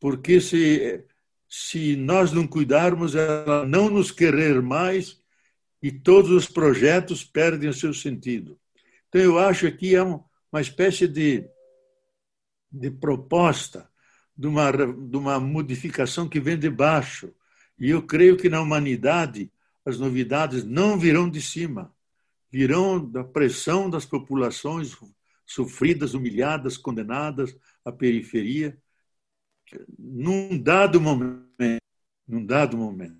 porque 0.00 0.40
se, 0.40 1.04
se 1.48 1.96
nós 1.96 2.32
não 2.32 2.46
cuidarmos, 2.46 3.14
ela 3.14 3.66
não 3.66 3.88
nos 3.88 4.10
querer 4.10 4.60
mais 4.60 5.20
e 5.82 5.90
todos 5.90 6.30
os 6.30 6.46
projetos 6.46 7.24
perdem 7.24 7.68
o 7.68 7.74
seu 7.74 7.92
sentido. 7.92 8.58
Então, 9.08 9.20
eu 9.20 9.38
acho 9.38 9.70
que 9.72 9.94
é 9.94 10.02
uma 10.02 10.60
espécie 10.60 11.06
de, 11.06 11.48
de 12.70 12.90
proposta 12.90 13.88
de 14.36 14.46
uma, 14.46 14.70
de 14.70 15.16
uma 15.16 15.40
modificação 15.40 16.28
que 16.28 16.38
vem 16.38 16.58
de 16.58 16.68
baixo. 16.68 17.32
E 17.78 17.90
eu 17.90 18.02
creio 18.02 18.36
que 18.36 18.48
na 18.48 18.60
humanidade 18.60 19.50
as 19.84 19.98
novidades 19.98 20.64
não 20.64 20.98
virão 20.98 21.30
de 21.30 21.40
cima, 21.40 21.94
virão 22.50 23.02
da 23.02 23.24
pressão 23.24 23.88
das 23.88 24.04
populações 24.04 24.96
sofridas, 25.46 26.12
humilhadas, 26.12 26.76
condenadas 26.76 27.56
à 27.84 27.92
periferia, 27.92 28.76
num 29.98 30.60
dado 30.60 31.00
momento, 31.00 31.82
num 32.26 32.44
dado 32.44 32.76
momento. 32.76 33.16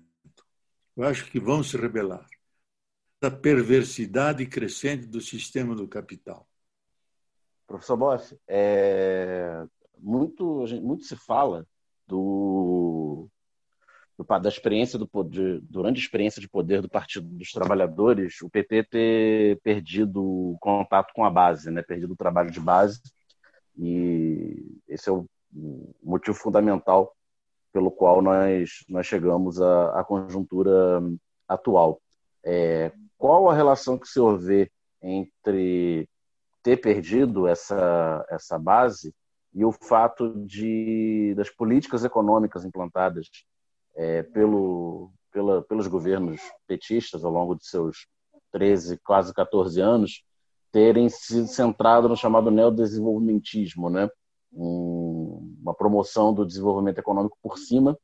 Eu 0.95 1.03
acho 1.03 1.29
que 1.29 1.39
vão 1.39 1.63
se 1.63 1.77
rebelar 1.77 2.27
da 3.21 3.31
perversidade 3.31 4.45
crescente 4.45 5.05
do 5.07 5.19
sistema 5.19 5.75
do 5.75 5.87
capital. 5.87 6.47
Professor 7.65 7.97
Boff, 7.97 8.37
é, 8.47 9.65
muito, 9.99 10.65
muito 10.81 11.03
se 11.03 11.15
fala 11.15 11.67
do, 12.07 13.27
do, 14.17 14.23
da 14.23 14.49
experiência 14.49 14.97
do 14.97 15.07
poder, 15.07 15.59
durante 15.61 15.97
a 15.97 16.03
experiência 16.03 16.39
de 16.39 16.47
poder 16.47 16.81
do 16.81 16.89
Partido 16.89 17.27
dos 17.27 17.51
Trabalhadores, 17.51 18.41
o 18.41 18.49
PT 18.49 18.83
ter 18.83 19.59
perdido 19.61 20.23
o 20.23 20.57
contato 20.59 21.11
com 21.13 21.25
a 21.25 21.29
base, 21.29 21.69
né, 21.69 21.81
perdido 21.81 22.13
o 22.13 22.17
trabalho 22.17 22.49
de 22.49 22.59
base, 22.59 23.01
e 23.77 24.79
esse 24.87 25.09
é 25.09 25.11
o 25.11 25.27
motivo 26.03 26.35
fundamental 26.35 27.13
pelo 27.71 27.91
qual 27.91 28.21
nós, 28.21 28.83
nós 28.89 29.05
chegamos 29.05 29.61
à, 29.61 29.99
à 29.99 30.03
conjuntura 30.03 31.01
atual. 31.47 32.01
É, 32.43 32.91
qual 33.17 33.49
a 33.49 33.53
relação 33.53 33.97
que 33.97 34.05
o 34.05 34.09
senhor 34.09 34.37
vê 34.37 34.71
entre 35.01 36.09
ter 36.63 36.77
perdido 36.77 37.47
essa, 37.47 38.25
essa 38.29 38.57
base 38.57 39.13
e 39.53 39.63
o 39.63 39.71
fato 39.71 40.33
de 40.45 41.33
das 41.35 41.49
políticas 41.49 42.03
econômicas 42.03 42.65
implantadas 42.65 43.27
é, 43.95 44.23
pelo, 44.23 45.11
pela, 45.31 45.61
pelos 45.63 45.87
governos 45.87 46.41
petistas 46.67 47.23
ao 47.23 47.31
longo 47.31 47.55
de 47.55 47.65
seus 47.65 48.07
13, 48.51 48.99
quase 49.03 49.33
14 49.33 49.79
anos 49.81 50.23
terem 50.71 51.09
se 51.09 51.47
centrado 51.47 52.09
no 52.09 52.15
chamado 52.15 52.51
neodesenvolvimentismo, 52.51 53.89
né? 53.89 54.09
Um, 54.53 55.55
uma 55.61 55.73
promoção 55.73 56.33
do 56.33 56.45
desenvolvimento 56.45 56.97
econômico 56.97 57.37
por 57.41 57.57
cima 57.57 57.97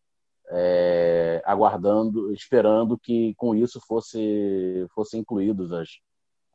é, 0.50 1.42
aguardando, 1.46 2.32
esperando 2.34 2.98
que 2.98 3.34
com 3.36 3.56
isso 3.56 3.80
fosse 3.88 4.86
fossem 4.94 5.22
incluídos 5.22 5.72
as, 5.72 5.90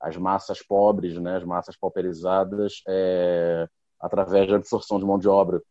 as 0.01 0.17
massas 0.17 0.63
pobres, 0.63 1.19
né, 1.19 1.37
as 1.37 1.45
massas 1.45 1.77
pauperizadas, 1.77 2.83
é, 2.87 3.69
através 4.01 4.49
da 4.49 4.57
absorção 4.57 4.99
de 4.99 5.05
mão 5.05 5.19
de 5.19 5.29
obra 5.29 5.63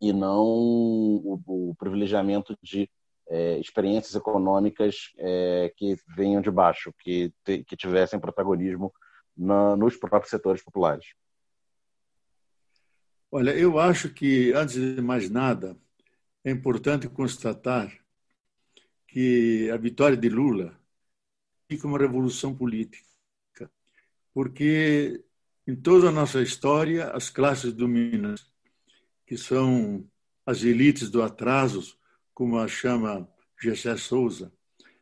e 0.00 0.12
não 0.12 0.44
o, 0.44 1.40
o 1.46 1.74
privilegiamento 1.78 2.56
de 2.62 2.90
é, 3.28 3.58
experiências 3.58 4.14
econômicas 4.14 5.12
é, 5.16 5.72
que 5.76 5.96
venham 6.14 6.42
de 6.42 6.50
baixo, 6.50 6.92
que, 7.00 7.32
te, 7.42 7.64
que 7.64 7.76
tivessem 7.76 8.20
protagonismo 8.20 8.92
na, 9.36 9.76
nos 9.76 9.96
próprios 9.96 10.30
setores 10.30 10.62
populares. 10.62 11.06
Olha, 13.36 13.50
eu 13.50 13.80
acho 13.80 14.10
que, 14.10 14.52
antes 14.52 14.76
de 14.76 15.02
mais 15.02 15.28
nada, 15.28 15.76
é 16.44 16.52
importante 16.52 17.08
constatar 17.08 17.92
que 19.08 19.68
a 19.72 19.76
vitória 19.76 20.16
de 20.16 20.28
Lula 20.28 20.80
fica 21.68 21.88
uma 21.88 21.98
revolução 21.98 22.54
política, 22.54 23.04
porque 24.32 25.20
em 25.66 25.74
toda 25.74 26.10
a 26.10 26.12
nossa 26.12 26.40
história 26.42 27.10
as 27.10 27.28
classes 27.28 27.72
dominantes, 27.72 28.46
que 29.26 29.36
são 29.36 30.08
as 30.46 30.62
elites 30.62 31.10
do 31.10 31.20
atraso, 31.20 31.98
como 32.32 32.56
a 32.56 32.68
chama 32.68 33.28
Gessé 33.60 33.96
Souza, 33.96 34.52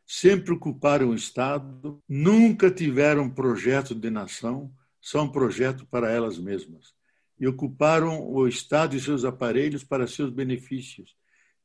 sempre 0.07 0.53
ocuparam 0.53 1.09
o 1.09 1.15
Estado, 1.15 2.01
nunca 2.09 2.71
tiveram 2.71 3.29
projeto 3.29 3.93
de 3.93 4.09
nação, 4.09 4.73
só 4.99 5.21
um 5.21 5.31
projeto 5.31 5.85
para 5.85 6.09
elas 6.09 6.39
mesmas. 6.39 6.95
E 7.43 7.47
ocuparam 7.47 8.25
o 8.25 8.47
Estado 8.47 8.95
e 8.95 9.01
seus 9.01 9.25
aparelhos 9.25 9.83
para 9.83 10.07
seus 10.07 10.29
benefícios 10.29 11.13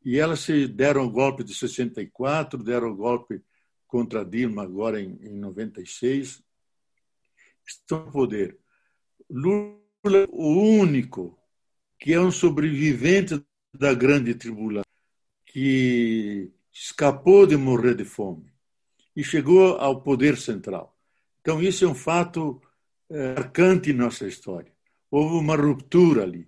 e 0.05 0.19
elas 0.19 0.41
se 0.41 0.67
deram 0.67 1.05
o 1.05 1.11
golpe 1.11 1.45
de 1.45 1.55
64, 1.55 2.63
deram 2.65 2.89
o 2.89 2.97
golpe 2.97 3.43
contra 3.87 4.25
Dilma 4.25 4.63
agora 4.63 5.01
em, 5.01 5.19
em 5.23 5.39
96. 5.39 6.43
Estão 7.67 8.07
no 8.07 8.11
poder. 8.11 8.59
Lula, 9.29 10.27
o 10.31 10.49
único 10.81 11.39
que 11.99 12.13
é 12.13 12.21
um 12.21 12.31
sobrevivente 12.31 13.41
da 13.75 13.93
grande 13.93 14.35
tribulação, 14.35 14.85
que 15.45 16.51
escapou 16.73 17.47
de 17.47 17.57
morrer 17.57 17.95
de 17.95 18.05
fome 18.05 18.51
e 19.15 19.23
chegou 19.23 19.77
ao 19.77 20.01
poder 20.01 20.39
central. 20.39 20.97
Então, 21.41 21.63
isso 21.63 21.85
é 21.85 21.89
um 21.89 21.95
fato 21.95 22.63
é, 23.11 23.35
marcante 23.35 23.91
em 23.91 23.95
nossa 23.95 24.27
história. 24.27 24.78
Houve 25.11 25.37
uma 25.37 25.57
ruptura 25.57 26.23
ali. 26.23 26.47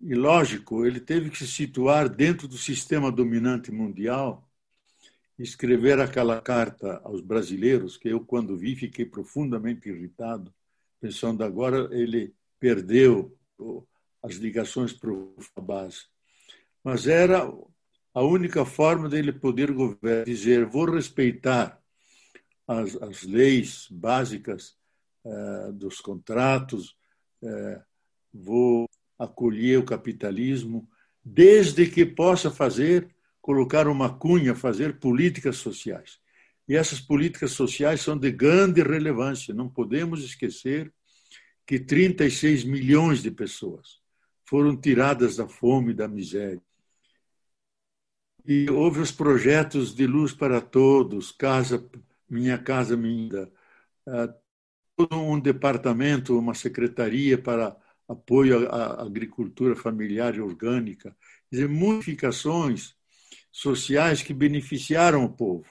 E, 0.00 0.14
lógico, 0.14 0.86
ele 0.86 1.00
teve 1.00 1.28
que 1.28 1.38
se 1.38 1.46
situar 1.46 2.08
dentro 2.08 2.46
do 2.46 2.56
sistema 2.56 3.10
dominante 3.10 3.72
mundial, 3.72 4.48
escrever 5.38 6.00
aquela 6.00 6.40
carta 6.40 7.00
aos 7.04 7.20
brasileiros, 7.20 7.96
que 7.96 8.08
eu, 8.08 8.20
quando 8.20 8.56
vi, 8.56 8.76
fiquei 8.76 9.04
profundamente 9.04 9.88
irritado, 9.88 10.52
pensando 11.00 11.44
agora 11.44 11.88
ele 11.92 12.34
perdeu 12.58 13.36
as 14.22 14.34
ligações 14.34 14.92
para 14.92 15.10
a 15.56 15.60
base. 15.60 16.06
Mas 16.82 17.06
era 17.06 17.50
a 18.14 18.22
única 18.22 18.64
forma 18.64 19.08
dele 19.08 19.32
poder 19.32 19.72
governar, 19.72 20.24
dizer, 20.24 20.64
vou 20.66 20.90
respeitar 20.90 21.80
as, 22.66 22.96
as 22.96 23.22
leis 23.22 23.86
básicas 23.90 24.76
eh, 25.24 25.72
dos 25.72 26.00
contratos, 26.00 26.97
eh, 27.42 27.80
vou 28.32 28.88
acolher 29.18 29.78
o 29.78 29.84
capitalismo, 29.84 30.88
desde 31.24 31.86
que 31.86 32.06
possa 32.06 32.50
fazer, 32.50 33.08
colocar 33.40 33.88
uma 33.88 34.16
cunha, 34.16 34.54
fazer 34.54 34.98
políticas 34.98 35.56
sociais. 35.56 36.20
E 36.68 36.76
essas 36.76 37.00
políticas 37.00 37.52
sociais 37.52 38.00
são 38.00 38.16
de 38.16 38.30
grande 38.30 38.82
relevância. 38.82 39.54
Não 39.54 39.68
podemos 39.68 40.22
esquecer 40.22 40.92
que 41.66 41.78
36 41.78 42.64
milhões 42.64 43.22
de 43.22 43.30
pessoas 43.30 44.00
foram 44.44 44.76
tiradas 44.76 45.36
da 45.36 45.48
fome 45.48 45.92
e 45.92 45.94
da 45.94 46.08
miséria. 46.08 46.62
E 48.46 48.70
houve 48.70 49.00
os 49.00 49.12
projetos 49.12 49.94
de 49.94 50.06
luz 50.06 50.32
para 50.32 50.60
todos, 50.60 51.30
casa, 51.30 51.86
minha 52.28 52.56
casa, 52.56 52.96
minha, 52.96 53.50
um 55.12 55.38
departamento, 55.38 56.38
uma 56.38 56.54
secretaria 56.54 57.38
para 57.38 57.76
apoio 58.08 58.68
à 58.68 59.02
agricultura 59.02 59.76
familiar 59.76 60.34
e 60.34 60.40
orgânica, 60.40 61.14
dizer, 61.50 61.68
modificações 61.68 62.94
sociais 63.52 64.22
que 64.22 64.32
beneficiaram 64.32 65.24
o 65.24 65.32
povo. 65.32 65.66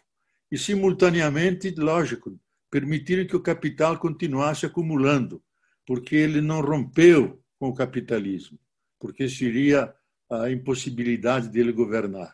E, 0.51 0.57
simultaneamente, 0.57 1.71
lógico, 1.71 2.39
permitiram 2.69 3.25
que 3.25 3.35
o 3.35 3.41
capital 3.41 3.97
continuasse 3.97 4.65
acumulando, 4.65 5.43
porque 5.85 6.15
ele 6.15 6.41
não 6.41 6.61
rompeu 6.61 7.41
com 7.59 7.69
o 7.69 7.73
capitalismo, 7.73 8.59
porque 8.99 9.27
seria 9.27 9.93
a 10.29 10.49
impossibilidade 10.51 11.49
dele 11.49 11.71
governar. 11.71 12.31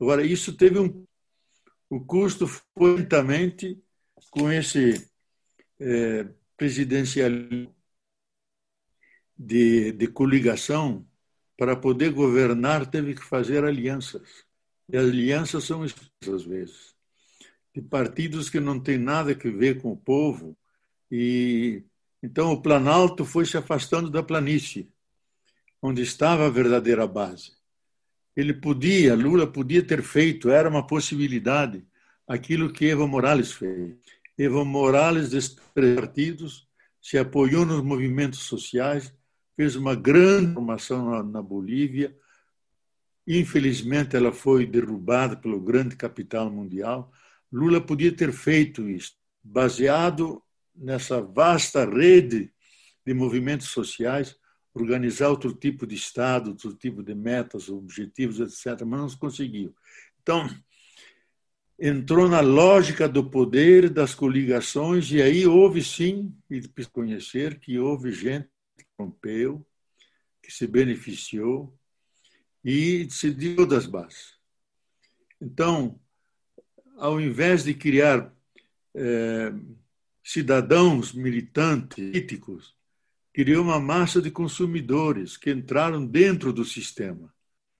Agora, 0.00 0.24
isso 0.24 0.52
teve 0.56 0.78
um. 0.78 1.04
O 1.90 2.00
custo 2.00 2.46
foi 2.46 3.06
com 4.30 4.52
esse 4.52 5.07
é, 5.80 6.28
presidencialismo 6.56 7.74
de, 9.36 9.92
de 9.92 10.06
coligação, 10.08 11.06
para 11.56 11.76
poder 11.76 12.12
governar, 12.12 12.86
teve 12.86 13.14
que 13.14 13.24
fazer 13.24 13.64
alianças. 13.64 14.44
E 14.88 14.96
as 14.96 15.04
alianças 15.04 15.64
são 15.64 15.82
às 15.82 16.44
vezes 16.44 16.98
de 17.78 17.82
partidos 17.82 18.50
que 18.50 18.58
não 18.58 18.80
têm 18.80 18.98
nada 18.98 19.32
a 19.32 19.34
ver 19.34 19.80
com 19.80 19.92
o 19.92 19.96
povo. 19.96 20.56
E 21.10 21.84
então 22.22 22.52
o 22.52 22.60
Planalto 22.60 23.24
foi 23.24 23.46
se 23.46 23.56
afastando 23.56 24.10
da 24.10 24.22
planície, 24.22 24.90
onde 25.80 26.02
estava 26.02 26.46
a 26.46 26.50
verdadeira 26.50 27.06
base. 27.06 27.52
Ele 28.36 28.52
podia, 28.52 29.14
Lula 29.14 29.46
podia 29.46 29.82
ter 29.82 30.02
feito, 30.02 30.50
era 30.50 30.68
uma 30.68 30.86
possibilidade, 30.86 31.86
aquilo 32.26 32.72
que 32.72 32.86
Evo 32.86 33.06
Morales 33.06 33.52
fez. 33.52 33.96
Evo 34.38 34.64
Morales, 34.64 35.30
desses 35.30 35.58
partidos, 35.74 36.68
se 37.02 37.18
apoiou 37.18 37.66
nos 37.66 37.82
movimentos 37.82 38.40
sociais, 38.40 39.12
fez 39.56 39.74
uma 39.74 39.96
grande 39.96 40.54
formação 40.54 41.10
na, 41.10 41.22
na 41.24 41.42
Bolívia. 41.42 42.16
Infelizmente, 43.26 44.14
ela 44.14 44.32
foi 44.32 44.64
derrubada 44.64 45.36
pelo 45.36 45.60
grande 45.60 45.96
capital 45.96 46.48
mundial. 46.48 47.12
Lula 47.50 47.80
podia 47.80 48.12
ter 48.12 48.32
feito 48.32 48.88
isso, 48.88 49.14
baseado 49.42 50.40
nessa 50.72 51.20
vasta 51.20 51.84
rede 51.84 52.52
de 53.04 53.12
movimentos 53.12 53.68
sociais, 53.68 54.36
organizar 54.72 55.30
outro 55.30 55.52
tipo 55.52 55.84
de 55.84 55.96
Estado, 55.96 56.50
outro 56.50 56.72
tipo 56.74 57.02
de 57.02 57.14
metas, 57.14 57.68
objetivos, 57.68 58.38
etc., 58.38 58.84
mas 58.86 59.00
não 59.00 59.18
conseguiu. 59.18 59.74
Então, 60.22 60.48
entrou 61.78 62.28
na 62.28 62.40
lógica 62.40 63.08
do 63.08 63.30
poder, 63.30 63.88
das 63.88 64.14
coligações, 64.14 65.12
e 65.12 65.22
aí 65.22 65.46
houve 65.46 65.82
sim, 65.84 66.34
e 66.50 66.60
conhecer 66.90 67.60
que 67.60 67.78
houve 67.78 68.10
gente 68.10 68.48
que 68.76 68.84
rompeu, 68.98 69.64
que 70.42 70.52
se 70.52 70.66
beneficiou 70.66 71.72
e 72.64 73.08
se 73.10 73.30
deu 73.30 73.64
das 73.64 73.86
bases. 73.86 74.36
Então, 75.40 76.00
ao 76.96 77.20
invés 77.20 77.62
de 77.62 77.74
criar 77.74 78.34
é, 78.94 79.52
cidadãos 80.24 81.12
militantes, 81.12 81.96
políticos, 81.96 82.74
criou 83.32 83.62
uma 83.62 83.78
massa 83.78 84.20
de 84.20 84.32
consumidores 84.32 85.36
que 85.36 85.52
entraram 85.52 86.04
dentro 86.04 86.52
do 86.52 86.64
sistema 86.64 87.32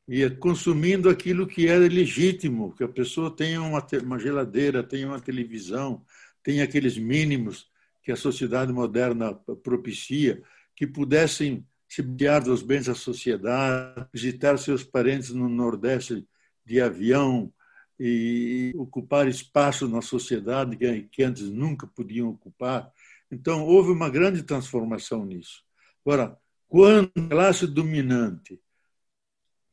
e 0.09 0.29
consumindo 0.31 1.11
aquilo 1.11 1.47
que 1.47 1.69
era 1.69 1.87
legítimo, 1.87 2.75
que 2.75 2.83
a 2.83 2.89
pessoa 2.89 3.31
tenha 3.31 3.61
uma, 3.61 3.87
uma 4.03 4.19
geladeira, 4.19 4.83
tenha 4.83 5.07
uma 5.07 5.21
televisão, 5.21 6.03
tenha 6.43 6.65
aqueles 6.65 6.97
mínimos 6.97 7.69
que 8.03 8.11
a 8.11 8.17
sociedade 8.17 8.73
moderna 8.73 9.35
propicia, 9.63 10.43
que 10.75 10.87
pudessem 10.87 11.67
se 11.87 12.01
beneficiar 12.01 12.43
dos 12.43 12.63
bens 12.63 12.87
da 12.87 12.95
sociedade, 12.95 14.07
visitar 14.13 14.57
seus 14.59 14.83
parentes 14.83 15.31
no 15.31 15.47
Nordeste 15.47 16.27
de 16.65 16.81
avião 16.81 17.53
e 18.01 18.73
ocupar 18.77 19.29
espaço 19.29 19.87
na 19.89 20.01
sociedade 20.01 20.77
que 21.11 21.23
antes 21.23 21.51
nunca 21.51 21.87
podiam 21.87 22.31
ocupar. 22.31 22.91
Então, 23.31 23.67
houve 23.67 23.91
uma 23.91 24.09
grande 24.09 24.43
transformação 24.43 25.27
nisso. 25.27 25.63
Agora, 26.05 26.39
quando 26.67 27.11
a 27.15 27.29
classe 27.29 27.67
dominante 27.67 28.59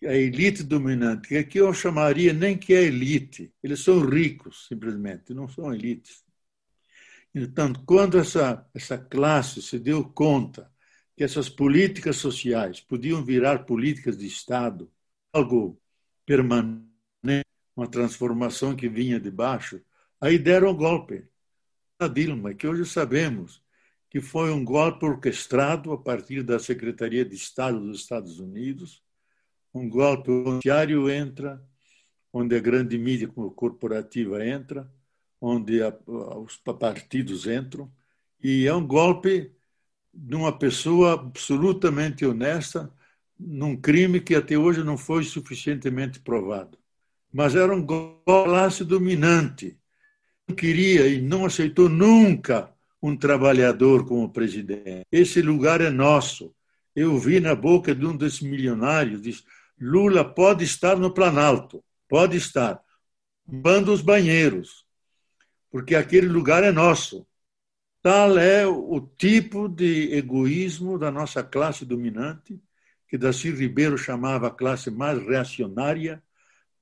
a 0.07 0.15
elite 0.15 0.63
dominante, 0.63 1.27
que 1.27 1.37
aqui 1.37 1.57
eu 1.59 1.73
chamaria 1.73 2.33
nem 2.33 2.57
que 2.57 2.73
é 2.73 2.83
elite, 2.83 3.53
eles 3.63 3.79
são 3.81 3.99
ricos, 3.99 4.67
simplesmente, 4.67 5.33
não 5.33 5.47
são 5.47 5.73
elites. 5.73 6.23
Entanto, 7.33 7.83
quando 7.85 8.17
essa, 8.17 8.65
essa 8.73 8.97
classe 8.97 9.61
se 9.61 9.77
deu 9.77 10.03
conta 10.03 10.71
que 11.17 11.23
essas 11.23 11.49
políticas 11.49 12.17
sociais 12.17 12.81
podiam 12.81 13.23
virar 13.23 13.65
políticas 13.65 14.17
de 14.17 14.25
Estado, 14.25 14.91
algo 15.33 15.79
permanente, 16.25 16.85
uma 17.75 17.87
transformação 17.87 18.75
que 18.75 18.87
vinha 18.87 19.19
de 19.19 19.29
baixo, 19.29 19.81
aí 20.19 20.37
deram 20.37 20.71
um 20.71 20.75
golpe. 20.75 21.27
A 21.99 22.07
Dilma, 22.07 22.53
que 22.53 22.67
hoje 22.67 22.85
sabemos 22.85 23.63
que 24.09 24.21
foi 24.21 24.51
um 24.51 24.63
golpe 24.63 25.05
orquestrado 25.05 25.91
a 25.91 25.97
partir 25.97 26.41
da 26.41 26.57
Secretaria 26.57 27.25
de 27.25 27.35
Estado 27.35 27.79
dos 27.79 27.99
Estados 27.99 28.39
Unidos, 28.39 29.03
um 29.75 29.89
golpe 29.89 30.31
judiciário 30.31 31.09
entra, 31.09 31.61
onde 32.31 32.55
a 32.55 32.59
grande 32.59 32.97
mídia 32.97 33.27
corporativa 33.27 34.45
entra, 34.45 34.89
onde 35.39 35.83
a, 35.83 35.93
os 36.07 36.55
partidos 36.55 37.45
entram, 37.45 37.91
e 38.41 38.65
é 38.65 38.73
um 38.73 38.87
golpe 38.87 39.51
de 40.13 40.35
uma 40.35 40.57
pessoa 40.57 41.13
absolutamente 41.13 42.25
honesta 42.25 42.89
num 43.37 43.75
crime 43.75 44.21
que 44.21 44.33
até 44.33 44.57
hoje 44.57 44.81
não 44.81 44.97
foi 44.97 45.25
suficientemente 45.25 46.21
provado. 46.21 46.77
Mas 47.33 47.53
era 47.53 47.75
um 47.75 47.85
classe 47.85 48.85
dominante. 48.85 49.77
Não 50.47 50.55
queria 50.55 51.05
e 51.07 51.21
não 51.21 51.45
aceitou 51.45 51.89
nunca 51.89 52.73
um 53.01 53.15
trabalhador 53.17 54.05
como 54.05 54.31
presidente. 54.31 55.05
Esse 55.11 55.41
lugar 55.41 55.81
é 55.81 55.89
nosso. 55.89 56.55
Eu 56.95 57.19
vi 57.19 57.41
na 57.41 57.53
boca 57.53 57.93
de 57.93 58.05
um 58.05 58.15
desses 58.15 58.41
milionários, 58.41 59.21
Lula 59.79 60.23
pode 60.23 60.63
estar 60.63 60.97
no 60.97 61.13
Planalto, 61.13 61.83
pode 62.07 62.37
estar, 62.37 62.81
bando 63.45 63.91
os 63.91 64.01
banheiros, 64.01 64.85
porque 65.69 65.95
aquele 65.95 66.27
lugar 66.27 66.63
é 66.63 66.71
nosso. 66.71 67.27
Tal 68.01 68.37
é 68.37 68.65
o 68.65 69.01
tipo 69.01 69.67
de 69.67 70.13
egoísmo 70.13 70.97
da 70.97 71.11
nossa 71.11 71.43
classe 71.43 71.83
dominante, 71.83 72.61
que 73.07 73.17
Darcy 73.17 73.51
Ribeiro 73.51 73.97
chamava 73.97 74.47
a 74.47 74.51
classe 74.51 74.89
mais 74.89 75.21
reacionária, 75.25 76.23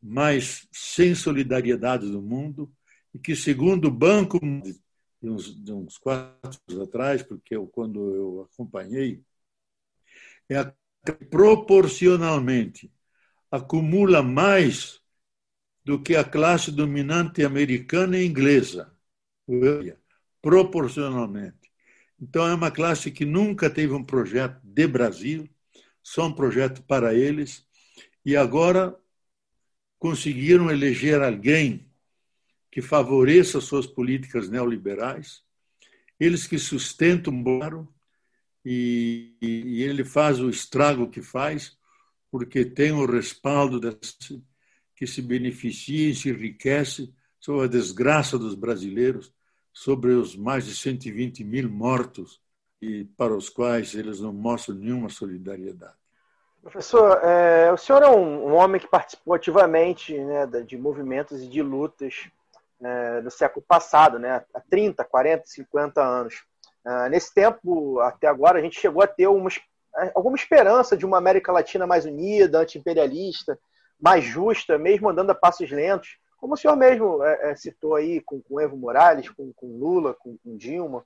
mais 0.02 0.68
sem 0.72 1.16
solidariedade 1.16 2.10
do 2.10 2.22
mundo, 2.22 2.72
e 3.14 3.20
que, 3.20 3.36
segundo 3.36 3.88
o 3.88 3.92
Banco, 3.92 4.40
de 4.40 5.30
uns, 5.30 5.64
de 5.64 5.72
uns 5.72 5.98
quatro 5.98 6.60
anos 6.68 6.84
atrás, 6.84 7.24
porque 7.24 7.56
eu, 7.56 7.68
quando 7.68 8.14
eu 8.14 8.50
acompanhei, 8.52 9.24
é 10.50 10.58
a 10.58 10.74
proporcionalmente 11.30 12.92
acumula 13.52 14.24
mais 14.24 15.02
do 15.84 16.02
que 16.02 16.16
a 16.16 16.24
classe 16.24 16.72
dominante 16.72 17.44
americana 17.44 18.18
e 18.18 18.26
inglesa, 18.26 18.92
proporcionalmente. 20.42 21.72
Então, 22.20 22.48
é 22.48 22.54
uma 22.54 22.72
classe 22.72 23.12
que 23.12 23.26
nunca 23.26 23.70
teve 23.70 23.94
um 23.94 24.04
projeto 24.04 24.60
de 24.64 24.88
Brasil, 24.88 25.50
só 26.02 26.28
um 26.28 26.34
projeto 26.34 26.82
para 26.84 27.14
eles, 27.14 27.66
e 28.26 28.36
agora 28.36 28.98
conseguiram 30.00 30.72
eleger 30.72 31.22
alguém 31.22 31.90
que 32.72 32.82
favoreça 32.82 33.62
suas 33.62 33.86
políticas 33.86 34.50
neoliberais, 34.50 35.44
eles 36.20 36.48
que 36.48 36.58
sustentam 36.58 37.34
o 37.34 37.93
e, 38.66 39.36
e 39.42 39.84
ele 39.84 40.04
faz 40.04 40.40
o 40.40 40.50
estrago 40.50 41.10
que 41.10 41.22
faz, 41.22 41.78
porque 42.32 42.66
tem 42.66 42.92
o 42.92 43.06
respaldo 43.06 43.80
desse, 43.80 44.44
que 44.96 45.06
se 45.06 45.22
beneficia 45.22 46.10
e 46.10 46.16
se 46.16 46.30
enriquece 46.30 47.14
sobre 47.40 47.66
a 47.66 47.70
desgraça 47.70 48.38
dos 48.38 48.56
brasileiros, 48.56 49.34
sobre 49.72 50.12
os 50.12 50.36
mais 50.36 50.66
de 50.66 50.76
120 50.76 51.44
mil 51.44 51.70
mortos 51.70 52.42
e 52.82 53.06
para 53.18 53.36
os 53.36 53.50
quais 53.50 53.96
eles 53.96 54.20
não 54.20 54.32
mostram 54.32 54.76
nenhuma 54.76 55.10
solidariedade. 55.10 55.96
Professor, 56.62 57.20
é, 57.22 57.72
o 57.72 57.78
senhor 57.78 58.02
é 58.02 58.08
um, 58.08 58.48
um, 58.48 58.54
homem 58.54 58.80
que 58.80 58.88
participou 58.88 59.34
ativamente 59.34 60.18
né, 60.18 60.46
de 60.66 60.78
movimentos 60.78 61.42
e 61.42 61.48
de 61.48 61.62
lutas 61.62 62.30
é, 62.82 63.20
no 63.22 63.30
século 63.30 63.66
passado, 63.68 64.18
né, 64.18 64.46
há 64.54 64.62
30, 64.62 65.04
40, 65.04 65.46
50 65.46 66.02
anos. 66.02 66.46
Uh, 66.86 67.10
nesse 67.10 67.34
tempo, 67.34 68.00
até 68.02 68.28
agora, 68.28 68.60
a 68.60 68.62
gente 68.62 68.80
chegou 68.80 69.02
a 69.02 69.08
ter 69.08 69.28
uma, 69.28 69.50
alguma 70.14 70.36
esperança 70.36 70.98
de 70.98 71.06
uma 71.06 71.18
América 71.18 71.52
Latina 71.52 71.88
mais 71.88 72.06
unida, 72.06 72.60
anti-imperialista, 72.60 73.58
mais 74.00 74.24
justa, 74.24 74.78
mesmo 74.78 75.10
andando 75.10 75.30
a 75.30 75.36
passos 75.36 75.72
lentos, 75.72 76.18
como 76.38 76.56
o 76.56 76.58
senhor 76.58 76.76
mesmo 76.76 77.24
é, 77.24 77.52
é, 77.52 77.56
citou 77.56 77.96
aí 77.96 78.20
com, 78.20 78.42
com 78.42 78.60
Evo 78.60 78.76
Morales, 78.76 79.30
com, 79.30 79.54
com 79.56 79.78
Lula, 79.78 80.14
com, 80.14 80.38
com 80.44 80.58
Dilma. 80.58 81.06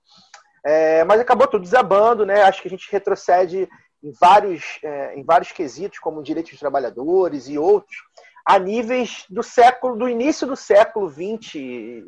É, 0.66 1.04
mas 1.04 1.22
acabou 1.22 1.48
tudo 1.48 1.62
desabando, 1.62 2.26
né? 2.26 2.42
Acho 2.42 2.60
que 2.60 2.68
a 2.68 2.72
gente 2.72 2.92
retrocede 2.92 3.70
em 4.04 4.12
vários, 4.20 4.80
em 5.16 5.24
vários 5.24 5.52
quesitos, 5.52 6.00
como 6.00 6.24
direitos 6.24 6.52
dos 6.52 6.60
trabalhadores 6.60 7.48
e 7.48 7.58
outros, 7.58 7.98
a 8.46 8.58
níveis 8.58 9.26
do 9.30 9.44
século, 9.44 9.96
do 9.96 10.10
início 10.10 10.48
do 10.48 10.56
século 10.56 11.10
XX, 11.10 12.04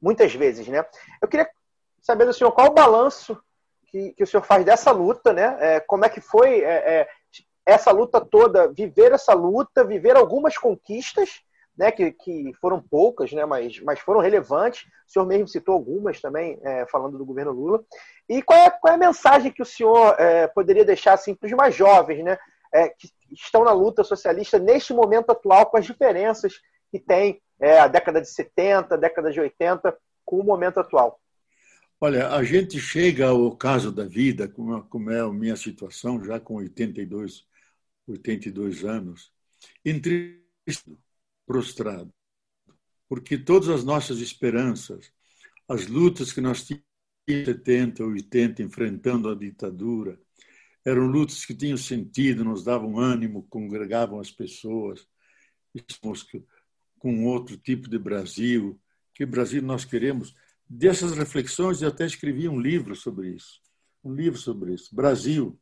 muitas 0.00 0.34
vezes, 0.34 0.66
né? 0.68 0.84
Eu 1.20 1.28
queria 1.28 1.48
saber 2.02 2.26
do 2.26 2.34
senhor 2.34 2.52
qual 2.52 2.66
o 2.66 2.74
balanço 2.74 3.40
que, 3.86 4.12
que 4.14 4.24
o 4.24 4.26
senhor 4.26 4.42
faz 4.42 4.64
dessa 4.64 4.90
luta, 4.90 5.32
né? 5.32 5.56
É, 5.60 5.80
como 5.80 6.04
é 6.04 6.08
que 6.08 6.20
foi 6.20 6.60
é, 6.62 7.00
é, 7.00 7.08
essa 7.64 7.92
luta 7.92 8.20
toda, 8.20 8.72
viver 8.72 9.12
essa 9.12 9.34
luta, 9.34 9.84
viver 9.84 10.16
algumas 10.16 10.56
conquistas, 10.56 11.42
né? 11.76 11.92
Que, 11.92 12.10
que 12.10 12.52
foram 12.60 12.82
poucas, 12.82 13.30
né? 13.32 13.44
Mas, 13.44 13.78
mas 13.80 14.00
foram 14.00 14.20
relevantes. 14.20 14.84
O 15.06 15.12
senhor 15.12 15.26
mesmo 15.26 15.46
citou 15.46 15.74
algumas 15.74 16.20
também, 16.20 16.58
é, 16.62 16.86
falando 16.86 17.18
do 17.18 17.26
governo 17.26 17.52
Lula. 17.52 17.84
E 18.28 18.42
qual 18.42 18.58
é, 18.58 18.70
qual 18.70 18.92
é 18.92 18.96
a 18.96 18.98
mensagem 18.98 19.52
que 19.52 19.62
o 19.62 19.66
senhor 19.66 20.18
é, 20.18 20.46
poderia 20.48 20.86
deixar 20.86 21.12
assim, 21.12 21.34
para 21.34 21.46
os 21.46 21.52
mais 21.52 21.74
jovens, 21.74 22.24
né? 22.24 22.38
É, 22.74 22.88
que 22.88 23.10
estão 23.30 23.62
na 23.62 23.72
luta 23.72 24.02
socialista 24.02 24.58
neste 24.58 24.94
momento 24.94 25.30
atual, 25.30 25.66
com 25.66 25.76
as 25.76 25.84
diferenças 25.84 26.54
que 26.90 26.98
tem 26.98 27.40
a 27.80 27.86
década 27.86 28.20
de 28.20 28.28
70, 28.28 28.94
a 28.94 28.98
década 28.98 29.30
de 29.30 29.38
80, 29.38 29.96
com 30.24 30.40
o 30.40 30.42
momento 30.42 30.80
atual? 30.80 31.20
Olha, 32.04 32.30
a 32.30 32.42
gente 32.42 32.80
chega 32.80 33.28
ao 33.28 33.56
caso 33.56 33.92
da 33.92 34.04
vida, 34.04 34.48
como 34.48 35.08
é 35.08 35.20
a 35.20 35.32
minha 35.32 35.54
situação, 35.54 36.20
já 36.24 36.40
com 36.40 36.56
82, 36.56 37.46
82 38.08 38.84
anos, 38.84 39.32
entristecido, 39.84 40.98
prostrado, 41.46 42.12
porque 43.08 43.38
todas 43.38 43.68
as 43.68 43.84
nossas 43.84 44.18
esperanças, 44.18 45.12
as 45.68 45.86
lutas 45.86 46.32
que 46.32 46.40
nós 46.40 46.66
tínhamos 46.66 46.84
em 47.28 47.44
70, 47.44 48.04
80, 48.04 48.64
enfrentando 48.64 49.30
a 49.30 49.36
ditadura, 49.36 50.18
eram 50.84 51.06
lutas 51.06 51.44
que 51.44 51.54
tinham 51.54 51.76
sentido, 51.76 52.42
nos 52.42 52.64
davam 52.64 52.98
ânimo, 52.98 53.46
congregavam 53.48 54.18
as 54.18 54.32
pessoas, 54.32 55.06
com 56.98 57.26
outro 57.26 57.56
tipo 57.56 57.88
de 57.88 57.96
Brasil, 57.96 58.76
que 59.14 59.24
Brasil 59.24 59.62
nós 59.62 59.84
queremos 59.84 60.34
dessas 60.72 61.12
reflexões 61.12 61.82
eu 61.82 61.88
até 61.88 62.06
escrevi 62.06 62.48
um 62.48 62.58
livro 62.58 62.96
sobre 62.96 63.28
isso. 63.28 63.60
Um 64.02 64.14
livro 64.14 64.38
sobre 64.38 64.74
isso. 64.74 64.94
Brasil, 64.94 65.58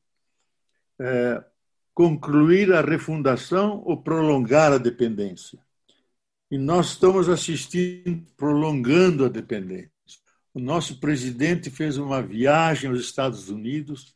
é, 1.01 1.45
concluir 1.93 2.73
a 2.73 2.81
refundação 2.81 3.83
ou 3.85 4.01
prolongar 4.01 4.73
a 4.73 4.79
dependência. 4.79 5.59
E 6.51 6.57
nós 6.57 6.91
estamos 6.91 7.29
assistindo, 7.29 8.25
prolongando 8.37 9.25
a 9.25 9.29
dependência. 9.29 9.91
O 10.55 10.61
nosso 10.61 10.99
presidente 11.01 11.71
fez 11.71 11.97
uma 11.97 12.23
viagem 12.23 12.89
aos 12.89 13.01
Estados 13.01 13.49
Unidos 13.49 14.15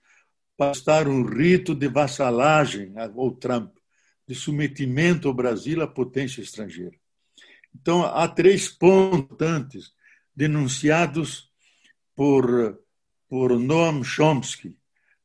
para 0.57 0.73
estar 0.73 1.09
um 1.09 1.25
rito 1.25 1.75
de 1.75 1.89
vassalagem 1.89 2.95
ao 2.97 3.33
Trump, 3.33 3.77
de 4.27 4.35
submetimento 4.35 5.27
ao 5.27 5.35
Brasil 5.35 5.83
à 5.83 5.87
potência 5.87 6.41
estrangeira. 6.41 6.97
Então, 7.75 8.05
há 8.05 8.29
três 8.29 8.69
pontos 8.69 9.93
denunciados 10.35 11.51
por, 12.15 12.79
por 13.29 13.59
Noam 13.59 14.03
Chomsky. 14.03 14.77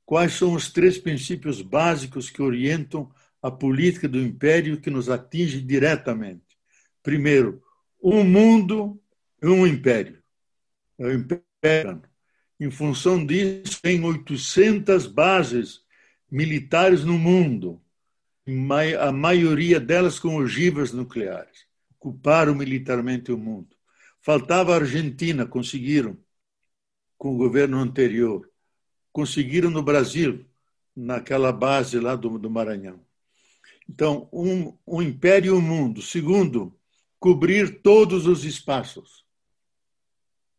Quais 0.06 0.34
são 0.34 0.54
os 0.54 0.72
três 0.72 0.98
princípios 0.98 1.62
básicos 1.62 2.30
que 2.30 2.42
orientam 2.42 3.12
a 3.42 3.52
política 3.52 4.08
do 4.08 4.20
império 4.20 4.82
que 4.82 4.90
nos 4.90 5.10
atinge 5.10 5.62
diretamente? 5.62 6.58
Primeiro, 7.04 7.62
um 8.02 8.24
mundo 8.24 9.00
e 9.42 9.48
um 9.48 9.66
império. 9.66 10.22
É 10.98 11.06
o 11.06 11.14
império. 11.14 12.02
Em 12.60 12.70
função 12.70 13.26
disso, 13.26 13.82
tem 13.82 14.04
800 14.04 15.08
bases 15.08 15.82
militares 16.30 17.04
no 17.04 17.18
mundo, 17.18 17.82
a 19.00 19.12
maioria 19.12 19.80
delas 19.80 20.20
com 20.20 20.36
ogivas 20.36 20.92
nucleares. 20.92 21.68
Ocuparam 22.00 22.56
militarmente 22.56 23.32
o 23.32 23.38
mundo. 23.38 23.79
Faltava 24.22 24.74
a 24.74 24.78
Argentina, 24.78 25.46
conseguiram 25.46 26.18
com 27.18 27.34
o 27.34 27.38
governo 27.38 27.78
anterior. 27.78 28.50
Conseguiram 29.12 29.70
no 29.70 29.84
Brasil, 29.84 30.46
naquela 30.96 31.52
base 31.52 32.00
lá 32.00 32.16
do, 32.16 32.38
do 32.38 32.50
Maranhão. 32.50 33.04
Então, 33.88 34.30
um, 34.32 34.78
um 34.86 35.02
império 35.02 35.56
um 35.56 35.62
mundo. 35.62 36.02
Segundo, 36.02 36.78
cobrir 37.20 37.82
todos 37.82 38.28
os 38.28 38.46
espaços. 38.46 39.26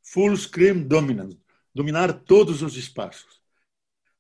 Full 0.02 0.36
screen 0.36 0.82
dominance, 0.82 1.38
dominar 1.74 2.12
todos 2.12 2.62
os 2.62 2.76
espaços. 2.76 3.40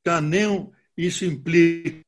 Então, 0.00 0.20
nem 0.20 0.70
isso 0.96 1.24
implica 1.24 2.04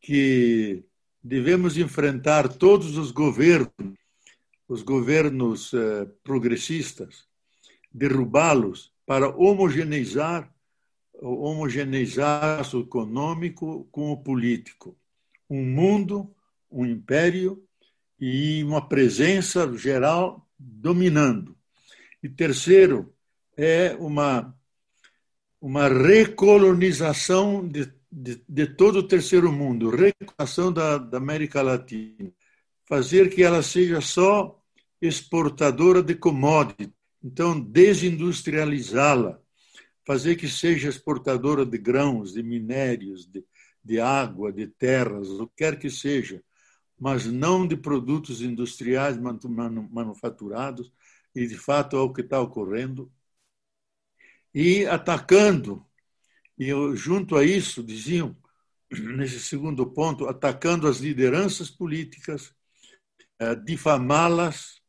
que 0.00 0.84
devemos 1.22 1.78
enfrentar 1.78 2.48
todos 2.48 2.98
os 2.98 3.10
governos, 3.10 3.72
os 4.74 4.82
governos 4.82 5.72
eh, 5.72 6.06
progressistas, 6.24 7.24
derrubá-los 7.92 8.92
para 9.06 9.28
homogeneizar 9.28 10.52
homogeneizar 11.20 12.68
o 12.74 12.80
econômico 12.80 13.88
com 13.90 14.10
o 14.10 14.16
político. 14.16 14.96
Um 15.48 15.64
mundo, 15.64 16.34
um 16.70 16.84
império 16.84 17.62
e 18.18 18.64
uma 18.64 18.86
presença 18.88 19.72
geral 19.76 20.44
dominando. 20.58 21.56
E 22.20 22.28
terceiro, 22.28 23.14
é 23.56 23.94
uma, 24.00 24.56
uma 25.60 25.86
recolonização 25.88 27.66
de, 27.66 27.92
de, 28.10 28.42
de 28.48 28.66
todo 28.66 28.96
o 28.96 29.08
terceiro 29.08 29.52
mundo, 29.52 29.90
recolonização 29.90 30.72
da, 30.72 30.98
da 30.98 31.18
América 31.18 31.62
Latina. 31.62 32.32
Fazer 32.86 33.30
que 33.30 33.42
ela 33.42 33.62
seja 33.62 34.00
só 34.00 34.60
exportadora 35.06 36.02
de 36.02 36.14
commodities, 36.14 36.92
então, 37.22 37.58
desindustrializá-la, 37.58 39.40
fazer 40.06 40.36
que 40.36 40.48
seja 40.48 40.88
exportadora 40.88 41.64
de 41.64 41.78
grãos, 41.78 42.34
de 42.34 42.42
minérios, 42.42 43.26
de, 43.26 43.44
de 43.82 43.98
água, 43.98 44.52
de 44.52 44.66
terras, 44.66 45.28
o 45.30 45.46
que 45.46 45.56
quer 45.56 45.78
que 45.78 45.88
seja, 45.90 46.42
mas 46.98 47.24
não 47.26 47.66
de 47.66 47.76
produtos 47.76 48.42
industriais 48.42 49.18
manufaturados, 49.18 50.92
e 51.34 51.46
de 51.46 51.56
fato 51.56 51.96
é 51.96 52.00
o 52.00 52.12
que 52.12 52.20
está 52.20 52.40
ocorrendo, 52.40 53.10
e 54.54 54.86
atacando, 54.86 55.84
e 56.58 56.70
junto 56.94 57.36
a 57.36 57.44
isso, 57.44 57.82
diziam, 57.82 58.36
nesse 58.90 59.40
segundo 59.40 59.86
ponto, 59.86 60.28
atacando 60.28 60.86
as 60.86 60.98
lideranças 60.98 61.70
políticas, 61.70 62.54
eh, 63.38 63.54
difamá-las, 63.56 64.83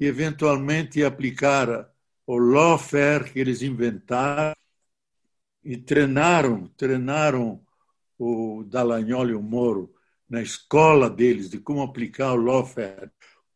e 0.00 0.06
eventualmente 0.06 1.04
aplicar 1.04 1.92
o 2.26 2.38
lawfare 2.38 3.30
que 3.30 3.38
eles 3.38 3.60
inventaram 3.60 4.56
e 5.62 5.76
treinaram, 5.76 6.68
treinaram 6.68 7.60
o 8.18 8.64
Dallagnol 8.64 9.28
e 9.28 9.34
o 9.34 9.42
Moro 9.42 9.94
na 10.26 10.40
escola 10.40 11.10
deles 11.10 11.50
de 11.50 11.58
como 11.58 11.82
aplicar 11.82 12.32
o 12.32 12.42
lawfare, 12.42 13.10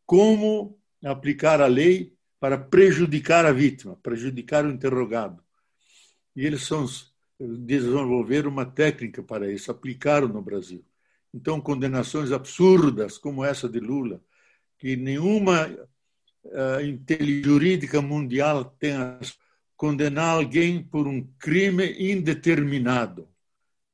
como 0.04 0.78
aplicar 1.02 1.62
a 1.62 1.66
lei 1.66 2.14
para 2.38 2.58
prejudicar 2.58 3.46
a 3.46 3.52
vítima, 3.52 3.96
prejudicar 3.96 4.66
o 4.66 4.70
interrogado. 4.70 5.42
E 6.36 6.44
eles 6.44 6.66
são, 6.66 6.84
desenvolveram 7.40 8.50
uma 8.50 8.66
técnica 8.66 9.22
para 9.22 9.50
isso, 9.50 9.70
aplicaram 9.70 10.28
no 10.28 10.42
Brasil. 10.42 10.84
Então, 11.32 11.58
condenações 11.58 12.32
absurdas 12.32 13.16
como 13.16 13.42
essa 13.44 13.66
de 13.66 13.80
Lula, 13.80 14.20
que 14.78 14.94
nenhuma 14.94 15.70
jurídica 17.42 18.00
mundial 18.02 18.64
tenha 18.64 19.18
condenar 19.76 20.36
alguém 20.36 20.82
por 20.82 21.06
um 21.06 21.22
crime 21.38 21.94
indeterminado. 21.98 23.28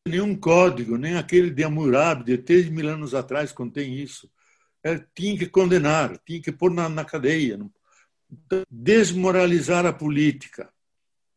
Nenhum 0.06 0.36
código, 0.36 0.96
nem 0.96 1.16
aquele 1.16 1.50
de 1.50 1.64
Hammurabi, 1.64 2.24
de 2.24 2.38
3 2.38 2.68
mil 2.68 2.88
anos 2.88 3.14
atrás, 3.14 3.52
contém 3.52 3.94
isso. 3.94 4.30
É, 4.82 4.98
tinha 5.14 5.36
que 5.36 5.46
condenar, 5.46 6.18
tinha 6.18 6.40
que 6.40 6.52
pôr 6.52 6.72
na, 6.72 6.88
na 6.88 7.04
cadeia. 7.04 7.58
Então, 8.30 8.62
desmoralizar 8.70 9.84
a 9.84 9.92
política 9.92 10.72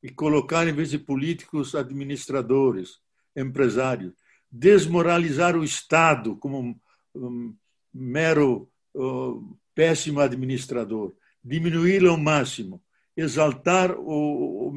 e 0.02 0.10
colocar, 0.10 0.68
em 0.68 0.74
vez 0.74 0.90
de 0.90 1.00
políticos, 1.00 1.76
administradores, 1.76 3.00
empresários. 3.36 4.14
Desmoralizar 4.52 5.56
o 5.58 5.64
Estado 5.64 6.36
como 6.38 6.80
um 7.16 7.56
mero 7.94 8.70
uh, 8.94 9.58
péssimo 9.76 10.20
administrador, 10.20 11.16
diminuí-lo 11.44 12.10
ao 12.10 12.18
máximo, 12.18 12.84
exaltar 13.16 13.92
o, 13.92 14.70
o 14.70 14.74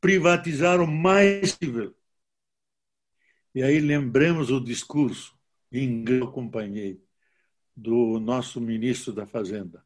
privatizar 0.00 0.80
o 0.80 0.86
mais 0.86 1.52
possível. 1.52 1.94
E 3.54 3.62
aí 3.62 3.80
lembremos 3.80 4.50
o 4.50 4.60
discurso, 4.60 5.36
em 5.72 5.84
inglês 5.84 6.20
eu 6.20 6.28
acompanhei, 6.28 7.02
do 7.74 8.18
nosso 8.18 8.60
ministro 8.60 9.12
da 9.12 9.26
Fazenda, 9.26 9.84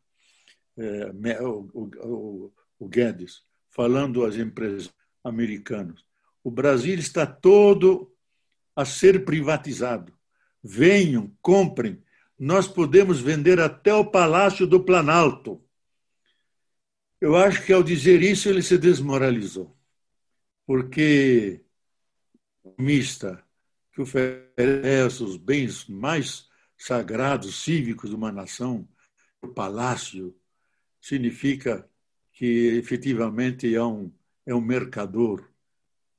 é, 0.76 1.42
o, 1.42 1.68
o, 1.74 2.52
o 2.78 2.88
Guedes, 2.88 3.42
falando 3.68 4.24
às 4.24 4.36
empresas 4.36 4.92
americanas. 5.22 6.04
O 6.42 6.50
Brasil 6.50 6.98
está 6.98 7.26
todo 7.26 8.12
a 8.74 8.84
ser 8.84 9.24
privatizado. 9.24 10.12
Venham, 10.62 11.34
comprem, 11.40 12.02
nós 12.38 12.66
podemos 12.66 13.20
vender 13.20 13.60
até 13.60 13.94
o 13.94 14.04
Palácio 14.04 14.66
do 14.66 14.82
Planalto. 14.84 15.62
Eu 17.20 17.36
acho 17.36 17.64
que 17.64 17.72
ao 17.72 17.82
dizer 17.82 18.22
isso 18.22 18.48
ele 18.48 18.62
se 18.62 18.76
desmoralizou, 18.76 19.76
porque 20.66 21.64
mista 22.78 23.44
que 23.92 24.00
oferece 24.00 25.22
os 25.22 25.36
bens 25.36 25.86
mais 25.86 26.48
sagrados, 26.76 27.62
cívicos 27.62 28.10
de 28.10 28.16
uma 28.16 28.32
nação, 28.32 28.88
o 29.40 29.48
palácio, 29.48 30.34
significa 31.00 31.88
que 32.32 32.76
efetivamente 32.76 33.72
é 33.72 33.82
um, 33.82 34.12
é 34.46 34.54
um 34.54 34.60
mercador 34.60 35.48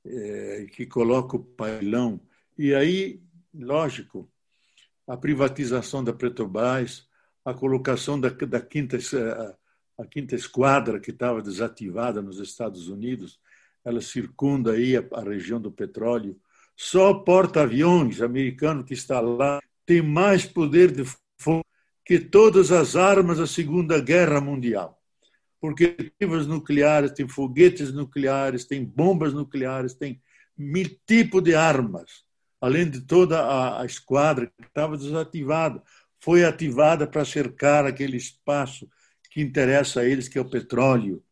é, 0.04 0.66
que 0.72 0.86
coloca 0.86 1.36
o 1.36 1.44
pailão. 1.44 2.20
E 2.56 2.74
aí, 2.74 3.22
lógico, 3.52 4.30
a 5.06 5.16
privatização 5.16 6.02
da 6.02 6.12
Petrobras, 6.12 7.06
a 7.44 7.52
colocação 7.52 8.18
da, 8.18 8.30
da 8.30 8.60
quinta, 8.60 8.98
a 9.98 10.06
quinta 10.06 10.34
esquadra 10.34 10.98
que 10.98 11.10
estava 11.10 11.42
desativada 11.42 12.22
nos 12.22 12.38
Estados 12.38 12.88
Unidos, 12.88 13.38
ela 13.84 14.00
circunda 14.00 14.72
aí 14.72 14.96
a, 14.96 15.04
a 15.12 15.20
região 15.20 15.60
do 15.60 15.70
petróleo. 15.70 16.38
Só 16.74 17.14
porta-aviões 17.14 18.22
americano 18.22 18.82
que 18.82 18.94
está 18.94 19.20
lá 19.20 19.60
tem 19.86 20.02
mais 20.02 20.46
poder 20.46 20.90
de 20.90 21.04
fogo 21.38 21.64
que 22.04 22.18
todas 22.18 22.72
as 22.72 22.96
armas 22.96 23.38
da 23.38 23.46
Segunda 23.46 24.00
Guerra 24.00 24.40
Mundial. 24.40 25.00
Porque 25.60 26.12
tem 26.18 26.28
nucleares, 26.46 27.12
tem 27.12 27.28
foguetes 27.28 27.92
nucleares, 27.92 28.64
tem 28.64 28.84
bombas 28.84 29.32
nucleares, 29.32 29.94
tem 29.94 30.20
mil 30.56 30.88
tipos 31.06 31.42
de 31.42 31.54
armas 31.54 32.23
além 32.64 32.88
de 32.88 33.00
toda 33.02 33.40
a, 33.40 33.82
a 33.82 33.84
esquadra 33.84 34.46
que 34.46 34.66
estava 34.66 34.96
desativada, 34.96 35.82
foi 36.20 36.44
ativada 36.44 37.06
para 37.06 37.24
cercar 37.24 37.84
aquele 37.84 38.16
espaço 38.16 38.88
que 39.30 39.42
interessa 39.42 40.00
a 40.00 40.04
eles, 40.04 40.28
que 40.28 40.38
é 40.38 40.40
o 40.40 40.48
petróleo, 40.48 41.22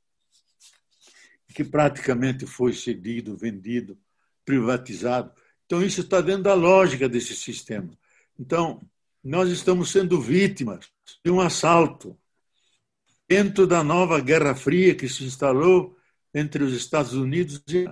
que 1.54 1.64
praticamente 1.64 2.46
foi 2.46 2.72
cedido, 2.74 3.36
vendido, 3.36 3.98
privatizado. 4.44 5.32
Então, 5.64 5.82
isso 5.82 6.02
está 6.02 6.20
dentro 6.20 6.42
da 6.42 6.54
lógica 6.54 7.08
desse 7.08 7.34
sistema. 7.34 7.96
Então, 8.38 8.82
nós 9.24 9.50
estamos 9.50 9.90
sendo 9.90 10.20
vítimas 10.20 10.90
de 11.24 11.30
um 11.30 11.40
assalto 11.40 12.18
dentro 13.28 13.66
da 13.66 13.82
nova 13.82 14.20
Guerra 14.20 14.54
Fria 14.54 14.94
que 14.94 15.08
se 15.08 15.24
instalou 15.24 15.96
entre 16.34 16.62
os 16.62 16.74
Estados 16.74 17.14
Unidos 17.14 17.62
e 17.68 17.88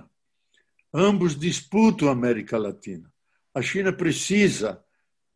Ambos 0.93 1.39
disputam 1.39 2.09
a 2.09 2.11
América 2.11 2.57
Latina. 2.57 3.11
A 3.53 3.61
China 3.61 3.91
precisa 3.91 4.83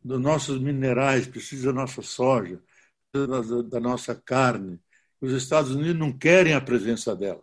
dos 0.02 0.20
nossos 0.20 0.60
minerais, 0.60 1.26
precisa 1.26 1.72
da 1.72 1.80
nossa 1.80 2.02
soja, 2.02 2.62
da 3.68 3.80
nossa 3.80 4.14
carne. 4.14 4.78
Os 5.20 5.32
Estados 5.32 5.70
Unidos 5.70 5.96
não 5.96 6.12
querem 6.12 6.54
a 6.54 6.60
presença 6.60 7.14
dela. 7.16 7.42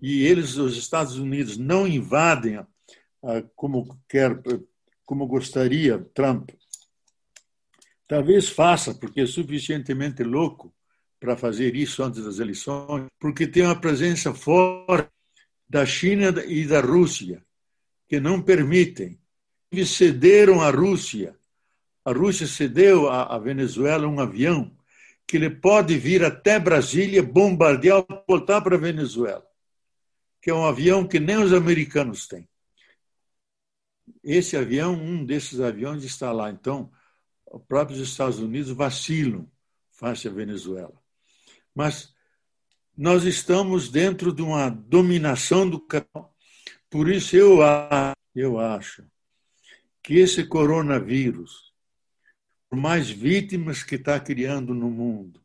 E 0.00 0.24
eles, 0.24 0.56
os 0.56 0.76
Estados 0.76 1.18
Unidos, 1.18 1.56
não 1.56 1.86
invadem 1.86 2.64
como 3.56 3.98
quer, 4.08 4.40
como 5.04 5.26
gostaria 5.26 5.98
Trump. 6.14 6.50
Talvez 8.06 8.48
faça, 8.48 8.94
porque 8.94 9.22
é 9.22 9.26
suficientemente 9.26 10.22
louco 10.22 10.74
para 11.18 11.36
fazer 11.36 11.74
isso 11.74 12.02
antes 12.02 12.22
das 12.22 12.38
eleições, 12.38 13.06
porque 13.18 13.46
tem 13.46 13.62
uma 13.62 13.80
presença 13.80 14.34
forte 14.34 15.10
da 15.66 15.86
China 15.86 16.28
e 16.46 16.66
da 16.66 16.80
Rússia 16.80 17.42
que 18.06 18.20
não 18.20 18.42
permitem. 18.42 19.18
Eles 19.74 19.90
cederam 19.90 20.60
à 20.60 20.70
Rússia. 20.70 21.36
A 22.04 22.12
Rússia 22.12 22.46
cedeu 22.46 23.08
à 23.10 23.36
Venezuela 23.38 24.06
um 24.06 24.20
avião 24.20 24.70
que 25.26 25.36
ele 25.36 25.50
pode 25.50 25.98
vir 25.98 26.22
até 26.24 26.60
Brasília, 26.60 27.22
bombardear 27.22 28.04
voltar 28.28 28.60
para 28.60 28.76
a 28.76 28.78
Venezuela, 28.78 29.44
que 30.40 30.50
é 30.50 30.54
um 30.54 30.64
avião 30.64 31.08
que 31.08 31.18
nem 31.18 31.38
os 31.38 31.52
americanos 31.52 32.28
têm. 32.28 32.48
Esse 34.22 34.56
avião, 34.56 34.94
um 34.94 35.24
desses 35.24 35.60
aviões 35.60 36.04
está 36.04 36.30
lá. 36.30 36.50
Então, 36.50 36.92
os 37.50 37.62
próprios 37.62 38.00
Estados 38.00 38.38
Unidos 38.38 38.70
vacilam 38.70 39.50
face 39.90 40.28
à 40.28 40.30
Venezuela. 40.30 41.02
Mas 41.74 42.14
nós 42.96 43.24
estamos 43.24 43.88
dentro 43.88 44.32
de 44.32 44.42
uma 44.42 44.68
dominação 44.68 45.68
do 45.68 45.80
capital 45.80 46.34
por 46.94 47.08
isso 47.08 47.34
eu, 47.34 47.58
eu 48.36 48.60
acho 48.60 49.04
que 50.04 50.18
esse 50.18 50.44
coronavírus, 50.44 51.72
por 52.68 52.78
mais 52.78 53.08
vítimas 53.08 53.82
que 53.82 53.94
está 53.94 54.20
criando 54.20 54.74
no 54.74 54.90
mundo, 54.90 55.40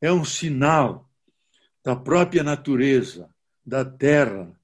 é 0.00 0.12
um 0.12 0.24
sinal 0.24 1.10
da 1.82 1.96
própria 1.96 2.44
natureza, 2.44 3.28
da 3.64 3.84
Terra, 3.84 4.56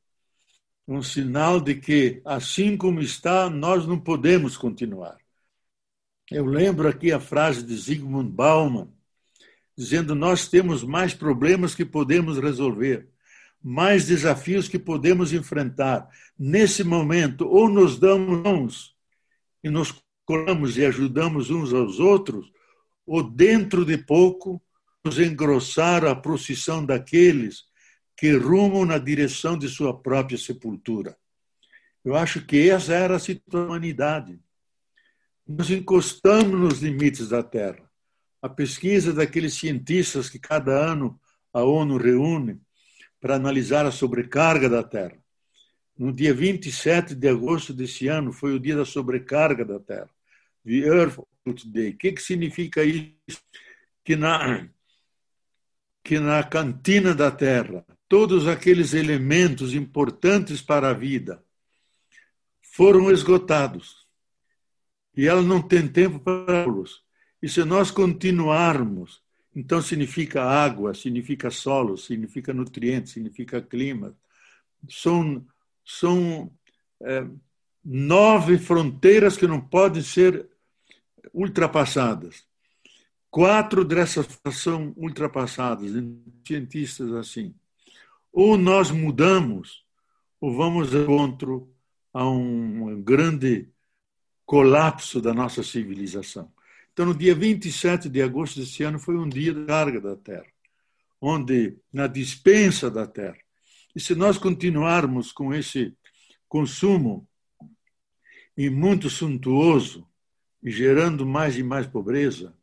um 0.87 1.03
sinal 1.03 1.61
de 1.61 1.75
que, 1.75 2.23
assim 2.25 2.77
como 2.77 3.01
está, 3.01 3.51
nós 3.51 3.85
não 3.85 3.99
podemos 3.99 4.57
continuar. 4.57 5.19
Eu 6.31 6.47
lembro 6.47 6.89
aqui 6.89 7.11
a 7.11 7.19
frase 7.19 7.65
de 7.65 7.75
Zygmunt 7.75 8.31
Bauman, 8.31 8.89
dizendo: 9.77 10.15
Nós 10.15 10.47
temos 10.47 10.85
mais 10.85 11.15
problemas 11.15 11.75
que 11.75 11.85
podemos 11.85 12.39
resolver 12.39 13.13
mais 13.63 14.07
desafios 14.07 14.67
que 14.67 14.79
podemos 14.79 15.33
enfrentar. 15.33 16.09
Nesse 16.37 16.83
momento, 16.83 17.47
ou 17.47 17.69
nos 17.69 17.97
damos 17.97 18.43
mãos 18.43 18.92
e 19.63 19.71
nos 19.71 19.95
colamos 20.25 20.77
e 20.77 20.85
ajudamos 20.85 21.51
uns 21.51 21.73
aos 21.73 21.99
outros, 21.99 22.51
ou 23.07 23.23
dentro 23.23 23.85
de 23.85 23.99
pouco 23.99 24.63
nos 25.05 25.19
engrossar 25.19 26.05
a 26.05 26.15
procissão 26.15 26.85
daqueles 26.85 27.65
que 28.17 28.33
rumam 28.37 28.85
na 28.85 28.99
direção 28.99 29.59
de 29.59 29.69
sua 29.69 30.01
própria 30.01 30.39
sepultura. 30.39 31.17
Eu 32.05 32.17
acho 32.17 32.45
que 32.45 32.71
essa 32.71 32.93
era 32.93 33.17
a 33.17 33.19
situação 33.19 33.61
da 33.61 33.67
humanidade. 33.67 34.41
Nós 35.47 35.71
encostamos 35.71 36.59
nos 36.59 36.81
limites 36.81 37.29
da 37.29 37.43
Terra. 37.43 37.91
A 38.41 38.49
pesquisa 38.49 39.13
daqueles 39.13 39.55
cientistas 39.55 40.29
que 40.29 40.39
cada 40.39 40.73
ano 40.73 41.21
a 41.53 41.63
ONU 41.63 41.97
reúne 41.97 42.61
para 43.21 43.37
analisar 43.37 43.87
a 43.87 43.93
sobrecarga 43.93 44.69
da 44.69 44.83
Terra. 44.83 45.22
No 46.03 46.13
dia 46.13 46.35
27 46.35 47.15
de 47.15 47.29
agosto 47.29 47.73
desse 47.73 48.09
ano 48.09 48.33
foi 48.33 48.55
o 48.55 48.59
dia 48.59 48.75
da 48.75 48.85
sobrecarga 48.85 49.65
da 49.65 49.79
Terra, 49.79 50.11
the 50.65 50.79
Earth 50.79 51.17
Day. 51.67 51.91
O 51.91 51.97
que, 51.97 52.13
que 52.13 52.23
significa 52.23 52.83
isso? 52.83 53.41
Que 54.05 54.17
na, 54.17 54.69
que 56.03 56.19
na 56.19 56.43
cantina 56.43 57.15
da 57.15 57.31
Terra, 57.31 57.85
todos 58.09 58.49
aqueles 58.49 58.95
elementos 58.95 59.75
importantes 59.75 60.61
para 60.61 60.91
a 60.91 60.93
vida 60.93 61.41
foram 62.61 63.11
esgotados. 63.11 64.05
E 65.17 65.29
ela 65.29 65.43
não 65.43 65.63
tem 65.63 65.87
tempo 65.87 66.19
para 66.19 66.65
los. 66.65 67.05
E 67.41 67.49
se 67.49 67.65
nós 67.65 67.93
continuarmos 67.93 69.23
então 69.55 69.83
significa 69.83 70.43
água, 70.43 70.95
significa 70.95 71.51
solo, 71.51 71.97
significa 71.99 72.55
nutrientes, 72.55 73.13
significa 73.13 73.61
clima. 73.61 74.17
São, 74.89 75.47
são 75.85 76.51
é, 77.01 77.27
nove 77.85 78.59
fronteiras 78.59 79.37
que 79.37 79.47
não 79.47 79.61
podem 79.61 80.03
ser 80.03 80.49
ultrapassadas. 81.33 82.45
Quatro 83.31 83.85
dessas 83.85 84.27
são 84.53 84.93
ultrapassadas, 84.97 85.91
cientistas 86.47 87.13
assim. 87.13 87.55
Ou 88.33 88.57
nós 88.59 88.91
mudamos, 88.91 89.85
ou 90.41 90.55
vamos 90.55 90.95
encontro 90.95 91.73
a 92.13 92.29
um 92.29 93.03
grande 93.03 93.69
colapso 94.45 95.21
da 95.21 95.33
nossa 95.33 95.63
civilização. 95.63 96.53
Então, 96.93 97.07
no 97.07 97.15
dia 97.15 97.35
27 97.35 98.09
de 98.09 98.21
agosto 98.21 98.61
desse 98.61 98.83
ano 98.83 98.99
foi 98.99 99.17
um 99.17 99.29
dia 99.29 99.55
de 99.55 99.65
carga 99.65 99.99
da 99.99 100.15
Terra, 100.15 100.47
onde, 101.21 101.79
na 101.91 102.07
dispensa 102.07 102.91
da 102.91 103.07
Terra, 103.07 103.39
e 103.95 104.01
se 104.01 104.15
nós 104.15 104.39
continuarmos 104.39 105.33
com 105.33 105.53
esse 105.53 105.95
consumo 106.49 107.29
e 108.57 108.71
muito 108.71 109.11
suntuoso 109.11 110.07
e 110.63 110.71
gerando 110.71 111.27
mais 111.27 111.57
e 111.57 111.63
mais 111.63 111.87
pobreza, 111.87 112.57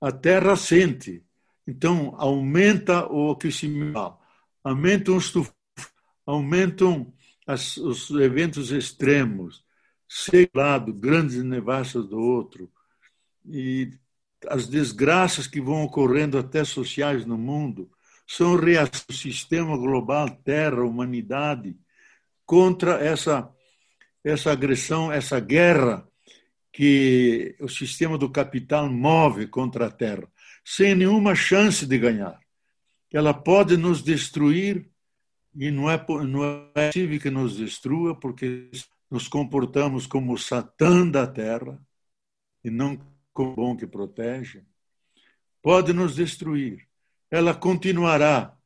a 0.00 0.12
Terra 0.12 0.54
sente. 0.56 1.24
Então, 1.66 2.14
aumenta 2.18 3.06
o 3.10 3.32
aquecimento, 3.32 4.16
aumentam 4.62 5.16
os 5.16 5.30
tufos, 5.30 5.54
aumentam 6.24 7.12
as, 7.46 7.76
os 7.76 8.10
eventos 8.10 8.70
extremos, 8.70 9.64
lado, 10.54 10.92
grandes 10.92 11.42
nevascas 11.42 12.06
do 12.06 12.18
outro, 12.18 12.70
e 13.44 13.90
as 14.46 14.68
desgraças 14.68 15.46
que 15.46 15.60
vão 15.60 15.82
ocorrendo 15.82 16.38
até 16.38 16.64
sociais 16.64 17.26
no 17.26 17.36
mundo 17.36 17.90
são 18.28 18.56
reações 18.56 19.06
do 19.06 19.14
sistema 19.14 19.74
global, 19.78 20.28
terra, 20.28 20.84
humanidade, 20.84 21.74
contra 22.44 23.02
essa, 23.02 23.50
essa 24.22 24.52
agressão, 24.52 25.10
essa 25.10 25.40
guerra 25.40 26.06
que 26.70 27.56
o 27.58 27.68
sistema 27.68 28.18
do 28.18 28.30
capital 28.30 28.88
move 28.90 29.46
contra 29.46 29.86
a 29.86 29.90
terra, 29.90 30.30
sem 30.62 30.94
nenhuma 30.94 31.34
chance 31.34 31.86
de 31.86 31.98
ganhar. 31.98 32.38
Ela 33.10 33.32
pode 33.32 33.78
nos 33.78 34.02
destruir 34.02 34.90
e 35.54 35.70
não 35.70 35.90
é, 35.90 35.96
não 36.26 36.44
é 36.44 36.88
possível 36.88 37.18
que 37.18 37.30
nos 37.30 37.56
destrua, 37.56 38.14
porque 38.14 38.70
nos 39.10 39.26
comportamos 39.26 40.06
como 40.06 40.34
o 40.34 40.38
Satã 40.38 41.08
da 41.08 41.26
terra 41.26 41.80
e 42.62 42.70
não 42.70 43.00
como 43.32 43.54
bom 43.54 43.76
que 43.76 43.86
protege, 43.86 44.64
pode 45.62 45.92
nos 45.94 46.16
destruir. 46.16 46.87
Ela 47.30 47.54
continuará 47.54 48.56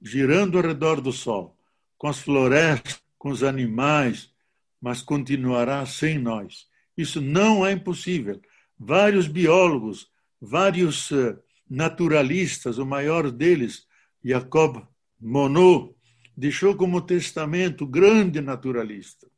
girando 0.00 0.58
ao 0.58 0.64
redor 0.64 1.00
do 1.00 1.12
Sol, 1.12 1.58
com 1.96 2.08
as 2.08 2.18
florestas, 2.18 3.02
com 3.18 3.30
os 3.30 3.42
animais, 3.42 4.32
mas 4.80 5.02
continuará 5.02 5.84
sem 5.84 6.18
nós. 6.18 6.66
Isso 6.96 7.20
não 7.20 7.66
é 7.66 7.72
impossível. 7.72 8.40
Vários 8.78 9.26
biólogos, 9.26 10.10
vários 10.40 11.12
eh, 11.12 11.36
naturalistas, 11.68 12.78
o 12.78 12.86
maior 12.86 13.30
deles, 13.30 13.86
Jacob 14.24 14.86
Monod, 15.20 15.94
deixou 16.36 16.74
como 16.74 17.02
testamento 17.02 17.86
grande 17.86 18.40
naturalista. 18.40 19.28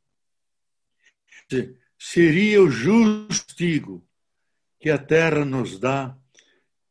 Seria 1.99 2.61
o 2.61 2.69
justigo 2.69 4.05
que 4.79 4.89
a 4.89 4.97
terra 4.97 5.45
nos 5.45 5.79
dá, 5.79 6.17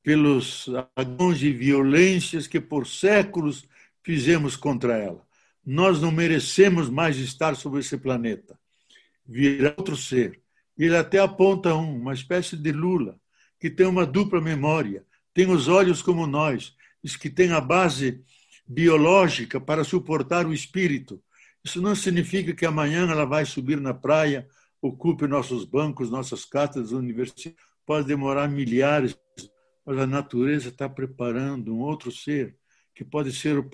pelos 0.02 0.68
agões 0.96 1.42
e 1.42 1.52
violências 1.52 2.46
que 2.46 2.60
por 2.60 2.86
séculos 2.86 3.64
fizemos 4.02 4.56
contra 4.56 4.96
ela. 4.96 5.24
Nós 5.64 6.00
não 6.00 6.10
merecemos 6.10 6.90
mais 6.90 7.16
estar 7.18 7.54
sobre 7.54 7.80
esse 7.80 7.96
planeta. 7.96 8.58
Virá 9.24 9.74
outro 9.76 9.96
ser. 9.96 10.40
Ele 10.76 10.96
até 10.96 11.18
aponta 11.18 11.74
um, 11.74 12.00
uma 12.00 12.12
espécie 12.12 12.56
de 12.56 12.72
Lula, 12.72 13.16
que 13.60 13.70
tem 13.70 13.86
uma 13.86 14.04
dupla 14.04 14.40
memória, 14.40 15.04
tem 15.32 15.48
os 15.48 15.68
olhos 15.68 16.02
como 16.02 16.26
nós, 16.26 16.74
que 17.20 17.30
tem 17.30 17.52
a 17.52 17.60
base 17.60 18.24
biológica 18.66 19.60
para 19.60 19.84
suportar 19.84 20.46
o 20.46 20.52
espírito. 20.52 21.22
Isso 21.64 21.80
não 21.80 21.94
significa 21.94 22.52
que 22.52 22.66
amanhã 22.66 23.08
ela 23.08 23.24
vai 23.24 23.44
subir 23.44 23.80
na 23.80 23.94
praia 23.94 24.48
ocupe 24.82 25.28
nossos 25.28 25.64
bancos, 25.64 26.10
nossas 26.10 26.44
cátedras, 26.44 26.90
universidades. 26.90 27.56
Pode 27.86 28.06
demorar 28.06 28.48
milhares, 28.48 29.16
mas 29.84 29.98
a 29.98 30.06
natureza 30.06 30.68
está 30.68 30.88
preparando 30.88 31.74
um 31.74 31.80
outro 31.80 32.10
ser 32.12 32.56
que 32.94 33.04
pode 33.04 33.32
ser 33.32 33.58
o, 33.58 33.70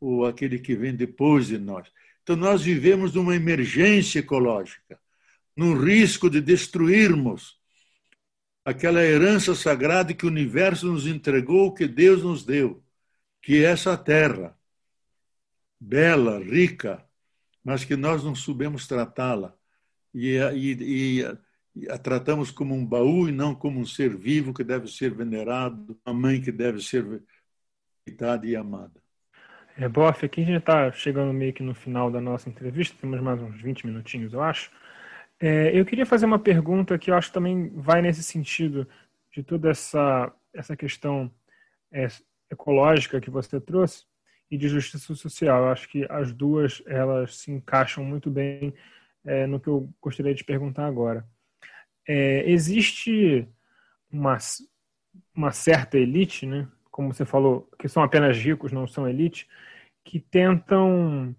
o 0.00 0.24
aquele 0.24 0.58
que 0.58 0.74
vem 0.74 0.94
depois 0.94 1.48
de 1.48 1.58
nós. 1.58 1.90
Então 2.22 2.36
nós 2.36 2.62
vivemos 2.62 3.14
numa 3.14 3.34
emergência 3.34 4.20
ecológica, 4.20 4.98
num 5.56 5.78
risco 5.78 6.28
de 6.30 6.40
destruirmos 6.40 7.58
aquela 8.64 9.02
herança 9.02 9.54
sagrada 9.54 10.14
que 10.14 10.24
o 10.24 10.28
universo 10.28 10.86
nos 10.86 11.06
entregou, 11.06 11.74
que 11.74 11.86
Deus 11.86 12.22
nos 12.22 12.44
deu, 12.44 12.82
que 13.42 13.64
é 13.64 13.70
essa 13.70 13.96
terra, 13.96 14.56
bela, 15.78 16.38
rica, 16.38 17.04
mas 17.64 17.84
que 17.84 17.96
nós 17.96 18.22
não 18.22 18.34
soubemos 18.34 18.86
tratá-la. 18.86 19.54
E, 20.14 20.36
e, 20.36 21.20
e, 21.20 21.38
a 21.88 21.98
tratamos 21.98 22.50
como 22.50 22.74
um 22.74 22.84
baú 22.84 23.28
e 23.28 23.32
não 23.32 23.54
como 23.54 23.80
um 23.80 23.86
ser 23.86 24.16
vivo 24.16 24.52
que 24.52 24.64
deve 24.64 24.88
ser 24.88 25.12
venerado, 25.12 25.98
uma 26.04 26.14
mãe 26.14 26.40
que 26.40 26.52
deve 26.52 26.80
ser 26.80 27.22
respeitada 28.06 28.46
e 28.46 28.56
amada. 28.56 29.00
É, 29.76 29.88
Boff, 29.88 30.24
aqui 30.24 30.42
a 30.42 30.44
gente 30.44 30.58
está 30.58 30.92
chegando 30.92 31.32
meio 31.32 31.52
que 31.52 31.62
no 31.62 31.74
final 31.74 32.10
da 32.10 32.20
nossa 32.20 32.48
entrevista, 32.48 32.96
temos 33.00 33.20
mais 33.20 33.40
uns 33.40 33.60
20 33.62 33.86
minutinhos, 33.86 34.32
eu 34.32 34.42
acho. 34.42 34.70
É, 35.38 35.70
eu 35.78 35.86
queria 35.86 36.04
fazer 36.04 36.26
uma 36.26 36.38
pergunta 36.38 36.98
que 36.98 37.10
eu 37.10 37.14
acho 37.14 37.28
que 37.28 37.34
também 37.34 37.70
vai 37.74 38.02
nesse 38.02 38.22
sentido 38.22 38.86
de 39.32 39.42
toda 39.42 39.70
essa, 39.70 40.30
essa 40.52 40.76
questão 40.76 41.30
é, 41.90 42.08
ecológica 42.50 43.20
que 43.20 43.30
você 43.30 43.60
trouxe 43.60 44.04
e 44.50 44.58
de 44.58 44.68
justiça 44.68 45.14
social. 45.14 45.62
Eu 45.62 45.70
acho 45.70 45.88
que 45.88 46.06
as 46.10 46.32
duas 46.32 46.82
elas 46.86 47.36
se 47.36 47.50
encaixam 47.50 48.04
muito 48.04 48.30
bem 48.30 48.74
é, 49.24 49.46
no 49.46 49.60
que 49.60 49.68
eu 49.68 49.88
gostaria 50.00 50.34
de 50.34 50.44
perguntar 50.44 50.86
agora. 50.86 51.26
É, 52.12 52.50
existe 52.50 53.46
uma, 54.10 54.36
uma 55.32 55.52
certa 55.52 55.96
elite, 55.96 56.44
né? 56.44 56.66
como 56.90 57.14
você 57.14 57.24
falou, 57.24 57.70
que 57.78 57.88
são 57.88 58.02
apenas 58.02 58.36
ricos, 58.36 58.72
não 58.72 58.84
são 58.84 59.08
elite, 59.08 59.48
que 60.04 60.18
tentam 60.18 61.34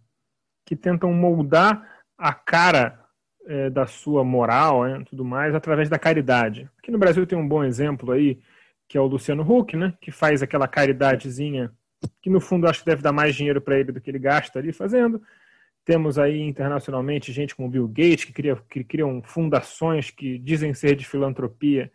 que 0.65 0.75
tentam 0.75 1.11
moldar 1.13 1.85
a 2.17 2.33
cara 2.33 3.03
é, 3.45 3.69
da 3.69 3.85
sua 3.85 4.23
moral, 4.23 4.85
né, 4.85 5.03
tudo 5.05 5.25
mais, 5.25 5.53
através 5.53 5.89
da 5.89 5.99
caridade. 5.99 6.69
Aqui 6.77 6.89
no 6.89 6.97
Brasil 6.97 7.27
tem 7.27 7.37
um 7.37 7.47
bom 7.47 7.65
exemplo 7.65 8.13
aí, 8.13 8.39
que 8.87 8.97
é 8.97 9.01
o 9.01 9.07
Luciano 9.07 9.43
Huck, 9.43 9.75
né, 9.75 9.93
que 9.99 10.09
faz 10.09 10.41
aquela 10.41 10.69
caridadezinha, 10.69 11.69
que 12.21 12.29
no 12.29 12.39
fundo 12.39 12.67
acho 12.67 12.79
que 12.79 12.85
deve 12.85 13.01
dar 13.01 13.11
mais 13.11 13.35
dinheiro 13.35 13.59
para 13.59 13.77
ele 13.77 13.91
do 13.91 13.99
que 13.99 14.09
ele 14.09 14.19
gasta 14.19 14.59
ali 14.59 14.71
fazendo. 14.71 15.21
Temos 15.83 16.19
aí 16.19 16.41
internacionalmente 16.41 17.31
gente 17.31 17.55
como 17.55 17.69
Bill 17.69 17.87
Gates, 17.87 18.25
que, 18.25 18.33
cria, 18.33 18.55
que 18.69 18.83
criam 18.83 19.21
fundações 19.23 20.11
que 20.11 20.37
dizem 20.37 20.73
ser 20.73 20.95
de 20.95 21.07
filantropia, 21.07 21.91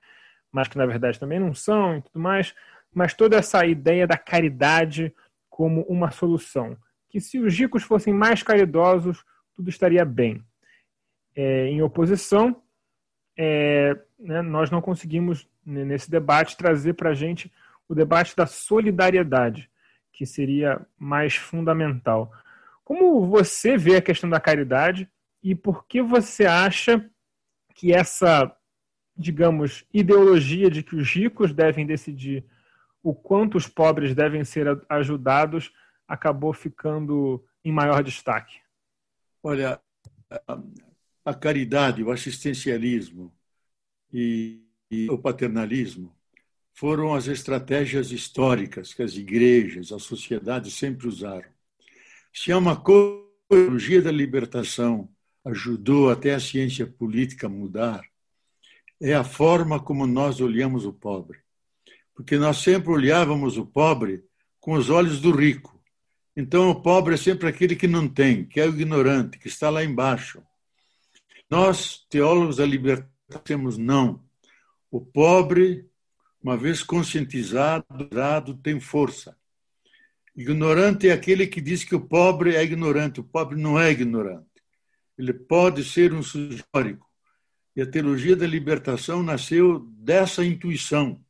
mas 0.51 0.69
que 0.69 0.77
na 0.77 0.87
verdade 0.87 1.21
também 1.21 1.39
não 1.39 1.55
são 1.55 1.99
e 1.99 2.03
tudo 2.03 2.19
mais. 2.19 2.55
Mas 2.93 3.15
toda 3.15 3.37
essa 3.37 3.65
ideia 3.65 4.07
da 4.07 4.17
caridade 4.17 5.15
como 5.49 5.83
uma 5.83 6.11
solução. 6.11 6.77
Que 7.09 7.21
se 7.21 7.39
os 7.39 7.57
ricos 7.57 7.83
fossem 7.83 8.13
mais 8.13 8.43
caridosos, 8.43 9.25
tudo 9.55 9.71
estaria 9.71 10.05
bem 10.05 10.45
é, 11.37 11.67
em 11.69 11.83
oposição, 11.83 12.63
é, 13.37 13.95
né, 14.19 14.41
nós 14.41 14.71
não 14.71 14.81
conseguimos, 14.81 15.47
nesse 15.65 16.11
debate, 16.11 16.57
trazer 16.57 16.95
para 16.95 17.11
a 17.11 17.15
gente 17.15 17.53
o 17.87 17.95
debate 17.95 18.35
da 18.35 18.47
solidariedade, 18.47 19.71
que 20.13 20.25
seria 20.25 20.81
mais 20.99 21.37
fundamental. 21.37 22.33
Como 22.87 23.27
você 23.27 23.77
vê 23.77 23.97
a 23.97 24.01
questão 24.01 24.31
da 24.31 24.39
caridade 24.39 25.11
e 25.43 25.57
por 25.57 25.89
que 25.89 26.01
você 26.01 26.47
acha 26.47 27.05
que 27.75 27.93
essa, 27.93 28.57
digamos, 29.17 29.85
ideologia 29.93 30.71
de 30.71 30.85
que 30.85 30.95
os 30.95 31.11
ricos 31.11 31.53
devem 31.53 31.85
decidir 31.85 32.45
o 33.03 33.13
quanto 33.13 33.59
os 33.59 33.67
pobres 33.67 34.15
devem 34.15 34.45
ser 34.45 34.69
ajudados 34.89 35.73
acabou 36.07 36.53
ficando 36.53 37.45
em 37.65 37.73
maior 37.73 38.05
destaque? 38.05 38.61
Olha, 39.43 39.81
a 41.25 41.35
caridade, 41.35 42.05
o 42.05 42.13
assistencialismo 42.13 43.35
e, 44.13 44.63
e 44.89 45.11
o 45.11 45.19
paternalismo 45.19 46.17
foram 46.73 47.13
as 47.13 47.27
estratégias 47.27 48.13
históricas 48.13 48.95
que 48.95 49.03
as 49.03 49.17
igrejas, 49.17 49.91
a 49.91 49.99
sociedade 49.99 50.71
sempre 50.71 51.09
usaram. 51.09 51.56
Se 52.39 52.53
há 52.53 52.59
uma 52.59 52.77
teologia 53.49 54.03
da 54.03 54.13
libertação 54.13 55.09
ajudou 55.43 56.11
até 56.11 56.35
a 56.35 56.39
ciência 56.39 56.87
política 56.87 57.47
a 57.47 57.51
mudar, 57.51 58.05
é 59.01 59.15
a 59.15 59.25
forma 59.25 59.81
como 59.81 60.07
nós 60.07 60.39
olhamos 60.39 60.85
o 60.85 60.93
pobre. 60.93 61.39
Porque 62.15 62.37
nós 62.37 62.59
sempre 62.59 62.91
olhávamos 62.91 63.57
o 63.57 63.65
pobre 63.65 64.23
com 64.61 64.75
os 64.75 64.91
olhos 64.91 65.19
do 65.19 65.31
rico. 65.31 65.83
Então, 66.37 66.69
o 66.69 66.83
pobre 66.83 67.15
é 67.15 67.17
sempre 67.17 67.49
aquele 67.49 67.75
que 67.75 67.89
não 67.89 68.07
tem, 68.07 68.45
que 68.45 68.61
é 68.61 68.67
o 68.67 68.69
ignorante, 68.69 69.39
que 69.39 69.49
está 69.49 69.71
lá 69.71 69.83
embaixo. 69.83 70.43
Nós, 71.49 72.05
teólogos 72.11 72.57
da 72.57 72.67
liberdade, 72.67 73.09
temos 73.45 73.79
não. 73.79 74.23
O 74.91 75.01
pobre, 75.01 75.89
uma 76.43 76.57
vez 76.57 76.83
conscientizado, 76.83 78.55
tem 78.63 78.79
força. 78.79 79.36
Ignorante 80.37 81.09
é 81.09 81.13
aquele 81.13 81.47
que 81.47 81.63
diz 81.63 81.83
que 81.83 81.95
o 81.95 82.01
pobre 82.01 82.55
é 82.55 82.63
ignorante. 82.63 83.21
O 83.21 83.25
pobre 83.25 83.59
não 83.59 83.81
é 83.81 83.91
ignorante. 83.91 84.47
Ele 85.17 85.33
pode 85.33 85.83
ser 85.83 86.13
um 86.13 86.21
histórico. 86.21 87.07
E 87.75 87.81
a 87.81 87.87
teologia 87.87 88.37
da 88.37 88.47
libertação 88.47 89.23
nasceu 89.23 89.79
dessa 89.99 90.45
intuição 90.45 91.21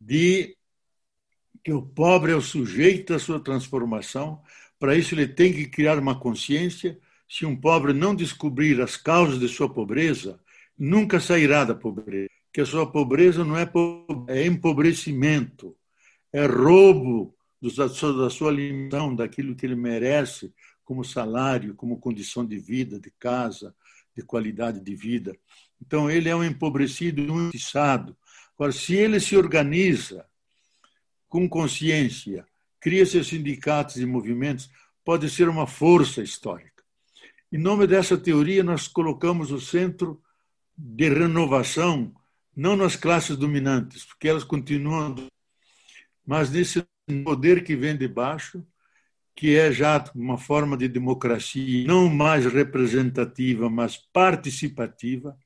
de 0.00 0.56
que 1.62 1.72
o 1.72 1.82
pobre 1.82 2.30
é 2.30 2.36
o 2.36 2.40
sujeito 2.40 3.12
da 3.12 3.18
sua 3.18 3.40
transformação. 3.40 4.40
Para 4.78 4.94
isso, 4.94 5.14
ele 5.14 5.26
tem 5.26 5.52
que 5.52 5.66
criar 5.66 5.98
uma 5.98 6.18
consciência 6.18 6.98
se 7.28 7.44
um 7.44 7.56
pobre 7.56 7.92
não 7.92 8.14
descobrir 8.14 8.80
as 8.80 8.96
causas 8.96 9.40
de 9.40 9.48
sua 9.48 9.68
pobreza, 9.68 10.38
nunca 10.78 11.18
sairá 11.18 11.64
da 11.64 11.74
pobreza. 11.74 12.28
Que 12.52 12.60
a 12.60 12.66
sua 12.66 12.90
pobreza 12.90 13.44
não 13.44 13.56
é, 13.56 13.68
é 14.28 14.46
empobrecimento, 14.46 15.76
é 16.32 16.46
roubo 16.46 17.34
da 17.72 18.30
sua, 18.30 18.50
limitação, 18.50 19.14
daquilo 19.14 19.54
que 19.54 19.64
ele 19.64 19.74
merece 19.74 20.52
como 20.84 21.04
salário, 21.04 21.74
como 21.74 21.98
condição 21.98 22.44
de 22.44 22.58
vida, 22.58 23.00
de 23.00 23.10
casa, 23.18 23.74
de 24.14 24.22
qualidade 24.22 24.80
de 24.80 24.94
vida. 24.94 25.36
Então, 25.80 26.10
ele 26.10 26.28
é 26.28 26.36
um 26.36 26.44
empobrecido, 26.44 27.22
um 27.22 27.48
injustiçado. 27.48 28.16
Agora, 28.54 28.72
se 28.72 28.94
ele 28.94 29.18
se 29.18 29.36
organiza 29.36 30.26
com 31.28 31.48
consciência, 31.48 32.46
cria 32.78 33.04
seus 33.06 33.28
sindicatos 33.28 33.96
e 33.96 34.06
movimentos, 34.06 34.70
pode 35.04 35.28
ser 35.30 35.48
uma 35.48 35.66
força 35.66 36.22
histórica. 36.22 36.84
Em 37.50 37.58
nome 37.58 37.86
dessa 37.86 38.16
teoria, 38.16 38.62
nós 38.62 38.86
colocamos 38.86 39.50
o 39.50 39.60
centro 39.60 40.20
de 40.76 41.08
renovação 41.08 42.14
não 42.56 42.76
nas 42.76 42.94
classes 42.94 43.36
dominantes, 43.36 44.04
porque 44.04 44.28
elas 44.28 44.44
continuam, 44.44 45.14
mas 46.26 46.50
nesse 46.50 46.84
poder 47.24 47.64
que 47.64 47.76
vem 47.76 47.96
de 47.96 48.08
baixo, 48.08 48.64
que 49.36 49.56
é 49.56 49.72
já 49.72 50.02
uma 50.14 50.38
forma 50.38 50.76
de 50.76 50.88
democracia 50.88 51.86
não 51.86 52.08
mais 52.08 52.46
representativa, 52.46 53.68
mas 53.68 53.96
participativa, 53.96 55.36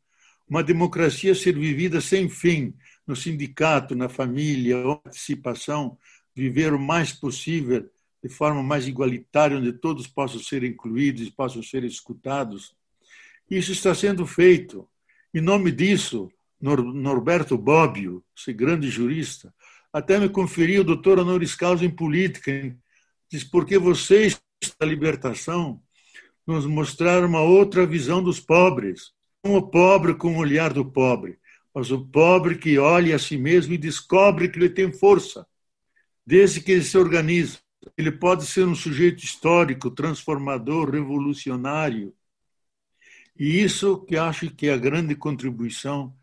uma 0.49 0.63
democracia 0.63 1.35
ser 1.35 1.59
vivida 1.59 2.01
sem 2.01 2.29
fim, 2.29 2.75
no 3.07 3.17
sindicato, 3.17 3.95
na 3.95 4.09
família, 4.09 4.83
participação, 5.03 5.97
viver 6.35 6.73
o 6.73 6.79
mais 6.79 7.13
possível 7.13 7.89
de 8.23 8.29
forma 8.29 8.63
mais 8.63 8.87
igualitária, 8.87 9.57
onde 9.57 9.73
todos 9.73 10.07
possam 10.07 10.41
ser 10.41 10.65
incluídos 10.65 11.31
possam 11.31 11.63
ser 11.63 11.85
escutados. 11.85 12.75
Isso 13.51 13.73
está 13.73 13.95
sendo 13.95 14.27
feito. 14.27 14.89
Em 15.33 15.41
nome 15.41 15.71
disso, 15.71 16.31
Norberto 16.61 17.57
Bobbio, 17.57 18.25
esse 18.37 18.53
grande 18.53 18.91
jurista, 18.91 19.55
até 19.93 20.19
me 20.19 20.29
conferiu 20.29 20.83
o 20.83 20.85
doutor 20.85 21.19
honoris 21.19 21.55
causa 21.55 21.85
em 21.85 21.91
política. 21.91 22.77
Diz, 23.31 23.45
porque 23.45 23.79
vocês, 23.79 24.41
da 24.79 24.87
libertação, 24.87 25.83
nos 26.47 26.67
mostraram 26.67 27.29
uma 27.29 27.43
outra 27.43 27.87
visão 27.87 28.23
dos 28.23 28.41
pobres. 28.41 29.13
Não 29.45 29.57
o 29.57 29.71
pobre 29.71 30.15
com 30.15 30.35
o 30.35 30.39
olhar 30.39 30.73
do 30.73 30.85
pobre, 30.85 31.39
mas 31.75 31.91
o 31.91 32.07
pobre 32.07 32.57
que 32.57 32.79
olha 32.79 33.17
a 33.17 33.19
si 33.19 33.37
mesmo 33.37 33.75
e 33.75 33.79
descobre 33.79 34.49
que 34.49 34.59
ele 34.59 34.71
tem 34.71 34.93
força, 34.93 35.47
desde 36.27 36.61
que 36.61 36.73
ele 36.73 36.85
se 36.85 36.99
organiza. 36.99 37.59
Ele 37.97 38.11
pode 38.11 38.45
ser 38.47 38.67
um 38.67 38.75
sujeito 38.75 39.25
histórico, 39.25 39.91
transformador, 39.91 40.91
revolucionário. 40.91 42.15
E 43.39 43.63
isso 43.63 43.99
que 44.05 44.17
acho 44.17 44.51
que 44.51 44.67
é 44.67 44.73
a 44.73 44.79
grande 44.79 45.15
contribuição 45.15 46.15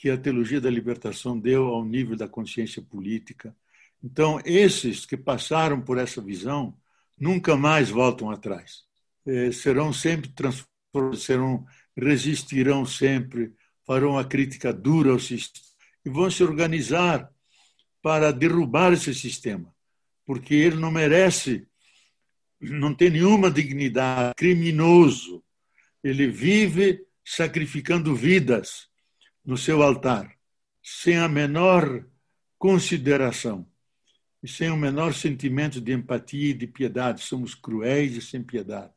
que 0.00 0.08
a 0.08 0.16
teologia 0.16 0.62
da 0.62 0.70
libertação 0.70 1.38
deu 1.38 1.66
ao 1.66 1.84
nível 1.84 2.16
da 2.16 2.26
consciência 2.26 2.80
política. 2.80 3.54
Então, 4.02 4.40
esses 4.46 5.04
que 5.04 5.14
passaram 5.14 5.78
por 5.78 5.98
essa 5.98 6.22
visão 6.22 6.74
nunca 7.18 7.54
mais 7.54 7.90
voltam 7.90 8.30
atrás. 8.30 8.84
É, 9.26 9.52
serão 9.52 9.92
sempre 9.92 10.32
serão 11.18 11.66
resistirão 11.94 12.86
sempre, 12.86 13.52
farão 13.86 14.18
a 14.18 14.24
crítica 14.24 14.72
dura 14.72 15.10
ao 15.10 15.18
sistema 15.18 15.66
e 16.02 16.08
vão 16.08 16.30
se 16.30 16.42
organizar 16.42 17.30
para 18.00 18.32
derrubar 18.32 18.94
esse 18.94 19.14
sistema, 19.14 19.70
porque 20.24 20.54
ele 20.54 20.76
não 20.76 20.90
merece, 20.90 21.68
não 22.58 22.94
tem 22.94 23.10
nenhuma 23.10 23.50
dignidade, 23.50 24.32
criminoso. 24.34 25.44
Ele 26.02 26.26
vive 26.26 27.04
sacrificando 27.22 28.14
vidas 28.16 28.89
no 29.44 29.56
seu 29.56 29.82
altar, 29.82 30.34
sem 30.82 31.16
a 31.16 31.28
menor 31.28 32.06
consideração 32.58 33.66
e 34.42 34.48
sem 34.48 34.70
o 34.70 34.76
menor 34.76 35.14
sentimento 35.14 35.80
de 35.80 35.92
empatia 35.92 36.50
e 36.50 36.54
de 36.54 36.66
piedade. 36.66 37.22
Somos 37.22 37.54
cruéis 37.54 38.16
e 38.16 38.22
sem 38.22 38.42
piedade. 38.42 38.94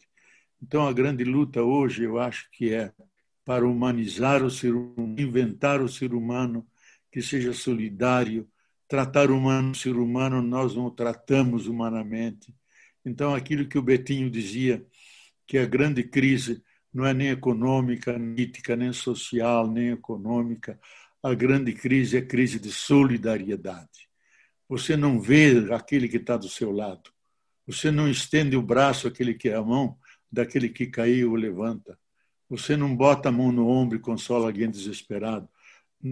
Então, 0.62 0.88
a 0.88 0.94
grande 0.94 1.24
luta 1.24 1.62
hoje, 1.62 2.04
eu 2.04 2.18
acho 2.18 2.50
que 2.52 2.74
é 2.74 2.94
para 3.46 3.68
humanizar 3.68 4.44
o 4.44 4.50
ser 4.50 4.74
humano, 4.74 5.20
inventar 5.20 5.82
o 5.82 5.90
ser 5.90 6.14
humano 6.14 6.66
que 7.12 7.22
seja 7.22 7.54
solidário, 7.54 8.48
tratar 8.88 9.30
humano 9.30 9.72
o 9.72 9.76
ser 9.76 9.98
humano, 9.98 10.42
nós 10.42 10.76
não 10.76 10.86
o 10.86 10.92
tratamos 10.92 11.68
humanamente. 11.68 12.56
Então, 13.06 13.36
aquilo 13.36 13.68
que 13.68 13.78
o 13.78 13.82
Betinho 13.82 14.30
dizia, 14.30 14.86
que 15.46 15.58
a 15.58 15.66
grande 15.66 16.04
crise 16.04 16.64
não 16.94 17.06
é 17.06 17.14
nem 17.14 17.30
econômica, 17.30 18.18
nem 18.18 18.34
política, 18.34 18.76
nem 18.76 18.94
social, 18.94 19.68
nem 19.68 19.90
econômica, 19.90 20.80
a 21.22 21.34
grande 21.34 21.74
crise 21.74 22.18
é 22.18 22.20
a 22.20 22.26
crise 22.26 22.60
de 22.60 22.72
solidariedade. 22.72 24.10
Você 24.68 24.98
não 24.98 25.20
vê 25.20 25.74
aquele 25.74 26.08
que 26.08 26.18
está 26.18 26.36
do 26.38 26.50
seu 26.50 26.72
lado. 26.72 27.10
Você 27.66 27.90
não 27.90 28.10
estende 28.10 28.58
o 28.58 28.62
braço 28.62 29.08
àquele 29.08 29.34
que 29.34 29.50
é 29.50 29.56
a 29.56 29.62
mão 29.62 29.98
daquele 30.32 30.68
que 30.68 30.88
caiu 30.88 31.32
ou 31.32 31.36
levanta. 31.36 31.98
Você 32.50 32.76
não 32.76 32.96
bota 32.96 33.30
a 33.30 33.32
mão 33.32 33.52
no 33.52 33.68
ombro 33.68 33.98
e 33.98 34.02
consola 34.02 34.48
alguém 34.48 34.70
desesperado. 34.70 35.48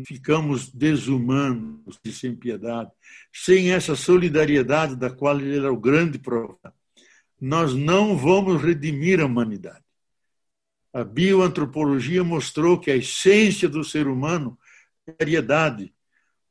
Ficamos 0.05 0.69
desumanos 0.69 1.99
e 2.05 2.11
sem 2.11 2.33
piedade. 2.33 2.91
Sem 3.33 3.71
essa 3.71 3.95
solidariedade 3.95 4.95
da 4.95 5.09
qual 5.09 5.39
ele 5.39 5.57
era 5.57 5.71
o 5.71 5.79
grande 5.79 6.17
profeta, 6.17 6.73
nós 7.39 7.75
não 7.75 8.15
vamos 8.15 8.61
redimir 8.61 9.19
a 9.19 9.25
humanidade. 9.25 9.83
A 10.93 11.03
bioantropologia 11.03 12.23
mostrou 12.23 12.79
que 12.79 12.91
a 12.91 12.95
essência 12.95 13.69
do 13.69 13.83
ser 13.83 14.07
humano 14.07 14.57
é 15.07 15.11
a 15.11 15.15
variedade, 15.19 15.93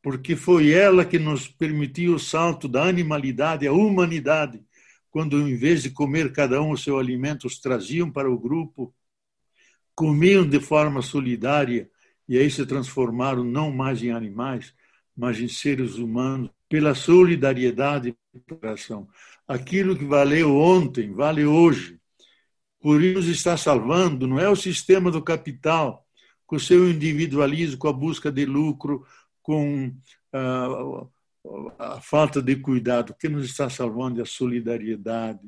porque 0.02 0.34
foi 0.34 0.70
ela 0.70 1.04
que 1.04 1.18
nos 1.18 1.46
permitiu 1.46 2.14
o 2.14 2.18
salto 2.18 2.66
da 2.66 2.84
animalidade 2.84 3.66
à 3.66 3.72
humanidade, 3.72 4.64
quando, 5.10 5.40
em 5.40 5.56
vez 5.56 5.82
de 5.82 5.90
comer 5.90 6.32
cada 6.32 6.62
um 6.62 6.70
o 6.70 6.78
seu 6.78 6.98
alimento, 6.98 7.46
os 7.46 7.58
traziam 7.58 8.10
para 8.10 8.30
o 8.30 8.38
grupo, 8.38 8.94
comiam 9.94 10.48
de 10.48 10.58
forma 10.58 11.02
solidária 11.02 11.90
e 12.26 12.38
aí 12.38 12.50
se 12.50 12.64
transformaram 12.64 13.44
não 13.44 13.70
mais 13.70 14.02
em 14.02 14.12
animais, 14.12 14.72
mas 15.14 15.38
em 15.38 15.48
seres 15.48 15.96
humanos, 15.96 16.50
pela 16.68 16.94
solidariedade 16.94 18.16
e 18.32 18.40
cooperação. 18.40 19.06
Aquilo 19.46 19.98
que 19.98 20.04
valeu 20.04 20.56
ontem, 20.56 21.12
vale 21.12 21.44
hoje. 21.44 21.99
Por 22.80 23.02
isso 23.02 23.30
está 23.30 23.56
salvando, 23.56 24.26
não 24.26 24.40
é 24.40 24.48
o 24.48 24.56
sistema 24.56 25.10
do 25.10 25.22
capital, 25.22 26.06
com 26.46 26.56
o 26.56 26.60
seu 26.60 26.90
individualismo, 26.90 27.78
com 27.78 27.88
a 27.88 27.92
busca 27.92 28.32
de 28.32 28.44
lucro, 28.46 29.06
com 29.42 29.94
a, 30.32 31.06
a 31.78 32.00
falta 32.00 32.40
de 32.40 32.56
cuidado. 32.56 33.10
O 33.10 33.14
que 33.14 33.28
nos 33.28 33.44
está 33.44 33.68
salvando 33.68 34.20
é 34.20 34.22
a 34.22 34.26
solidariedade, 34.26 35.40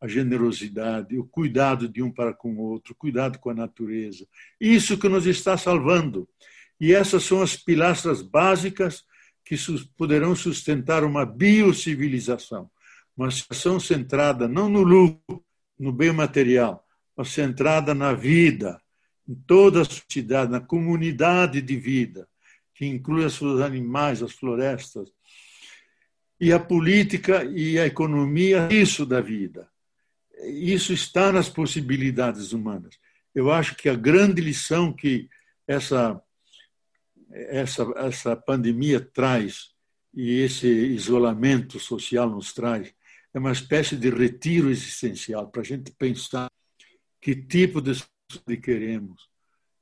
a 0.00 0.08
generosidade, 0.08 1.16
o 1.16 1.24
cuidado 1.24 1.88
de 1.88 2.02
um 2.02 2.10
para 2.10 2.32
com 2.32 2.54
o 2.54 2.60
outro, 2.60 2.94
cuidado 2.94 3.38
com 3.38 3.50
a 3.50 3.54
natureza. 3.54 4.26
Isso 4.60 4.98
que 4.98 5.08
nos 5.08 5.26
está 5.26 5.56
salvando. 5.56 6.28
E 6.80 6.92
essas 6.92 7.22
são 7.22 7.40
as 7.40 7.54
pilastras 7.56 8.22
básicas 8.22 9.04
que 9.44 9.54
poderão 9.96 10.34
sustentar 10.34 11.04
uma 11.04 11.24
biocivilização, 11.24 12.70
uma 13.16 13.30
situação 13.30 13.78
centrada 13.78 14.48
não 14.48 14.68
no 14.68 14.82
lucro, 14.82 15.44
no 15.82 15.90
bem 15.90 16.12
material, 16.12 16.86
mas 17.16 17.30
centrada 17.30 17.92
na 17.92 18.12
vida, 18.12 18.80
em 19.28 19.34
toda 19.34 19.82
a 19.82 19.84
sociedade, 19.84 20.52
na 20.52 20.60
comunidade 20.60 21.60
de 21.60 21.76
vida, 21.76 22.28
que 22.72 22.86
inclui 22.86 23.24
os 23.24 23.60
animais, 23.60 24.22
as 24.22 24.30
florestas. 24.30 25.12
E 26.40 26.52
a 26.52 26.60
política 26.60 27.44
e 27.44 27.80
a 27.80 27.86
economia, 27.86 28.68
isso 28.70 29.04
da 29.04 29.20
vida. 29.20 29.68
Isso 30.44 30.92
está 30.92 31.32
nas 31.32 31.48
possibilidades 31.48 32.52
humanas. 32.52 32.96
Eu 33.34 33.50
acho 33.50 33.74
que 33.74 33.88
a 33.88 33.96
grande 33.96 34.40
lição 34.40 34.92
que 34.92 35.28
essa 35.66 36.22
essa 37.30 37.82
essa 37.96 38.36
pandemia 38.36 39.00
traz 39.00 39.70
e 40.14 40.40
esse 40.42 40.68
isolamento 40.68 41.80
social 41.80 42.30
nos 42.30 42.52
traz 42.52 42.94
é 43.34 43.38
uma 43.38 43.52
espécie 43.52 43.96
de 43.96 44.10
retiro 44.10 44.70
existencial 44.70 45.48
para 45.48 45.62
a 45.62 45.64
gente 45.64 45.90
pensar 45.92 46.50
que 47.20 47.34
tipo 47.34 47.80
de 47.80 47.94
queremos, 48.60 49.28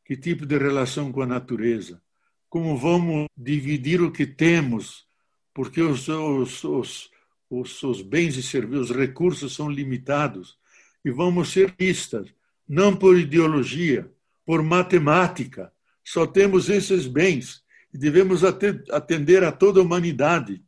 que 0.05 0.16
tipo 0.16 0.44
de 0.47 0.59
relação 0.59 1.10
com 1.10 1.22
a 1.22 1.27
natureza, 1.27 2.02
como 2.48 2.77
vamos 2.77 3.27
dividir 3.36 4.02
o 4.02 4.10
que 4.10 4.27
temos, 4.27 5.06
porque 5.55 5.81
os, 5.81 6.09
os, 6.09 6.64
os, 6.64 7.10
os, 7.48 7.82
os 7.82 8.02
bens 8.02 8.36
e 8.36 8.43
serviços, 8.43 8.90
os 8.90 8.97
recursos 8.97 9.55
são 9.55 9.70
limitados, 9.70 10.59
e 11.05 11.10
vamos 11.10 11.51
ser 11.51 11.74
listas, 11.78 12.28
não 12.68 12.94
por 12.94 13.18
ideologia, 13.18 14.10
por 14.44 14.62
matemática. 14.62 15.72
Só 16.05 16.27
temos 16.27 16.68
esses 16.68 17.06
bens 17.06 17.62
e 17.93 17.98
devemos 17.98 18.43
atender 18.44 19.43
a 19.44 19.51
toda 19.52 19.81
a 19.81 19.82
humanidade. 19.82 20.62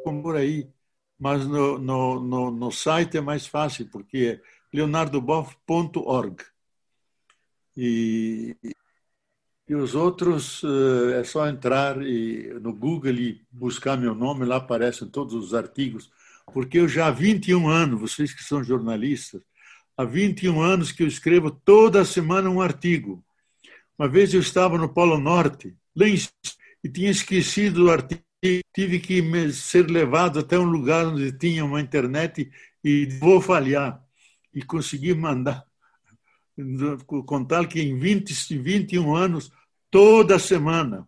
compor 0.06 0.38
aí, 0.38 0.72
mas 1.20 1.46
no, 1.46 1.78
no, 1.78 2.22
no, 2.22 2.52
no 2.52 2.72
site 2.72 3.18
é 3.18 3.22
mais 3.22 3.46
fácil, 3.46 3.90
porque 3.90 4.40
é 4.42 4.44
leonardoboff.org. 4.74 6.46
E, 7.76 8.56
e 9.72 9.76
os 9.76 9.96
outros 9.96 10.62
eh, 10.66 11.22
é 11.22 11.24
só 11.24 11.48
entrar 11.48 12.02
e, 12.02 12.54
no 12.62 12.74
Google 12.74 13.14
e 13.14 13.42
buscar 13.50 13.96
meu 13.96 14.14
nome, 14.14 14.44
lá 14.44 14.58
aparecem 14.58 15.08
todos 15.08 15.34
os 15.34 15.54
artigos, 15.54 16.12
porque 16.54 16.78
eu 16.80 16.90
já 16.90 17.08
há 17.08 17.12
21 17.12 17.70
anos, 17.70 18.02
vocês 18.02 18.34
que 18.34 18.44
são 18.44 18.62
jornalistas, 18.62 19.42
há 19.96 20.04
21 20.04 20.60
anos 20.60 20.92
que 20.92 21.04
eu 21.04 21.08
escrevo 21.08 21.50
toda 21.50 22.04
semana 22.04 22.50
um 22.50 22.60
artigo. 22.60 23.24
Uma 23.98 24.10
vez 24.10 24.34
eu 24.34 24.42
estava 24.42 24.78
no 24.78 24.90
Polo 24.90 25.18
Norte, 25.18 25.74
e 26.84 26.90
tinha 26.90 27.10
esquecido 27.10 27.86
o 27.86 27.92
artigo, 27.92 28.22
tive 28.76 29.00
que 29.00 29.54
ser 29.54 29.90
levado 29.90 30.40
até 30.40 30.60
um 30.60 30.66
lugar 30.66 31.06
onde 31.06 31.32
tinha 31.32 31.64
uma 31.64 31.80
internet 31.80 32.52
e 32.84 33.06
vou 33.22 33.40
falhar. 33.40 34.04
e 34.54 34.62
consegui 34.62 35.14
mandar, 35.14 35.64
contar 37.26 37.68
que 37.70 37.82
em 37.82 37.98
20, 37.98 38.58
21 38.58 39.16
anos, 39.16 39.50
toda 39.92 40.40
semana, 40.40 41.08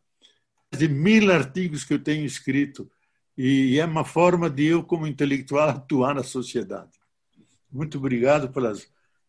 de 0.72 0.88
mil 0.88 1.31
artigos 1.31 1.84
que 1.84 1.93
eu 1.93 1.99
tenho 2.03 2.26
escrito, 2.26 2.89
e 3.38 3.80
é 3.80 3.85
uma 3.85 4.03
forma 4.03 4.49
de 4.49 4.65
eu, 4.65 4.84
como 4.84 5.07
intelectual, 5.07 5.69
atuar 5.69 6.14
na 6.14 6.23
sociedade. 6.23 6.91
Muito 7.72 7.97
obrigado 7.97 8.49
pelas 8.49 8.88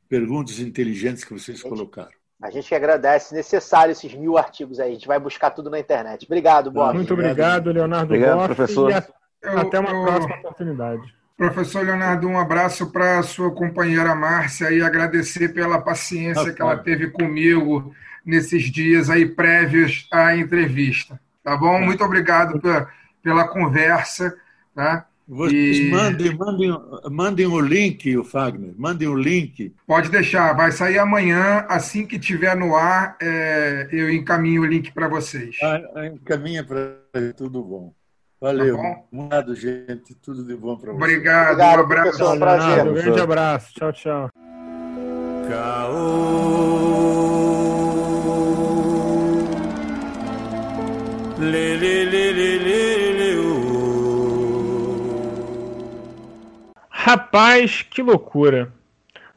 perguntas 0.09 0.59
inteligentes 0.59 1.25
que 1.25 1.33
vocês 1.33 1.63
colocaram. 1.63 2.13
A 2.43 2.51
gente 2.51 2.69
que 2.69 2.75
agradece. 2.75 3.35
Necessário 3.35 3.93
esses 3.93 4.13
mil 4.13 4.37
artigos 4.37 4.79
aí. 4.79 4.91
A 4.91 4.93
gente 4.95 5.07
vai 5.07 5.19
buscar 5.19 5.51
tudo 5.51 5.71
na 5.71 5.79
internet. 5.79 6.27
Obrigado, 6.27 6.71
Bob. 6.71 6.95
Muito 6.95 7.15
obrigado, 7.15 7.71
Leonardo 7.73 8.13
Obrigado, 8.13 8.37
Boff, 8.37 8.55
professor. 8.55 8.91
e 8.91 8.95
Eu- 9.41 9.59
até 9.61 9.79
uma 9.81 9.91
eu- 9.91 10.03
próxima 10.03 10.37
oportunidade. 10.37 11.15
Professor 11.39 11.85
Leonardo, 11.85 12.29
um 12.29 12.39
abraço 12.39 12.93
para 12.93 13.19
a 13.19 13.23
sua 13.23 13.51
companheira 13.53 14.15
Márcia 14.15 14.71
e 14.71 14.83
agradecer 14.83 15.55
pela 15.55 15.81
paciência 15.81 16.53
que 16.53 16.61
ela 16.63 16.77
teve 16.77 17.11
comigo 17.11 17.93
nesses 18.25 18.65
dias 18.71 19.11
aí 19.11 19.27
prévios 19.27 20.07
à 20.13 20.37
entrevista. 20.37 21.21
Tá 21.43 21.57
bom? 21.57 21.81
Muito 21.81 22.03
obrigado 22.05 22.59
pela, 22.61 22.89
pela 23.23 23.49
conversa. 23.49 24.35
Tá? 24.75 25.07
Vocês 25.27 25.79
E- 25.79 25.91
mandem, 25.91 26.37
mandem, 26.37 26.71
mandem 27.11 27.47
o 27.47 27.59
link, 27.61 28.15
o 28.17 28.23
Fagner, 28.25 28.75
mandem 28.77 29.09
o 29.09 29.15
link. 29.15 29.75
Pode 29.87 30.11
deixar, 30.11 30.53
vai 30.55 30.71
sair 30.71 30.99
amanhã. 30.99 31.65
Assim 31.69 32.07
que 32.07 32.19
tiver 32.19 32.55
no 32.55 32.77
ar, 32.77 33.17
é, 33.23 33.89
eu 33.91 34.11
encaminho 34.11 34.63
o 34.63 34.67
link 34.67 34.93
para 34.93 35.09
vocês. 35.09 35.57
Ah, 35.63 36.07
Encaminha 36.07 36.63
para 36.63 36.97
tudo 37.37 37.63
bom. 37.63 37.95
Valeu. 38.41 38.77
Tá 38.77 38.83
bom. 38.83 39.07
Obrigado, 39.13 39.55
gente. 39.57 40.15
Tudo 40.23 40.45
de 40.45 40.55
bom 40.55 40.77
para 40.77 40.93
vocês. 40.93 41.03
Obrigado, 41.03 41.53
Obrigado, 41.53 41.79
um 41.79 41.83
abraço. 41.85 42.11
professor. 42.19 42.39
Prazer. 42.39 42.87
Um 42.87 42.93
grande 42.95 43.21
abraço. 43.21 43.73
Tchau, 43.75 43.93
tchau. 43.93 44.31
Rapaz, 56.89 57.83
que 57.83 58.03
loucura. 58.03 58.73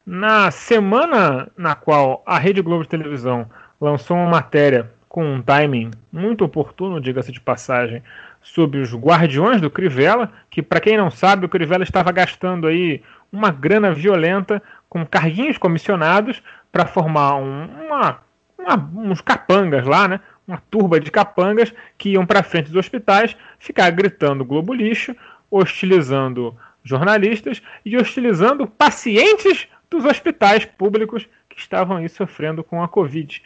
Na 0.05 0.49
semana 0.51 1.49
na 1.57 1.75
qual 1.75 2.23
a 2.25 2.37
Rede 2.39 2.61
Globo 2.61 2.83
de 2.83 2.89
Televisão 2.89 3.49
lançou 3.79 4.15
uma 4.15 4.29
matéria 4.29 4.89
com 5.09 5.25
um 5.25 5.41
timing 5.41 5.91
muito 6.11 6.45
oportuno, 6.45 7.01
diga-se 7.01 7.31
de 7.31 7.41
passagem, 7.41 8.01
sobre 8.41 8.79
os 8.79 8.93
Guardiões 8.95 9.59
do 9.59 9.69
Crivella, 9.69 10.31
que 10.49 10.61
para 10.61 10.79
quem 10.79 10.95
não 10.95 11.11
sabe, 11.11 11.45
o 11.45 11.49
Crivella 11.49 11.83
estava 11.83 12.11
gastando 12.11 12.67
aí 12.67 13.01
uma 13.31 13.51
grana 13.51 13.91
violenta 13.93 14.61
com 14.87 15.05
carguinhos 15.05 15.57
comissionados 15.57 16.41
para 16.71 16.85
formar 16.85 17.35
um- 17.35 17.67
uma, 17.87 18.19
uma- 18.57 18.89
uns 19.11 19.19
capangas 19.19 19.85
lá, 19.85 20.07
né? 20.07 20.19
Uma 20.47 20.61
turba 20.71 20.99
de 20.99 21.11
capangas 21.11 21.73
que 21.97 22.11
iam 22.11 22.25
para 22.25 22.43
frente 22.43 22.67
dos 22.67 22.77
hospitais 22.77 23.35
ficar 23.59 23.89
gritando 23.91 24.45
Globo 24.45 24.73
lixo, 24.73 25.15
hostilizando 25.51 26.55
jornalistas 26.83 27.61
e 27.85 27.97
hostilizando 27.97 28.65
pacientes 28.65 29.67
dos 29.89 30.05
hospitais 30.05 30.63
públicos 30.63 31.27
que 31.49 31.59
estavam 31.59 31.97
aí 31.97 32.07
sofrendo 32.07 32.63
com 32.63 32.81
a 32.81 32.87
Covid. 32.87 33.41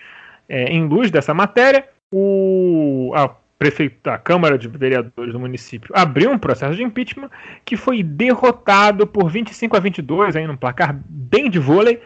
É, 0.47 0.65
em 0.65 0.87
luz 0.87 1.09
dessa 1.09 1.33
matéria, 1.33 1.87
o, 2.11 3.11
a, 3.15 3.29
prefeita, 3.61 4.13
a 4.13 4.17
Câmara 4.17 4.57
de 4.57 4.67
Vereadores 4.67 5.33
do 5.33 5.39
município 5.39 5.93
abriu 5.95 6.31
um 6.31 6.37
processo 6.37 6.75
de 6.75 6.83
impeachment 6.83 7.29
que 7.63 7.77
foi 7.77 8.01
derrotado 8.01 9.05
por 9.05 9.29
25 9.29 9.77
a 9.77 9.79
22, 9.79 10.35
aí 10.35 10.47
num 10.47 10.57
placar 10.57 10.99
bem 11.07 11.47
de 11.47 11.59
vôlei. 11.59 12.01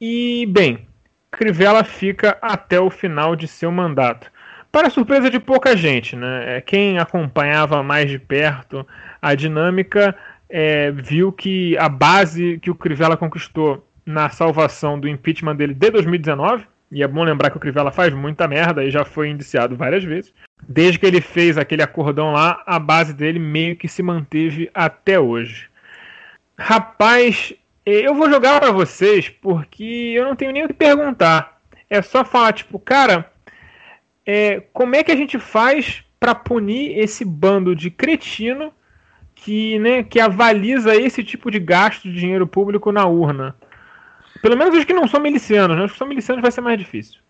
E, 0.00 0.46
bem, 0.46 0.86
Crivella 1.30 1.84
fica 1.84 2.36
até 2.42 2.80
o 2.80 2.90
final 2.90 3.36
de 3.36 3.46
seu 3.46 3.70
mandato. 3.70 4.30
Para 4.72 4.90
surpresa 4.90 5.30
de 5.30 5.40
pouca 5.40 5.76
gente, 5.76 6.14
né? 6.14 6.56
É, 6.56 6.60
Quem 6.60 6.98
acompanhava 6.98 7.82
mais 7.82 8.08
de 8.08 8.18
perto 8.18 8.86
a 9.20 9.34
dinâmica 9.34 10.14
é, 10.48 10.90
viu 10.90 11.32
que 11.32 11.76
a 11.78 11.88
base 11.88 12.58
que 12.62 12.70
o 12.70 12.74
Crivella 12.74 13.16
conquistou 13.16 13.86
na 14.04 14.28
salvação 14.30 14.98
do 14.98 15.08
impeachment 15.08 15.56
dele 15.56 15.74
de 15.74 15.90
2019, 15.90 16.64
e 16.90 17.02
é 17.02 17.08
bom 17.08 17.22
lembrar 17.22 17.50
que 17.50 17.56
o 17.56 17.60
Crivella 17.60 17.92
faz 17.92 18.12
muita 18.12 18.48
merda 18.48 18.84
e 18.84 18.90
já 18.90 19.04
foi 19.04 19.28
indiciado 19.28 19.76
várias 19.76 20.02
vezes. 20.02 20.32
Desde 20.68 20.98
que 20.98 21.06
ele 21.06 21.20
fez 21.20 21.56
aquele 21.56 21.82
acordão 21.82 22.32
lá, 22.32 22.62
a 22.66 22.78
base 22.80 23.14
dele 23.14 23.38
meio 23.38 23.76
que 23.76 23.86
se 23.86 24.02
manteve 24.02 24.68
até 24.74 25.18
hoje. 25.18 25.68
Rapaz, 26.58 27.54
eu 27.84 28.14
vou 28.14 28.30
jogar 28.30 28.60
para 28.60 28.70
vocês 28.72 29.28
porque 29.28 30.12
eu 30.14 30.24
não 30.24 30.36
tenho 30.36 30.52
nem 30.52 30.64
o 30.64 30.68
que 30.68 30.74
perguntar. 30.74 31.60
É 31.88 32.00
só 32.02 32.24
falar, 32.24 32.52
tipo, 32.52 32.78
cara, 32.78 33.30
é, 34.24 34.60
como 34.72 34.94
é 34.94 35.02
que 35.02 35.10
a 35.12 35.16
gente 35.16 35.38
faz 35.38 36.04
para 36.18 36.34
punir 36.34 36.98
esse 36.98 37.24
bando 37.24 37.74
de 37.74 37.90
cretino 37.90 38.72
que, 39.34 39.78
né, 39.78 40.02
que 40.02 40.20
avaliza 40.20 40.94
esse 40.94 41.24
tipo 41.24 41.50
de 41.50 41.58
gasto 41.58 42.02
de 42.02 42.14
dinheiro 42.14 42.46
público 42.46 42.92
na 42.92 43.06
urna? 43.06 43.56
Pelo 44.42 44.56
menos 44.56 44.76
os 44.76 44.84
que 44.84 44.92
não 44.92 45.08
são 45.08 45.20
milicianos, 45.20 45.76
né? 45.76 45.84
Os 45.84 45.92
que 45.92 45.98
são 45.98 46.06
milicianos 46.06 46.42
vai 46.42 46.50
ser 46.50 46.60
mais 46.60 46.78
difícil. 46.78 47.20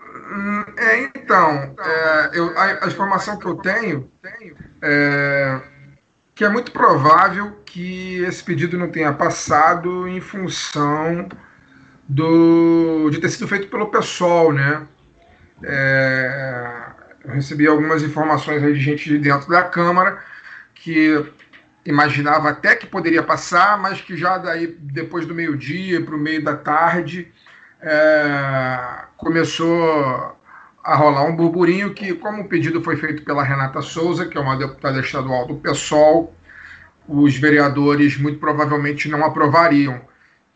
Hum, 0.00 0.64
É, 0.78 1.02
então, 1.16 1.74
é, 1.78 2.30
eu- 2.34 2.56
a, 2.56 2.84
a 2.84 2.86
informação 2.86 3.38
que 3.38 3.46
eu 3.46 3.56
tenho 3.56 4.10
é 4.82 5.60
que 6.40 6.44
é 6.46 6.48
muito 6.48 6.72
provável 6.72 7.52
que 7.66 8.22
esse 8.22 8.42
pedido 8.42 8.78
não 8.78 8.90
tenha 8.90 9.12
passado 9.12 10.08
em 10.08 10.22
função 10.22 11.28
do, 12.08 13.10
de 13.10 13.20
ter 13.20 13.28
sido 13.28 13.46
feito 13.46 13.68
pelo 13.68 13.88
PSOL, 13.88 14.50
né? 14.50 14.86
É, 15.62 16.82
eu 17.26 17.32
recebi 17.32 17.66
algumas 17.66 18.02
informações 18.02 18.62
de 18.62 18.80
gente 18.80 19.06
de 19.06 19.18
dentro 19.18 19.50
da 19.50 19.62
Câmara 19.64 20.24
que 20.74 21.22
imaginava 21.84 22.48
até 22.48 22.74
que 22.74 22.86
poderia 22.86 23.22
passar, 23.22 23.78
mas 23.78 24.00
que 24.00 24.16
já 24.16 24.38
daí 24.38 24.66
depois 24.66 25.26
do 25.26 25.34
meio-dia 25.34 26.02
para 26.02 26.14
o 26.14 26.18
meio 26.18 26.42
da 26.42 26.56
tarde 26.56 27.30
é, 27.82 28.78
começou 29.18 30.39
a 30.82 30.96
rolar 30.96 31.24
um 31.24 31.36
burburinho 31.36 31.92
que, 31.92 32.14
como 32.14 32.42
o 32.42 32.48
pedido 32.48 32.82
foi 32.82 32.96
feito 32.96 33.22
pela 33.22 33.44
Renata 33.44 33.82
Souza, 33.82 34.26
que 34.26 34.36
é 34.36 34.40
uma 34.40 34.56
deputada 34.56 35.00
estadual 35.00 35.46
do 35.46 35.56
PSOL, 35.56 36.34
os 37.06 37.36
vereadores 37.36 38.16
muito 38.16 38.38
provavelmente 38.38 39.08
não 39.08 39.24
aprovariam. 39.24 40.00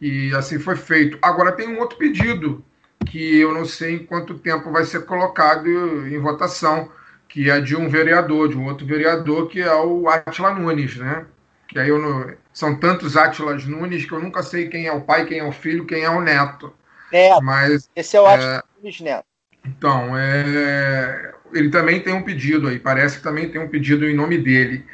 E 0.01 0.34
assim 0.34 0.59
foi 0.59 0.76
feito. 0.76 1.18
Agora 1.20 1.52
tem 1.52 1.68
um 1.68 1.78
outro 1.78 1.98
pedido 1.98 2.64
que 3.06 3.38
eu 3.38 3.52
não 3.52 3.64
sei 3.64 3.96
em 3.96 4.06
quanto 4.06 4.38
tempo 4.38 4.70
vai 4.70 4.84
ser 4.84 5.05
colocado 5.05 5.68
em 5.68 6.18
votação, 6.18 6.90
que 7.28 7.51
é 7.51 7.60
de 7.60 7.76
um 7.76 7.88
vereador, 7.88 8.48
de 8.48 8.56
um 8.56 8.66
outro 8.66 8.86
vereador, 8.86 9.48
que 9.48 9.60
é 9.60 9.74
o 9.74 10.09
Atila 10.09 10.55
Nunes, 10.55 10.96
né? 10.96 11.26
Que 11.68 11.78
aí 11.78 11.88
eu 11.88 11.98
não... 11.98 12.32
são 12.52 12.78
tantos 12.78 13.16
Atilas 13.16 13.64
Nunes 13.66 14.05
que 14.05 14.12
eu 14.12 14.20
nunca 14.20 14.42
sei 14.42 14.68
quem 14.68 14.86
é 14.86 14.92
o 14.92 15.01
pai, 15.01 15.26
quem 15.26 15.38
é 15.38 15.44
o 15.44 15.52
filho, 15.52 15.86
quem 15.86 16.02
é 16.02 16.10
o 16.10 16.20
neto. 16.20 16.72
Neto, 17.12 17.42
Mas 17.42 17.90
esse 17.94 18.16
é 18.16 18.20
o 18.20 18.26
Atila 18.26 18.64
Nunes 18.78 19.01
Neto. 19.01 19.34
Então, 19.65 20.16
é, 20.16 21.35
ele 21.53 21.70
também 21.70 22.01
tem 22.01 22.12
um 22.12 22.23
pedido 22.23 22.69
aí, 22.69 22.78
parece 22.78 23.19
que 23.19 23.23
também 23.23 23.49
tem 23.49 23.61
um 23.61 23.69
pedido 23.69 24.05
em 24.09 24.15
nome 24.15 24.39
dele. 24.39 24.85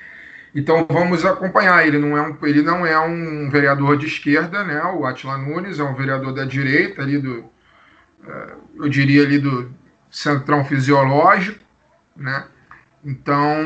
Então 0.54 0.86
vamos 0.88 1.24
acompanhar. 1.24 1.86
Ele 1.86 1.98
não 1.98 2.16
é 2.16 2.22
um, 2.22 2.46
ele 2.46 2.62
não 2.62 2.86
é 2.86 2.98
um 2.98 3.48
vereador 3.50 3.96
de 3.96 4.06
esquerda, 4.06 4.64
né? 4.64 4.82
O 4.82 5.06
Atila 5.06 5.38
Nunes 5.38 5.78
é 5.78 5.84
um 5.84 5.94
vereador 5.94 6.34
da 6.34 6.44
direita 6.44 7.02
ali 7.02 7.18
do, 7.18 7.44
eh, 8.26 8.54
eu 8.76 8.88
diria 8.88 9.22
ali 9.22 9.38
do 9.38 9.72
centrão 10.10 10.64
fisiológico, 10.64 11.60
né? 12.16 12.46
Então 13.04 13.56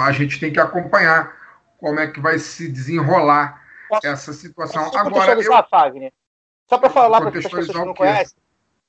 a 0.00 0.10
gente 0.12 0.38
tem 0.40 0.52
que 0.52 0.60
acompanhar 0.60 1.32
como 1.78 2.00
é 2.00 2.06
que 2.06 2.20
vai 2.20 2.38
se 2.38 2.68
desenrolar 2.68 3.62
Posso- 3.88 4.06
essa 4.06 4.32
situação. 4.32 4.90
Só 4.90 4.98
Agora 4.98 5.40
eu 5.40 5.64
Fagner. 5.70 6.12
Só 6.68 6.78
para 6.78 6.90
falar 6.90 7.20
para 7.20 7.28
as 7.28 7.44
pessoas 7.44 7.66
que 7.66 7.72
não 7.74 7.94
conhecem. 7.94 8.36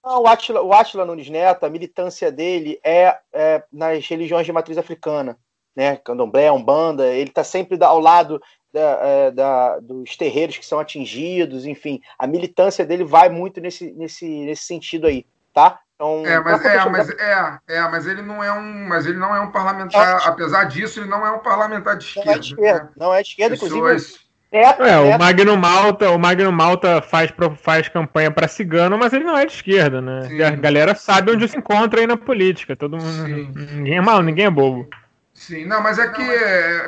Não, 0.05 0.21
o 0.21 0.27
Atila, 0.27 0.61
o 0.61 0.71
Atila 0.71 1.03
Nunes 1.05 1.29
Neto, 1.29 1.65
a 1.65 1.69
militância 1.69 2.31
dele 2.31 2.79
é, 2.83 3.17
é 3.33 3.63
nas 3.73 4.07
religiões 4.07 4.45
de 4.45 4.53
matriz 4.53 4.77
africana, 4.77 5.35
né? 5.75 5.95
Candomblé, 5.97 6.51
Umbanda, 6.51 7.07
ele 7.07 7.29
está 7.29 7.43
sempre 7.43 7.83
ao 7.83 7.99
lado 7.99 8.39
da- 8.71 8.99
é, 9.01 9.31
da- 9.31 9.79
dos 9.79 10.15
terreiros 10.15 10.57
que 10.57 10.65
são 10.65 10.79
atingidos, 10.79 11.65
enfim, 11.65 12.01
a 12.19 12.27
militância 12.27 12.85
dele 12.85 13.03
vai 13.03 13.29
muito 13.29 13.59
nesse, 13.59 13.91
nesse, 13.93 14.27
nesse 14.27 14.63
sentido 14.63 15.07
aí, 15.07 15.25
tá? 15.53 15.79
Então, 15.95 16.23
É, 16.25 16.39
mas, 16.41 16.65
é, 16.65 16.89
mas, 16.89 17.09
é, 17.09 17.59
é, 17.67 17.81
mas 17.89 18.05
ele 18.05 18.21
não 18.21 18.43
é 18.43 18.51
um, 18.51 18.87
mas 18.87 19.05
ele 19.05 19.17
não 19.17 19.33
é 19.33 19.39
um 19.39 19.49
parlamentar, 19.49 20.27
apesar 20.27 20.65
disso, 20.65 20.99
ele 20.99 21.09
não 21.09 21.25
é 21.25 21.31
um 21.31 21.39
parlamentar 21.39 21.97
de 21.97 22.03
não 22.03 22.21
esquerda. 22.21 22.31
é 22.31 22.39
de 22.39 22.47
esquerda, 22.47 22.83
né? 22.83 22.91
não 22.97 23.13
é 23.13 23.21
de 23.23 23.29
esquerda, 23.29 23.55
inclusive. 23.55 24.24
Neto, 24.55 24.83
É, 24.83 24.97
o 24.99 25.17
Magno 25.17 25.57
Malta, 25.57 26.09
o 26.11 26.17
Magno 26.19 26.51
Malta 26.51 27.01
faz, 27.01 27.29
pro- 27.31 27.55
faz 27.55 27.89
campanha 27.89 28.31
para 28.31 28.47
cigano, 28.47 28.97
mas 28.97 29.11
ele 29.13 29.23
não 29.25 29.37
é 29.37 29.45
de 29.45 29.53
esquerda, 29.53 30.01
né? 30.01 30.21
Sim. 30.27 30.41
A 30.41 30.51
galera 30.51 30.95
sabe 30.95 31.31
onde 31.31 31.47
se 31.47 31.57
encontra 31.57 31.99
aí 31.99 32.07
na 32.07 32.17
política. 32.17 32.75
Todo 32.75 32.97
mundo, 32.97 33.25
Sim. 33.25 33.51
ninguém 33.53 33.97
é 33.97 34.01
mal, 34.01 34.21
ninguém 34.23 34.45
é 34.45 34.49
bobo. 34.49 34.87
sim, 35.33 35.65
não, 35.65 35.81
mas 35.81 35.99
é 35.99 36.07
que, 36.09 36.23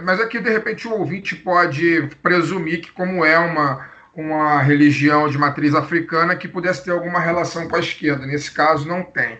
mas 0.03 0.19
é 0.19 0.25
que 0.27 0.39
de 0.39 0.49
repente 0.49 0.87
o 0.87 0.93
ouvinte 0.93 1.35
pode 1.35 2.09
presumir 2.23 2.81
que 2.81 2.91
como 2.91 3.23
é 3.25 3.37
uma 3.37 3.95
uma 4.15 4.63
religião 4.63 5.29
de 5.29 5.37
matriz 5.37 5.75
africana 5.75 6.35
que 6.35 6.47
pudesse 6.47 6.83
ter 6.83 6.89
alguma 6.89 7.19
relação 7.19 7.67
com 7.67 7.75
a 7.75 7.79
esquerda. 7.79 8.25
Nesse 8.25 8.51
caso, 8.51 8.87
não 8.87 9.03
tem. 9.03 9.37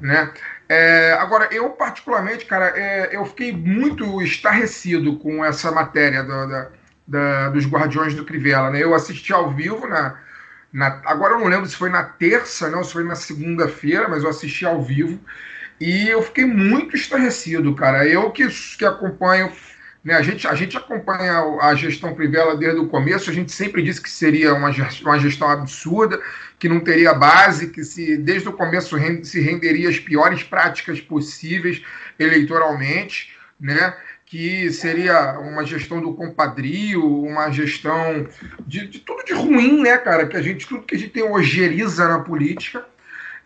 Né? 0.00 0.30
É, 0.68 1.12
agora, 1.18 1.48
eu 1.50 1.70
particularmente, 1.70 2.44
cara, 2.46 2.72
é, 2.76 3.08
eu 3.16 3.24
fiquei 3.24 3.50
muito 3.52 4.22
estarrecido 4.22 5.18
com 5.18 5.44
essa 5.44 5.72
matéria 5.72 6.22
do, 6.22 6.46
da, 6.48 6.68
da, 7.06 7.50
dos 7.50 7.66
Guardiões 7.66 8.14
do 8.14 8.24
Crivella. 8.24 8.70
Né? 8.70 8.82
Eu 8.82 8.94
assisti 8.94 9.32
ao 9.32 9.50
vivo 9.50 9.86
na, 9.86 10.18
na, 10.72 11.00
agora 11.04 11.34
eu 11.34 11.40
não 11.40 11.48
lembro 11.48 11.68
se 11.68 11.76
foi 11.76 11.90
na 11.90 12.02
terça, 12.04 12.70
não, 12.70 12.82
se 12.82 12.92
foi 12.92 13.04
na 13.04 13.14
segunda-feira, 13.14 14.08
mas 14.08 14.22
eu 14.22 14.30
assisti 14.30 14.64
ao 14.64 14.82
vivo 14.82 15.20
e 15.80 16.08
eu 16.08 16.22
fiquei 16.22 16.44
muito 16.44 16.96
estarrecido, 16.96 17.74
cara. 17.74 18.06
Eu 18.06 18.30
que, 18.30 18.46
que 18.48 18.84
acompanho 18.84 19.52
né? 20.04 20.14
A, 20.14 20.22
gente, 20.22 20.46
a 20.48 20.54
gente 20.54 20.76
acompanha 20.76 21.38
a 21.60 21.74
gestão 21.74 22.14
Crivella 22.14 22.56
desde 22.56 22.80
o 22.80 22.88
começo, 22.88 23.30
a 23.30 23.32
gente 23.32 23.52
sempre 23.52 23.82
disse 23.82 24.00
que 24.00 24.10
seria 24.10 24.52
uma 24.52 24.72
gestão, 24.72 25.06
uma 25.06 25.18
gestão 25.18 25.48
absurda, 25.48 26.20
que 26.58 26.68
não 26.68 26.80
teria 26.80 27.14
base, 27.14 27.68
que 27.68 27.84
se 27.84 28.16
desde 28.16 28.48
o 28.48 28.52
começo 28.52 28.96
se 29.24 29.40
renderia 29.40 29.88
as 29.88 29.98
piores 29.98 30.42
práticas 30.42 31.00
possíveis 31.00 31.82
eleitoralmente, 32.18 33.32
né? 33.60 33.94
Que 34.32 34.72
seria 34.72 35.38
uma 35.38 35.62
gestão 35.62 36.00
do 36.00 36.14
compadrio, 36.14 37.04
uma 37.04 37.50
gestão 37.50 38.26
de, 38.66 38.86
de, 38.86 39.00
tudo 39.00 39.22
de 39.26 39.34
ruim, 39.34 39.82
né, 39.82 39.98
cara? 39.98 40.26
Que 40.26 40.38
a 40.38 40.40
gente, 40.40 40.66
tudo 40.66 40.86
que 40.86 40.94
a 40.94 40.98
gente 40.98 41.10
tem 41.10 41.22
ojeriza 41.22 42.08
na 42.08 42.18
política. 42.18 42.82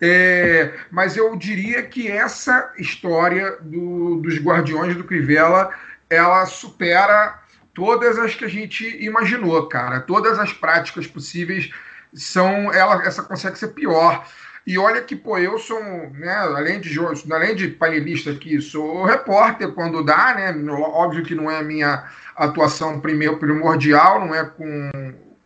É, 0.00 0.74
mas 0.88 1.16
eu 1.16 1.34
diria 1.34 1.82
que 1.82 2.06
essa 2.06 2.72
história 2.78 3.56
do, 3.62 4.20
dos 4.20 4.38
Guardiões 4.38 4.94
do 4.94 5.02
Crivella 5.02 5.74
ela 6.08 6.46
supera 6.46 7.36
todas 7.74 8.16
as 8.16 8.36
que 8.36 8.44
a 8.44 8.48
gente 8.48 8.86
imaginou, 9.04 9.68
cara. 9.68 9.98
Todas 9.98 10.38
as 10.38 10.52
práticas 10.52 11.08
possíveis 11.08 11.68
são. 12.14 12.72
Ela, 12.72 13.04
essa 13.04 13.24
consegue 13.24 13.58
ser 13.58 13.68
pior. 13.72 14.24
E 14.66 14.76
olha 14.78 15.01
que, 15.01 15.14
pô, 15.14 15.38
eu 15.38 15.59
sou, 15.59 15.80
né, 16.10 16.34
além 16.34 16.80
de, 16.80 16.98
além 17.30 17.55
de 17.55 17.68
painelista 17.68 18.32
aqui, 18.32 18.60
sou 18.60 19.05
repórter 19.05 19.72
quando 19.72 20.05
dá, 20.05 20.34
né? 20.34 20.55
Óbvio 20.72 21.24
que 21.24 21.34
não 21.34 21.51
é 21.51 21.59
a 21.59 21.62
minha 21.62 22.05
atuação 22.34 23.01
primeiro, 23.01 23.38
primordial, 23.38 24.26
não 24.26 24.34
é 24.34 24.44
com, 24.44 24.90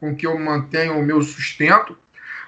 com 0.01 0.16
que 0.16 0.26
eu 0.26 0.38
mantenho 0.38 0.98
o 0.98 1.05
meu 1.05 1.20
sustento 1.22 1.97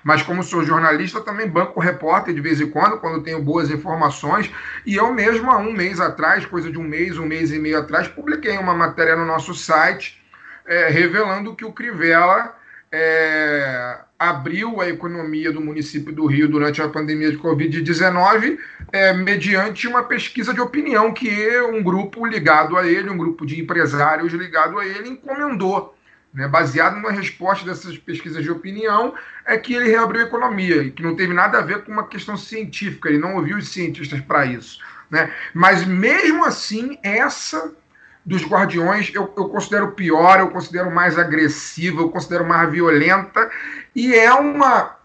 mas 0.05 0.23
como 0.23 0.43
sou 0.43 0.65
jornalista, 0.65 1.21
também 1.21 1.49
banco 1.49 1.81
repórter 1.81 2.35
de 2.35 2.41
vez 2.41 2.61
em 2.61 2.69
quando, 2.69 2.99
quando 2.99 3.23
tenho 3.23 3.41
boas 3.41 3.71
informações. 3.71 4.51
E 4.85 4.97
eu 4.97 5.13
mesmo, 5.13 5.51
há 5.51 5.59
um 5.59 5.73
mês 5.73 6.01
atrás, 6.01 6.45
coisa 6.45 6.71
de 6.71 6.79
um 6.79 6.83
mês, 6.83 7.19
um 7.19 7.27
mês 7.27 7.53
e 7.53 7.59
meio 7.59 7.79
atrás, 7.79 8.09
publiquei 8.09 8.57
uma 8.59 8.75
matéria 8.75 9.17
no 9.17 9.25
nosso 9.25 9.55
site 9.55 10.21
é, 10.67 10.89
revelando 10.89 11.55
que 11.55 11.65
o 11.65 11.73
Crivella 11.73 12.55
é, 12.91 13.99
abriu 14.29 14.81
a 14.81 14.89
economia 14.89 15.53
do 15.53 15.61
município 15.61 16.13
do 16.13 16.27
Rio 16.27 16.49
durante 16.49 16.81
a 16.81 16.89
pandemia 16.89 17.31
de 17.31 17.39
Covid-19 17.39 18.59
é, 18.93 19.13
mediante 19.13 19.89
uma 19.89 20.05
pesquisa 20.05 20.55
de 20.55 20.61
opinião 20.61 21.13
que 21.13 21.61
um 21.63 21.83
grupo 21.83 22.25
ligado 22.25 22.77
a 22.77 22.87
ele, 22.87 23.11
um 23.11 23.17
grupo 23.17 23.45
de 23.45 23.61
empresários 23.61 24.33
ligado 24.33 24.79
a 24.79 24.87
ele, 24.87 25.09
encomendou 25.09 25.97
né, 26.33 26.47
baseado 26.49 26.95
numa 26.95 27.11
resposta 27.11 27.67
dessas 27.67 27.99
pesquisas 27.99 28.43
de 28.43 28.51
opinião, 28.51 29.15
é 29.45 29.59
que 29.59 29.75
ele 29.75 29.91
reabriu 29.91 30.23
a 30.23 30.27
economia, 30.27 30.91
que 30.91 31.03
não 31.03 31.17
teve 31.17 31.35
nada 31.35 31.59
a 31.59 31.63
ver 31.63 31.85
com 31.85 31.93
uma 31.93 32.07
questão 32.07 32.37
científica, 32.37 33.09
ele 33.09 33.19
não 33.19 33.35
ouviu 33.37 33.57
os 33.59 33.69
cientistas 33.69 34.21
para 34.21 34.47
isso. 34.47 34.79
Né? 35.11 35.31
Mas 35.53 35.85
mesmo 35.85 36.45
assim, 36.45 36.99
essa 37.03 37.75
dos 38.25 38.45
Guardiões 38.45 39.13
eu, 39.15 39.33
eu 39.37 39.49
considero 39.49 39.93
pior, 39.93 40.39
eu 40.39 40.49
considero 40.49 40.91
mais 40.91 41.19
agressiva, 41.19 42.01
eu 42.01 42.09
considero 42.09 42.47
mais 42.47 42.71
violenta, 42.71 43.51
e 43.95 44.15
é 44.15 44.33
uma, 44.33 44.97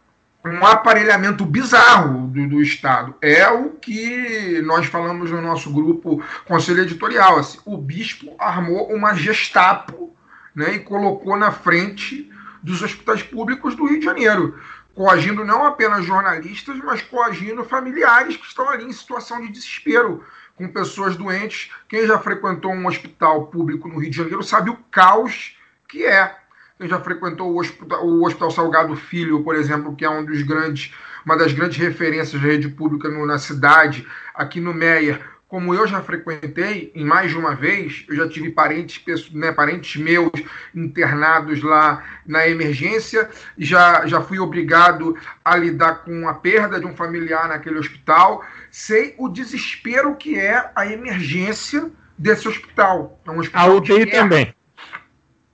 um 0.45 0.65
aparelhamento 0.65 1.45
bizarro 1.45 2.27
do, 2.27 2.47
do, 2.47 2.61
Estado. 2.61 3.15
É 3.21 3.49
o 3.49 3.71
que 3.71 4.61
nós 4.63 4.85
falamos 4.85 5.31
no 5.31 5.41
nosso 5.41 5.71
grupo 5.71 6.23
Conselho 6.45 6.83
Editorial. 6.83 7.37
Assim, 7.37 7.59
o 7.65 7.77
bispo 7.77 8.33
armou 8.39 8.91
uma 8.93 9.13
gestapo 9.13 10.15
né, 10.55 10.75
e 10.75 10.79
colocou 10.79 11.37
na 11.37 11.51
frente 11.51 12.31
dos 12.63 12.81
hospitais 12.81 13.23
públicos 13.23 13.75
do 13.75 13.85
Rio 13.85 13.99
de 13.99 14.05
Janeiro, 14.05 14.59
coagindo 14.95 15.45
não 15.45 15.63
apenas 15.63 16.05
jornalistas, 16.05 16.77
mas 16.77 17.01
coagindo 17.01 17.63
familiares 17.63 18.35
que 18.35 18.45
estão 18.45 18.67
ali 18.67 18.83
em 18.85 18.91
situação 18.91 19.39
de 19.41 19.51
desespero, 19.51 20.23
com 20.55 20.67
pessoas 20.67 21.15
doentes. 21.15 21.71
Quem 21.87 22.07
já 22.07 22.17
frequentou 22.17 22.71
um 22.71 22.87
hospital 22.87 23.47
público 23.47 23.87
no 23.87 23.99
Rio 23.99 24.09
de 24.09 24.17
Janeiro 24.17 24.41
sabe 24.43 24.71
o 24.71 24.77
caos 24.89 25.55
que 25.87 26.03
é. 26.03 26.35
Quem 26.77 26.87
já 26.87 26.99
frequentou 26.99 27.51
o 27.51 27.59
Hospital, 27.59 28.05
o 28.05 28.25
hospital 28.25 28.51
Salgado 28.51 28.95
Filho, 28.95 29.43
por 29.43 29.55
exemplo, 29.55 29.95
que 29.95 30.05
é 30.05 30.09
um 30.09 30.23
dos 30.23 30.43
grandes, 30.43 30.93
uma 31.25 31.35
das 31.35 31.51
grandes 31.51 31.77
referências 31.77 32.39
da 32.39 32.47
rede 32.47 32.69
pública 32.69 33.09
no, 33.09 33.25
na 33.25 33.39
cidade, 33.39 34.07
aqui 34.35 34.59
no 34.59 34.73
Meia, 34.73 35.19
como 35.47 35.73
eu 35.73 35.87
já 35.87 36.01
frequentei 36.01 36.91
em 36.93 37.05
mais 37.05 37.31
de 37.31 37.37
uma 37.37 37.55
vez, 37.55 38.05
eu 38.09 38.15
já 38.15 38.27
tive 38.27 38.51
parentes, 38.51 39.31
né, 39.31 39.51
parentes 39.51 39.99
meus 39.99 40.29
internados 40.75 41.63
lá 41.63 42.03
na 42.25 42.47
emergência, 42.47 43.29
já, 43.57 44.05
já 44.05 44.21
fui 44.21 44.39
obrigado 44.39 45.15
a 45.43 45.55
lidar 45.55 46.03
com 46.03 46.27
a 46.27 46.33
perda 46.33 46.79
de 46.79 46.85
um 46.85 46.95
familiar 46.95 47.47
naquele 47.47 47.79
hospital. 47.79 48.45
Sei 48.69 49.15
o 49.17 49.29
desespero 49.29 50.15
que 50.15 50.37
é 50.37 50.69
a 50.75 50.85
emergência 50.85 51.89
desse 52.17 52.47
hospital. 52.47 53.19
É 53.25 53.31
um 53.31 53.39
hospital 53.39 53.71
a 53.71 53.73
UTI 53.73 54.05
também. 54.07 54.53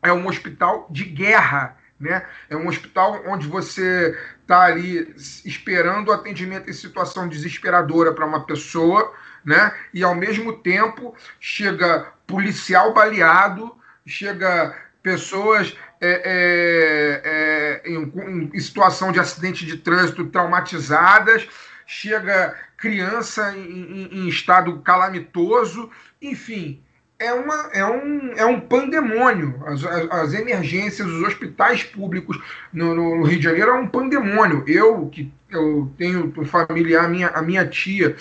É 0.04 0.12
um 0.12 0.28
hospital 0.28 0.88
de 0.90 1.06
guerra. 1.06 1.78
Né? 2.00 2.26
É 2.50 2.58
um 2.58 2.68
hospital 2.68 3.24
onde 3.28 3.48
você 3.48 4.18
está 4.42 4.64
ali 4.64 5.16
esperando 5.46 6.12
atendimento 6.12 6.70
em 6.70 6.74
situação 6.74 7.30
desesperadora 7.30 8.12
para 8.12 8.26
uma 8.26 8.46
pessoa 8.46 9.14
né? 9.44 9.74
E 9.94 10.04
ao 10.04 10.16
mesmo 10.16 10.54
tempo 10.54 11.16
chega 11.40 12.08
policial 12.26 12.94
baleado, 12.94 13.76
chega 14.06 14.76
pessoas 15.02 15.76
é, 16.00 16.22
é, 16.26 17.82
é, 17.86 17.92
em, 17.92 18.50
em, 18.54 18.60
situação 18.60 19.12
de 19.12 19.20
acidente 19.20 19.66
de 19.66 19.78
trânsito 19.78 20.26
traumatizadas, 20.28 21.48
chega 21.86 22.58
criança 22.78 23.56
em, 23.56 23.60
em, 23.62 24.20
em 24.20 24.28
estado 24.30 24.80
calamitoso, 24.80 25.90
enfim. 26.22 26.82
É, 27.24 27.34
uma, 27.34 27.70
é, 27.72 27.86
um, 27.86 28.34
é 28.36 28.46
um 28.46 28.60
pandemônio. 28.60 29.64
As, 29.66 29.84
as, 29.86 30.12
as 30.12 30.34
emergências, 30.34 31.08
os 31.08 31.24
hospitais 31.24 31.84
públicos 31.84 32.38
no, 32.72 32.94
no, 32.94 33.24
Rio 33.24 33.38
de 33.38 33.44
Janeiro 33.44 33.72
é 33.72 33.74
um 33.76 33.88
pandemônio. 33.88 34.64
Eu, 34.68 35.08
que 35.08 35.32
eu 35.50 35.90
tenho 35.98 36.34
familiar, 36.46 37.06
a 37.06 37.08
minha, 37.08 37.28
a 37.30 37.42
minha 37.42 37.66
tia 37.66 38.16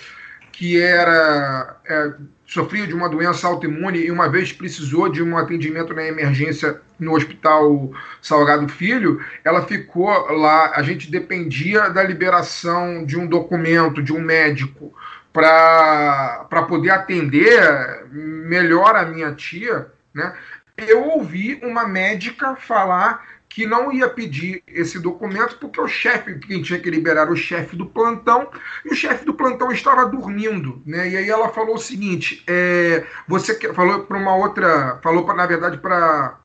que 0.53 0.81
era 0.81 1.77
é, 1.85 2.13
sofria 2.47 2.87
de 2.87 2.95
uma 2.95 3.09
doença 3.09 3.49
autoimune 3.49 3.99
e 3.99 4.11
uma 4.11 4.29
vez 4.29 4.53
precisou 4.53 5.09
de 5.09 5.23
um 5.23 5.37
atendimento 5.37 5.95
na 5.95 6.05
emergência 6.05 6.81
no 7.01 7.17
Hospital 7.17 7.91
Salgado 8.21 8.69
Filho, 8.69 9.25
ela 9.43 9.67
ficou 9.67 10.09
lá. 10.31 10.73
A 10.77 10.83
gente 10.83 11.11
dependia 11.11 11.89
da 11.89 12.05
liberação 12.05 13.05
de 13.05 13.19
um 13.19 13.27
documento 13.27 14.03
de 14.03 14.13
um 14.13 14.21
médico 14.21 14.95
para 15.33 16.67
poder 16.69 16.91
atender 16.91 18.07
melhor 18.11 18.95
a 18.97 19.05
minha 19.05 19.35
tia, 19.35 19.91
né? 20.15 20.35
Eu 20.77 21.05
ouvi 21.05 21.61
uma 21.63 21.87
médica 21.87 22.57
falar 22.57 23.25
que 23.49 23.67
não 23.67 23.93
ia 23.93 24.09
pedir 24.09 24.63
esse 24.67 24.99
documento 24.99 25.59
porque 25.59 25.81
o 25.81 25.87
chefe, 25.87 26.39
quem 26.39 26.63
tinha 26.63 26.81
que 26.81 26.89
liberar 26.89 27.31
o 27.31 27.37
chefe 27.37 27.77
do 27.77 27.85
plantão, 27.85 28.49
e 28.85 28.89
o 28.89 28.97
chefe 28.97 29.27
do 29.27 29.35
plantão 29.35 29.71
estava 29.71 30.07
dormindo, 30.07 30.83
né? 30.87 31.11
E 31.11 31.17
aí 31.19 31.29
ela 31.29 31.51
falou 31.51 31.75
o 31.75 31.79
seguinte: 31.79 32.43
é, 32.47 33.05
você 33.29 33.55
falou 33.75 34.05
para 34.05 34.17
uma 34.17 34.35
outra, 34.35 34.99
falou 35.03 35.25
pra, 35.25 35.35
na 35.35 35.47
verdade 35.47 35.77
para 35.77 36.39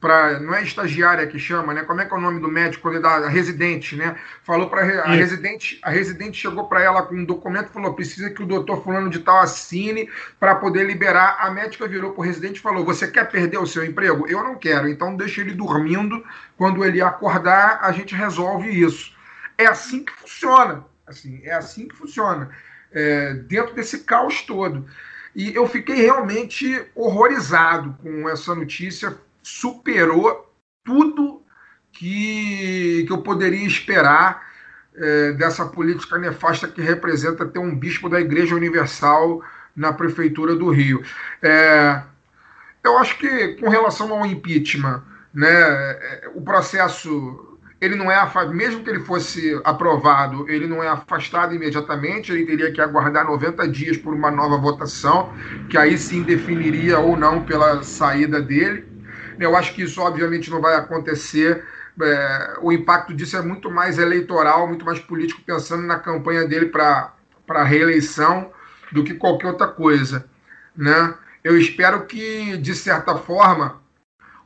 para 0.00 0.40
não 0.40 0.54
é 0.54 0.62
estagiária 0.62 1.26
que 1.26 1.38
chama, 1.38 1.74
né? 1.74 1.82
Como 1.82 2.00
é 2.00 2.06
que 2.06 2.14
é 2.14 2.16
o 2.16 2.20
nome 2.20 2.40
do 2.40 2.48
médico 2.48 2.82
quando 2.82 3.02
da 3.02 3.28
residente, 3.28 3.94
né? 3.96 4.16
Falou 4.42 4.70
para 4.70 4.80
a 5.02 5.12
residente, 5.12 5.78
a 5.82 5.90
residente 5.90 6.38
chegou 6.38 6.66
para 6.66 6.82
ela 6.82 7.02
com 7.02 7.14
um 7.14 7.24
documento, 7.24 7.68
falou: 7.68 7.92
"Precisa 7.92 8.30
que 8.30 8.42
o 8.42 8.46
doutor 8.46 8.82
fulano 8.82 9.10
de 9.10 9.18
tal 9.18 9.38
assine 9.38 10.08
para 10.38 10.54
poder 10.54 10.86
liberar". 10.86 11.36
A 11.40 11.50
médica 11.50 11.86
virou 11.86 12.12
para 12.12 12.22
o 12.22 12.24
residente 12.24 12.56
e 12.56 12.62
falou: 12.62 12.84
"Você 12.84 13.08
quer 13.08 13.30
perder 13.30 13.58
o 13.58 13.66
seu 13.66 13.84
emprego? 13.84 14.26
Eu 14.26 14.42
não 14.42 14.56
quero. 14.56 14.88
Então 14.88 15.14
deixa 15.14 15.42
ele 15.42 15.52
dormindo. 15.52 16.24
Quando 16.56 16.82
ele 16.82 17.02
acordar, 17.02 17.80
a 17.82 17.92
gente 17.92 18.14
resolve 18.14 18.70
isso". 18.70 19.14
É 19.58 19.66
assim 19.66 20.02
que 20.02 20.12
funciona. 20.12 20.82
Assim, 21.06 21.42
é 21.44 21.52
assim 21.52 21.86
que 21.86 21.94
funciona. 21.94 22.48
É, 22.90 23.34
dentro 23.34 23.74
desse 23.74 23.98
caos 23.98 24.40
todo. 24.42 24.86
E 25.34 25.54
eu 25.54 25.68
fiquei 25.68 25.96
realmente 25.96 26.84
horrorizado 26.94 27.96
com 28.02 28.28
essa 28.28 28.54
notícia 28.54 29.16
superou 29.42 30.52
tudo 30.84 31.42
que, 31.92 33.04
que 33.06 33.12
eu 33.12 33.18
poderia 33.18 33.66
esperar 33.66 34.46
é, 34.94 35.32
dessa 35.32 35.66
política 35.66 36.18
nefasta 36.18 36.68
que 36.68 36.80
representa 36.80 37.46
ter 37.46 37.58
um 37.58 37.74
bispo 37.74 38.08
da 38.08 38.20
Igreja 38.20 38.54
Universal 38.54 39.42
na 39.74 39.92
Prefeitura 39.92 40.54
do 40.54 40.70
Rio. 40.70 41.02
É, 41.42 42.02
eu 42.82 42.98
acho 42.98 43.18
que, 43.18 43.48
com 43.54 43.68
relação 43.68 44.12
ao 44.12 44.26
impeachment, 44.26 45.02
né? 45.32 45.50
É, 45.50 46.30
o 46.34 46.42
processo 46.42 47.58
ele 47.80 47.96
não 47.96 48.10
é 48.10 48.20
mesmo 48.52 48.84
que 48.84 48.90
ele 48.90 49.00
fosse 49.00 49.58
aprovado, 49.64 50.48
ele 50.50 50.66
não 50.66 50.82
é 50.82 50.88
afastado 50.88 51.54
imediatamente, 51.54 52.30
ele 52.30 52.44
teria 52.44 52.70
que 52.70 52.80
aguardar 52.80 53.24
90 53.24 53.66
dias 53.68 53.96
por 53.96 54.12
uma 54.12 54.30
nova 54.30 54.58
votação, 54.58 55.32
que 55.70 55.78
aí 55.78 55.96
sim 55.96 56.22
definiria 56.22 56.98
ou 56.98 57.16
não 57.16 57.42
pela 57.42 57.82
saída 57.82 58.42
dele. 58.42 58.86
Eu 59.40 59.56
acho 59.56 59.74
que 59.74 59.82
isso 59.82 60.00
obviamente 60.02 60.50
não 60.50 60.60
vai 60.60 60.74
acontecer. 60.76 61.64
É, 62.00 62.58
o 62.60 62.70
impacto 62.70 63.14
disso 63.14 63.36
é 63.36 63.42
muito 63.42 63.70
mais 63.70 63.98
eleitoral, 63.98 64.68
muito 64.68 64.84
mais 64.84 64.98
político, 64.98 65.42
pensando 65.42 65.82
na 65.82 65.98
campanha 65.98 66.46
dele 66.46 66.66
para 66.66 67.12
a 67.48 67.64
reeleição 67.64 68.52
do 68.92 69.02
que 69.02 69.14
qualquer 69.14 69.48
outra 69.48 69.66
coisa. 69.66 70.26
Né? 70.76 71.14
Eu 71.42 71.58
espero 71.58 72.06
que, 72.06 72.56
de 72.58 72.74
certa 72.74 73.16
forma, 73.16 73.80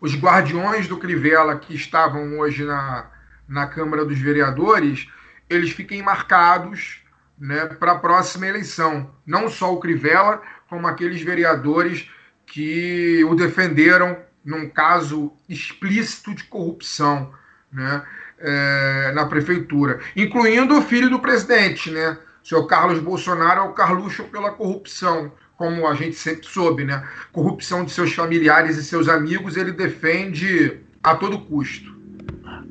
os 0.01 0.15
guardiões 0.15 0.87
do 0.87 0.99
Crivella 0.99 1.59
que 1.59 1.75
estavam 1.75 2.39
hoje 2.39 2.65
na, 2.65 3.11
na 3.49 3.67
Câmara 3.67 4.05
dos 4.05 4.19
Vereadores, 4.19 5.09
eles 5.51 5.71
fiquem 5.71 6.03
marcados 6.03 7.03
né, 7.39 7.67
para 7.67 7.93
a 7.93 7.99
próxima 7.99 8.47
eleição. 8.47 9.11
Não 9.27 9.49
só 9.49 9.73
o 9.73 9.81
Crivella, 9.81 10.41
como 10.69 10.87
aqueles 10.87 11.21
vereadores 11.21 12.09
que 12.47 13.25
o 13.25 13.35
defenderam 13.35 14.17
num 14.45 14.69
caso 14.69 15.33
explícito 15.49 16.35
de 16.35 16.45
corrupção 16.45 17.33
né, 17.73 18.03
é, 18.39 19.13
na 19.15 19.27
prefeitura, 19.27 20.01
incluindo 20.15 20.79
o 20.79 20.83
filho 20.83 21.09
do 21.09 21.19
presidente, 21.19 21.91
né? 21.91 22.19
O 22.43 22.47
senhor 22.47 22.67
Carlos 22.67 22.99
Bolsonaro 23.01 23.61
é 23.61 23.63
o 23.63 23.73
Carluxo 23.73 24.25
pela 24.25 24.53
corrupção, 24.53 25.33
como 25.57 25.89
a 25.89 25.95
gente 25.95 26.15
sempre 26.15 26.47
soube, 26.47 26.85
né? 26.85 27.03
Corrupção 27.33 27.85
de 27.85 27.91
seus 27.91 28.13
familiares 28.13 28.77
e 28.77 28.85
seus 28.85 29.09
amigos, 29.09 29.57
ele 29.57 29.73
defende 29.73 30.79
a 31.03 31.15
todo 31.15 31.41
custo. 31.41 31.95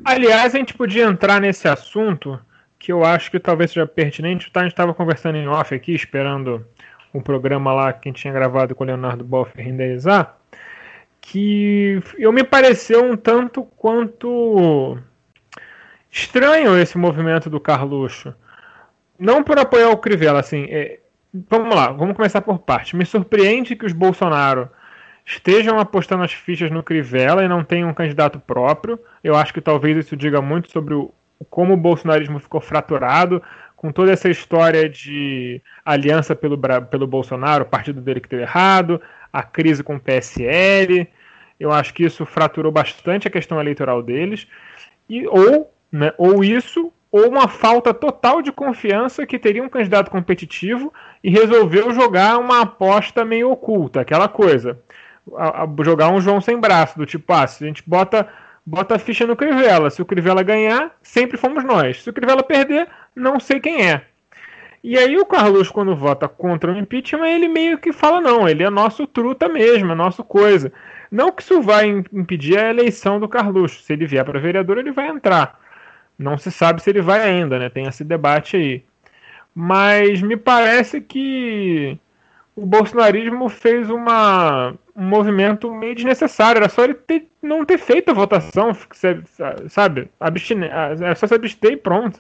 Aliás, 0.06 0.54
a 0.54 0.58
gente 0.58 0.74
podia 0.74 1.06
entrar 1.06 1.42
nesse 1.42 1.68
assunto 1.68 2.40
que 2.78 2.92
eu 2.92 3.04
acho 3.04 3.32
que 3.32 3.40
talvez 3.40 3.72
seja 3.72 3.88
pertinente. 3.88 4.52
Tá, 4.52 4.60
a 4.60 4.64
gente 4.64 4.74
estava 4.74 4.94
conversando 4.94 5.38
em 5.38 5.48
off 5.48 5.74
aqui, 5.74 5.96
esperando 5.96 6.66
um 7.14 7.22
programa 7.22 7.74
lá 7.74 7.94
que 7.94 8.10
a 8.10 8.12
gente 8.12 8.22
tinha 8.22 8.34
gravado 8.34 8.76
com 8.76 8.84
o 8.84 8.88
Leonardo 8.88 9.24
Boff 9.24 9.52
renderizar, 9.56 10.36
que 11.26 12.04
eu 12.20 12.34
me 12.34 12.44
pareceu 12.44 13.02
um 13.02 13.16
tanto 13.16 13.64
quanto 13.78 14.98
estranho 16.12 16.78
esse 16.78 16.98
movimento 16.98 17.50
do 17.50 17.62
Carluxo. 17.62 18.36
Não 19.18 19.42
por 19.42 19.58
apoiar 19.58 19.90
o 19.90 19.98
Crivella, 19.98 20.42
assim. 20.42 20.68
É, 20.70 21.00
vamos 21.50 21.74
lá, 21.74 21.92
vamos 21.92 22.18
começar 22.18 22.42
por 22.42 22.60
parte. 22.60 22.96
Me 22.96 23.06
surpreende 23.06 23.74
que 23.74 23.86
os 23.86 23.94
Bolsonaro 23.94 24.70
estejam 25.26 25.80
apostando 25.80 26.24
as 26.24 26.34
fichas 26.34 26.70
no 26.70 26.84
Crivella 26.84 27.42
e 27.42 27.48
não 27.48 27.64
tenham 27.64 27.90
um 27.90 27.94
candidato 27.94 28.38
próprio. 28.38 29.00
Eu 29.24 29.38
acho 29.38 29.54
que 29.54 29.62
talvez 29.62 29.98
isso 29.98 30.18
diga 30.18 30.42
muito 30.42 30.70
sobre 30.72 30.94
o, 30.94 31.10
como 31.50 31.74
o 31.74 31.78
bolsonarismo 31.78 32.38
ficou 32.38 32.60
fraturado, 32.60 33.42
com 33.78 33.94
toda 33.94 34.12
essa 34.12 34.30
história 34.30 34.90
de 34.90 35.62
aliança 35.86 36.36
pelo, 36.36 36.60
pelo 36.90 37.08
Bolsonaro, 37.08 37.64
o 37.64 37.68
partido 37.68 38.02
dele 38.02 38.20
que 38.20 38.30
deu 38.30 38.42
errado, 38.42 39.02
a 39.34 39.44
crise 39.44 39.84
com 39.84 39.96
o 39.96 40.00
PSL. 40.00 41.08
Eu 41.60 41.72
acho 41.72 41.94
que 41.94 42.06
isso 42.06 42.26
fraturou 42.26 42.72
bastante 42.72 43.28
a 43.28 43.32
questão 43.32 43.60
eleitoral 43.60 44.02
deles. 44.02 44.48
E, 45.10 45.28
ou, 45.28 45.74
né, 45.92 46.14
ou 46.18 46.44
isso, 46.44 46.94
ou 47.12 47.28
uma 47.28 47.48
falta 47.48 47.94
total 47.94 48.42
de 48.42 48.52
confiança 48.52 49.26
que 49.26 49.40
teria 49.40 49.64
um 49.64 49.70
candidato 49.70 50.12
competitivo 50.12 50.94
e 51.24 51.30
resolveu 51.30 51.92
jogar 51.92 52.38
uma 52.38 52.62
aposta 52.62 53.26
meio 53.26 53.52
oculta, 53.52 54.02
aquela 54.02 54.30
coisa 54.30 54.80
a, 55.36 55.64
a 55.64 55.84
jogar 55.84 56.10
um 56.10 56.20
João 56.20 56.42
sem 56.42 56.60
braço, 56.60 56.98
do 56.98 57.06
tipo, 57.06 57.32
ah, 57.32 57.48
se 57.48 57.64
a 57.64 57.68
gente 57.68 57.84
bota, 57.86 58.28
bota 58.66 58.96
a 58.96 59.00
ficha 59.00 59.26
no 59.26 59.36
Crivella, 59.36 59.90
se 59.90 60.02
o 60.02 60.06
Crivella 60.06 60.44
ganhar, 60.44 60.96
sempre 61.02 61.38
fomos 61.38 61.64
nós. 61.64 62.04
Se 62.04 62.10
o 62.10 62.14
Crivella 62.14 62.44
perder, 62.44 62.88
não 63.16 63.40
sei 63.40 63.60
quem 63.60 63.90
é. 63.90 64.06
E 64.84 64.98
aí 64.98 65.18
o 65.18 65.26
Carlos, 65.26 65.70
quando 65.70 65.96
vota 65.96 66.28
contra 66.28 66.74
o 66.74 66.78
impeachment, 66.78 67.30
ele 67.30 67.48
meio 67.48 67.78
que 67.78 67.94
fala, 67.94 68.20
não, 68.20 68.50
ele 68.50 68.64
é 68.64 68.70
nosso 68.70 69.08
truta 69.08 69.48
mesmo, 69.48 69.94
é 69.94 69.96
nosso 69.96 70.24
coisa. 70.26 70.74
Não 71.10 71.32
que 71.32 71.42
isso 71.42 71.62
vai 71.62 71.88
impedir 72.12 72.58
a 72.60 72.70
eleição 72.70 73.18
do 73.20 73.30
Carlos. 73.30 73.86
Se 73.86 73.94
ele 73.94 74.06
vier 74.06 74.26
para 74.26 74.40
vereador, 74.40 74.78
ele 74.78 74.92
vai 74.92 75.08
entrar. 75.08 75.58
Não 76.20 76.38
se 76.38 76.52
sabe 76.52 76.84
se 76.84 76.90
ele 76.90 77.02
vai 77.02 77.22
ainda, 77.22 77.58
né? 77.58 77.70
Tem 77.70 77.86
esse 77.86 78.04
debate 78.04 78.58
aí. 78.58 78.84
Mas 79.56 80.22
me 80.22 80.36
parece 80.36 81.00
que 81.00 81.98
o 82.56 82.66
bolsonarismo 82.66 83.48
fez 83.50 83.90
uma, 83.90 84.74
um 84.96 85.06
movimento 85.06 85.74
meio 85.74 85.96
desnecessário. 85.96 86.60
Era 86.60 86.70
só 86.70 86.84
ele 86.84 86.96
ter, 86.96 87.28
não 87.42 87.64
ter 87.64 87.78
feito 87.78 88.10
a 88.10 88.14
votação, 88.14 88.76
sabe? 89.70 90.10
Abstine, 90.20 90.66
era 90.66 91.16
só 91.16 91.26
se 91.26 91.36
abster 91.36 91.72
e 91.72 91.78
pronto. 91.78 92.20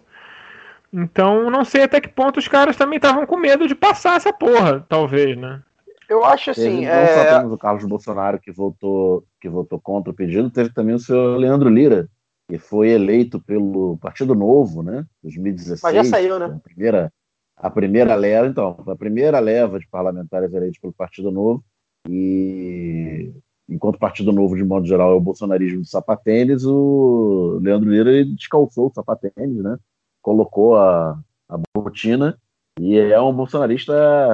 Então, 0.93 1.49
não 1.49 1.65
sei 1.65 1.83
até 1.83 1.99
que 1.99 2.07
ponto 2.07 2.37
os 2.37 2.47
caras 2.47 2.77
também 2.77 2.97
estavam 2.97 3.25
com 3.25 3.35
medo 3.35 3.67
de 3.67 3.73
passar 3.73 4.15
essa 4.15 4.31
porra, 4.31 4.85
talvez, 4.87 5.35
né? 5.35 5.63
Eu 6.07 6.23
acho 6.23 6.51
assim. 6.51 6.81
Teve, 6.81 6.85
é... 6.85 7.01
Não 7.01 7.23
só 7.23 7.39
temos 7.39 7.53
o 7.53 7.57
Carlos 7.57 7.85
Bolsonaro 7.85 8.39
que 8.39 8.51
votou, 8.51 9.23
que 9.41 9.49
votou 9.49 9.79
contra 9.79 10.11
o 10.11 10.15
pedido, 10.15 10.51
teve 10.51 10.71
também 10.71 10.93
o 10.93 10.99
senhor 10.99 11.37
Leandro 11.37 11.67
Lira, 11.67 12.07
que 12.47 12.59
foi 12.59 12.89
eleito 12.89 13.39
pelo 13.39 13.97
Partido 13.97 14.35
Novo, 14.35 14.83
né? 14.83 15.03
2016. 15.23 15.81
Mas 15.81 15.95
já 15.95 16.03
saiu, 16.03 16.37
né? 16.37 16.45
A 16.45 16.59
primeira, 16.59 17.13
a 17.57 17.69
primeira 17.71 18.13
leva, 18.13 18.47
então, 18.47 18.83
a 18.85 18.95
primeira 18.95 19.39
leva 19.39 19.79
de 19.79 19.87
parlamentares 19.87 20.53
eleitos 20.53 20.79
pelo 20.79 20.93
Partido 20.93 21.31
Novo, 21.31 21.63
e 22.07 23.31
enquanto 23.67 23.95
o 23.95 23.99
Partido 23.99 24.31
Novo, 24.31 24.55
de 24.55 24.63
modo 24.63 24.85
geral, 24.85 25.13
é 25.13 25.15
o 25.15 25.21
bolsonarismo 25.21 25.79
do 25.79 25.87
sapatênis, 25.87 26.63
o 26.65 27.59
Leandro 27.63 27.89
Lira 27.89 28.23
descalçou 28.25 28.87
o 28.87 28.93
sapatênis, 28.93 29.63
né? 29.63 29.77
Colocou 30.23 30.77
a, 30.77 31.19
a 31.47 31.59
botina 31.75 32.39
e 32.79 32.97
é 32.97 33.21
um 33.21 33.33
bolsonarista 33.33 33.93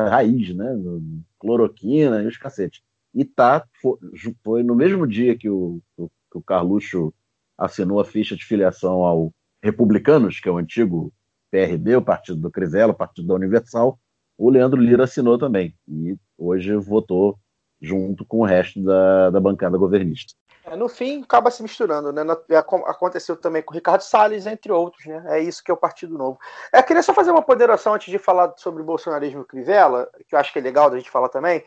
raiz, 0.10 0.56
né? 0.56 0.66
cloroquina 1.38 2.22
e 2.22 2.28
os 2.28 2.38
cacetes. 2.38 2.82
E 3.14 3.26
tá, 3.26 3.66
foi, 4.44 4.64
no 4.64 4.76
mesmo 4.76 5.06
dia 5.06 5.36
que 5.36 5.50
o, 5.50 5.82
que 5.98 6.38
o 6.38 6.42
Carluxo 6.42 7.14
assinou 7.58 8.00
a 8.00 8.06
ficha 8.06 8.36
de 8.36 8.46
filiação 8.46 9.04
ao 9.04 9.34
Republicanos, 9.62 10.40
que 10.40 10.48
é 10.48 10.52
o 10.52 10.58
antigo 10.58 11.12
PRB, 11.52 11.96
o 11.96 12.02
partido 12.02 12.40
do 12.40 12.52
Crivella, 12.52 12.94
o 12.94 12.96
partido 12.96 13.28
da 13.28 13.34
Universal, 13.34 14.00
o 14.38 14.50
Leandro 14.50 14.80
Lira 14.80 15.04
assinou 15.04 15.38
também. 15.38 15.76
E 15.88 16.16
hoje 16.38 16.74
votou 16.76 17.38
junto 17.82 18.24
com 18.24 18.40
o 18.40 18.46
resto 18.46 18.82
da, 18.82 19.32
da 19.32 19.40
bancada 19.40 19.78
governista. 19.78 20.34
É, 20.70 20.76
no 20.76 20.88
fim, 20.88 21.24
acaba 21.24 21.50
se 21.50 21.64
misturando, 21.64 22.14
né? 22.14 22.22
Aconteceu 22.86 23.36
também 23.36 23.64
com 23.64 23.74
o 23.74 23.76
Ricardo 23.76 24.02
Salles, 24.02 24.46
entre 24.46 24.72
outros, 24.72 25.06
né? 25.06 25.24
É 25.28 25.40
isso 25.40 25.64
que 25.64 25.72
é 25.72 25.74
o 25.74 25.78
Partido 25.78 26.18
Novo. 26.18 26.40
Eu 26.72 26.84
queria 26.84 27.02
só 27.02 27.14
fazer 27.14 27.32
uma 27.32 27.42
ponderação 27.42 27.94
antes 27.94 28.12
de 28.12 28.20
falar 28.20 28.54
sobre 28.58 28.82
o 28.82 28.86
bolsonarismo 28.86 29.44
Crivella, 29.44 30.10
que 30.28 30.36
eu 30.36 30.40
acho 30.40 30.54
que 30.54 30.60
é 30.60 30.62
legal 30.62 30.90
da 30.90 30.98
gente 30.98 31.10
falar 31.10 31.30
também. 31.30 31.64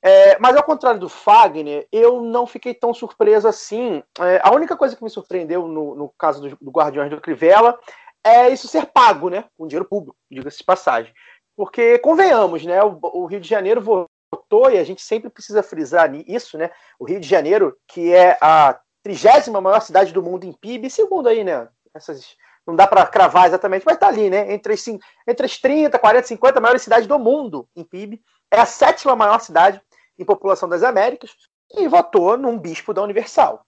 É, 0.00 0.38
mas 0.38 0.56
ao 0.56 0.62
contrário 0.62 1.00
do 1.00 1.08
Fagner, 1.08 1.88
eu 1.90 2.20
não 2.20 2.46
fiquei 2.46 2.72
tão 2.72 2.94
surpreso 2.94 3.48
assim. 3.48 4.02
É, 4.20 4.40
a 4.44 4.52
única 4.54 4.76
coisa 4.76 4.94
que 4.94 5.02
me 5.02 5.10
surpreendeu 5.10 5.66
no, 5.66 5.96
no 5.96 6.08
caso 6.16 6.40
do, 6.40 6.56
do 6.60 6.70
Guardiões 6.70 7.10
do 7.10 7.20
Crivella 7.20 7.78
é 8.22 8.48
isso 8.50 8.68
ser 8.68 8.86
pago, 8.86 9.28
né? 9.28 9.44
Com 9.56 9.66
dinheiro 9.66 9.88
público, 9.88 10.16
diga-se 10.30 10.58
de 10.58 10.64
passagem. 10.64 11.12
Porque, 11.56 11.98
convenhamos, 11.98 12.64
né? 12.64 12.80
O, 12.84 12.98
o 13.02 13.26
Rio 13.26 13.40
de 13.40 13.48
Janeiro 13.48 13.80
votou, 14.32 14.70
e 14.70 14.78
a 14.78 14.84
gente 14.84 15.02
sempre 15.02 15.30
precisa 15.30 15.62
frisar 15.62 16.10
isso, 16.26 16.58
né? 16.58 16.70
O 16.98 17.04
Rio 17.04 17.20
de 17.20 17.28
Janeiro, 17.28 17.76
que 17.86 18.12
é 18.12 18.38
a 18.40 18.78
trigésima 19.02 19.60
maior 19.60 19.80
cidade 19.80 20.12
do 20.12 20.22
mundo 20.22 20.44
em 20.44 20.52
PIB, 20.52 20.90
segundo 20.90 21.28
aí, 21.28 21.44
né? 21.44 21.68
Essas, 21.94 22.36
não 22.66 22.76
dá 22.76 22.86
para 22.86 23.06
cravar 23.06 23.46
exatamente, 23.46 23.84
mas 23.86 23.96
tá 23.96 24.08
ali, 24.08 24.28
né? 24.28 24.52
Entre 24.52 24.72
as, 24.72 24.86
entre 25.26 25.46
as 25.46 25.58
30, 25.58 25.98
40, 25.98 26.26
50 26.26 26.60
maiores 26.60 26.82
cidades 26.82 27.06
do 27.06 27.18
mundo 27.18 27.68
em 27.74 27.84
PIB. 27.84 28.20
É 28.50 28.60
a 28.60 28.66
sétima 28.66 29.16
maior 29.16 29.40
cidade 29.40 29.80
em 30.18 30.24
população 30.24 30.68
das 30.68 30.82
Américas 30.82 31.30
e 31.74 31.86
votou 31.86 32.36
num 32.36 32.58
bispo 32.58 32.92
da 32.92 33.02
Universal. 33.02 33.64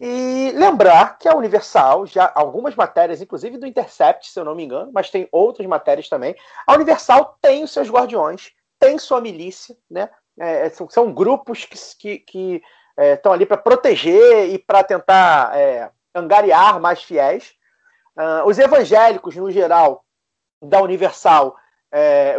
E 0.00 0.52
lembrar 0.54 1.18
que 1.18 1.28
a 1.28 1.36
Universal, 1.36 2.06
já 2.06 2.32
algumas 2.34 2.74
matérias, 2.74 3.20
inclusive 3.20 3.58
do 3.58 3.66
Intercept, 3.66 4.30
se 4.30 4.40
eu 4.40 4.44
não 4.44 4.54
me 4.54 4.64
engano, 4.64 4.90
mas 4.94 5.10
tem 5.10 5.28
outras 5.30 5.66
matérias 5.68 6.08
também, 6.08 6.34
a 6.66 6.72
Universal 6.72 7.36
tem 7.42 7.62
os 7.62 7.70
seus 7.70 7.90
guardiões, 7.90 8.50
tem 8.80 8.98
sua 8.98 9.20
milícia, 9.20 9.76
né? 9.88 10.08
É, 10.38 10.70
são, 10.70 10.88
são, 10.88 11.12
grupos 11.12 11.66
que, 11.98 12.62
é, 12.96 13.12
estão 13.12 13.32
ali 13.32 13.44
para 13.44 13.58
proteger 13.58 14.48
e 14.48 14.58
para 14.58 14.82
tentar 14.82 15.54
é, 15.56 15.90
angariar 16.14 16.80
mais 16.80 17.02
fiéis. 17.02 17.52
Uh, 18.16 18.46
os 18.46 18.58
evangélicos, 18.58 19.36
no 19.36 19.50
geral, 19.50 20.04
da 20.62 20.82
Universal 20.82 21.56
é, 21.92 22.36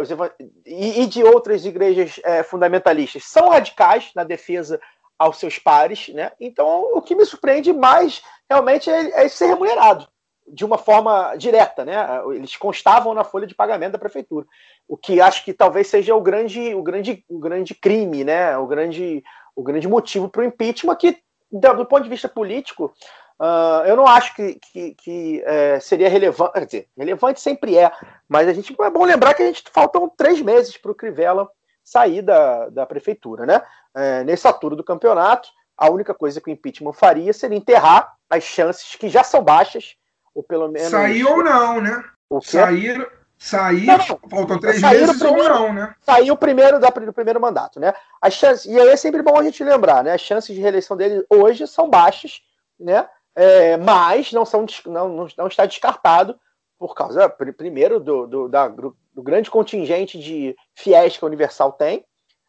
e, 0.66 1.02
e, 1.02 1.06
de 1.06 1.22
outras 1.22 1.64
igrejas 1.64 2.20
é, 2.24 2.42
fundamentalistas, 2.42 3.24
são 3.24 3.48
radicais 3.48 4.10
na 4.14 4.24
defesa 4.24 4.80
aos 5.18 5.38
seus 5.38 5.58
pares, 5.58 6.08
né? 6.08 6.32
Então, 6.40 6.90
o 6.94 7.00
que 7.00 7.14
me 7.14 7.24
surpreende 7.24 7.72
mais 7.72 8.22
realmente 8.50 8.90
é, 8.90 9.24
é 9.24 9.28
ser 9.28 9.46
remunerado 9.46 10.11
de 10.46 10.64
uma 10.64 10.78
forma 10.78 11.34
direta, 11.36 11.84
né? 11.84 11.94
Eles 12.34 12.56
constavam 12.56 13.14
na 13.14 13.24
folha 13.24 13.46
de 13.46 13.54
pagamento 13.54 13.92
da 13.92 13.98
prefeitura, 13.98 14.46
o 14.88 14.96
que 14.96 15.20
acho 15.20 15.44
que 15.44 15.52
talvez 15.52 15.86
seja 15.86 16.14
o 16.14 16.20
grande, 16.20 16.74
o 16.74 16.82
grande, 16.82 17.24
o 17.28 17.38
grande 17.38 17.74
crime, 17.74 18.24
né? 18.24 18.56
O 18.56 18.66
grande, 18.66 19.22
o 19.54 19.62
grande 19.62 19.88
motivo 19.88 20.28
para 20.28 20.42
o 20.42 20.44
impeachment 20.44 20.96
que 20.96 21.22
do, 21.52 21.86
ponto 21.86 22.02
de 22.02 22.08
vista 22.08 22.28
político, 22.28 22.92
uh, 23.38 23.86
eu 23.86 23.94
não 23.94 24.06
acho 24.06 24.34
que, 24.34 24.58
que, 24.72 24.94
que 24.94 25.42
é, 25.44 25.78
seria 25.80 26.08
relevante. 26.08 26.52
Quer 26.54 26.64
dizer, 26.64 26.88
relevante 26.96 27.40
sempre 27.40 27.76
é, 27.76 27.92
mas 28.26 28.48
a 28.48 28.52
gente 28.52 28.74
é 28.80 28.90
bom 28.90 29.04
lembrar 29.04 29.34
que 29.34 29.42
a 29.42 29.46
gente 29.46 29.62
faltam 29.70 30.10
três 30.16 30.40
meses 30.40 30.76
para 30.78 30.90
o 30.90 30.94
Crivella 30.94 31.48
sair 31.84 32.22
da, 32.22 32.68
da 32.70 32.86
prefeitura, 32.86 33.44
né? 33.44 33.62
É, 33.94 34.24
nesse 34.24 34.46
altura 34.46 34.74
do 34.74 34.84
campeonato, 34.84 35.50
a 35.76 35.90
única 35.90 36.14
coisa 36.14 36.40
que 36.40 36.50
o 36.50 36.52
impeachment 36.52 36.92
faria 36.92 37.32
seria 37.32 37.58
enterrar 37.58 38.16
as 38.30 38.44
chances 38.44 38.96
que 38.96 39.08
já 39.08 39.22
são 39.22 39.42
baixas, 39.42 39.96
ou 40.34 40.42
pelo 40.42 40.68
menos. 40.68 40.88
Sair 40.90 41.24
ou 41.24 41.42
não, 41.42 41.80
né? 41.80 42.04
O 42.30 42.40
quê? 42.40 42.46
Sair, 42.50 43.08
sair 43.38 43.86
Não, 43.86 43.98
não. 43.98 44.04
faltam 44.30 44.58
três 44.58 44.80
Sair 44.80 44.96
o 45.02 45.06
meses 45.06 45.20
ou 45.22 45.28
primeiro- 45.34 45.54
não, 45.54 45.72
né? 45.72 45.94
saiu 46.00 46.36
primeiro 46.36 46.78
da, 46.80 46.88
do 46.90 47.12
primeiro 47.12 47.40
mandato, 47.40 47.78
né? 47.80 47.92
As 48.20 48.34
chances, 48.34 48.64
e 48.66 48.78
aí 48.80 48.88
é 48.88 48.96
sempre 48.96 49.22
bom 49.22 49.36
a 49.38 49.42
gente 49.42 49.62
lembrar, 49.64 50.02
né? 50.04 50.12
As 50.12 50.20
chances 50.20 50.54
de 50.54 50.60
reeleição 50.60 50.96
dele 50.96 51.24
hoje 51.28 51.66
são 51.66 51.88
baixas, 51.90 52.40
né? 52.78 53.06
É, 53.34 53.76
mas 53.78 54.30
não, 54.32 54.44
são, 54.44 54.66
não, 54.86 55.26
não, 55.38 55.46
está 55.46 55.64
descartado 55.66 56.38
por 56.78 56.94
causa, 56.94 57.28
pr- 57.28 57.52
primeiro, 57.52 57.98
do, 58.00 58.26
do, 58.26 58.48
da- 58.48 58.68
do 58.68 58.94
grande 59.22 59.50
contingente 59.50 60.18
de 60.18 60.54
fiéis 60.74 61.16
que 61.16 61.24
a 61.24 61.28
Universal 61.28 61.72
tem, 61.72 62.04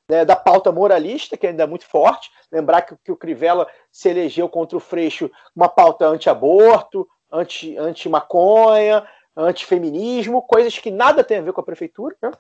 né? 0.10 0.26
da 0.26 0.36
pauta 0.36 0.72
moralista, 0.72 1.38
que 1.38 1.48
ainda 1.48 1.64
é 1.64 1.68
muito 1.68 1.86
forte. 1.86 2.30
Lembrar 2.52 2.82
que, 2.82 2.96
que 3.04 3.12
o 3.12 3.16
Crivella 3.18 3.68
se 3.92 4.10
elegeu 4.10 4.48
contra 4.50 4.78
o 4.78 4.82
Freixo 4.82 5.30
uma 5.56 5.70
pauta 5.70 6.06
anti-aborto, 6.06 7.08
anti- 7.34 7.78
anti-maconha, 7.78 9.04
anti-feminismo, 9.36 10.42
coisas 10.44 10.78
que 10.78 10.92
nada 10.92 11.24
tem 11.24 11.40
a 11.40 11.42
ver 11.42 11.54
com 11.54 11.62
a 11.62 11.66
prefeitura, 11.66 12.16
né? 12.22 12.32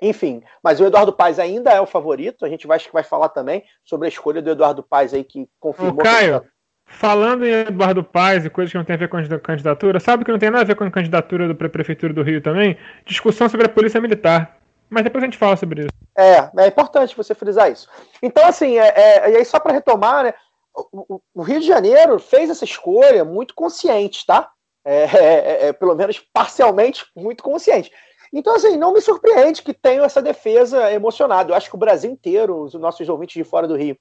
Enfim, 0.00 0.42
mas 0.62 0.80
o 0.80 0.84
Eduardo 0.86 1.12
Paes 1.12 1.38
ainda 1.38 1.70
é 1.70 1.80
o 1.80 1.86
favorito. 1.86 2.44
A 2.44 2.48
gente 2.48 2.66
vai, 2.66 2.76
acho 2.76 2.86
que 2.86 2.92
vai 2.92 3.04
falar 3.04 3.28
também 3.28 3.64
sobre 3.84 4.06
a 4.06 4.08
escolha 4.08 4.42
do 4.42 4.50
Eduardo 4.50 4.82
Paes 4.82 5.14
aí, 5.14 5.22
que 5.22 5.42
Ô, 5.42 5.48
confirmou. 5.60 6.02
Caio, 6.02 6.44
falando 6.84 7.46
em 7.46 7.50
Eduardo 7.52 8.02
Paes 8.02 8.44
e 8.44 8.50
coisas 8.50 8.72
que 8.72 8.78
não 8.78 8.84
tem 8.84 8.94
a 8.94 8.98
ver 8.98 9.08
com 9.08 9.16
a 9.16 9.38
candidatura, 9.38 10.00
sabe 10.00 10.24
que 10.24 10.32
não 10.32 10.40
tem 10.40 10.50
nada 10.50 10.62
a 10.62 10.66
ver 10.66 10.74
com 10.74 10.82
a 10.82 10.90
candidatura 10.90 11.46
do 11.46 11.54
pre- 11.54 11.68
Prefeitura 11.68 12.12
do 12.12 12.22
Rio 12.22 12.40
também? 12.42 12.76
Discussão 13.06 13.48
sobre 13.48 13.66
a 13.66 13.68
Polícia 13.68 14.00
Militar. 14.00 14.58
Mas 14.90 15.04
depois 15.04 15.22
a 15.22 15.26
gente 15.26 15.38
fala 15.38 15.56
sobre 15.56 15.82
isso. 15.82 15.90
É, 16.18 16.50
é 16.64 16.66
importante 16.66 17.16
você 17.16 17.34
frisar 17.34 17.70
isso. 17.70 17.88
Então, 18.20 18.44
assim, 18.44 18.78
é, 18.78 18.88
é- 18.88 19.30
e 19.30 19.36
aí 19.36 19.44
só 19.44 19.58
para 19.58 19.72
retomar, 19.72 20.24
né? 20.24 20.34
O, 20.74 21.20
o- 21.34 21.42
Rio 21.42 21.60
de 21.60 21.66
Janeiro 21.66 22.18
fez 22.18 22.48
essa 22.50 22.64
escolha 22.64 23.24
muito 23.24 23.54
consciente, 23.54 24.24
tá? 24.26 24.50
É, 24.84 25.04
é- 25.04 25.66
é, 25.68 25.72
pelo 25.72 25.94
menos 25.94 26.18
parcialmente 26.32 27.04
muito 27.14 27.42
consciente. 27.42 27.92
Então, 28.32 28.54
assim, 28.54 28.76
não 28.76 28.92
me 28.94 29.00
surpreende 29.00 29.62
que 29.62 29.74
tenham 29.74 30.04
essa 30.04 30.22
defesa 30.22 30.90
emocionada. 30.90 31.50
Eu 31.52 31.54
acho 31.56 31.68
que 31.68 31.76
o 31.76 31.78
Brasil 31.78 32.10
inteiro, 32.10 32.62
os 32.62 32.74
nossos 32.74 33.06
ouvintes 33.08 33.34
de 33.34 33.44
fora 33.44 33.68
do 33.68 33.76
Rio, 33.76 33.96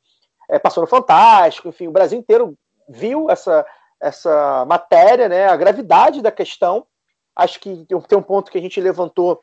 é, 0.50 0.58
passou 0.58 0.82
no 0.82 0.88
Fantástico, 0.88 1.68
enfim, 1.68 1.88
o 1.88 1.92
Brasil 1.92 2.18
inteiro 2.18 2.56
viu 2.88 3.30
essa, 3.30 3.66
essa 4.00 4.66
matéria, 4.66 5.28
né? 5.28 5.48
A 5.48 5.56
gravidade 5.58 6.22
da 6.22 6.32
questão. 6.32 6.86
Acho 7.36 7.60
que 7.60 7.86
tem 8.08 8.18
um- 8.18 8.22
ponto 8.24 8.52
que 8.52 8.58
a 8.58 8.62
gente 8.62 8.80
levantou 8.82 9.40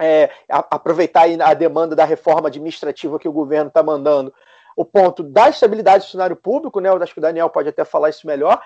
é, 0.00 0.28
aproveitar 0.48 1.24
a 1.40 1.54
demanda 1.54 1.94
da 1.94 2.04
reforma 2.04 2.48
administrativa 2.48 3.18
que 3.18 3.28
o 3.28 3.32
governo 3.32 3.68
está 3.68 3.80
mandando, 3.82 4.34
o 4.76 4.84
ponto 4.84 5.22
da 5.22 5.48
estabilidade 5.48 6.04
do 6.04 6.10
cenário 6.10 6.36
público, 6.36 6.80
né? 6.80 6.88
Eu 6.88 7.02
acho 7.02 7.12
que 7.12 7.18
o 7.18 7.22
Daniel 7.22 7.50
pode 7.50 7.68
até 7.68 7.84
falar 7.84 8.10
isso 8.10 8.26
melhor. 8.26 8.60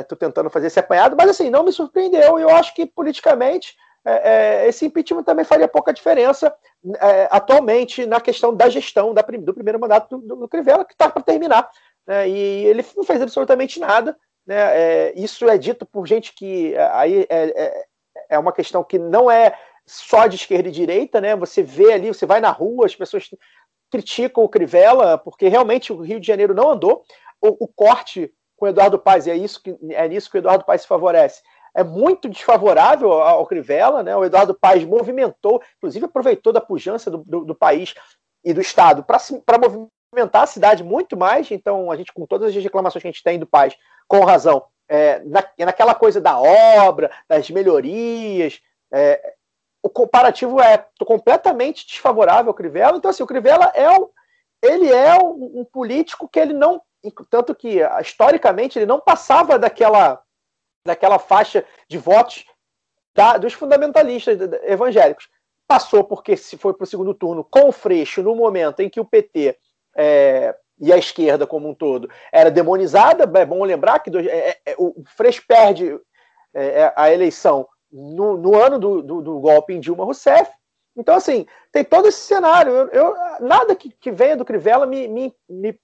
Estou 0.00 0.16
tentando 0.16 0.50
fazer 0.50 0.66
esse 0.66 0.78
apanhado, 0.78 1.16
mas 1.16 1.30
assim, 1.30 1.48
não 1.48 1.64
me 1.64 1.72
surpreendeu. 1.72 2.38
Eu 2.38 2.50
acho 2.50 2.74
que 2.74 2.84
politicamente 2.84 3.74
é, 4.04 4.62
é, 4.64 4.68
esse 4.68 4.86
impeachment 4.86 5.22
também 5.22 5.44
faria 5.44 5.68
pouca 5.68 5.92
diferença 5.92 6.54
é, 7.00 7.28
atualmente 7.30 8.06
na 8.06 8.20
questão 8.20 8.54
da 8.54 8.68
gestão 8.68 9.12
da 9.12 9.22
do 9.22 9.54
primeiro 9.54 9.78
mandato 9.78 10.18
do, 10.18 10.36
do 10.36 10.48
Crivella, 10.48 10.84
que 10.84 10.92
está 10.94 11.10
para 11.10 11.22
terminar. 11.22 11.68
né? 12.06 12.28
E 12.28 12.66
ele 12.66 12.84
não 12.96 13.04
fez 13.04 13.20
absolutamente 13.20 13.78
nada. 13.78 14.16
Né? 14.46 14.56
É, 14.56 15.12
isso 15.14 15.48
é 15.48 15.58
dito 15.58 15.84
por 15.84 16.06
gente 16.06 16.32
que 16.32 16.74
é, 16.74 16.90
aí 16.92 17.26
é, 17.28 17.64
é, 17.64 17.84
é 18.30 18.38
uma 18.38 18.52
questão 18.52 18.82
que 18.82 18.98
não 18.98 19.30
é 19.30 19.54
só 19.84 20.26
de 20.26 20.36
esquerda 20.36 20.68
e 20.68 20.72
direita, 20.72 21.20
né? 21.20 21.34
Você 21.36 21.62
vê 21.62 21.92
ali, 21.92 22.08
você 22.08 22.26
vai 22.26 22.40
na 22.40 22.50
rua, 22.50 22.86
as 22.86 22.94
pessoas 22.94 23.30
criticam 23.90 24.44
o 24.44 24.48
Crivella, 24.48 25.18
porque 25.18 25.48
realmente 25.48 25.92
o 25.92 26.00
Rio 26.00 26.20
de 26.20 26.26
Janeiro 26.26 26.54
não 26.54 26.70
andou. 26.70 27.02
O, 27.40 27.64
o 27.64 27.68
corte 27.68 28.32
com 28.56 28.66
o 28.66 28.68
Eduardo 28.68 28.98
Paes, 28.98 29.26
e 29.26 29.30
é, 29.30 29.36
isso 29.36 29.62
que, 29.62 29.76
é 29.90 30.08
nisso 30.08 30.30
que 30.30 30.36
o 30.36 30.40
Eduardo 30.40 30.64
Paes 30.64 30.82
se 30.82 30.88
favorece, 30.88 31.42
é 31.74 31.84
muito 31.84 32.28
desfavorável 32.28 33.12
ao, 33.12 33.22
ao 33.22 33.46
Crivella, 33.46 34.02
né? 34.02 34.16
O 34.16 34.24
Eduardo 34.24 34.52
Paes 34.52 34.84
movimentou, 34.84 35.62
inclusive 35.76 36.06
aproveitou 36.06 36.52
da 36.52 36.60
pujança 36.60 37.10
do, 37.10 37.18
do, 37.18 37.44
do 37.44 37.54
país 37.54 37.94
e 38.44 38.52
do 38.52 38.60
Estado 38.60 39.04
para 39.04 39.58
movimentar 39.58 40.42
a 40.42 40.46
cidade 40.46 40.82
muito 40.82 41.16
mais. 41.16 41.50
Então, 41.52 41.90
a 41.90 41.96
gente, 41.96 42.12
com 42.12 42.26
todas 42.26 42.48
as 42.54 42.62
reclamações 42.62 43.02
que 43.02 43.08
a 43.08 43.12
gente 43.12 43.22
tem 43.22 43.38
do 43.38 43.46
Paes, 43.46 43.76
com 44.08 44.24
razão, 44.24 44.64
é, 44.88 45.20
na, 45.20 45.44
naquela 45.60 45.94
coisa 45.94 46.20
da 46.20 46.40
obra, 46.40 47.10
das 47.28 47.48
melhorias, 47.50 48.60
é, 48.92 49.34
o 49.82 49.88
comparativo 49.88 50.60
é 50.60 50.84
completamente 51.04 51.86
desfavorável 51.86 52.50
ao 52.50 52.54
Crivella. 52.54 52.96
Então, 52.96 53.10
assim, 53.10 53.22
o 53.22 53.26
Crivella 53.26 53.72
é 53.74 53.90
um, 53.90 54.08
ele 54.62 54.90
é 54.90 55.14
um, 55.14 55.60
um 55.60 55.64
político 55.64 56.28
que 56.28 56.38
ele 56.38 56.52
não, 56.52 56.82
tanto 57.30 57.54
que 57.54 57.80
historicamente 58.00 58.78
ele 58.78 58.86
não 58.86 59.00
passava 59.00 59.58
daquela, 59.58 60.20
daquela 60.84 61.18
faixa 61.18 61.64
de 61.88 61.96
votos 61.96 62.44
da, 63.14 63.36
dos 63.36 63.52
fundamentalistas 63.52 64.38
evangélicos. 64.64 65.28
Passou 65.66 66.02
porque 66.02 66.36
se 66.36 66.56
foi 66.56 66.72
para 66.72 66.84
o 66.84 66.86
segundo 66.86 67.14
turno 67.14 67.44
com 67.44 67.68
o 67.68 67.72
Freixo 67.72 68.22
no 68.22 68.34
momento 68.34 68.80
em 68.80 68.88
que 68.88 69.00
o 69.00 69.04
PT 69.04 69.56
é, 69.96 70.56
e 70.80 70.92
a 70.92 70.96
esquerda 70.96 71.46
como 71.46 71.68
um 71.68 71.74
todo 71.74 72.10
era 72.32 72.50
demonizada. 72.50 73.30
É 73.38 73.44
bom 73.44 73.62
lembrar 73.64 73.98
que 73.98 74.10
do, 74.10 74.18
é, 74.18 74.56
é, 74.64 74.74
o 74.78 75.02
Freixo 75.16 75.42
perde 75.46 75.98
é, 76.54 76.92
a 76.96 77.12
eleição 77.12 77.68
no, 77.90 78.36
no 78.36 78.56
ano 78.56 78.78
do, 78.78 79.02
do, 79.02 79.22
do, 79.22 79.40
golpe 79.40 79.72
em 79.72 79.80
Dilma 79.80 80.04
Rousseff. 80.04 80.50
Então, 80.96 81.14
assim, 81.14 81.46
tem 81.70 81.84
todo 81.84 82.08
esse 82.08 82.18
cenário. 82.18 82.72
Eu, 82.72 82.88
eu 82.88 83.14
nada 83.40 83.74
que, 83.76 83.90
que, 83.90 84.10
venha 84.10 84.36
do 84.36 84.44
Crivella 84.44 84.84
me, 84.84 85.06
me, 85.06 85.34
me, 85.48 85.80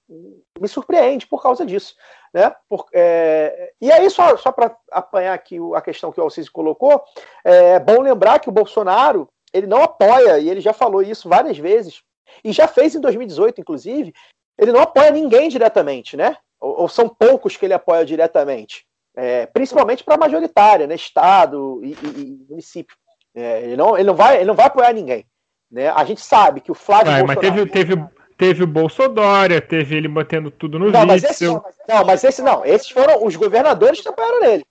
me, 0.59 0.67
surpreende 0.67 1.25
por 1.25 1.41
causa 1.41 1.65
disso. 1.65 1.95
Né? 2.33 2.53
Por, 2.67 2.85
é, 2.93 3.71
e 3.79 3.91
aí, 3.91 4.09
só, 4.09 4.35
só 4.35 4.51
para 4.51 4.75
apanhar 4.91 5.33
aqui 5.33 5.57
a 5.73 5.81
questão 5.81 6.11
que 6.11 6.19
o 6.19 6.23
Alciso 6.23 6.51
colocou, 6.51 7.01
é 7.43 7.79
bom 7.79 8.01
lembrar 8.01 8.39
que 8.39 8.49
o 8.49 8.51
Bolsonaro 8.51 9.29
ele 9.53 9.67
não 9.67 9.81
apoia, 9.81 10.37
e 10.37 10.49
ele 10.49 10.59
já 10.59 10.73
falou 10.73 11.01
isso 11.01 11.29
várias 11.29 11.57
vezes, 11.57 12.03
e 12.43 12.51
já 12.51 12.67
fez 12.67 12.93
em 12.93 12.99
2018, 12.99 13.61
inclusive, 13.61 14.13
ele 14.57 14.73
não 14.73 14.81
apoia 14.81 15.11
ninguém 15.11 15.47
diretamente, 15.47 16.17
né? 16.17 16.37
Ou, 16.59 16.81
ou 16.81 16.89
são 16.89 17.07
poucos 17.07 17.55
que 17.55 17.65
ele 17.65 17.73
apoia 17.73 18.05
diretamente. 18.05 18.85
É, 19.15 19.45
principalmente 19.45 20.03
para 20.03 20.15
a 20.15 20.19
majoritária, 20.19 20.87
né, 20.87 20.95
estado 20.95 21.81
e, 21.83 21.91
e, 21.91 22.21
e 22.21 22.45
município. 22.49 22.95
É, 23.33 23.61
ele, 23.63 23.77
não, 23.77 23.97
ele, 23.97 24.07
não 24.07 24.15
vai, 24.15 24.37
ele 24.37 24.45
não 24.45 24.55
vai 24.55 24.65
apoiar 24.65 24.93
ninguém. 24.93 25.25
Né? 25.71 25.89
A 25.89 26.03
gente 26.03 26.21
sabe 26.21 26.61
que 26.61 26.71
o 26.71 26.75
Flávio 26.75 27.11
Vai, 27.11 27.23
Bolsonaro... 27.23 27.41
Mas 27.41 27.71
teve, 27.71 27.93
teve, 27.93 28.05
teve 28.37 28.63
o 28.63 28.67
Bolsonaro, 28.67 29.61
teve 29.61 29.97
ele 29.97 30.07
batendo 30.07 30.51
tudo 30.51 30.79
no 30.79 30.85
não, 30.85 31.01
vídeo. 31.01 31.07
mas 31.07 31.23
esse, 31.23 31.45
não, 31.45 31.61
mas, 31.63 31.75
não, 31.87 32.05
mas 32.05 32.23
esse 32.23 32.41
não. 32.41 32.65
Esses 32.65 32.89
foram 32.89 33.25
os 33.25 33.35
governadores 33.35 34.01
que 34.01 34.07
apoiaram 34.07 34.39
nele. 34.41 34.65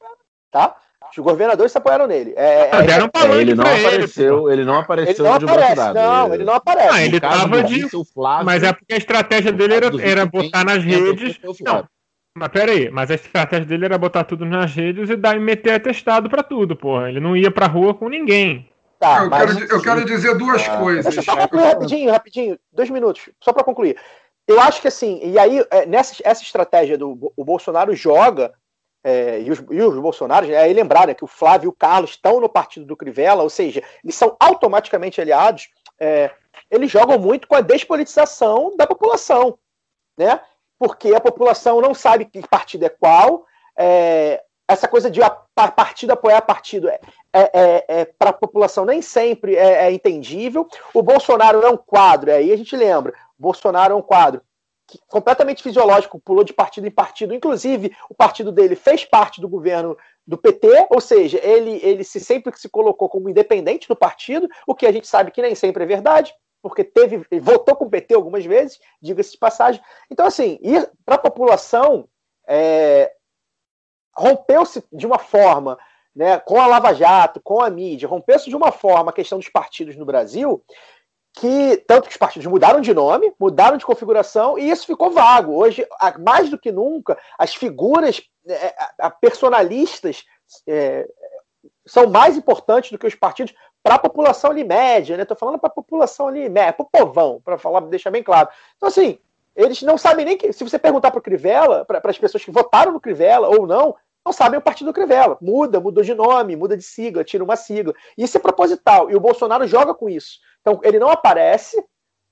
Tá? 0.51 0.77
Os 1.11 1.23
governadores 1.23 1.71
se 1.71 1.79
apoiaram 1.79 2.07
nele. 2.07 2.33
É, 2.37 2.71
ah, 2.73 2.83
deram 2.83 3.11
é, 3.15 3.41
ele 3.41 3.55
não 3.55 3.65
apareceu, 3.65 4.51
ele, 4.51 4.61
ele 4.61 4.65
não 4.65 4.79
apareceu 4.81 5.25
ele 5.25 5.33
não 5.33 5.39
de 5.39 5.45
aparece, 5.45 5.93
Não, 5.93 6.35
ele 6.35 6.45
não 6.45 6.55
aparece. 6.55 6.89
Ah, 6.91 7.05
ele 7.05 7.21
tava 7.21 7.63
de... 7.63 7.89
Flávio, 8.13 8.47
mas 8.47 8.63
é 8.63 8.73
porque 8.73 8.95
a 8.95 8.97
estratégia 8.97 9.53
dele 9.53 9.75
era, 9.75 9.91
era 10.03 10.27
botar 10.27 10.65
nas 10.65 10.83
redes. 10.83 11.39
Não, 11.61 11.87
mas 12.37 12.49
peraí, 12.49 12.91
mas 12.91 13.11
a 13.11 13.15
estratégia 13.15 13.67
dele 13.67 13.85
era 13.85 13.99
botar 13.99 14.25
tudo 14.25 14.45
nas 14.45 14.75
redes 14.75 15.09
e 15.09 15.17
dar 15.17 15.37
e 15.37 15.41
meter 15.41 15.75
atestado 15.75 16.29
pra 16.29 16.43
tudo, 16.43 16.75
porra. 16.75 17.09
Ele 17.09 17.21
não 17.21 17.37
ia 17.37 17.51
pra 17.51 17.67
rua 17.67 17.95
com 17.95 18.09
ninguém. 18.09 18.69
Tá, 18.99 19.25
eu, 19.25 19.31
mas... 19.31 19.55
quero, 19.55 19.73
eu 19.73 19.83
quero 19.83 20.05
dizer 20.05 20.37
duas 20.37 20.69
Ah, 20.69 20.79
coisas. 20.79 21.05
Deixa 21.05 21.21
eu 21.21 21.25
só 21.25 21.37
concluir 21.37 21.65
rapidinho, 21.65 22.11
rapidinho, 22.11 22.59
dois 22.73 22.91
minutos, 22.91 23.29
só 23.41 23.53
para 23.53 23.65
concluir. 23.65 23.97
Eu 24.47 24.61
acho 24.61 24.81
que 24.81 24.89
assim, 24.89 25.21
e 25.23 25.39
aí, 25.39 25.65
nessa 25.87 26.15
essa 26.23 26.43
estratégia 26.43 26.99
do 26.99 27.33
o 27.37 27.45
Bolsonaro 27.45 27.95
joga, 27.95 28.53
é, 29.03 29.41
e, 29.43 29.51
os, 29.51 29.63
e 29.71 29.83
os 29.83 29.99
Bolsonaros, 29.99 30.49
é, 30.49 30.57
aí 30.57 30.73
lembrar 30.73 31.07
né, 31.07 31.15
que 31.15 31.25
o 31.25 31.29
Flávio 31.29 31.67
e 31.67 31.69
o 31.69 31.73
Carlos 31.73 32.11
estão 32.11 32.41
no 32.41 32.49
partido 32.49 32.87
do 32.87 32.97
Crivella, 32.97 33.43
ou 33.43 33.51
seja, 33.51 33.83
eles 34.03 34.15
são 34.15 34.35
automaticamente 34.41 35.21
aliados, 35.21 35.69
é, 36.01 36.31
eles 36.71 36.91
jogam 36.91 37.19
muito 37.19 37.47
com 37.47 37.55
a 37.55 37.61
despolitização 37.61 38.75
da 38.77 38.87
população, 38.87 39.59
né? 40.17 40.41
Porque 40.85 41.15
a 41.15 41.21
população 41.21 41.81
não 41.81 41.95
sabe 41.95 42.27
que 42.27 42.47
partido 42.47 42.85
é 42.85 42.91
qual, 42.91 43.47
é, 43.75 44.43
essa 44.69 44.87
coisa 44.87 45.11
de 45.11 45.23
a 45.23 45.31
partido 45.31 46.11
apoiar 46.11 46.43
partido 46.43 46.91
é, 46.91 47.01
é, 47.33 47.85
é 47.89 48.05
para 48.05 48.29
a 48.29 48.35
população 48.35 48.85
nem 48.85 49.01
sempre 49.01 49.57
é, 49.57 49.87
é, 49.87 49.93
entendível. 49.93 50.69
O 50.93 51.01
Bolsonaro 51.01 51.63
é 51.63 51.71
um 51.71 51.77
quadro, 51.79 52.31
aí 52.31 52.53
a 52.53 52.57
gente 52.57 52.77
lembra, 52.77 53.15
Bolsonaro 53.39 53.95
é 53.95 53.97
um 53.97 54.03
quadro 54.03 54.43
que, 54.87 54.99
completamente 55.09 55.63
fisiológico, 55.63 56.21
pulou 56.21 56.45
de 56.45 56.53
partido 56.53 56.87
em 56.87 56.91
partido, 56.91 57.35
inclusive 57.35 57.97
o 58.11 58.15
partido 58.15 58.53
dele 58.53 58.77
fez 58.77 59.07
parte 59.07 59.41
do 59.41 59.49
governo 59.49 59.97
do 60.27 60.37
PT, 60.37 60.89
ou 60.91 61.01
seja, 61.01 61.41
ele, 61.43 61.81
ele 61.83 62.05
se 62.05 62.21
sempre 62.21 62.55
se 62.59 62.69
colocou 62.69 63.09
como 63.09 63.31
independente 63.31 63.89
do 63.89 63.97
partido, 63.97 64.47
o 64.67 64.75
que 64.75 64.87
a 64.87 64.93
gente 64.93 65.07
sabe 65.07 65.31
que 65.31 65.41
nem 65.41 65.55
sempre 65.55 65.85
é 65.85 65.87
verdade. 65.87 66.35
Porque 66.65 66.83
teve 66.83 67.27
votou 67.41 67.77
com 67.77 67.85
o 67.85 67.91
PT 67.91 68.15
algumas 68.15 68.43
vezes, 68.43 68.81
diga-se 68.99 69.33
de 69.33 69.37
passagem. 69.39 69.83
Então, 70.11 70.25
assim, 70.25 70.59
para 71.05 71.17
a 71.17 71.19
população, 71.19 72.09
é, 72.49 73.13
rompeu-se 74.17 74.83
de 74.91 75.07
uma 75.07 75.19
forma, 75.19 75.79
né, 76.17 76.39
com 76.39 76.59
a 76.59 76.67
Lava 76.67 76.95
Jato, 76.95 77.39
com 77.45 77.61
a 77.61 77.69
mídia, 77.69 78.09
rompeu-se 78.09 78.49
de 78.49 78.57
uma 78.57 78.73
forma 78.73 79.11
a 79.11 79.15
questão 79.15 79.39
dos 79.39 79.51
partidos 79.51 79.95
no 79.95 80.07
Brasil, 80.07 80.65
que 81.35 81.77
tanto 81.87 82.05
que 82.05 82.13
os 82.13 82.17
partidos 82.17 82.47
mudaram 82.47 82.81
de 82.81 82.95
nome, 82.95 83.31
mudaram 83.39 83.77
de 83.77 83.85
configuração 83.85 84.59
e 84.59 84.71
isso 84.71 84.87
ficou 84.87 85.11
vago. 85.11 85.55
Hoje, 85.55 85.87
mais 86.19 86.49
do 86.49 86.59
que 86.59 86.73
nunca, 86.73 87.19
as 87.39 87.55
figuras 87.55 88.23
é, 88.49 88.75
personalistas 89.21 90.25
é, 90.67 91.07
são 91.87 92.09
mais 92.09 92.39
importantes 92.39 92.91
do 92.91 92.99
que 92.99 93.07
os 93.07 93.15
partidos 93.15 93.55
para 93.85 93.97
a 93.97 93.99
população 93.99 94.51
ali 94.51 94.65
média, 94.65 95.15
né? 95.15 95.25
Estou 95.25 95.37
falando 95.37 95.59
para 95.59 95.69
a 95.69 95.73
população 95.73 96.27
ali 96.27 96.49
média, 96.49 96.73
para 96.73 96.85
o 96.85 96.89
povão, 96.89 97.39
para 97.45 97.59
falar, 97.59 97.81
deixar 97.81 98.11
bem 98.11 98.23
claro. 98.23 98.49
Então, 98.79 98.89
assim, 98.89 99.19
eles 99.55 99.83
não 99.83 99.99
sabem 99.99 100.25
nem 100.25 100.39
que. 100.39 100.55
Se 100.55 100.65
você 100.65 100.79
perguntar 100.79 101.11
para 101.11 101.19
o 101.19 101.23
Crivella, 101.23 101.85
para 101.85 102.01
as 102.03 102.17
pessoas 102.17 102.43
que 102.43 102.51
votaram 102.51 102.93
no 102.93 103.01
Crivella 103.01 103.47
ou 103.47 103.67
não, 103.67 103.95
não 104.25 104.33
sabem 104.33 104.59
o 104.59 104.63
partido 104.63 104.87
do 104.87 104.95
Crivella. 104.95 105.37
Muda, 105.39 105.81
mudou 105.81 106.03
de 106.03 106.15
nome, 106.15 106.57
muda 106.57 106.79
de 106.79 106.83
sigla, 106.83 107.23
tira 107.23 107.45
uma 107.45 107.57
sigla. 107.57 107.93
Isso 108.17 108.39
é 108.39 108.41
proposital. 108.41 109.11
E 109.11 109.17
o 109.17 109.21
Bolsonaro 109.21 109.67
joga 109.67 109.93
com 109.93 110.09
isso. 110.09 110.39
Então, 110.63 110.81
ele 110.83 110.99
não 110.99 111.11
aparece, 111.11 111.77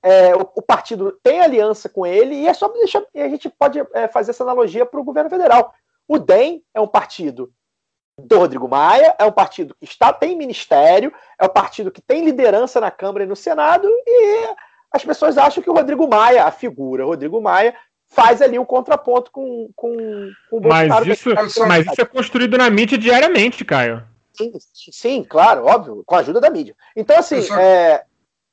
é, 0.01 0.35
o, 0.35 0.41
o, 0.55 0.61
partido 0.61 1.11
tem 1.21 1.39
aliança 1.39 1.87
com 1.87 2.03
ele, 2.03 2.33
e 2.33 2.47
é 2.47 2.53
só 2.55 2.67
deixar. 2.67 3.03
E 3.13 3.21
a 3.21 3.29
gente 3.29 3.47
pode 3.47 3.79
é, 3.93 4.07
fazer 4.07 4.31
essa 4.31 4.43
analogia 4.43 4.87
para 4.87 4.99
o 4.99 5.03
governo 5.03 5.29
federal. 5.29 5.71
O 6.07 6.17
DEM 6.17 6.63
é 6.73 6.81
um 6.81 6.87
partido 6.87 7.53
do 8.17 8.37
Rodrigo 8.37 8.67
Maia, 8.67 9.15
é 9.17 9.25
um 9.25 9.31
partido 9.31 9.75
que 9.79 9.85
está, 9.85 10.13
tem 10.13 10.37
ministério, 10.37 11.11
é 11.39 11.45
um 11.45 11.49
partido 11.49 11.91
que 11.91 12.01
tem 12.01 12.23
liderança 12.23 12.79
na 12.79 12.91
Câmara 12.91 13.23
e 13.23 13.27
no 13.27 13.35
Senado, 13.35 13.87
e 13.87 14.55
as 14.91 15.03
pessoas 15.03 15.37
acham 15.37 15.63
que 15.63 15.69
o 15.69 15.73
Rodrigo 15.73 16.07
Maia, 16.07 16.45
a 16.45 16.51
figura 16.51 17.05
Rodrigo 17.05 17.41
Maia, 17.41 17.75
faz 18.07 18.41
ali 18.41 18.59
um 18.59 18.65
contraponto 18.65 19.31
com, 19.31 19.69
com, 19.75 19.95
com 20.49 20.57
o 20.57 20.61
Bolsonaro. 20.61 21.05
Mas 21.07 21.19
isso, 21.19 21.29
mas 21.67 21.87
isso 21.87 22.01
é 22.01 22.05
construído 22.05 22.57
na 22.57 22.69
mídia 22.69 22.97
diariamente, 22.97 23.65
Caio. 23.65 24.03
Sim, 24.33 24.51
sim, 24.91 25.23
claro, 25.23 25.65
óbvio, 25.65 26.03
com 26.05 26.15
a 26.15 26.19
ajuda 26.19 26.39
da 26.39 26.49
mídia. 26.49 26.75
Então, 26.95 27.17
assim, 27.17 27.41
só... 27.41 27.57
é, 27.57 28.03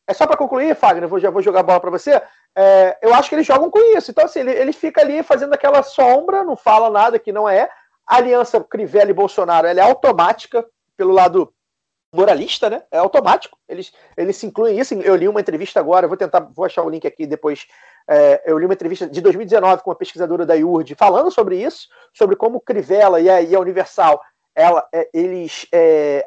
é 0.06 0.14
só 0.14 0.26
para 0.26 0.36
concluir, 0.36 0.74
Fagner, 0.74 1.10
eu 1.10 1.18
já 1.18 1.30
vou 1.30 1.42
jogar 1.42 1.60
a 1.60 1.64
bola 1.64 1.80
para 1.80 1.90
você. 1.90 2.20
É, 2.56 2.98
eu 3.02 3.14
acho 3.14 3.28
que 3.28 3.34
eles 3.34 3.46
jogam 3.46 3.70
com 3.70 3.78
isso. 3.96 4.10
Então, 4.10 4.24
assim, 4.24 4.40
ele, 4.40 4.52
ele 4.52 4.72
fica 4.72 5.00
ali 5.00 5.22
fazendo 5.22 5.54
aquela 5.54 5.82
sombra, 5.82 6.44
não 6.44 6.56
fala 6.56 6.90
nada 6.90 7.18
que 7.18 7.32
não 7.32 7.48
é. 7.48 7.68
Aliança 8.10 8.60
Crivella 8.64 9.10
e 9.10 9.14
Bolsonaro 9.14 9.68
é 9.68 9.80
automática 9.80 10.66
pelo 10.96 11.12
lado 11.12 11.52
moralista, 12.12 12.68
né? 12.68 12.82
É 12.90 12.98
automático. 12.98 13.56
Eles, 13.68 13.92
eles 14.16 14.36
se 14.36 14.46
incluem 14.46 14.78
isso. 14.78 14.94
Eu 14.94 15.14
li 15.14 15.28
uma 15.28 15.40
entrevista 15.40 15.78
agora, 15.78 16.08
vou 16.08 16.16
tentar, 16.16 16.40
vou 16.40 16.64
achar 16.64 16.82
o 16.82 16.90
link 16.90 17.06
aqui 17.06 17.24
depois. 17.24 17.66
É, 18.08 18.42
eu 18.44 18.58
li 18.58 18.64
uma 18.64 18.74
entrevista 18.74 19.08
de 19.08 19.20
2019 19.20 19.82
com 19.82 19.90
uma 19.90 19.96
pesquisadora 19.96 20.44
da 20.44 20.54
IURD 20.54 20.96
falando 20.96 21.30
sobre 21.30 21.62
isso, 21.62 21.88
sobre 22.12 22.34
como 22.34 22.60
Crivella 22.60 23.20
e 23.20 23.30
a, 23.30 23.40
e 23.40 23.54
a 23.54 23.60
Universal, 23.60 24.20
ela, 24.54 24.84
é, 24.92 25.08
eles, 25.14 25.68
é, 25.72 26.26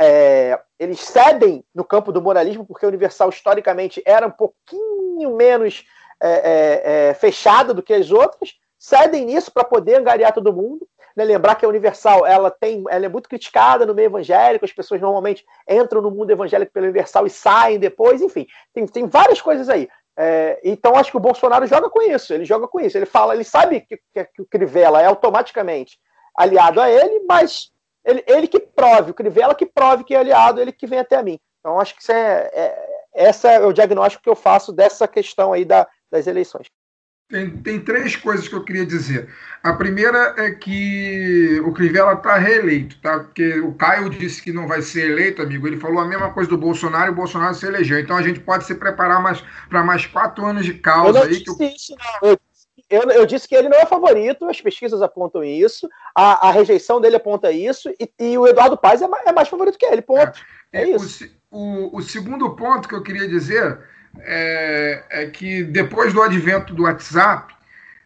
é, 0.00 0.60
eles 0.80 0.98
cedem 0.98 1.64
no 1.72 1.84
campo 1.84 2.10
do 2.10 2.20
moralismo, 2.20 2.66
porque 2.66 2.84
a 2.84 2.88
Universal 2.88 3.28
historicamente 3.28 4.02
era 4.04 4.26
um 4.26 4.32
pouquinho 4.32 5.36
menos 5.36 5.84
é, 6.20 7.10
é, 7.10 7.14
fechada 7.14 7.72
do 7.72 7.82
que 7.82 7.94
as 7.94 8.10
outras, 8.10 8.54
cedem 8.78 9.24
nisso 9.24 9.52
para 9.52 9.64
poder 9.64 9.96
angariar 9.96 10.32
todo 10.32 10.52
mundo. 10.52 10.86
Né? 11.16 11.24
Lembrar 11.24 11.54
que 11.54 11.64
a 11.64 11.68
Universal 11.68 12.26
ela 12.26 12.50
tem, 12.50 12.84
ela 12.88 13.06
é 13.06 13.08
muito 13.08 13.28
criticada 13.28 13.86
no 13.86 13.94
meio 13.94 14.06
evangélico, 14.06 14.64
as 14.64 14.72
pessoas 14.72 15.00
normalmente 15.00 15.44
entram 15.68 16.00
no 16.00 16.10
mundo 16.10 16.30
evangélico 16.30 16.72
pela 16.72 16.86
Universal 16.86 17.26
e 17.26 17.30
saem 17.30 17.78
depois, 17.78 18.20
enfim, 18.20 18.46
tem, 18.72 18.86
tem 18.86 19.06
várias 19.06 19.40
coisas 19.40 19.68
aí. 19.68 19.88
É, 20.16 20.60
então 20.62 20.94
acho 20.94 21.10
que 21.10 21.16
o 21.16 21.20
Bolsonaro 21.20 21.66
joga 21.66 21.90
com 21.90 22.00
isso, 22.00 22.32
ele 22.32 22.44
joga 22.44 22.68
com 22.68 22.80
isso. 22.80 22.96
Ele 22.96 23.06
fala, 23.06 23.34
ele 23.34 23.44
sabe 23.44 23.80
que, 23.80 23.98
que, 24.12 24.24
que 24.24 24.42
o 24.42 24.46
Crivella 24.46 25.02
é 25.02 25.06
automaticamente 25.06 25.98
aliado 26.36 26.80
a 26.80 26.90
ele, 26.90 27.24
mas 27.28 27.72
ele, 28.04 28.24
ele 28.26 28.46
que 28.46 28.60
prove, 28.60 29.10
o 29.10 29.14
Crivella 29.14 29.54
que 29.54 29.66
prove 29.66 30.04
que 30.04 30.14
é 30.14 30.18
aliado, 30.18 30.60
ele 30.60 30.72
que 30.72 30.86
vem 30.86 30.98
até 30.98 31.22
mim. 31.22 31.38
Então 31.60 31.80
acho 31.80 31.94
que 31.94 32.02
isso 32.02 32.12
é, 32.12 32.50
é 32.52 32.94
esse 33.14 33.46
é 33.46 33.64
o 33.64 33.72
diagnóstico 33.72 34.24
que 34.24 34.28
eu 34.28 34.34
faço 34.34 34.72
dessa 34.72 35.06
questão 35.06 35.52
aí 35.52 35.64
da, 35.64 35.86
das 36.10 36.26
eleições. 36.26 36.66
Tem, 37.28 37.50
tem 37.50 37.80
três 37.80 38.14
coisas 38.16 38.46
que 38.46 38.54
eu 38.54 38.62
queria 38.62 38.84
dizer. 38.84 39.28
A 39.62 39.72
primeira 39.72 40.34
é 40.36 40.50
que 40.50 41.58
o 41.64 41.72
Crivella 41.72 42.12
está 42.12 42.36
reeleito, 42.36 43.00
tá? 43.00 43.20
Porque 43.20 43.60
o 43.60 43.72
Caio 43.72 44.10
disse 44.10 44.42
que 44.42 44.52
não 44.52 44.68
vai 44.68 44.82
ser 44.82 45.10
eleito, 45.10 45.40
amigo. 45.40 45.66
Ele 45.66 45.80
falou 45.80 46.00
a 46.00 46.06
mesma 46.06 46.30
coisa 46.32 46.50
do 46.50 46.58
Bolsonaro 46.58 47.06
e 47.06 47.12
o 47.12 47.16
Bolsonaro 47.16 47.54
se 47.54 47.66
elegeu. 47.66 47.98
Então 47.98 48.16
a 48.16 48.22
gente 48.22 48.40
pode 48.40 48.66
se 48.66 48.74
preparar 48.74 49.22
mais 49.22 49.42
para 49.70 49.82
mais 49.82 50.04
quatro 50.04 50.44
anos 50.44 50.66
de 50.66 50.74
causa 50.74 51.20
eu 51.20 51.24
aí. 51.24 51.40
Que 51.40 51.50
eu... 51.50 51.56
Isso. 51.60 51.94
Eu, 52.22 52.38
eu, 52.90 53.10
eu, 53.10 53.26
disse 53.26 53.48
que 53.48 53.54
ele 53.54 53.70
não 53.70 53.78
é 53.78 53.86
favorito, 53.86 54.44
as 54.44 54.60
pesquisas 54.60 55.00
apontam 55.00 55.42
isso, 55.42 55.88
a, 56.14 56.48
a 56.48 56.52
rejeição 56.52 57.00
dele 57.00 57.16
aponta 57.16 57.50
isso, 57.50 57.90
e, 57.98 58.10
e 58.20 58.38
o 58.38 58.46
Eduardo 58.46 58.76
Paes 58.76 59.00
é 59.00 59.08
mais, 59.08 59.26
é 59.26 59.32
mais, 59.32 59.48
favorito 59.48 59.78
que 59.78 59.86
ele, 59.86 60.02
ponto. 60.02 60.38
É, 60.70 60.82
é 60.82 60.90
isso. 60.90 61.24
O, 61.50 61.96
o, 61.96 61.96
o 61.96 62.02
segundo 62.02 62.54
ponto 62.54 62.86
que 62.86 62.94
eu 62.94 63.02
queria 63.02 63.26
dizer 63.26 63.78
é, 64.20 65.04
é 65.10 65.26
que 65.26 65.62
depois 65.62 66.12
do 66.12 66.22
advento 66.22 66.74
do 66.74 66.84
WhatsApp, 66.84 67.54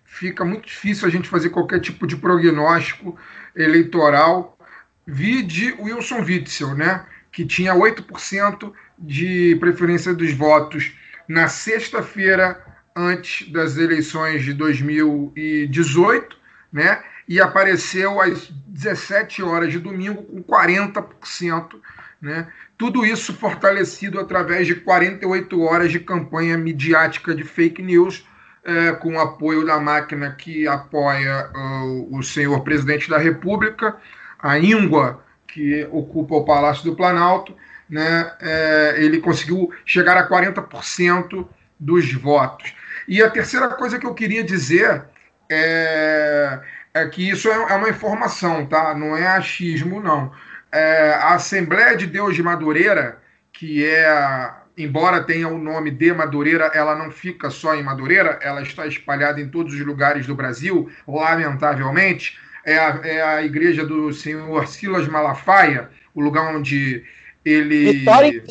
fica 0.04 0.44
muito 0.44 0.66
difícil 0.66 1.06
a 1.06 1.10
gente 1.10 1.28
fazer 1.28 1.50
qualquer 1.50 1.80
tipo 1.80 2.06
de 2.06 2.16
prognóstico 2.16 3.16
eleitoral. 3.54 4.58
Vide 5.06 5.74
Wilson 5.78 6.22
Witzel, 6.22 6.74
né, 6.74 7.04
que 7.30 7.44
tinha 7.44 7.74
8% 7.74 8.72
de 8.98 9.56
preferência 9.60 10.12
dos 10.12 10.32
votos 10.32 10.92
na 11.28 11.46
sexta-feira 11.48 12.60
antes 12.96 13.50
das 13.52 13.76
eleições 13.76 14.44
de 14.44 14.52
2018, 14.54 16.36
né, 16.72 17.00
e 17.28 17.40
apareceu 17.40 18.20
às 18.20 18.48
17 18.66 19.42
horas 19.42 19.70
de 19.70 19.78
domingo 19.78 20.22
com 20.22 20.42
40%, 20.42 21.80
né? 22.20 22.48
Tudo 22.76 23.04
isso 23.04 23.32
fortalecido 23.32 24.20
através 24.20 24.66
de 24.66 24.74
48 24.74 25.60
horas 25.62 25.92
de 25.92 26.00
campanha 26.00 26.58
midiática 26.58 27.34
de 27.34 27.44
fake 27.44 27.82
news, 27.82 28.26
é, 28.64 28.92
com 28.92 29.14
o 29.14 29.20
apoio 29.20 29.64
da 29.64 29.78
máquina 29.78 30.32
que 30.32 30.66
apoia 30.66 31.50
uh, 31.54 32.16
o 32.16 32.22
senhor 32.22 32.60
presidente 32.62 33.08
da 33.08 33.16
República, 33.16 33.96
a 34.38 34.58
íngua 34.58 35.24
que 35.46 35.88
ocupa 35.90 36.34
o 36.34 36.44
Palácio 36.44 36.84
do 36.84 36.96
Planalto, 36.96 37.54
né, 37.88 38.30
é, 38.40 38.96
ele 38.98 39.18
conseguiu 39.20 39.72
chegar 39.86 40.18
a 40.18 40.28
40% 40.28 41.46
dos 41.80 42.12
votos. 42.12 42.74
E 43.06 43.22
a 43.22 43.30
terceira 43.30 43.68
coisa 43.68 43.98
que 43.98 44.06
eu 44.06 44.12
queria 44.12 44.44
dizer 44.44 45.04
é, 45.50 46.60
é 46.92 47.06
que 47.06 47.30
isso 47.30 47.48
é, 47.48 47.54
é 47.54 47.74
uma 47.76 47.88
informação, 47.88 48.66
tá? 48.66 48.94
Não 48.94 49.16
é 49.16 49.26
achismo, 49.26 50.02
não 50.02 50.30
é, 50.72 51.10
a 51.12 51.34
Assembleia 51.34 51.96
de 51.96 52.06
Deus 52.06 52.34
de 52.34 52.42
Madureira, 52.42 53.18
que 53.52 53.84
é, 53.84 54.50
embora 54.76 55.24
tenha 55.24 55.48
o 55.48 55.58
nome 55.58 55.90
de 55.90 56.12
Madureira, 56.12 56.70
ela 56.74 56.94
não 56.94 57.10
fica 57.10 57.50
só 57.50 57.74
em 57.74 57.82
Madureira, 57.82 58.38
ela 58.42 58.62
está 58.62 58.86
espalhada 58.86 59.40
em 59.40 59.48
todos 59.48 59.74
os 59.74 59.80
lugares 59.80 60.26
do 60.26 60.34
Brasil, 60.34 60.90
lamentavelmente. 61.06 62.38
É 62.64 62.78
a, 62.78 63.00
é 63.02 63.22
a 63.22 63.42
igreja 63.42 63.84
do 63.84 64.12
senhor 64.12 64.66
Silas 64.66 65.08
Malafaia, 65.08 65.88
o 66.14 66.20
lugar 66.20 66.54
onde 66.54 67.02
ele. 67.44 67.92
Vitória 67.92 68.44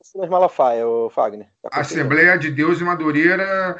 Silas 0.00 0.30
Malafaia, 0.30 0.86
o 0.86 1.10
Fagner. 1.10 1.46
Tá 1.62 1.80
Assembleia 1.80 2.38
de 2.38 2.50
Deus 2.50 2.78
de 2.78 2.84
Madureira. 2.84 3.76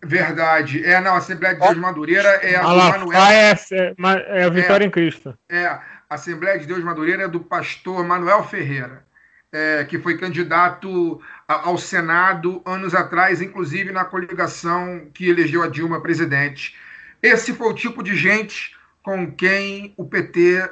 Verdade. 0.00 0.84
É, 0.84 1.00
não, 1.00 1.14
a 1.14 1.16
Assembleia 1.18 1.54
de 1.54 1.60
Deus 1.60 1.74
de 1.74 1.80
Madureira 1.80 2.28
é 2.42 2.54
a 2.54 2.62
Malafaia 2.62 2.92
do 2.92 3.06
Manuel. 3.06 3.22
É, 3.22 4.40
é 4.40 4.44
a 4.44 4.48
Vitória 4.48 4.84
é, 4.84 4.86
em 4.86 4.90
Cristo. 4.90 5.36
É. 5.48 5.78
Assembleia 6.08 6.58
de 6.58 6.66
Deus 6.66 6.82
Madureira 6.82 7.28
do 7.28 7.40
pastor 7.40 8.04
Manuel 8.04 8.42
Ferreira, 8.44 9.04
é, 9.52 9.84
que 9.84 9.98
foi 9.98 10.16
candidato 10.16 11.20
ao 11.46 11.76
Senado 11.76 12.62
anos 12.64 12.94
atrás, 12.94 13.42
inclusive 13.42 13.92
na 13.92 14.04
coligação 14.04 15.08
que 15.12 15.28
elegeu 15.28 15.62
a 15.62 15.68
Dilma 15.68 16.00
presidente. 16.00 16.74
Esse 17.22 17.52
foi 17.52 17.68
o 17.68 17.74
tipo 17.74 18.02
de 18.02 18.16
gente 18.16 18.76
com 19.02 19.30
quem 19.30 19.92
o 19.96 20.04
PT 20.04 20.70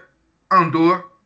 andou, 0.51 1.21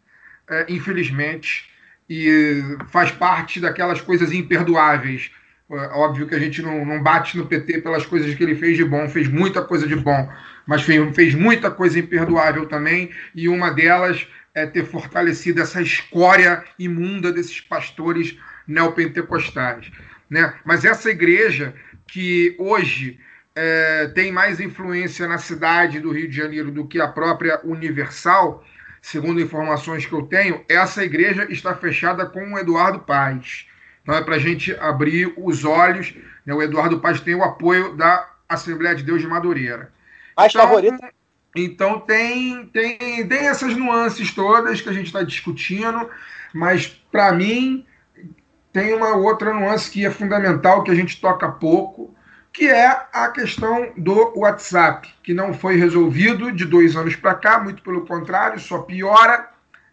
é, 0.48 0.66
infelizmente, 0.68 1.70
e 2.08 2.62
faz 2.88 3.12
parte 3.12 3.60
daquelas 3.60 4.00
coisas 4.00 4.32
imperdoáveis. 4.32 5.30
É, 5.70 5.74
óbvio 5.94 6.26
que 6.26 6.34
a 6.34 6.38
gente 6.38 6.62
não, 6.62 6.84
não 6.84 7.00
bate 7.00 7.38
no 7.38 7.46
PT 7.46 7.82
pelas 7.82 8.04
coisas 8.04 8.34
que 8.34 8.42
ele 8.42 8.56
fez 8.56 8.76
de 8.76 8.84
bom, 8.84 9.08
fez 9.08 9.28
muita 9.28 9.62
coisa 9.62 9.86
de 9.86 9.94
bom, 9.94 10.28
mas 10.66 10.82
fez, 10.82 11.14
fez 11.14 11.34
muita 11.34 11.70
coisa 11.70 11.98
imperdoável 11.98 12.66
também, 12.66 13.10
e 13.34 13.48
uma 13.48 13.70
delas 13.70 14.26
é 14.54 14.66
ter 14.66 14.84
fortalecido 14.84 15.60
essa 15.60 15.80
escória 15.80 16.64
imunda 16.78 17.32
desses 17.32 17.60
pastores 17.60 18.36
neopentecostais. 18.66 19.90
Né? 20.28 20.54
Mas 20.64 20.84
essa 20.84 21.10
igreja 21.10 21.74
que 22.06 22.56
hoje 22.58 23.18
é, 23.54 24.08
tem 24.14 24.32
mais 24.32 24.60
influência 24.60 25.26
na 25.26 25.38
cidade 25.38 26.00
do 26.00 26.12
Rio 26.12 26.28
de 26.28 26.36
Janeiro 26.36 26.70
do 26.70 26.86
que 26.86 27.00
a 27.00 27.08
própria 27.08 27.60
Universal, 27.64 28.64
segundo 29.02 29.40
informações 29.40 30.06
que 30.06 30.12
eu 30.12 30.22
tenho, 30.22 30.64
essa 30.68 31.04
igreja 31.04 31.46
está 31.50 31.74
fechada 31.74 32.26
com 32.26 32.52
o 32.52 32.58
Eduardo 32.58 33.00
Paz. 33.00 33.66
Então 34.02 34.14
é 34.14 34.22
para 34.22 34.36
a 34.36 34.38
gente 34.38 34.74
abrir 34.76 35.32
os 35.36 35.64
olhos. 35.64 36.14
Né? 36.44 36.54
O 36.54 36.62
Eduardo 36.62 37.00
Paz 37.00 37.20
tem 37.20 37.34
o 37.34 37.44
apoio 37.44 37.96
da 37.96 38.28
Assembleia 38.48 38.94
de 38.94 39.02
Deus 39.02 39.20
de 39.20 39.28
Madureira. 39.28 39.92
Mais 40.36 40.54
Então, 40.54 40.62
favorito. 40.66 40.98
então 41.56 42.00
tem, 42.00 42.66
tem, 42.68 43.26
tem 43.28 43.48
essas 43.48 43.76
nuances 43.76 44.32
todas 44.34 44.80
que 44.80 44.88
a 44.88 44.92
gente 44.92 45.06
está 45.06 45.22
discutindo, 45.22 46.08
mas 46.52 46.86
para 47.10 47.32
mim 47.32 47.86
tem 48.72 48.94
uma 48.94 49.16
outra 49.16 49.52
nuance 49.52 49.90
que 49.90 50.04
é 50.06 50.10
fundamental, 50.10 50.82
que 50.84 50.90
a 50.90 50.94
gente 50.94 51.20
toca 51.20 51.50
pouco, 51.50 52.14
que 52.52 52.68
é 52.68 52.86
a 53.12 53.28
questão 53.28 53.92
do 53.96 54.32
WhatsApp, 54.38 55.08
que 55.22 55.34
não 55.34 55.52
foi 55.54 55.76
resolvido 55.76 56.52
de 56.52 56.64
dois 56.64 56.96
anos 56.96 57.16
para 57.16 57.34
cá, 57.34 57.58
muito 57.60 57.82
pelo 57.82 58.06
contrário, 58.06 58.58
só 58.60 58.80
piora, 58.80 59.48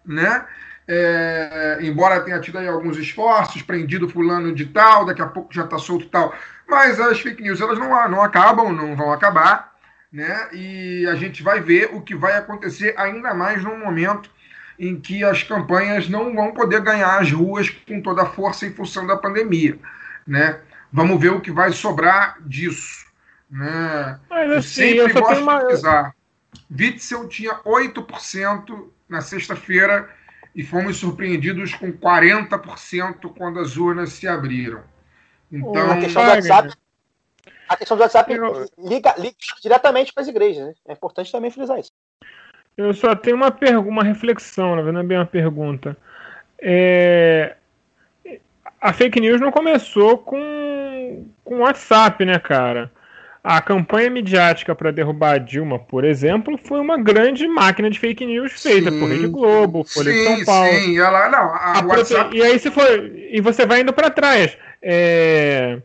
né? 0.05 0.45
É, 0.87 1.79
embora 1.81 2.21
tenha 2.21 2.39
tido 2.39 2.57
aí 2.59 2.67
alguns 2.67 2.97
esforços, 2.97 3.61
prendido 3.61 4.07
fulano 4.09 4.55
de 4.55 4.67
tal, 4.67 5.05
daqui 5.05 5.21
a 5.21 5.27
pouco 5.27 5.53
já 5.53 5.65
está 5.65 5.77
solto 5.77 6.07
tal, 6.09 6.33
mas 6.67 6.99
as 6.99 7.19
fake 7.19 7.41
news 7.41 7.59
elas 7.59 7.77
não, 7.77 7.89
não 8.09 8.21
acabam, 8.23 8.71
não 8.71 8.95
vão 8.95 9.11
acabar, 9.11 9.76
né? 10.11 10.49
E 10.53 11.05
a 11.07 11.15
gente 11.15 11.43
vai 11.43 11.61
ver 11.61 11.89
o 11.93 12.01
que 12.01 12.15
vai 12.15 12.33
acontecer 12.33 12.93
ainda 12.97 13.33
mais 13.33 13.63
num 13.63 13.77
momento 13.77 14.29
em 14.79 14.99
que 14.99 15.23
as 15.23 15.43
campanhas 15.43 16.07
não 16.07 16.33
vão 16.35 16.53
poder 16.53 16.81
ganhar 16.81 17.19
as 17.19 17.31
ruas 17.31 17.69
com 17.69 18.01
toda 18.01 18.23
a 18.23 18.27
força 18.27 18.65
em 18.65 18.73
função 18.73 19.07
da 19.07 19.17
pandemia, 19.17 19.77
né? 20.25 20.59
Vamos 20.91 21.19
ver 21.19 21.31
o 21.31 21.41
que 21.41 21.51
vai 21.51 21.71
sobrar 21.71 22.37
disso, 22.41 23.05
né? 23.49 24.19
Mas 24.29 24.49
Eu 24.49 24.57
assim, 24.57 24.69
sempre 24.69 24.99
eu 24.99 25.21
gosto 25.21 25.41
uma. 25.41 25.59
de 25.59 25.65
frisar. 25.65 26.15
Witzel 26.69 27.27
tinha 27.27 27.55
8% 27.63 28.89
na 29.09 29.21
sexta-feira 29.21 30.09
e 30.55 30.63
fomos 30.63 30.97
surpreendidos 30.97 31.73
com 31.73 31.91
40% 31.91 33.33
quando 33.37 33.59
as 33.59 33.77
urnas 33.77 34.13
se 34.13 34.27
abriram. 34.27 34.83
Então, 35.51 35.91
a 35.91 35.97
questão 35.97 36.23
do. 36.23 36.29
WhatsApp, 36.29 36.73
a 37.67 37.75
questão 37.77 37.97
do 37.97 38.01
WhatsApp 38.03 38.31
Eu- 38.33 38.65
liga, 38.77 39.13
liga 39.17 39.35
diretamente 39.61 40.13
para 40.13 40.21
as 40.23 40.27
igrejas, 40.29 40.65
né? 40.67 40.73
É 40.87 40.93
importante 40.93 41.31
também 41.31 41.51
frisar 41.51 41.79
isso. 41.79 41.91
Eu 42.77 42.93
só 42.93 43.15
tenho 43.15 43.35
uma 43.35 43.49
pergunta, 43.51 43.89
uma 43.89 44.03
reflexão, 44.03 44.69
na 44.75 44.81
verdade, 44.81 44.93
não 44.93 45.01
é 45.01 45.03
bem 45.03 45.17
uma 45.17 45.25
pergunta. 45.25 45.97
É, 46.59 47.55
A 48.79 48.93
fake 48.93 49.19
news 49.19 49.41
não 49.41 49.51
começou 49.51 50.17
com 50.19 51.25
com 51.43 51.55
o 51.55 51.59
WhatsApp, 51.59 52.23
né, 52.25 52.37
cara? 52.37 52.91
A 53.43 53.59
campanha 53.61 54.09
midiática 54.09 54.75
para 54.75 54.91
derrubar 54.91 55.35
a 55.35 55.37
Dilma, 55.37 55.79
por 55.79 56.03
exemplo, 56.03 56.59
foi 56.63 56.79
uma 56.79 56.97
grande 56.97 57.47
máquina 57.47 57.89
de 57.89 57.97
fake 57.97 58.25
news 58.25 58.51
feita 58.61 58.91
Sim. 58.91 58.99
por 58.99 59.07
Rede 59.09 59.27
Globo, 59.27 59.83
Folha 59.85 60.11
de 60.11 60.23
São 60.23 60.45
Paulo. 60.45 60.69
sim, 60.73 60.99
ela 60.99 61.29
não, 61.29 61.39
a, 61.55 61.77
A 61.77 61.79
o 61.79 61.87
prote- 61.87 62.13
WhatsApp 62.13 62.37
E 62.37 62.43
aí 62.43 62.59
se 62.59 62.69
for 62.69 62.85
e 62.87 63.39
você 63.41 63.65
vai 63.65 63.81
indo 63.81 63.93
para 63.93 64.09
trás. 64.11 64.55
É, 64.81 65.79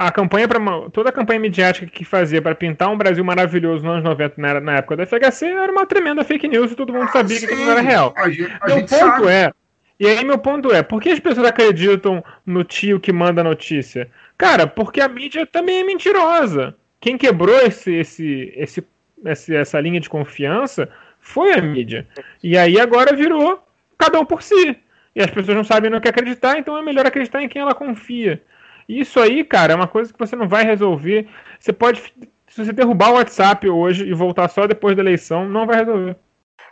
A 0.00 0.12
campanha 0.12 0.46
para 0.46 0.60
toda 0.90 1.08
a 1.08 1.12
campanha 1.12 1.40
midiática 1.40 1.86
que 1.86 2.04
fazia 2.04 2.42
para 2.42 2.54
pintar 2.54 2.90
um 2.90 2.96
Brasil 2.96 3.24
maravilhoso 3.24 3.82
nos 3.84 3.92
anos 3.94 4.04
90 4.04 4.34
na, 4.40 4.60
na 4.60 4.76
época 4.76 4.96
da 4.96 5.06
FHC 5.06 5.46
era 5.46 5.72
uma 5.72 5.86
tremenda 5.86 6.22
fake 6.24 6.46
news 6.46 6.72
e 6.72 6.74
todo 6.76 6.92
mundo 6.92 7.10
sabia 7.10 7.38
que 7.38 7.44
aquilo 7.46 7.64
não 7.64 7.72
era 7.72 7.80
Sim, 7.80 7.86
real. 7.86 8.12
A 8.16 8.28
gente, 8.28 8.52
a 8.60 8.66
Meu 8.66 8.76
ponto 8.76 8.88
sabe. 8.90 9.28
é, 9.28 9.52
e 9.98 10.06
aí 10.06 10.24
meu 10.24 10.36
ponto 10.38 10.72
é, 10.72 10.82
por 10.82 11.00
que 11.00 11.08
as 11.10 11.20
pessoas 11.20 11.46
acreditam 11.46 12.22
no 12.44 12.64
tio 12.64 13.00
que 13.00 13.12
manda 13.12 13.40
a 13.40 13.44
notícia? 13.44 14.10
Cara, 14.36 14.66
porque 14.66 15.00
a 15.00 15.08
mídia 15.08 15.46
também 15.46 15.80
é 15.80 15.84
mentirosa. 15.84 16.74
Quem 17.00 17.16
quebrou 17.16 17.56
esse, 17.60 17.94
esse, 17.94 18.52
esse, 18.56 18.84
esse- 19.24 19.54
essa 19.56 19.80
linha 19.80 20.00
de 20.00 20.08
confiança 20.10 20.88
foi 21.20 21.52
a 21.52 21.62
mídia. 21.62 22.06
E 22.42 22.58
aí 22.58 22.78
agora 22.78 23.14
virou 23.16 23.62
cada 23.96 24.20
um 24.20 24.24
por 24.26 24.42
si. 24.42 24.76
E 25.14 25.22
as 25.22 25.30
pessoas 25.30 25.56
não 25.56 25.64
sabem 25.64 25.90
no 25.90 26.00
que 26.00 26.08
acreditar, 26.08 26.58
então 26.58 26.76
é 26.76 26.82
melhor 26.82 27.06
acreditar 27.06 27.42
em 27.42 27.48
quem 27.48 27.62
ela 27.62 27.74
confia. 27.74 28.42
Isso 28.88 29.20
aí, 29.20 29.44
cara, 29.44 29.72
é 29.72 29.76
uma 29.76 29.88
coisa 29.88 30.12
que 30.12 30.18
você 30.18 30.34
não 30.36 30.48
vai 30.48 30.64
resolver. 30.64 31.28
Você 31.58 31.72
pode, 31.72 32.00
se 32.48 32.64
você 32.64 32.72
derrubar 32.72 33.10
o 33.10 33.14
WhatsApp 33.14 33.68
hoje 33.68 34.04
e 34.06 34.12
voltar 34.14 34.48
só 34.48 34.66
depois 34.66 34.96
da 34.96 35.02
eleição, 35.02 35.44
não 35.48 35.66
vai 35.66 35.76
resolver. 35.76 36.16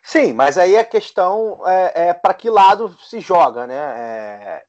Sim, 0.03 0.33
mas 0.33 0.57
aí 0.57 0.77
a 0.77 0.85
questão 0.85 1.61
é, 1.67 2.09
é 2.09 2.15
para 2.15 2.35
que 2.35 2.49
lado 2.49 2.97
se 3.01 3.21
joga, 3.21 3.67
né? 3.67 3.75
É, 3.77 4.65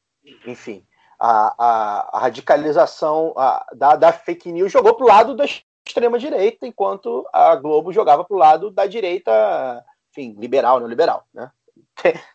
enfim, 0.46 0.84
a, 1.18 1.54
a- 1.58 2.10
a 2.12 2.18
radicalização 2.20 3.32
a- 3.36 3.64
da, 3.74 3.96
da 3.96 4.12
fake 4.12 4.52
news 4.52 4.70
jogou 4.70 4.94
para 4.94 5.04
o 5.04 5.08
lado 5.08 5.34
da 5.34 5.44
extrema-direita, 5.86 6.66
enquanto 6.66 7.26
a 7.32 7.56
Globo 7.56 7.92
jogava 7.92 8.24
para 8.24 8.34
o 8.34 8.38
lado 8.38 8.70
da 8.70 8.86
direita, 8.86 9.84
enfim, 10.10 10.36
liberal, 10.38 10.78
neoliberal, 10.78 11.24
né? 11.32 11.50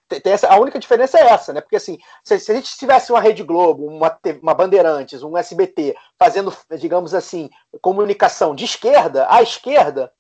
Tem- 0.08 0.22
tem- 0.22 0.34
essa- 0.34 0.48
a 0.48 0.58
única 0.58 0.80
diferença 0.80 1.20
é 1.20 1.28
essa, 1.28 1.52
né? 1.52 1.60
Porque 1.62 1.76
assim, 1.76 1.98
se, 2.24 2.40
se 2.40 2.52
a 2.52 2.56
gente 2.56 2.78
tivesse 2.78 3.12
uma 3.12 3.20
Rede 3.20 3.44
Globo, 3.44 3.86
uma, 3.86 4.18
uma 4.42 4.54
Bandeirantes, 4.54 5.22
um 5.22 5.38
SBT 5.38 5.96
fazendo, 6.18 6.56
digamos 6.80 7.14
assim, 7.14 7.50
comunicação 7.82 8.56
de 8.56 8.64
esquerda 8.66 9.28
à 9.30 9.42
esquerda, 9.42 10.12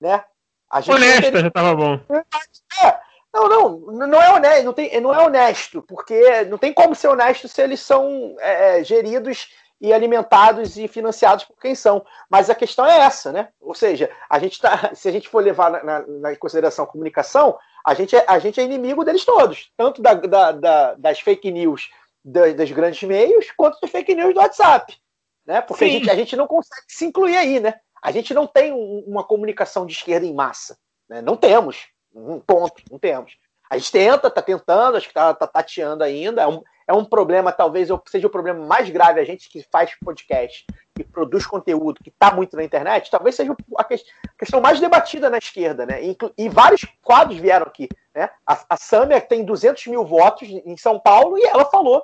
né? 0.00 0.24
A 0.70 0.80
gente 0.80 0.94
Honesta 0.96 1.22
teria- 1.22 1.40
já 1.40 1.50
tava 1.50 1.74
bom. 1.74 2.00
é, 2.82 2.98
não, 3.32 3.48
não, 3.48 4.06
não 4.06 4.22
é 4.22 4.32
honesto, 4.32 4.64
não, 4.64 4.72
tem, 4.72 5.00
não 5.00 5.14
é 5.14 5.22
honesto, 5.24 5.82
porque 5.82 6.44
não 6.46 6.56
tem 6.56 6.72
como 6.72 6.94
ser 6.94 7.08
honesto 7.08 7.46
se 7.46 7.60
eles 7.60 7.80
são 7.80 8.34
é, 8.40 8.80
é, 8.80 8.84
geridos 8.84 9.48
e 9.80 9.92
alimentados 9.92 10.76
e 10.78 10.88
financiados 10.88 11.44
por 11.44 11.58
quem 11.60 11.74
são. 11.74 12.04
Mas 12.30 12.48
a 12.48 12.54
questão 12.54 12.86
é 12.86 12.98
essa, 13.00 13.30
né? 13.32 13.48
Ou 13.60 13.74
seja, 13.74 14.10
a 14.28 14.38
gente 14.38 14.60
tá, 14.60 14.90
se 14.94 15.08
a 15.08 15.12
gente 15.12 15.28
for 15.28 15.42
levar 15.42 15.70
na, 15.70 15.82
na- 15.84 16.06
na 16.06 16.32
em 16.32 16.36
consideração 16.36 16.84
a 16.84 16.88
comunicação, 16.88 17.58
a 17.84 17.92
gente, 17.94 18.16
é, 18.16 18.24
a 18.26 18.38
gente 18.38 18.58
é 18.60 18.64
inimigo 18.64 19.04
deles 19.04 19.24
todos, 19.24 19.70
tanto 19.76 20.00
da- 20.02 20.14
da- 20.14 20.52
da- 20.52 20.94
das 20.94 21.20
fake 21.20 21.50
news 21.52 21.90
da- 22.24 22.52
das 22.52 22.70
grandes 22.70 23.02
meios, 23.02 23.50
quanto 23.56 23.78
das 23.80 23.90
fake 23.90 24.14
news 24.14 24.32
do 24.34 24.40
WhatsApp. 24.40 24.96
Né? 25.46 25.60
Porque 25.60 25.84
a 25.84 25.88
gente, 25.88 26.10
a 26.10 26.14
gente 26.16 26.36
não 26.36 26.46
consegue 26.46 26.82
se 26.88 27.04
incluir 27.04 27.36
aí, 27.36 27.60
né? 27.60 27.74
A 28.02 28.10
gente 28.10 28.34
não 28.34 28.46
tem 28.46 28.72
um- 28.72 29.04
uma 29.06 29.22
comunicação 29.24 29.86
de 29.86 29.92
esquerda 29.92 30.26
em 30.26 30.34
massa. 30.34 30.76
né? 31.08 31.22
Não 31.22 31.36
temos. 31.36 31.86
Um 32.12 32.40
ponto, 32.40 32.82
não 32.90 32.98
temos. 32.98 33.36
A 33.70 33.78
gente 33.78 33.92
tenta, 33.92 34.28
tá 34.30 34.42
tentando, 34.42 34.96
acho 34.96 35.06
que 35.06 35.14
tá, 35.14 35.32
tá 35.34 35.46
tateando 35.46 36.02
ainda. 36.02 36.42
É 36.42 36.46
um, 36.48 36.62
é 36.86 36.92
um 36.92 37.04
problema, 37.04 37.50
talvez 37.52 37.88
seja 38.06 38.26
o 38.26 38.30
problema 38.30 38.64
mais 38.64 38.88
grave. 38.90 39.20
A 39.20 39.24
gente 39.24 39.48
que 39.48 39.62
faz 39.70 39.94
podcast, 40.04 40.64
que 40.94 41.02
produz 41.02 41.44
conteúdo, 41.44 42.02
que 42.02 42.10
está 42.10 42.32
muito 42.32 42.56
na 42.56 42.62
internet, 42.62 43.10
talvez 43.10 43.34
seja 43.34 43.54
a 43.76 43.84
que- 43.84 44.04
questão 44.38 44.60
mais 44.60 44.78
debatida 44.78 45.28
na 45.28 45.38
esquerda, 45.38 45.84
né? 45.84 46.00
E, 46.02 46.48
vários 46.48 46.84
quadros 47.02 47.38
vieram 47.38 47.66
aqui. 47.66 47.88
Né? 48.14 48.30
A, 48.46 48.64
a 48.70 48.76
Samia 48.76 49.20
tem 49.20 49.44
200 49.44 49.86
mil 49.88 50.04
votos 50.04 50.48
em 50.48 50.76
São 50.76 50.98
Paulo 50.98 51.36
e 51.36 51.44
ela 51.44 51.64
falou 51.64 52.02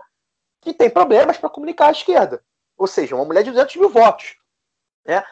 que 0.60 0.74
tem 0.74 0.90
problemas 0.90 1.38
para 1.38 1.48
comunicar 1.50 1.88
à 1.88 1.92
esquerda. 1.92 2.42
Ou 2.76 2.86
seja, 2.86 3.14
uma 3.14 3.24
mulher 3.24 3.44
de 3.44 3.50
200 3.50 3.76
mil 3.76 3.88
votos. 3.88 4.36
Né? 5.06 5.22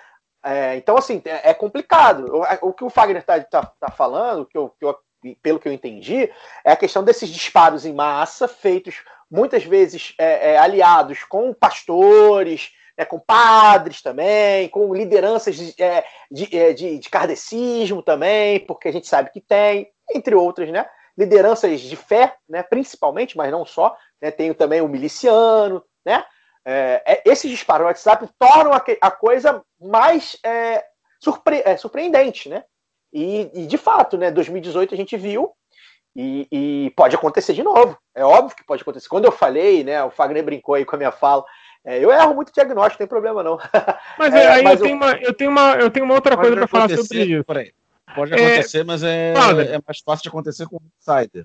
É, 0.43 0.77
então, 0.77 0.97
assim, 0.97 1.21
é, 1.25 1.51
é 1.51 1.55
complicado. 1.55 2.27
O, 2.35 2.69
o 2.69 2.73
que 2.73 2.85
o 2.85 2.91
Fagner 2.91 3.21
está 3.21 3.41
tá, 3.43 3.73
tá 3.79 3.91
falando, 3.91 4.47
que 4.47 4.57
eu, 4.57 4.71
que 4.79 4.85
eu- 4.85 4.97
pelo 5.43 5.59
que 5.59 5.69
eu 5.69 5.73
entendi, 5.73 6.31
é 6.65 6.73
a 6.73 6.77
questão 6.77 7.05
desses 7.05 7.29
disparos 7.29 7.85
em 7.85 7.93
massa, 7.93 8.49
feitos 8.49 9.03
muitas 9.31 9.65
vezes 9.65 10.15
é, 10.19 10.53
é, 10.53 10.59
aliados 10.59 11.23
com 11.25 11.55
pastores, 11.55 12.73
né, 12.99 13.05
com 13.05 13.19
padres 13.19 14.03
também, 14.03 14.69
com 14.69 14.93
lideranças 14.93 15.57
de, 15.57 15.83
é, 15.83 16.05
de, 16.31 16.57
é, 16.57 16.73
de, 16.73 16.99
de 16.99 17.09
kardecismo 17.09 18.03
também, 18.03 18.61
porque 18.61 18.89
a 18.89 18.93
gente 18.93 19.07
sabe 19.07 19.31
que 19.31 19.41
tem, 19.41 19.91
entre 20.15 20.35
outras, 20.35 20.69
né? 20.71 20.87
Lideranças 21.17 21.81
de 21.81 21.97
fé, 21.97 22.37
né, 22.49 22.63
principalmente, 22.63 23.37
mas 23.37 23.51
não 23.51 23.65
só. 23.65 23.97
Né, 24.21 24.31
tem 24.31 24.53
também 24.53 24.81
o 24.81 24.89
miliciano, 24.89 25.83
né? 26.05 26.25
É, 26.65 27.03
é, 27.07 27.23
esses 27.25 27.51
disparos 27.51 27.83
no 27.83 27.89
WhatsApp 27.89 28.29
tornam 28.39 28.73
a, 28.73 28.85
a 29.01 29.11
coisa 29.11 29.63
mais 29.81 30.37
é, 30.45 30.85
surpre- 31.19 31.65
surpreendente, 31.79 32.49
né? 32.49 32.65
E, 33.13 33.51
e, 33.55 33.67
de 33.67 33.77
fato, 33.77 34.17
né, 34.17 34.31
2018 34.31 34.95
a 34.95 34.97
gente 34.97 35.17
viu 35.17 35.53
e, 36.15 36.47
e 36.51 36.93
pode 36.97 37.15
acontecer 37.17 37.53
de 37.53 37.63
novo. 37.63 37.97
É 38.15 38.25
óbvio 38.25 38.57
que 38.57 38.65
pode 38.65 38.83
acontecer. 38.83 39.09
Quando 39.09 39.25
eu 39.25 39.33
falei, 39.33 39.83
né, 39.85 40.03
o 40.05 40.11
Fagner 40.11 40.45
brincou 40.45 40.75
aí 40.75 40.85
com 40.85 40.95
a 40.95 40.99
minha 40.99 41.13
fala. 41.13 41.45
é, 41.85 42.03
eu 42.03 42.11
erro 42.11 42.35
muito 42.35 42.53
diagnóstico, 42.53 42.95
não 43.03 43.07
tem 43.07 43.09
problema 43.09 43.43
não. 43.43 43.59
Mas 44.19 44.35
É, 44.35 44.49
aí 44.49 44.63
mas 44.63 44.81
eu, 44.81 44.87
eu- 44.87 44.89
tenho 44.89 44.97
uma, 44.97 45.13
eu, 45.13 45.35
tenho 45.35 45.51
uma, 45.51 45.75
eu 45.75 45.91
tenho 45.91 46.05
uma 46.05 46.15
outra 46.15 46.37
coisa 46.37 46.57
para 46.57 46.67
falar 46.69 46.89
sobre 46.89 47.25
isso. 47.25 47.45
peraí. 47.45 47.73
Pode 48.15 48.33
É, 48.33 48.37
acontecer, 48.37 48.85
mas 48.85 49.03
é, 49.05 49.33
é 49.75 49.81
mais 49.87 50.01
fácil 50.05 50.25
de 50.25 50.29
acontecer 50.29 50.67
com 50.67 50.77
o 50.77 50.83
insider. 50.99 51.45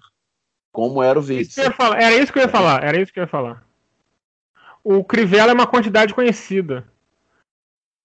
Como 0.72 1.02
era 1.02 1.18
o 1.20 1.22
falar, 1.72 2.02
Era 2.02 2.16
isso 2.16 2.34
que 2.34 2.40
eu 2.40 2.44
ia 2.44 2.50
falar. 2.50 2.84
Era 2.84 3.00
isso 3.00 3.14
que 3.14 3.20
eu 3.20 3.24
ia 3.24 3.28
falar. 3.28 3.64
O 4.84 5.04
Crivella 5.04 5.52
é 5.52 5.54
uma 5.54 5.68
quantidade 5.68 6.14
conhecida. 6.14 6.86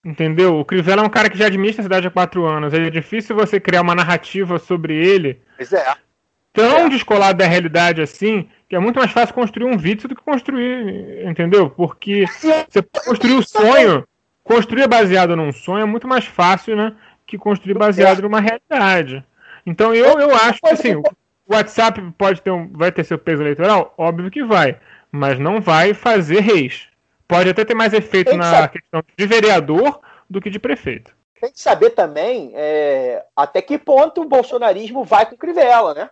Entendeu? 0.04 0.58
O 0.58 0.64
Crivella 0.64 1.02
é 1.02 1.04
um 1.04 1.10
cara 1.10 1.28
que 1.28 1.36
já 1.36 1.46
administra 1.46 1.82
a 1.82 1.84
cidade 1.84 2.06
há 2.06 2.10
quatro 2.10 2.46
anos. 2.46 2.72
É 2.72 2.88
difícil 2.88 3.36
você 3.36 3.60
criar 3.60 3.82
uma 3.82 3.94
narrativa 3.94 4.58
sobre 4.58 4.94
ele 4.94 5.40
Pois 5.56 5.72
é. 5.72 5.94
tão 6.54 6.86
É. 6.86 6.88
descolado 6.88 7.38
da 7.38 7.46
realidade 7.46 8.00
assim, 8.00 8.48
que 8.68 8.74
é 8.74 8.78
muito 8.78 8.98
mais 8.98 9.10
fácil 9.10 9.34
construir 9.34 9.66
um 9.66 9.76
vídeo 9.76 10.08
do 10.08 10.16
que 10.16 10.22
construir, 10.22 11.26
entendeu? 11.28 11.68
Porque 11.70 12.24
você 12.68 12.82
construir 13.04 13.34
o 13.34 13.42
sonho, 13.42 14.06
construir 14.42 14.88
baseado 14.88 15.36
num 15.36 15.52
sonho 15.52 15.82
é 15.82 15.86
muito 15.86 16.08
mais 16.08 16.24
fácil, 16.24 16.74
né, 16.76 16.94
que 17.26 17.36
construir 17.36 17.74
baseado 17.74 18.22
numa 18.22 18.40
realidade. 18.40 19.22
Então 19.66 19.94
eu, 19.94 20.18
eu 20.18 20.34
acho 20.34 20.60
que 20.60 20.68
assim, 20.70 20.94
o 20.96 21.02
WhatsApp 21.46 22.00
pode 22.16 22.40
ter 22.40 22.50
um, 22.50 22.70
vai 22.72 22.90
ter 22.90 23.04
seu 23.04 23.18
peso 23.18 23.42
eleitoral, 23.42 23.92
óbvio 23.98 24.30
que 24.30 24.42
vai. 24.42 24.78
mas 25.12 25.38
não 25.38 25.60
vai 25.60 25.92
fazer 25.92 26.40
reis. 26.40 26.88
Pode 27.30 27.48
até 27.48 27.64
ter 27.64 27.74
mais 27.74 27.92
efeito 27.92 28.36
na 28.36 28.50
saber. 28.50 28.80
questão 28.80 29.02
de 29.16 29.26
vereador 29.26 30.00
do 30.28 30.40
que 30.40 30.50
de 30.50 30.58
prefeito. 30.58 31.14
Tem 31.40 31.52
que 31.52 31.60
saber 31.60 31.90
também 31.90 32.52
é, 32.56 33.24
até 33.36 33.62
que 33.62 33.78
ponto 33.78 34.20
o 34.20 34.28
bolsonarismo 34.28 35.04
vai 35.04 35.24
com 35.24 35.36
Crivella, 35.36 35.94
né? 35.94 36.10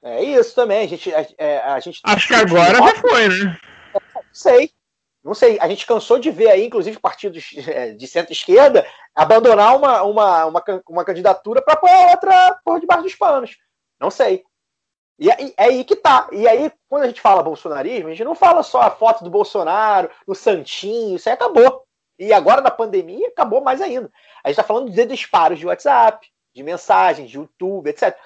É 0.00 0.22
isso 0.22 0.54
também. 0.54 0.84
A 0.84 0.88
gente, 0.88 1.12
a, 1.12 1.26
é, 1.36 1.58
a 1.58 1.80
gente 1.80 2.00
Acho 2.04 2.28
que 2.28 2.34
agora 2.34 2.78
já 2.78 2.94
foi, 2.94 3.28
né? 3.28 3.58
Não 4.14 4.22
sei. 4.32 4.70
Não 5.24 5.34
sei. 5.34 5.58
A 5.60 5.68
gente 5.68 5.86
cansou 5.86 6.20
de 6.20 6.30
ver 6.30 6.50
aí, 6.50 6.66
inclusive, 6.66 7.00
partidos 7.00 7.50
é, 7.66 7.92
de 7.92 8.06
centro-esquerda 8.06 8.86
abandonar 9.12 9.76
uma, 9.76 10.02
uma, 10.02 10.44
uma, 10.46 10.64
uma 10.88 11.04
candidatura 11.04 11.60
para 11.60 11.76
pôr 11.76 11.90
a 11.90 12.10
outra 12.10 12.60
por 12.64 12.78
debaixo 12.78 13.02
dos 13.02 13.14
panos. 13.16 13.56
Não 14.00 14.10
sei. 14.10 14.44
E 15.18 15.30
aí, 15.30 15.54
é 15.56 15.64
aí 15.64 15.84
que 15.84 15.96
tá. 15.96 16.28
E 16.32 16.46
aí, 16.48 16.72
quando 16.88 17.04
a 17.04 17.06
gente 17.06 17.20
fala 17.20 17.42
bolsonarismo, 17.42 18.08
a 18.08 18.10
gente 18.10 18.24
não 18.24 18.34
fala 18.34 18.62
só 18.62 18.82
a 18.82 18.90
foto 18.90 19.22
do 19.22 19.30
Bolsonaro, 19.30 20.10
no 20.26 20.34
Santinho, 20.34 21.16
isso 21.16 21.28
aí 21.28 21.34
acabou. 21.34 21.84
E 22.18 22.32
agora, 22.32 22.60
na 22.60 22.70
pandemia, 22.70 23.28
acabou 23.28 23.60
mais 23.60 23.80
ainda. 23.80 24.10
A 24.42 24.48
gente 24.48 24.56
tá 24.56 24.64
falando 24.64 24.90
de 24.90 25.06
disparos 25.06 25.58
de 25.58 25.66
WhatsApp, 25.66 26.26
de 26.54 26.62
mensagens, 26.62 27.30
de 27.30 27.36
YouTube, 27.36 27.88
etc. 27.88 28.16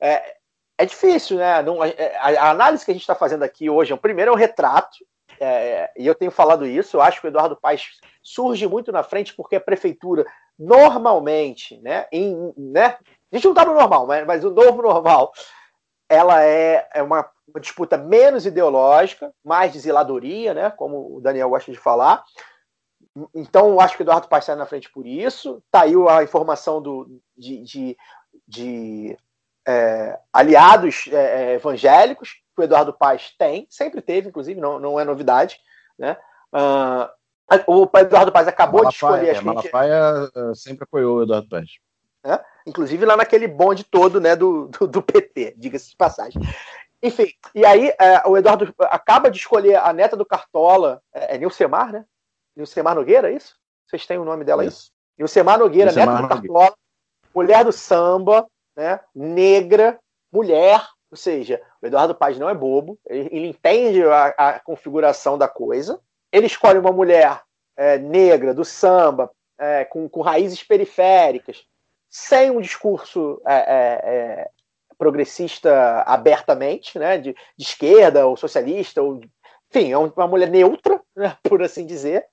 É, 0.00 0.36
é 0.78 0.84
difícil, 0.84 1.38
né? 1.38 1.62
Não, 1.62 1.82
a, 1.82 1.86
a 2.20 2.50
análise 2.50 2.84
que 2.84 2.90
a 2.90 2.94
gente 2.94 3.02
está 3.02 3.14
fazendo 3.14 3.42
aqui 3.42 3.70
hoje, 3.70 3.92
o 3.92 3.98
primeiro 3.98 4.30
é 4.30 4.34
o 4.34 4.36
retrato, 4.36 4.98
é, 5.40 5.90
e 5.96 6.06
eu 6.06 6.14
tenho 6.14 6.30
falado 6.30 6.66
isso, 6.66 6.96
eu 6.96 7.02
acho 7.02 7.20
que 7.20 7.26
o 7.26 7.28
Eduardo 7.28 7.56
Paes 7.56 7.84
surge 8.22 8.66
muito 8.66 8.90
na 8.90 9.02
frente 9.02 9.34
porque 9.34 9.56
a 9.56 9.60
prefeitura 9.60 10.24
normalmente, 10.58 11.78
né, 11.82 12.06
em, 12.10 12.52
né 12.56 12.96
a 13.30 13.36
gente 13.36 13.44
não 13.44 13.52
está 13.52 13.64
no 13.64 13.74
normal, 13.74 14.06
mas, 14.06 14.26
mas 14.26 14.44
o 14.44 14.50
novo 14.50 14.80
normal, 14.80 15.32
ela 16.08 16.42
é, 16.44 16.88
é 16.94 17.02
uma, 17.02 17.28
uma 17.48 17.60
disputa 17.60 17.96
menos 17.96 18.46
ideológica, 18.46 19.32
mais 19.44 19.72
de 19.72 19.80
zeladoria, 19.80 20.54
né, 20.54 20.70
como 20.70 21.16
o 21.16 21.20
Daniel 21.20 21.48
gosta 21.50 21.70
de 21.72 21.78
falar. 21.78 22.24
Então, 23.34 23.70
eu 23.70 23.80
acho 23.80 23.96
que 23.96 24.02
o 24.02 24.04
Eduardo 24.04 24.28
Paes 24.28 24.44
sai 24.44 24.56
na 24.56 24.66
frente 24.66 24.90
por 24.90 25.06
isso. 25.06 25.62
Tá 25.70 25.82
aí 25.82 25.94
a 26.08 26.22
informação 26.22 26.82
do, 26.82 27.20
de, 27.36 27.62
de, 27.62 27.96
de 28.46 29.18
é, 29.66 30.18
aliados 30.32 31.08
é, 31.10 31.54
evangélicos 31.54 32.34
que 32.54 32.60
o 32.60 32.64
Eduardo 32.64 32.92
Paes 32.92 33.34
tem, 33.38 33.66
sempre 33.70 34.00
teve, 34.02 34.28
inclusive, 34.28 34.60
não, 34.60 34.78
não 34.78 35.00
é 35.00 35.04
novidade. 35.04 35.58
Né? 35.98 36.16
Ah, 36.52 37.10
o 37.66 37.88
Eduardo 37.98 38.32
Paes 38.32 38.48
acabou 38.48 38.86
de 38.86 38.94
escolher. 38.94 39.18
Malafaia, 39.20 39.30
a 39.30 39.34
gente- 39.34 39.44
Malafaia 39.44 40.30
eh, 40.50 40.54
sempre 40.54 40.84
apoiou 40.84 41.18
o 41.18 41.22
Eduardo 41.22 41.48
Paz. 41.48 41.66
né? 42.24 42.38
Inclusive 42.66 43.04
lá 43.04 43.16
naquele 43.16 43.46
bonde 43.46 43.84
todo 43.84 44.20
né, 44.20 44.34
do, 44.34 44.66
do, 44.68 44.86
do 44.86 45.02
PT, 45.02 45.54
diga-se 45.56 45.90
de 45.90 45.96
passagem. 45.96 46.42
Enfim, 47.02 47.28
e 47.54 47.64
aí 47.64 47.88
é, 48.00 48.26
o 48.26 48.36
Eduardo 48.36 48.74
acaba 48.80 49.30
de 49.30 49.38
escolher 49.38 49.76
a 49.76 49.92
neta 49.92 50.16
do 50.16 50.26
Cartola, 50.26 51.00
é, 51.14 51.36
é 51.36 51.38
Nilcemar, 51.38 51.92
né? 51.92 52.04
Nilcemar 52.56 52.94
Nogueira, 52.94 53.30
é 53.30 53.36
isso? 53.36 53.56
Vocês 53.86 54.06
têm 54.06 54.18
o 54.18 54.24
nome 54.24 54.44
dela 54.44 54.62
aí? 54.62 54.68
Isso. 54.68 54.90
Nilcemar 55.16 55.58
Nogueira, 55.58 55.92
Nilcemar 55.92 56.22
neta 56.22 56.34
do 56.34 56.34
Nogueira. 56.34 56.54
Cartola, 56.54 56.76
mulher 57.34 57.64
do 57.64 57.72
samba, 57.72 58.46
né? 58.74 58.98
negra, 59.14 59.98
mulher, 60.32 60.82
ou 61.10 61.16
seja, 61.16 61.62
o 61.80 61.86
Eduardo 61.86 62.14
Paz 62.14 62.38
não 62.38 62.48
é 62.48 62.54
bobo, 62.54 62.98
ele, 63.06 63.28
ele 63.30 63.46
entende 63.48 64.02
a, 64.02 64.26
a 64.36 64.60
configuração 64.60 65.38
da 65.38 65.46
coisa, 65.46 66.00
ele 66.32 66.46
escolhe 66.46 66.78
uma 66.78 66.92
mulher 66.92 67.42
é, 67.76 67.98
negra, 67.98 68.52
do 68.52 68.64
samba, 68.64 69.30
é, 69.58 69.84
com, 69.84 70.08
com 70.08 70.22
raízes 70.22 70.62
periféricas, 70.62 71.64
sem 72.16 72.50
um 72.50 72.62
discurso 72.62 73.42
é, 73.46 73.54
é, 73.54 74.00
é, 74.02 74.50
progressista 74.96 76.02
abertamente, 76.06 76.98
né, 76.98 77.18
de, 77.18 77.34
de 77.34 77.62
esquerda 77.62 78.26
ou 78.26 78.38
socialista, 78.38 79.02
ou, 79.02 79.20
enfim, 79.70 79.92
é 79.92 79.98
uma 79.98 80.26
mulher 80.26 80.48
neutra, 80.48 80.98
né, 81.14 81.36
por 81.44 81.62
assim 81.62 81.84
dizer. 81.84 82.24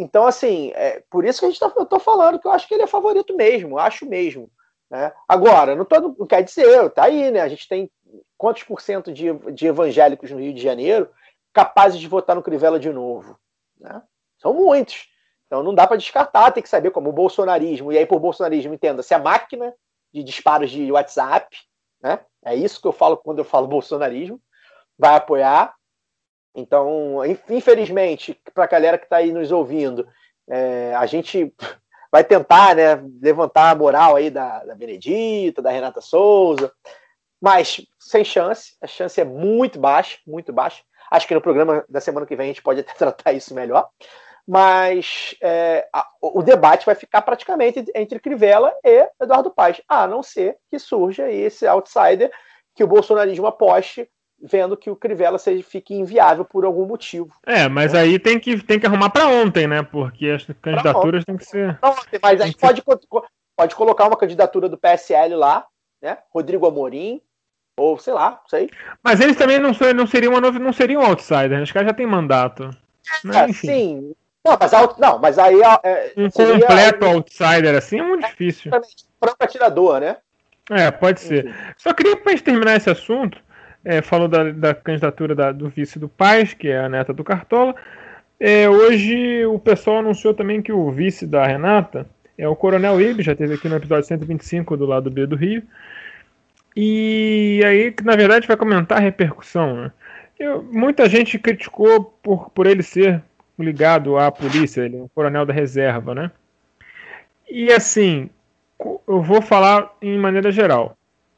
Então, 0.00 0.26
assim, 0.26 0.72
é 0.74 1.02
por 1.10 1.26
isso 1.26 1.40
que 1.40 1.44
a 1.44 1.50
gente 1.50 1.60
tá, 1.60 1.70
eu 1.76 1.84
tô 1.84 1.98
falando 1.98 2.38
que 2.38 2.46
eu 2.46 2.52
acho 2.52 2.66
que 2.66 2.72
ele 2.72 2.84
é 2.84 2.86
favorito 2.86 3.36
mesmo, 3.36 3.78
acho 3.78 4.06
mesmo. 4.06 4.50
Né? 4.90 5.12
Agora, 5.28 5.76
não, 5.76 5.84
tô, 5.84 6.00
não 6.00 6.26
quer 6.26 6.42
dizer, 6.42 6.88
tá 6.90 7.04
aí, 7.04 7.30
né? 7.30 7.40
A 7.40 7.48
gente 7.48 7.68
tem 7.68 7.90
quantos 8.38 8.62
por 8.62 8.80
cento 8.80 9.12
de, 9.12 9.26
de 9.52 9.66
evangélicos 9.66 10.30
no 10.30 10.40
Rio 10.40 10.54
de 10.54 10.62
Janeiro 10.62 11.10
capazes 11.52 12.00
de 12.00 12.08
votar 12.08 12.34
no 12.34 12.42
Crivella 12.42 12.80
de 12.80 12.90
novo? 12.90 13.38
Né? 13.78 14.00
São 14.38 14.54
muitos. 14.54 15.06
Então 15.48 15.62
não 15.62 15.74
dá 15.74 15.86
para 15.86 15.96
descartar, 15.96 16.52
tem 16.52 16.62
que 16.62 16.68
saber 16.68 16.90
como 16.90 17.08
o 17.08 17.12
bolsonarismo, 17.12 17.90
e 17.90 17.98
aí 17.98 18.06
por 18.06 18.20
bolsonarismo 18.20 18.74
entenda-se 18.74 19.14
a 19.14 19.18
máquina 19.18 19.74
de 20.12 20.22
disparos 20.22 20.70
de 20.70 20.92
WhatsApp, 20.92 21.56
né? 22.00 22.20
É 22.44 22.54
isso 22.54 22.80
que 22.80 22.86
eu 22.86 22.92
falo 22.92 23.16
quando 23.16 23.38
eu 23.38 23.44
falo 23.44 23.66
bolsonarismo, 23.68 24.40
vai 24.98 25.16
apoiar. 25.16 25.74
Então, 26.54 27.24
infelizmente, 27.48 28.38
para 28.52 28.64
a 28.64 28.68
galera 28.68 28.98
que 28.98 29.04
está 29.04 29.16
aí 29.16 29.32
nos 29.32 29.50
ouvindo, 29.50 30.06
é, 30.48 30.94
a 30.94 31.06
gente 31.06 31.54
vai 32.12 32.24
tentar 32.24 32.74
né, 32.74 33.02
levantar 33.22 33.70
a 33.70 33.74
moral 33.74 34.16
aí 34.16 34.30
da, 34.30 34.64
da 34.64 34.74
Benedita, 34.74 35.62
da 35.62 35.70
Renata 35.70 36.00
Souza, 36.00 36.72
mas 37.40 37.80
sem 37.98 38.24
chance, 38.24 38.76
a 38.82 38.86
chance 38.86 39.20
é 39.20 39.24
muito 39.24 39.78
baixa, 39.78 40.18
muito 40.26 40.52
baixa. 40.52 40.82
Acho 41.10 41.26
que 41.26 41.34
no 41.34 41.40
programa 41.40 41.84
da 41.88 42.00
semana 42.00 42.26
que 42.26 42.36
vem 42.36 42.46
a 42.46 42.48
gente 42.48 42.62
pode 42.62 42.80
até 42.80 42.92
tratar 42.94 43.32
isso 43.32 43.54
melhor. 43.54 43.88
Mas 44.50 45.36
é, 45.42 45.86
a, 45.92 46.06
o 46.22 46.42
debate 46.42 46.86
vai 46.86 46.94
ficar 46.94 47.20
praticamente 47.20 47.84
entre 47.94 48.18
Crivella 48.18 48.72
e 48.82 49.06
Eduardo 49.20 49.50
Paes, 49.50 49.82
a 49.86 50.06
não 50.06 50.22
ser 50.22 50.56
que 50.70 50.78
surja 50.78 51.24
aí 51.24 51.36
esse 51.36 51.66
outsider 51.66 52.32
que 52.74 52.82
o 52.82 52.86
bolsonarismo 52.86 53.46
aposte, 53.46 54.08
vendo 54.40 54.74
que 54.74 54.88
o 54.88 54.96
Crivella 54.96 55.36
seja, 55.36 55.62
fique 55.62 55.92
inviável 55.92 56.46
por 56.46 56.64
algum 56.64 56.86
motivo. 56.86 57.28
É, 57.44 57.68
mas 57.68 57.94
aí 57.94 58.18
tem 58.18 58.40
que, 58.40 58.62
tem 58.62 58.80
que 58.80 58.86
arrumar 58.86 59.10
para 59.10 59.26
ontem, 59.26 59.66
né? 59.66 59.82
Porque 59.82 60.30
as 60.30 60.46
candidaturas 60.62 61.26
têm 61.26 61.36
que 61.36 61.44
ser. 61.44 61.78
Não, 61.82 61.94
mas 62.22 62.40
a 62.40 62.46
gente 62.46 62.56
pode, 62.56 62.82
pode 63.54 63.74
colocar 63.74 64.06
uma 64.06 64.16
candidatura 64.16 64.66
do 64.66 64.78
PSL 64.78 65.34
lá, 65.34 65.66
né? 66.00 66.16
Rodrigo 66.32 66.66
Amorim, 66.66 67.20
ou 67.76 67.98
sei 67.98 68.14
lá, 68.14 68.30
não 68.30 68.48
sei. 68.48 68.70
Mas 69.04 69.20
eles 69.20 69.36
também 69.36 69.58
não, 69.58 69.72
não 69.94 70.06
seriam 70.06 70.32
uma 70.32 70.40
não 70.40 70.72
seriam 70.72 71.02
um 71.02 71.06
outsider, 71.06 71.60
os 71.60 71.70
caras 71.70 71.88
já 71.88 71.94
têm 71.94 72.06
mandato. 72.06 72.70
É, 73.34 73.44
Enfim. 73.44 73.66
sim. 73.66 74.14
Não, 74.44 74.56
mas, 74.58 74.72
não, 74.98 75.18
mas 75.18 75.38
aí. 75.38 75.60
É, 75.82 76.12
um 76.16 76.30
completo 76.30 77.04
outsider 77.04 77.74
assim 77.76 78.00
é 78.00 78.02
muito 78.02 78.26
difícil. 78.26 78.70
Franco 78.70 79.36
atirador, 79.40 80.00
né? 80.00 80.16
É, 80.70 80.90
pode 80.90 81.20
ser. 81.20 81.46
Enfim. 81.46 81.58
Só 81.76 81.92
queria, 81.92 82.16
para 82.16 82.38
terminar 82.38 82.76
esse 82.76 82.90
assunto, 82.90 83.38
é, 83.84 84.02
falou 84.02 84.28
da, 84.28 84.50
da 84.52 84.74
candidatura 84.74 85.34
da, 85.34 85.52
do 85.52 85.68
vice 85.68 85.98
do 85.98 86.08
Paz, 86.08 86.54
que 86.54 86.68
é 86.68 86.78
a 86.78 86.88
neta 86.88 87.12
do 87.12 87.24
Cartola. 87.24 87.74
É, 88.38 88.68
hoje 88.68 89.44
o 89.46 89.58
pessoal 89.58 89.98
anunciou 89.98 90.32
também 90.32 90.62
que 90.62 90.72
o 90.72 90.90
vice 90.90 91.26
da 91.26 91.44
Renata 91.44 92.06
é 92.36 92.46
o 92.46 92.54
Coronel 92.54 93.00
Ibe, 93.00 93.22
já 93.22 93.34
teve 93.34 93.54
aqui 93.54 93.68
no 93.68 93.76
episódio 93.76 94.04
125 94.04 94.76
do 94.76 94.86
lado 94.86 95.10
B 95.10 95.26
do 95.26 95.34
Rio. 95.34 95.62
E 96.76 97.60
aí, 97.64 97.92
na 98.04 98.14
verdade, 98.14 98.46
vai 98.46 98.56
comentar 98.56 98.98
a 98.98 99.00
repercussão. 99.00 99.74
Né? 99.74 99.92
Eu, 100.38 100.62
muita 100.62 101.08
gente 101.08 101.36
criticou 101.36 102.04
por, 102.22 102.50
por 102.50 102.68
ele 102.68 102.84
ser 102.84 103.20
ligado 103.58 104.16
à 104.16 104.30
polícia, 104.30 104.82
ele 104.82 104.96
é 104.96 105.02
um 105.02 105.08
coronel 105.08 105.44
da 105.44 105.52
reserva, 105.52 106.14
né? 106.14 106.30
E 107.48 107.72
assim, 107.72 108.30
eu 109.06 109.22
vou 109.22 109.40
falar 109.42 109.96
em 110.00 110.18
maneira 110.18 110.52
geral. 110.52 110.96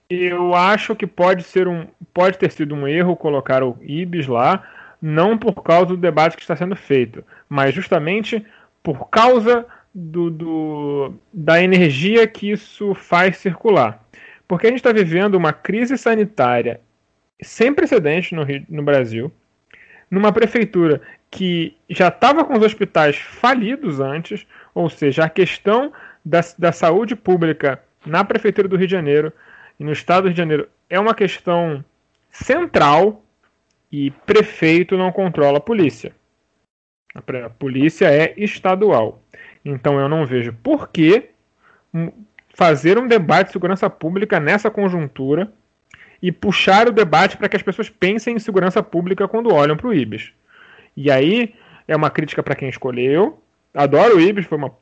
Eu 0.09 0.55
acho 0.55 0.95
que 0.97 1.07
pode 1.07 1.45
ser 1.45 1.69
um, 1.69 1.87
pode 2.13 2.37
ter 2.37 2.51
sido 2.51 2.75
um 2.75 2.87
erro 2.87 3.17
colocar 3.17 3.63
o 3.63 3.79
Ibis 3.81 4.27
lá, 4.27 4.65
não 5.01 5.39
por 5.39 5.63
causa 5.63 5.87
do 5.87 5.97
debate 5.97 6.37
que 6.37 6.43
está 6.43 6.57
sendo 6.57 6.75
feito, 6.75 7.25
mas 7.49 7.75
justamente 7.75 8.45
por 8.83 9.09
causa 9.09 9.67
do, 9.95 10.31
do 10.31 11.15
da 11.33 11.63
energia 11.63 12.27
que 12.27 12.51
isso 12.51 12.95
faz 12.95 13.37
circular. 13.37 14.05
Porque 14.49 14.67
a 14.67 14.71
gente 14.71 14.81
está 14.81 14.93
vivendo 14.93 15.37
uma 15.37 15.53
crise 15.53 15.97
sanitária 15.97 16.81
sem 17.41 17.73
precedentes 17.73 18.33
no, 18.33 18.45
no 18.69 18.83
Brasil, 18.83 19.33
numa 20.11 20.33
prefeitura 20.33 21.01
que 21.31 21.77
já 21.89 22.09
estava 22.09 22.45
com 22.45 22.55
os 22.55 22.65
hospitais 22.65 23.17
falidos 23.17 24.01
antes, 24.01 24.47
ou 24.75 24.91
seja, 24.91 25.25
a 25.25 25.31
questão 25.31 25.93
da, 26.25 26.41
da 26.59 26.73
saúde 26.73 27.15
pública 27.15 27.81
na 28.05 28.25
prefeitura 28.25 28.67
do 28.67 28.77
Rio 28.77 28.89
de 28.89 28.93
Janeiro 28.93 29.33
e 29.79 29.85
no 29.85 29.93
estado 29.93 30.23
do 30.23 30.27
Rio 30.27 30.35
de 30.35 30.39
Janeiro 30.39 30.69
é 30.89 30.99
uma 30.99 31.15
questão 31.15 31.85
central 32.31 33.23
e 33.93 34.11
prefeito 34.11 34.97
não 34.97 35.13
controla 35.13 35.59
a 35.59 35.61
polícia. 35.61 36.13
A 37.15 37.51
polícia 37.51 38.07
é 38.07 38.35
estadual. 38.37 39.23
Então 39.65 39.99
eu 39.99 40.09
não 40.09 40.27
vejo 40.27 40.53
por 40.63 40.89
que 40.89 41.31
fazer 42.55 42.99
um 42.99 43.07
debate 43.07 43.49
de 43.49 43.53
segurança 43.53 43.91
pública 43.91 44.39
nessa 44.39 44.71
conjuntura 44.71 45.53
e 46.23 46.31
puxar 46.31 46.89
o 46.89 46.93
debate 46.93 47.37
para 47.37 47.49
que 47.49 47.57
as 47.57 47.63
pessoas 47.63 47.89
pensem 47.89 48.37
em 48.37 48.39
segurança 48.39 48.83
pública 48.83 49.27
quando 49.27 49.53
olham 49.53 49.77
para 49.77 49.89
o 49.89 49.95
IBIS. 49.95 50.33
E 50.97 51.11
aí 51.11 51.55
é 51.89 51.97
uma 51.97 52.11
crítica 52.11 52.43
para 52.43 52.55
quem 52.55 52.69
escolheu. 52.69 53.43
Adoro 53.73 54.17
o 54.17 54.21
Ibis, 54.21 54.47
foi 54.47 54.59
uma 54.59 54.73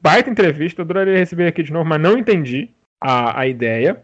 baita 0.00 0.28
entrevista, 0.28 0.82
adoraria 0.82 1.16
receber 1.16 1.46
aqui 1.46 1.62
de 1.62 1.72
novo, 1.72 1.88
mas 1.88 2.00
não 2.00 2.18
entendi 2.18 2.70
a, 3.00 3.40
a 3.40 3.46
ideia. 3.46 4.02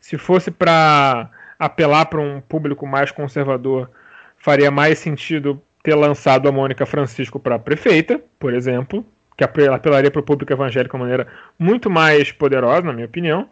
Se 0.00 0.16
fosse 0.16 0.50
para 0.50 1.30
apelar 1.58 2.06
para 2.06 2.20
um 2.20 2.40
público 2.40 2.86
mais 2.86 3.10
conservador, 3.10 3.90
faria 4.38 4.70
mais 4.70 4.98
sentido 4.98 5.60
ter 5.82 5.94
lançado 5.94 6.48
a 6.48 6.52
Mônica 6.52 6.84
Francisco 6.84 7.38
para 7.38 7.58
prefeita, 7.58 8.20
por 8.38 8.52
exemplo, 8.52 9.06
que 9.36 9.44
apelaria 9.44 10.10
para 10.10 10.20
o 10.20 10.24
público 10.24 10.52
evangélico 10.52 10.96
de 10.96 11.02
uma 11.02 11.04
maneira 11.04 11.26
muito 11.58 11.90
mais 11.90 12.32
poderosa, 12.32 12.82
na 12.82 12.92
minha 12.92 13.06
opinião. 13.06 13.48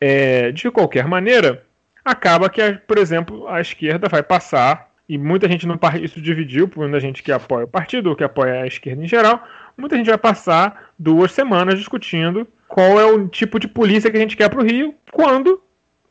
É, 0.00 0.50
de 0.52 0.70
qualquer 0.70 1.06
maneira, 1.06 1.62
acaba 2.04 2.48
que, 2.48 2.72
por 2.86 2.98
exemplo, 2.98 3.46
a 3.48 3.60
esquerda 3.60 4.08
vai 4.08 4.22
passar, 4.22 4.90
e 5.08 5.18
muita 5.18 5.48
gente 5.48 5.66
no 5.66 5.78
isso 6.00 6.20
dividiu, 6.20 6.68
por 6.68 6.80
muita 6.80 7.00
gente 7.00 7.22
que 7.22 7.32
apoia 7.32 7.64
o 7.64 7.68
partido, 7.68 8.10
ou 8.10 8.16
que 8.16 8.24
apoia 8.24 8.62
a 8.62 8.66
esquerda 8.66 9.02
em 9.02 9.08
geral, 9.08 9.46
muita 9.76 9.96
gente 9.96 10.08
vai 10.08 10.18
passar 10.18 10.92
duas 10.98 11.32
semanas 11.32 11.78
discutindo 11.78 12.46
qual 12.68 13.00
é 13.00 13.04
o 13.04 13.28
tipo 13.28 13.58
de 13.58 13.66
polícia 13.66 14.10
que 14.10 14.16
a 14.16 14.20
gente 14.20 14.36
quer 14.36 14.48
para 14.48 14.60
o 14.60 14.64
Rio, 14.64 14.94
quando 15.10 15.60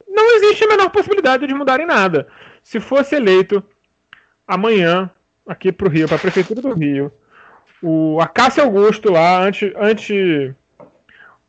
não 0.08 0.36
existe 0.36 0.64
a 0.66 0.68
menor 0.68 0.90
possibilidade 0.90 1.48
de 1.48 1.54
mudarem 1.54 1.86
nada. 1.86 2.28
Se 2.62 2.80
fosse 2.80 3.16
eleito 3.16 3.64
amanhã, 4.46 5.10
aqui 5.48 5.72
para 5.72 5.88
o 5.88 5.90
Rio, 5.90 6.08
para 6.08 6.18
a 6.18 6.20
Prefeitura 6.20 6.62
do 6.62 6.74
Rio, 6.74 7.12
o 7.82 8.20
Acácio 8.20 8.62
Augusto 8.62 9.12
lá, 9.12 9.40
antes, 9.40 9.72
antes 9.78 10.54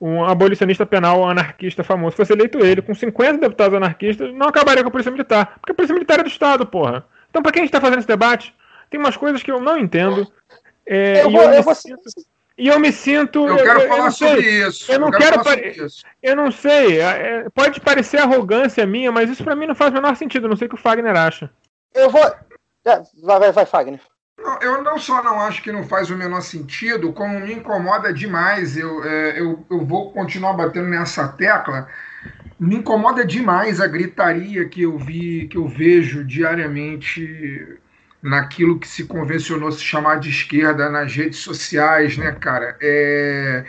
um 0.00 0.24
abolicionista 0.24 0.86
penal 0.86 1.28
anarquista 1.28 1.84
famoso, 1.84 2.16
fosse 2.16 2.32
eleito 2.32 2.64
ele, 2.64 2.80
com 2.80 2.94
50 2.94 3.38
deputados 3.38 3.76
anarquistas, 3.76 4.32
não 4.34 4.48
acabaria 4.48 4.82
com 4.82 4.88
a 4.88 4.92
Polícia 4.92 5.12
Militar. 5.12 5.58
Porque 5.60 5.72
a 5.72 5.74
Polícia 5.74 5.94
Militar 5.94 6.20
é 6.20 6.22
do 6.22 6.28
Estado, 6.28 6.64
porra. 6.64 7.04
Então, 7.28 7.42
para 7.42 7.52
quem 7.52 7.60
a 7.60 7.64
gente 7.64 7.74
está 7.74 7.80
fazendo 7.80 7.98
esse 7.98 8.08
debate, 8.08 8.54
tem 8.88 8.98
umas 8.98 9.16
coisas 9.16 9.42
que 9.42 9.50
eu 9.50 9.60
não 9.60 9.78
entendo. 9.78 10.26
É, 10.86 11.22
eu, 11.22 11.30
vou, 11.30 11.42
eu, 11.42 11.52
eu 11.52 11.64
me 11.64 11.74
sinto, 11.74 12.02
e 12.60 12.68
eu 12.68 12.78
me 12.78 12.92
sinto. 12.92 13.46
Eu 13.46 13.56
quero 13.56 13.80
eu, 13.80 13.88
falar 13.88 14.06
eu 14.06 14.12
sobre 14.12 14.66
isso. 14.66 14.92
Eu 14.92 14.98
não 14.98 15.10
quero. 15.10 15.42
quero 15.42 15.86
eu 16.22 16.36
não 16.36 16.50
sei. 16.50 17.00
É, 17.00 17.48
pode 17.54 17.80
parecer 17.80 18.18
arrogância 18.18 18.86
minha, 18.86 19.10
mas 19.10 19.30
isso 19.30 19.42
para 19.42 19.56
mim 19.56 19.66
não 19.66 19.74
faz 19.74 19.90
o 19.90 19.94
menor 19.94 20.14
sentido. 20.14 20.48
não 20.48 20.56
sei 20.56 20.66
o 20.66 20.68
que 20.68 20.74
o 20.74 20.78
Fagner 20.78 21.16
acha. 21.16 21.50
Eu 21.94 22.10
vou. 22.10 22.22
É, 22.22 23.02
vai, 23.22 23.38
vai, 23.38 23.52
vai, 23.52 23.66
Fagner. 23.66 24.00
Eu 24.60 24.82
não 24.82 24.98
só 24.98 25.22
não 25.22 25.40
acho 25.40 25.62
que 25.62 25.72
não 25.72 25.84
faz 25.84 26.10
o 26.10 26.16
menor 26.16 26.40
sentido, 26.40 27.12
como 27.12 27.40
me 27.40 27.52
incomoda 27.52 28.12
demais. 28.12 28.76
Eu, 28.76 29.04
é, 29.04 29.40
eu, 29.40 29.64
eu 29.70 29.84
vou 29.84 30.12
continuar 30.12 30.54
batendo 30.54 30.88
nessa 30.88 31.28
tecla. 31.28 31.88
Me 32.58 32.76
incomoda 32.76 33.24
demais 33.24 33.80
a 33.80 33.86
gritaria 33.86 34.68
que 34.68 34.82
eu 34.82 34.98
vi, 34.98 35.48
que 35.48 35.56
eu 35.56 35.66
vejo 35.66 36.24
diariamente 36.24 37.78
naquilo 38.22 38.78
que 38.78 38.86
se 38.86 39.04
convencionou 39.04 39.72
se 39.72 39.82
chamar 39.82 40.20
de 40.20 40.28
esquerda 40.30 40.90
nas 40.90 41.14
redes 41.14 41.38
sociais, 41.38 42.16
né, 42.18 42.32
cara? 42.32 42.76
É 42.80 43.64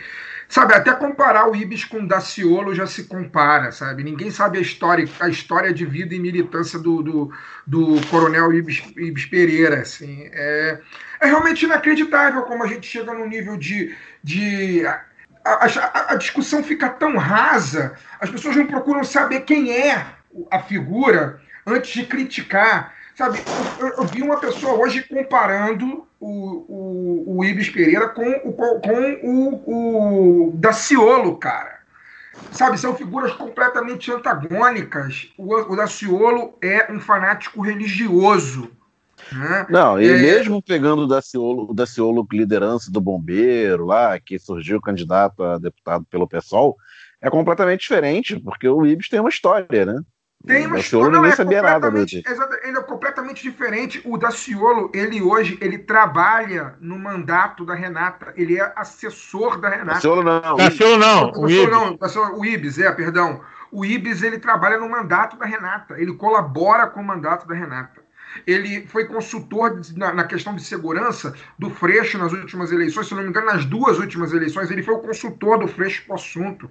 Sabe, 0.52 0.74
até 0.74 0.92
comparar 0.92 1.48
o 1.48 1.56
Ibis 1.56 1.82
com 1.86 2.00
o 2.00 2.06
Daciolo 2.06 2.74
já 2.74 2.86
se 2.86 3.04
compara, 3.04 3.72
sabe? 3.72 4.04
Ninguém 4.04 4.30
sabe 4.30 4.58
a 4.58 4.60
história, 4.60 5.08
a 5.18 5.26
história 5.26 5.72
de 5.72 5.86
vida 5.86 6.14
e 6.14 6.20
militância 6.20 6.78
do, 6.78 7.02
do, 7.02 7.32
do 7.66 8.06
coronel 8.08 8.52
Ibis, 8.52 8.82
Ibis 8.94 9.24
Pereira, 9.24 9.80
assim. 9.80 10.28
É, 10.30 10.78
é 11.22 11.26
realmente 11.26 11.64
inacreditável 11.64 12.42
como 12.42 12.62
a 12.62 12.66
gente 12.66 12.86
chega 12.86 13.14
no 13.14 13.26
nível 13.26 13.56
de... 13.56 13.96
de 14.22 14.84
a, 14.86 15.00
a, 15.42 16.12
a, 16.12 16.16
discussão 16.16 16.62
fica 16.62 16.90
tão 16.90 17.16
rasa, 17.16 17.94
as 18.20 18.28
pessoas 18.28 18.54
não 18.54 18.66
procuram 18.66 19.04
saber 19.04 19.40
quem 19.40 19.72
é 19.72 20.04
a 20.50 20.58
figura 20.58 21.40
antes 21.66 21.94
de 21.94 22.04
criticar. 22.04 22.92
Sabe, 23.14 23.38
eu, 23.78 23.88
eu 23.88 24.04
vi 24.04 24.22
uma 24.22 24.38
pessoa 24.40 24.74
hoje 24.74 25.02
comparando 25.02 26.06
o, 26.18 27.26
o, 27.28 27.38
o 27.38 27.44
Ibis 27.44 27.68
Pereira 27.68 28.08
com 28.08 28.22
o, 28.22 28.52
com 28.52 29.20
o, 29.22 30.48
o 30.48 30.52
Daciolo, 30.54 31.36
cara. 31.36 31.82
Sabe, 32.50 32.78
são 32.78 32.96
figuras 32.96 33.32
completamente 33.32 34.10
antagônicas. 34.10 35.28
O, 35.36 35.54
o 35.54 35.76
Daciolo 35.76 36.56
é 36.62 36.90
um 36.90 37.00
fanático 37.00 37.60
religioso. 37.60 38.70
Né? 39.30 39.66
Não, 39.68 40.00
e 40.00 40.08
é... 40.08 40.16
mesmo 40.16 40.62
pegando 40.62 41.02
o 41.02 41.06
Daciolo, 41.06 41.70
o 41.70 41.74
Daciolo 41.74 42.26
liderança 42.32 42.90
do 42.90 43.00
bombeiro 43.00 43.86
lá, 43.86 44.18
que 44.18 44.38
surgiu 44.38 44.80
candidato 44.80 45.42
a 45.44 45.58
deputado 45.58 46.04
pelo 46.10 46.26
PSOL, 46.26 46.76
é 47.20 47.30
completamente 47.30 47.82
diferente, 47.82 48.38
porque 48.40 48.68
o 48.68 48.84
Ibis 48.84 49.08
tem 49.08 49.20
uma 49.20 49.28
história, 49.28 49.86
né? 49.86 50.02
Tem 50.46 50.66
uma 50.66 50.78
história, 50.78 51.10
não, 51.10 51.24
é 51.24 51.36
sabia 51.36 51.62
nada 51.62 51.90
dele. 51.90 52.22
Ele 52.64 52.78
é 52.78 52.82
completamente 52.82 53.42
diferente. 53.42 54.00
O 54.04 54.18
Daciolo, 54.18 54.90
ele 54.92 55.22
hoje, 55.22 55.56
ele 55.60 55.78
trabalha 55.78 56.74
no 56.80 56.98
mandato 56.98 57.64
da 57.64 57.74
Renata. 57.74 58.32
Ele 58.36 58.58
é 58.58 58.72
assessor 58.74 59.60
da 59.60 59.68
Renata. 59.68 59.94
Daciolo 59.94 60.22
não. 60.22 60.56
Daciolo 60.56 60.96
não. 60.96 61.32
O 61.36 61.48
Ibis. 61.48 61.70
não. 61.70 61.96
Daciolo, 61.96 62.40
o 62.40 62.44
Ibis, 62.44 62.78
é, 62.78 62.90
perdão. 62.90 63.40
O 63.70 63.84
Ibis, 63.84 64.22
ele 64.22 64.38
trabalha 64.38 64.78
no 64.78 64.88
mandato 64.88 65.36
da 65.36 65.46
Renata. 65.46 65.94
Ele 66.00 66.12
colabora 66.14 66.88
com 66.88 67.00
o 67.00 67.04
mandato 67.04 67.46
da 67.46 67.54
Renata. 67.54 68.02
Ele 68.46 68.86
foi 68.86 69.04
consultor 69.04 69.80
na, 69.94 70.12
na, 70.12 70.24
questão 70.24 70.56
de 70.56 70.62
segurança 70.62 71.34
do 71.58 71.70
Freixo 71.70 72.18
nas 72.18 72.32
últimas 72.32 72.72
eleições, 72.72 73.06
se 73.06 73.14
não 73.14 73.22
me 73.22 73.28
engano, 73.28 73.46
nas 73.46 73.64
duas 73.66 73.98
últimas 73.98 74.32
eleições, 74.32 74.70
ele 74.70 74.82
foi 74.82 74.94
o 74.94 75.00
consultor 75.00 75.58
do 75.58 75.68
Freixo 75.68 76.02
para 76.06 76.14
o 76.14 76.16
assunto. 76.16 76.70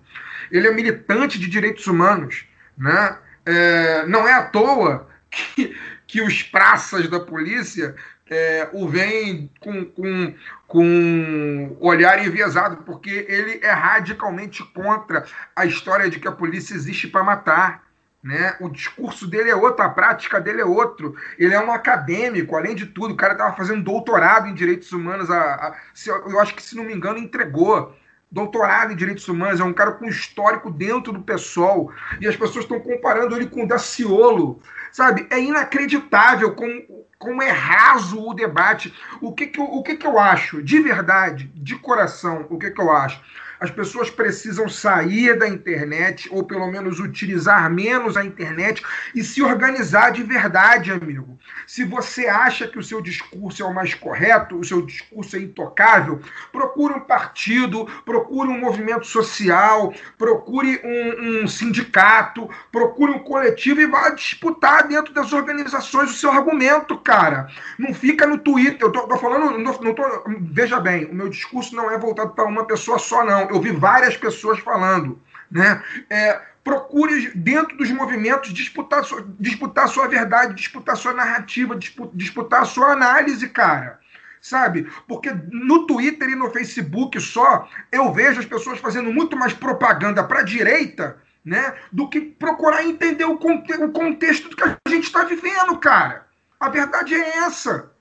Ele 0.52 0.68
é 0.68 0.74
militante 0.74 1.40
de 1.40 1.48
direitos 1.48 1.86
humanos, 1.86 2.46
né? 2.76 3.16
É, 3.46 4.06
não 4.06 4.28
é 4.28 4.34
à 4.34 4.44
toa 4.44 5.08
que, 5.30 5.76
que 6.06 6.22
os 6.22 6.44
praças 6.44 7.08
da 7.10 7.20
polícia 7.20 7.96
é, 8.32 8.70
o 8.72 8.88
veem 8.88 9.52
com, 9.60 9.84
com, 9.86 10.34
com 10.66 11.78
olhar 11.82 12.26
enviesado, 12.26 12.78
porque 12.78 13.26
ele 13.28 13.60
é 13.62 13.72
radicalmente 13.72 14.64
contra 14.74 15.26
a 15.54 15.66
história 15.66 16.10
de 16.10 16.20
que 16.20 16.28
a 16.28 16.32
polícia 16.32 16.74
existe 16.74 17.08
para 17.08 17.24
matar. 17.24 17.84
Né? 18.24 18.56
O 18.62 18.70
discurso 18.70 19.28
dele 19.28 19.50
é 19.50 19.56
outro, 19.56 19.84
a 19.84 19.90
prática 19.90 20.40
dele 20.40 20.62
é 20.62 20.66
outro. 20.66 21.16
Ele 21.38 21.54
é 21.54 21.60
um 21.60 21.72
acadêmico, 21.72 22.56
além 22.56 22.76
de 22.76 22.86
tudo. 22.86 23.14
O 23.14 23.18
cara 23.18 23.34
estava 23.34 23.56
fazendo 23.56 23.84
doutorado 23.84 24.48
em 24.48 24.54
direitos 24.54 24.92
humanos. 24.92 25.30
A, 25.30 25.42
a, 25.42 25.76
eu 26.08 26.40
acho 26.40 26.54
que, 26.54 26.62
se 26.62 26.76
não 26.76 26.84
me 26.84 26.94
engano, 26.94 27.18
entregou 27.18 27.94
doutorado 28.32 28.94
em 28.94 28.96
direitos 28.96 29.28
humanos, 29.28 29.60
é 29.60 29.64
um 29.64 29.74
cara 29.74 29.92
com 29.92 30.06
histórico 30.06 30.72
dentro 30.72 31.12
do 31.12 31.22
PSOL, 31.22 31.92
e 32.20 32.28
as 32.28 32.36
pessoas 32.36 32.64
estão 32.64 32.80
comparando 32.80 33.36
ele 33.36 33.48
com 33.48 33.64
o 33.64 33.68
Daciolo, 33.68 34.62
sabe? 34.92 35.28
É 35.30 35.40
inacreditável 35.40 36.56
como, 36.56 37.06
como 37.20 37.42
é 37.42 37.50
raso 37.50 38.26
o 38.26 38.34
debate. 38.34 38.94
O 39.20 39.34
que, 39.34 39.48
que, 39.48 39.60
eu, 39.60 39.66
o 39.66 39.84
que, 39.84 39.98
que 39.98 40.08
eu 40.08 40.18
acho? 40.18 40.64
De 40.64 40.80
verdade, 40.80 41.52
de 41.56 41.76
coração, 41.76 42.46
o 42.50 42.58
que, 42.58 42.72
que 42.72 42.82
eu 42.82 42.92
acho? 42.92 43.22
As 43.62 43.70
pessoas 43.70 44.10
precisam 44.10 44.68
sair 44.68 45.38
da 45.38 45.48
internet, 45.48 46.28
ou 46.32 46.44
pelo 46.44 46.66
menos 46.66 47.00
utilizar 47.00 47.70
menos 47.70 48.18
a 48.18 48.26
internet 48.26 48.82
e 49.14 49.24
se 49.24 49.44
organizar 49.44 50.10
de 50.10 50.24
verdade, 50.24 50.92
amigo. 50.92 51.38
Se 51.68 51.84
você 51.84 52.26
acha 52.26 52.68
que 52.68 52.80
o 52.80 52.84
seu 52.84 53.02
discurso 53.02 53.62
é 53.62 53.66
o 53.66 53.72
mais 53.72 53.94
correto, 53.94 54.58
o 54.58 54.66
seu 54.66 54.82
discurso 54.82 55.36
é 55.36 55.40
intocável, 55.42 56.20
procure 56.52 56.96
um 56.96 57.02
partido, 57.02 57.86
procure 58.04 58.50
um 58.50 58.60
movimento 58.60 59.06
social, 59.06 59.94
procure 60.18 60.82
um, 60.84 61.44
um 61.44 61.48
sindicato, 61.48 62.50
procure 62.72 63.12
um 63.12 63.20
coletivo 63.20 63.80
e 63.80 63.86
vá 63.86 64.10
disputar 64.10 64.88
dentro 64.88 65.14
das 65.14 65.34
organizações 65.34 66.10
o 66.10 66.18
seu 66.18 66.32
argumento, 66.32 66.98
cara. 66.98 67.48
Não 67.78 67.94
fica 67.94 68.26
no 68.26 68.40
Twitter. 68.40 68.82
Eu 68.82 68.92
tô, 68.92 69.02
tô 69.08 69.18
falando, 69.18 69.56
não, 69.60 69.74
não 69.74 69.94
tô, 69.94 70.04
veja 70.52 70.80
bem, 70.80 71.06
o 71.06 71.14
meu 71.14 71.30
discurso 71.30 71.76
não 71.76 71.92
é 71.92 71.98
voltado 72.00 72.32
para 72.32 72.46
uma 72.46 72.66
pessoa 72.66 72.98
só, 72.98 73.24
não 73.24 73.51
eu 73.52 73.62
vi 73.62 73.72
várias 73.72 74.18
pessoas 74.18 74.60
falando, 74.60 75.20
né? 75.50 75.84
É, 76.10 76.42
procure 76.64 77.32
dentro 77.36 77.76
dos 77.78 77.90
movimentos 77.92 78.54
disputar, 78.54 79.04
disputar 79.40 79.86
a 79.86 79.88
sua 79.88 80.08
verdade, 80.08 80.54
disputar 80.54 80.94
a 80.94 80.98
sua 80.98 81.14
narrativa, 81.14 81.78
disputar 82.14 82.62
a 82.62 82.66
sua 82.66 82.92
análise, 82.92 83.48
cara. 83.50 84.00
Sabe? 84.42 84.92
Porque 85.08 85.32
no 85.52 85.86
Twitter 85.86 86.30
e 86.30 86.36
no 86.36 86.50
Facebook 86.50 87.20
só 87.20 87.70
eu 87.92 88.12
vejo 88.12 88.40
as 88.40 88.46
pessoas 88.46 88.80
fazendo 88.80 89.14
muito 89.14 89.38
mais 89.38 89.54
propaganda 89.54 90.24
para 90.24 90.40
a 90.40 90.44
direita 90.44 91.18
né, 91.44 91.76
do 91.92 92.08
que 92.08 92.22
procurar 92.22 92.84
entender 92.84 93.26
o, 93.26 93.38
conte 93.38 93.74
o 93.74 93.92
contexto 93.92 94.50
do 94.50 94.56
que 94.56 94.64
a 94.64 94.78
gente 94.88 95.06
está 95.06 95.24
vivendo, 95.24 95.78
cara. 95.78 96.26
A 96.60 96.70
verdade 96.70 97.14
é 97.16 97.38
essa. 97.40 97.92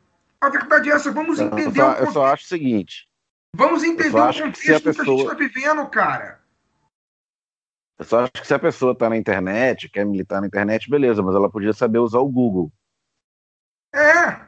A 0.40 0.48
verdade 0.48 0.90
é 0.90 0.94
essa. 0.94 1.10
Vamos 1.10 1.40
entender 1.40 1.81
eu 1.81 1.85
só, 1.85 1.93
o 1.93 1.97
Eu 1.97 2.12
só 2.12 2.27
acho 2.27 2.44
o 2.44 2.48
seguinte: 2.48 3.09
Vamos 3.55 3.82
entender 3.82 4.16
o 4.16 4.32
contexto 4.32 4.60
que, 4.60 4.72
a 4.72 4.81
pessoa... 4.81 4.94
que 4.94 5.01
a 5.01 5.14
gente 5.14 5.22
está 5.22 5.35
vivendo, 5.35 5.86
cara. 5.89 6.40
Eu 7.98 8.05
só 8.05 8.20
acho 8.20 8.32
que 8.32 8.47
se 8.47 8.55
a 8.55 8.59
pessoa 8.59 8.93
está 8.93 9.10
na 9.10 9.16
internet, 9.16 9.89
quer 9.89 10.06
militar 10.06 10.40
na 10.40 10.47
internet, 10.47 10.89
beleza, 10.89 11.22
mas 11.22 11.35
ela 11.35 11.51
podia 11.51 11.72
saber 11.72 11.98
usar 11.98 12.20
o 12.20 12.28
Google. 12.28 12.72
É, 13.94 14.40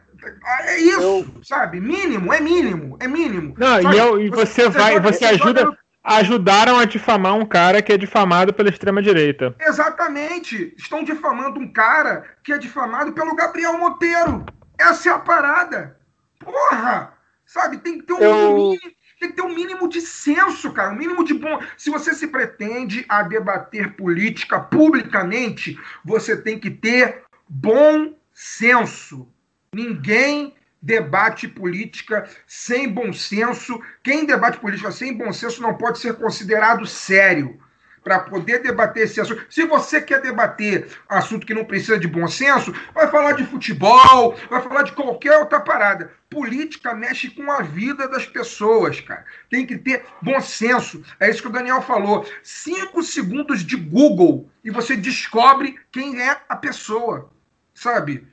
é 0.67 0.79
isso, 0.79 1.01
eu... 1.01 1.45
sabe? 1.45 1.79
Mínimo, 1.81 2.33
é 2.33 2.41
mínimo, 2.41 2.97
é 3.01 3.07
mínimo. 3.07 3.55
Não, 3.59 3.93
e, 3.93 3.99
eu, 3.99 4.21
e 4.21 4.31
você, 4.31 4.63
você 4.63 4.69
vai, 4.71 5.01
você 5.01 5.25
ajuda. 5.27 5.77
Ajudaram 6.05 6.81
a 6.81 6.85
difamar 6.85 7.35
um 7.35 7.47
cara 7.47 7.81
que 7.81 7.93
é 7.93 7.97
difamado 7.97 8.53
pela 8.53 8.69
extrema-direita. 8.69 9.55
Exatamente. 9.61 10.75
Estão 10.77 11.05
difamando 11.05 11.61
um 11.61 11.73
cara 11.73 12.25
que 12.43 12.53
é 12.53 12.59
difamado 12.59 13.13
pelo 13.13 13.37
Gabriel 13.37 13.79
Monteiro. 13.79 14.45
Essa 14.77 15.11
é 15.11 15.13
a 15.13 15.19
parada. 15.21 15.97
Porra! 16.41 17.13
Sabe? 17.53 17.77
Tem 17.79 17.99
que 17.99 18.07
ter 18.07 18.15
um, 18.15 18.19
eu... 18.19 18.57
mínimo, 18.57 18.93
tem 19.21 19.29
que 19.29 19.37
ter 19.37 19.43
um 19.43 19.55
mínimo 19.55 19.87
de 19.87 20.01
senso, 20.01 20.73
cara. 20.73 20.91
Um 20.91 20.97
mínimo 20.97 21.23
de 21.23 21.35
bom. 21.35 21.61
Se 21.77 21.91
você 21.91 22.15
se 22.15 22.29
pretende 22.29 23.05
a 23.07 23.23
debater 23.23 23.95
política 23.95 24.59
publicamente, 24.59 25.79
você 26.03 26.35
tem 26.35 26.59
que 26.59 26.71
ter 26.71 27.23
bom 27.47 28.15
senso. 28.33 29.29
Ninguém 29.75 30.55
debate 30.81 31.47
política 31.47 32.27
sem 32.47 32.89
bom 32.89 33.13
senso. 33.13 33.79
Quem 34.03 34.25
debate 34.25 34.59
política 34.59 34.91
sem 34.91 35.15
bom 35.15 35.31
senso 35.31 35.61
não 35.61 35.75
pode 35.75 35.99
ser 35.99 36.15
considerado 36.15 36.87
sério 36.87 37.62
para 38.03 38.21
poder 38.21 38.61
debater 38.63 39.05
esse 39.05 39.21
assunto. 39.21 39.45
Se 39.49 39.65
você 39.65 40.01
quer 40.01 40.21
debater 40.21 40.89
assunto 41.09 41.47
que 41.47 41.55
não 41.55 41.65
precisa 41.65 41.99
de 41.99 42.09
bom 42.09 42.27
senso, 42.27 42.75
vai 42.95 43.09
falar 43.09 43.33
de 43.33 43.47
futebol, 43.47 44.37
vai 44.51 44.61
falar 44.61 44.83
de 44.83 44.93
qualquer 44.93 45.39
outra 45.39 45.61
parada. 45.61 46.11
Política 46.29 46.95
mexe 46.95 47.31
com 47.31 47.51
a 47.51 47.63
vida 47.63 48.09
das 48.09 48.27
pessoas, 48.27 49.01
cara. 49.01 49.25
Tem 49.51 49.67
que 49.67 49.77
ter 49.79 50.05
bom 50.21 50.41
senso. 50.41 51.03
É 51.21 51.31
isso 51.31 51.43
que 51.43 51.49
o 51.49 51.53
Daniel 51.53 51.83
falou. 51.83 52.27
Cinco 52.43 53.03
segundos 53.03 53.65
de 53.65 53.77
Google 53.77 54.51
e 54.65 54.71
você 54.71 54.97
descobre 54.97 55.79
quem 55.93 56.21
é 56.21 56.37
a 56.49 56.57
pessoa, 56.57 57.31
sabe? 57.75 58.27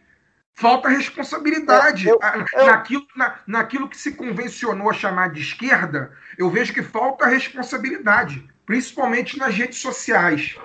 Falta 0.54 0.90
responsabilidade. 0.90 2.08
Eu- 2.08 2.20
eu- 2.58 2.66
Naquilo, 2.66 3.08
na- 3.16 3.36
naquilo 3.48 3.88
que 3.88 3.98
se 3.98 4.12
convencionou 4.14 4.90
a 4.90 4.94
chamar 4.94 5.32
de 5.32 5.42
esquerda, 5.42 6.12
eu 6.38 6.50
vejo 6.50 6.74
que 6.74 6.82
falta 6.84 7.28
responsabilidade, 7.28 8.46
principalmente 8.70 9.36
nas 9.36 9.56
redes 9.56 9.82
sociais. 9.82 10.56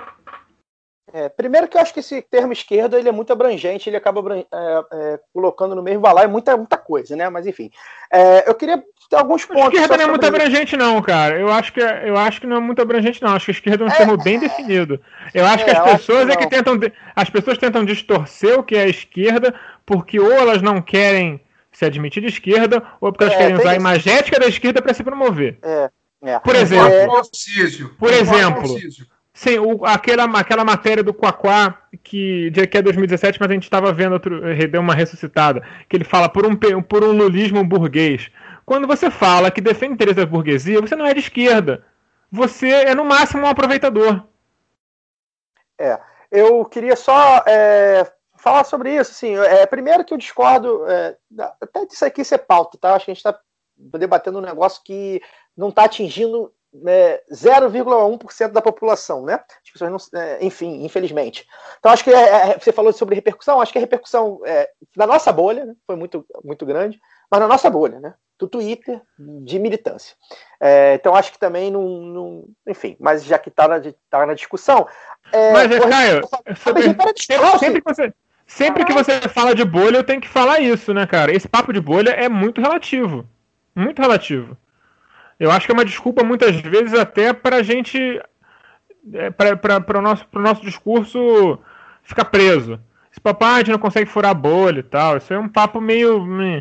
É, 1.11 1.31
primeiro 1.31 1.67
que 1.67 1.75
eu 1.75 1.81
acho 1.81 1.95
que 1.95 2.01
esse 2.01 2.21
termo 2.21 2.53
esquerda 2.53 2.99
ele 2.99 3.09
é 3.09 3.13
muito 3.13 3.33
abrangente, 3.33 3.89
ele 3.89 3.97
acaba 3.97 4.37
é, 4.37 4.45
é, 4.53 5.21
colocando 5.33 5.75
no 5.75 5.83
mesmo 5.83 6.01
balaio 6.03 6.29
muita, 6.29 6.55
muita 6.55 6.77
coisa, 6.77 7.17
né? 7.17 7.31
Mas 7.31 7.47
enfim. 7.47 7.71
É, 8.13 8.47
eu 8.47 8.55
queria 8.55 8.83
ter 9.09 9.17
alguns 9.17 9.45
A 9.45 9.47
pontos. 9.47 9.73
esquerda 9.81 9.95
só 9.95 9.97
não 9.97 10.05
é 10.05 10.09
muito 10.11 10.27
abrangente, 10.27 10.77
não, 10.77 11.01
cara. 11.01 11.39
Eu 11.39 11.51
acho 11.51 11.73
que, 11.73 11.81
eu 11.81 12.19
acho 12.19 12.43
que 12.43 12.47
não 12.47 12.59
é 12.59 12.61
muito 12.61 12.83
abrangente, 12.83 13.23
não. 13.23 13.31
Acho 13.35 13.47
que 13.47 13.53
a 13.53 13.55
esquerda 13.55 13.85
é 13.85 13.87
um 13.87 13.91
É. 13.91 13.97
termo 13.97 14.23
bem 14.23 14.39
definido. 14.39 15.01
Eu 15.33 15.47
acho 15.47 15.63
É, 15.63 15.65
que 15.65 15.71
as 15.71 15.93
pessoas 15.93 16.27
que 16.27 16.33
é 16.33 16.37
que 16.37 16.47
tentam. 16.51 16.79
As 17.17 17.31
pessoas 17.31 17.57
tentam 17.57 17.87
distorcer 17.87 18.59
o 18.59 18.63
que 18.63 18.77
é 18.77 18.83
a 18.83 18.89
esquerda, 18.89 19.55
porque 19.87 20.21
ou 20.21 20.31
elas 20.31 20.61
não 20.61 20.83
querem 20.83 21.41
se 21.73 21.87
admitir 21.87 22.21
de 22.21 22.29
esquerda, 22.29 22.83
ou 23.01 23.11
porque 23.11 23.25
elas 23.25 23.35
É, 23.35 23.39
querem 23.39 23.55
usar 23.55 23.71
a 23.71 23.73
isso. 23.73 23.81
imagética 23.81 24.39
da 24.39 24.47
esquerda 24.47 24.83
para 24.83 24.93
se 24.93 25.03
promover. 25.03 25.59
É, 25.63 25.91
é. 26.25 26.39
Por 26.39 26.55
exemplo, 26.57 26.89
É. 26.89 27.07
Por 27.99 28.13
exemplo. 28.13 28.77
Sim, 29.33 29.59
o- 29.59 29.85
aquela, 29.85 30.25
aquela 30.39 30.65
matéria 30.65 31.03
do 31.03 31.13
Quaquá, 31.13 31.83
que, 32.05 32.51
de, 32.51 32.67
que 32.69 32.79
é 32.79 32.83
2017, 32.83 33.41
mas 33.41 33.51
a 33.51 33.55
gente 33.55 33.65
estava 33.65 33.93
vendo, 33.93 34.13
outro, 34.13 34.49
eh, 34.49 34.67
deu 34.69 34.81
uma 34.81 34.95
ressuscitada, 34.95 35.61
que 35.89 35.97
ele 35.97 36.05
fala 36.05 36.29
por 36.29 36.47
um, 36.47 36.55
por 36.55 37.03
um 37.03 37.11
lulismo 37.11 37.65
burguês. 37.65 38.31
Quando 38.65 38.87
você 38.87 39.11
fala 39.11 39.51
que 39.51 39.61
defende 39.61 39.95
interesse 39.95 40.21
da 40.21 40.25
burguesia, 40.27 40.81
você 40.81 40.95
não 40.95 41.05
é 41.05 41.13
de 41.13 41.21
esquerda. 41.21 41.85
Você 42.31 42.69
é, 42.69 42.95
no 42.95 43.05
máximo, 43.05 43.43
um 43.43 43.49
aproveitador. 43.49 44.25
Eu 46.31 46.65
queria 46.65 46.97
só 46.97 47.45
é, 47.47 48.11
falar 48.37 48.65
sobre 48.65 48.95
isso. 48.95 49.13
Assim, 49.13 49.37
é, 49.37 49.67
primeiro 49.67 50.05
que 50.05 50.13
eu 50.15 50.19
discordo, 50.19 50.85
é, 50.89 51.17
até 51.61 51.87
disso 51.87 52.05
aqui 52.05 52.25
ser 52.25 52.39
pauta, 52.39 52.79
tá? 52.79 52.95
Acho 52.95 53.05
que 53.05 53.11
a 53.11 53.15
gente 53.15 53.25
está 53.25 53.39
debatendo 53.77 54.39
um 54.39 54.43
negócio 54.43 54.83
que 54.85 55.21
não 55.57 55.69
está 55.69 55.85
atingindo 55.85 56.53
é, 56.87 57.23
0,1% 57.33 58.49
da 58.53 58.61
população, 58.61 59.25
né? 59.25 59.41
As 59.65 59.71
pessoas 59.71 59.91
não, 59.91 60.21
é, 60.21 60.45
enfim, 60.45 60.85
infelizmente. 60.85 61.47
Então 61.79 61.93
acho 61.93 62.03
que 62.03 62.11
é, 62.11 62.51
é, 62.51 62.59
você 62.59 62.73
falou 62.73 62.93
sobre 62.93 63.15
repercussão, 63.15 63.61
acho 63.61 63.73
que 63.73 63.79
a 63.79 63.81
repercussão 63.81 64.41
é, 64.45 64.69
da 64.97 65.07
nossa 65.07 65.33
bolha 65.33 65.65
né, 65.65 65.75
foi 65.87 65.97
muito, 65.97 66.27
muito 66.43 66.67
grande, 66.67 67.01
mas 67.31 67.41
na 67.41 67.47
nossa 67.49 67.71
bolha, 67.71 68.01
né? 68.01 68.15
Do 68.37 68.49
Twitter, 68.49 69.01
de 69.17 69.61
militância. 69.61 70.17
É, 70.61 70.95
então 70.95 71.15
acho 71.15 71.31
que 71.31 71.39
também 71.39 71.71
não, 71.71 71.83
não- 72.01 72.45
enfim, 72.67 72.97
mas 72.99 73.25
já 73.25 73.39
que 73.39 73.49
está 73.49 73.69
na, 73.69 73.81
tá 74.11 74.27
na 74.27 74.35
discussão. 74.35 74.89
é, 75.33 75.53
Mas, 75.53 75.69
Caio, 75.79 76.23
sempre, 76.57 76.83
sempre 77.59 77.81
que 77.81 77.95
você, 77.95 78.13
sempre 78.45 78.85
que 78.85 78.93
você 78.93 79.21
fala 79.29 79.55
de 79.55 79.65
bolha, 79.65 79.99
eu 79.99 80.05
tenho 80.05 80.21
que 80.21 80.29
falar 80.29 80.59
isso, 80.59 80.93
né, 80.93 81.07
cara? 81.07 81.33
Esse 81.33 81.49
papo 81.49 81.73
de 81.73 81.81
bolha 81.81 82.11
é 82.11 82.29
muito 82.29 82.61
relativo. 82.61 83.25
Muito 83.75 84.03
relativo. 84.03 84.57
Eu 85.39 85.51
acho 85.51 85.67
que 85.67 85.73
é 85.73 85.75
uma 85.75 85.85
desculpa, 85.85 86.23
muitas 86.23 86.57
vezes, 86.57 86.95
até 86.95 87.33
pra 87.33 87.63
gente. 87.63 87.99
É, 89.13 89.31
para 89.31 89.99
o 89.99 90.03
nosso, 90.03 90.25
nosso 90.33 90.63
discurso 90.63 91.59
ficar 92.03 92.25
preso. 92.25 92.81
Esse 93.11 93.21
papo, 93.21 93.45
ah, 93.45 93.55
a 93.55 93.59
gente 93.59 93.71
não 93.71 93.79
consegue 93.79 94.11
furar 94.11 94.31
a 94.31 94.35
bolha 94.35 94.81
e 94.81 94.83
tal. 94.83 95.17
Isso 95.17 95.33
é 95.33 95.39
um 95.39 95.49
papo 95.49 95.81
meio. 95.81 96.19
hum. 96.23 96.61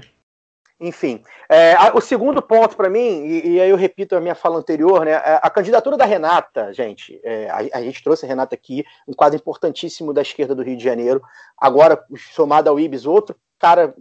Enfim, 0.79 1.23
é, 1.49 1.73
a- 1.75 1.93
o 1.95 2.01
segundo 2.01 2.41
ponto 2.41 2.75
para 2.75 2.89
mim, 2.89 3.25
e, 3.25 3.53
e 3.53 3.61
aí 3.61 3.69
eu 3.69 3.77
repito 3.77 4.15
a 4.17 4.19
minha 4.19 4.35
fala 4.35 4.57
anterior, 4.57 5.05
né? 5.05 5.13
A, 5.15 5.35
a 5.43 5.49
candidatura 5.49 5.95
da 5.95 6.03
Renata, 6.03 6.73
gente, 6.73 7.21
é, 7.23 7.49
a, 7.49 7.77
a 7.77 7.81
gente 7.81 8.03
trouxe 8.03 8.25
a 8.25 8.27
Renata 8.27 8.53
aqui, 8.53 8.83
um 9.07 9.13
quadro 9.13 9.37
importantíssimo 9.39 10.13
da 10.13 10.21
esquerda 10.21 10.53
do 10.53 10.61
Rio 10.61 10.75
de 10.75 10.83
Janeiro. 10.83 11.21
Agora, 11.57 12.03
somado 12.33 12.69
ao 12.69 12.77
Ibis, 12.77 13.05
outro 13.05 13.33
cara 13.59 13.93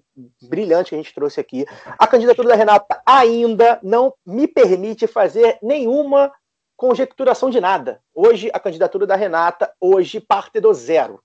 brilhante 0.43 0.91
que 0.91 0.95
a 0.95 0.99
gente 0.99 1.15
trouxe 1.15 1.41
aqui. 1.41 1.65
A 1.99 2.07
candidatura 2.07 2.49
da 2.49 2.55
Renata 2.55 3.01
ainda 3.07 3.79
não 3.83 4.15
me 4.27 4.47
permite 4.49 5.07
fazer 5.07 5.59
nenhuma 5.63 6.33
conjecturação 6.77 7.49
de 7.49 7.61
nada. 7.61 8.01
Hoje, 8.15 8.51
a 8.53 8.59
candidatura 8.59 9.07
da 9.07 9.15
Renata, 9.15 9.73
hoje, 9.81 10.21
parte 10.21 10.59
do 10.61 10.73
zero. 10.75 11.23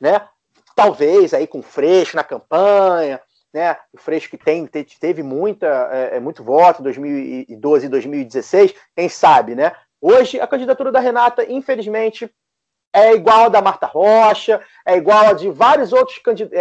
Né? 0.00 0.26
Talvez 0.74 1.34
aí 1.34 1.46
com 1.46 1.60
Freixo 1.60 2.16
na 2.16 2.24
campanha, 2.24 3.20
né? 3.52 3.76
O 3.92 3.98
Freixo 3.98 4.30
que 4.30 4.38
tem, 4.38 4.64
te- 4.66 4.98
teve 4.98 5.22
muita, 5.22 5.66
é, 5.92 6.16
é, 6.16 6.20
muito 6.20 6.42
voto 6.44 6.80
em 6.80 6.84
2012 6.84 7.86
e 7.86 7.88
2016, 7.88 8.74
quem 8.96 9.08
sabe, 9.08 9.54
né? 9.54 9.72
Hoje, 10.00 10.40
a 10.40 10.46
candidatura 10.46 10.92
da 10.92 11.00
Renata, 11.00 11.44
infelizmente, 11.50 12.30
é 12.98 13.14
igual 13.14 13.44
a 13.44 13.48
da 13.48 13.62
Marta 13.62 13.86
Rocha, 13.86 14.60
é 14.84 14.96
igual 14.96 15.28
a 15.28 15.32
de 15.32 15.50
vários 15.50 15.92
outros 15.92 16.18
candidatos, 16.18 16.58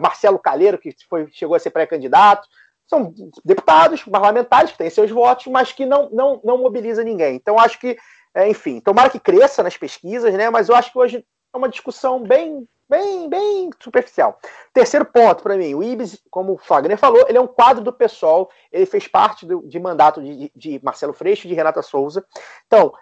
Marcelo 0.00 0.38
Calheiro, 0.38 0.78
que 0.78 0.94
foi, 1.08 1.26
chegou 1.30 1.56
a 1.56 1.58
ser 1.58 1.70
pré-candidato, 1.70 2.46
são 2.86 3.12
deputados, 3.44 4.04
parlamentares 4.04 4.72
que 4.72 4.78
têm 4.78 4.90
seus 4.90 5.10
votos, 5.10 5.46
mas 5.48 5.72
que 5.72 5.84
não, 5.84 6.08
não, 6.10 6.40
não 6.44 6.58
mobiliza 6.58 7.02
ninguém. 7.02 7.34
Então, 7.34 7.58
acho 7.58 7.78
que, 7.80 7.96
é, 8.34 8.48
enfim, 8.48 8.80
tomara 8.80 9.10
que 9.10 9.18
cresça 9.18 9.62
nas 9.62 9.76
pesquisas, 9.76 10.32
né? 10.34 10.48
Mas 10.50 10.68
eu 10.68 10.76
acho 10.76 10.92
que 10.92 10.98
hoje 10.98 11.24
é 11.52 11.56
uma 11.56 11.68
discussão 11.68 12.22
bem, 12.22 12.66
bem, 12.88 13.28
bem 13.28 13.70
superficial. 13.80 14.38
Terceiro 14.72 15.04
ponto 15.04 15.42
para 15.42 15.56
mim, 15.56 15.74
o 15.74 15.82
Ibis, 15.82 16.22
como 16.30 16.52
o 16.52 16.58
Fagner 16.58 16.96
falou, 16.96 17.26
ele 17.28 17.38
é 17.38 17.40
um 17.40 17.46
quadro 17.46 17.82
do 17.82 17.92
PSOL, 17.92 18.48
ele 18.70 18.86
fez 18.86 19.08
parte 19.08 19.44
do, 19.44 19.66
de 19.66 19.80
mandato 19.80 20.22
de, 20.22 20.52
de 20.54 20.80
Marcelo 20.82 21.12
Freixo 21.12 21.46
e 21.46 21.48
de 21.48 21.54
Renata 21.54 21.82
Souza. 21.82 22.24
Então, 22.66 22.92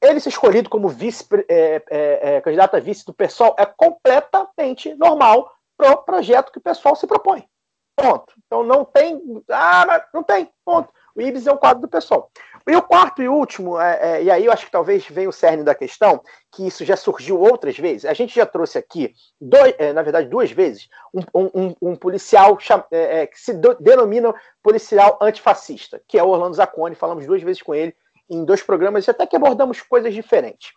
ele 0.00 0.20
ser 0.20 0.28
escolhido 0.28 0.70
como 0.70 0.88
vice, 0.88 1.26
é, 1.48 1.82
é, 1.90 2.36
é, 2.36 2.40
candidato 2.40 2.76
a 2.76 2.80
vice 2.80 3.04
do 3.04 3.14
PSOL 3.14 3.54
é 3.58 3.66
completamente 3.66 4.94
normal 4.94 5.52
para 5.76 5.92
o 5.92 5.98
projeto 5.98 6.52
que 6.52 6.58
o 6.58 6.62
PSOL 6.62 6.94
se 6.94 7.06
propõe. 7.06 7.44
Ponto. 7.96 8.32
Então 8.46 8.62
não 8.62 8.84
tem. 8.84 9.20
Ah, 9.50 10.06
não 10.14 10.22
tem. 10.22 10.48
Ponto. 10.64 10.88
O 11.16 11.20
Ibis 11.20 11.48
é 11.48 11.52
um 11.52 11.56
quadro 11.56 11.82
do 11.82 11.88
PSOL. 11.88 12.30
E 12.64 12.76
o 12.76 12.82
quarto 12.82 13.22
e 13.22 13.28
último, 13.28 13.80
é, 13.80 13.98
é, 14.00 14.22
e 14.22 14.30
aí 14.30 14.44
eu 14.44 14.52
acho 14.52 14.66
que 14.66 14.70
talvez 14.70 15.04
venha 15.08 15.28
o 15.28 15.32
cerne 15.32 15.64
da 15.64 15.74
questão, 15.74 16.22
que 16.52 16.66
isso 16.66 16.84
já 16.84 16.96
surgiu 16.96 17.40
outras 17.40 17.78
vezes. 17.78 18.04
A 18.04 18.12
gente 18.12 18.34
já 18.34 18.44
trouxe 18.44 18.76
aqui, 18.76 19.14
dois, 19.40 19.74
é, 19.78 19.92
na 19.92 20.02
verdade, 20.02 20.28
duas 20.28 20.50
vezes, 20.50 20.86
um, 21.12 21.48
um, 21.54 21.74
um 21.80 21.96
policial 21.96 22.60
cham, 22.60 22.84
é, 22.90 23.26
que 23.26 23.40
se 23.40 23.54
do, 23.54 23.74
denomina 23.80 24.34
policial 24.62 25.18
antifascista, 25.20 26.00
que 26.06 26.18
é 26.18 26.22
o 26.22 26.28
Orlando 26.28 26.56
Zacconi. 26.56 26.94
Falamos 26.94 27.26
duas 27.26 27.42
vezes 27.42 27.62
com 27.62 27.74
ele 27.74 27.96
em 28.28 28.44
dois 28.44 28.62
programas, 28.62 29.08
até 29.08 29.26
que 29.26 29.36
abordamos 29.36 29.80
coisas 29.80 30.12
diferentes. 30.12 30.70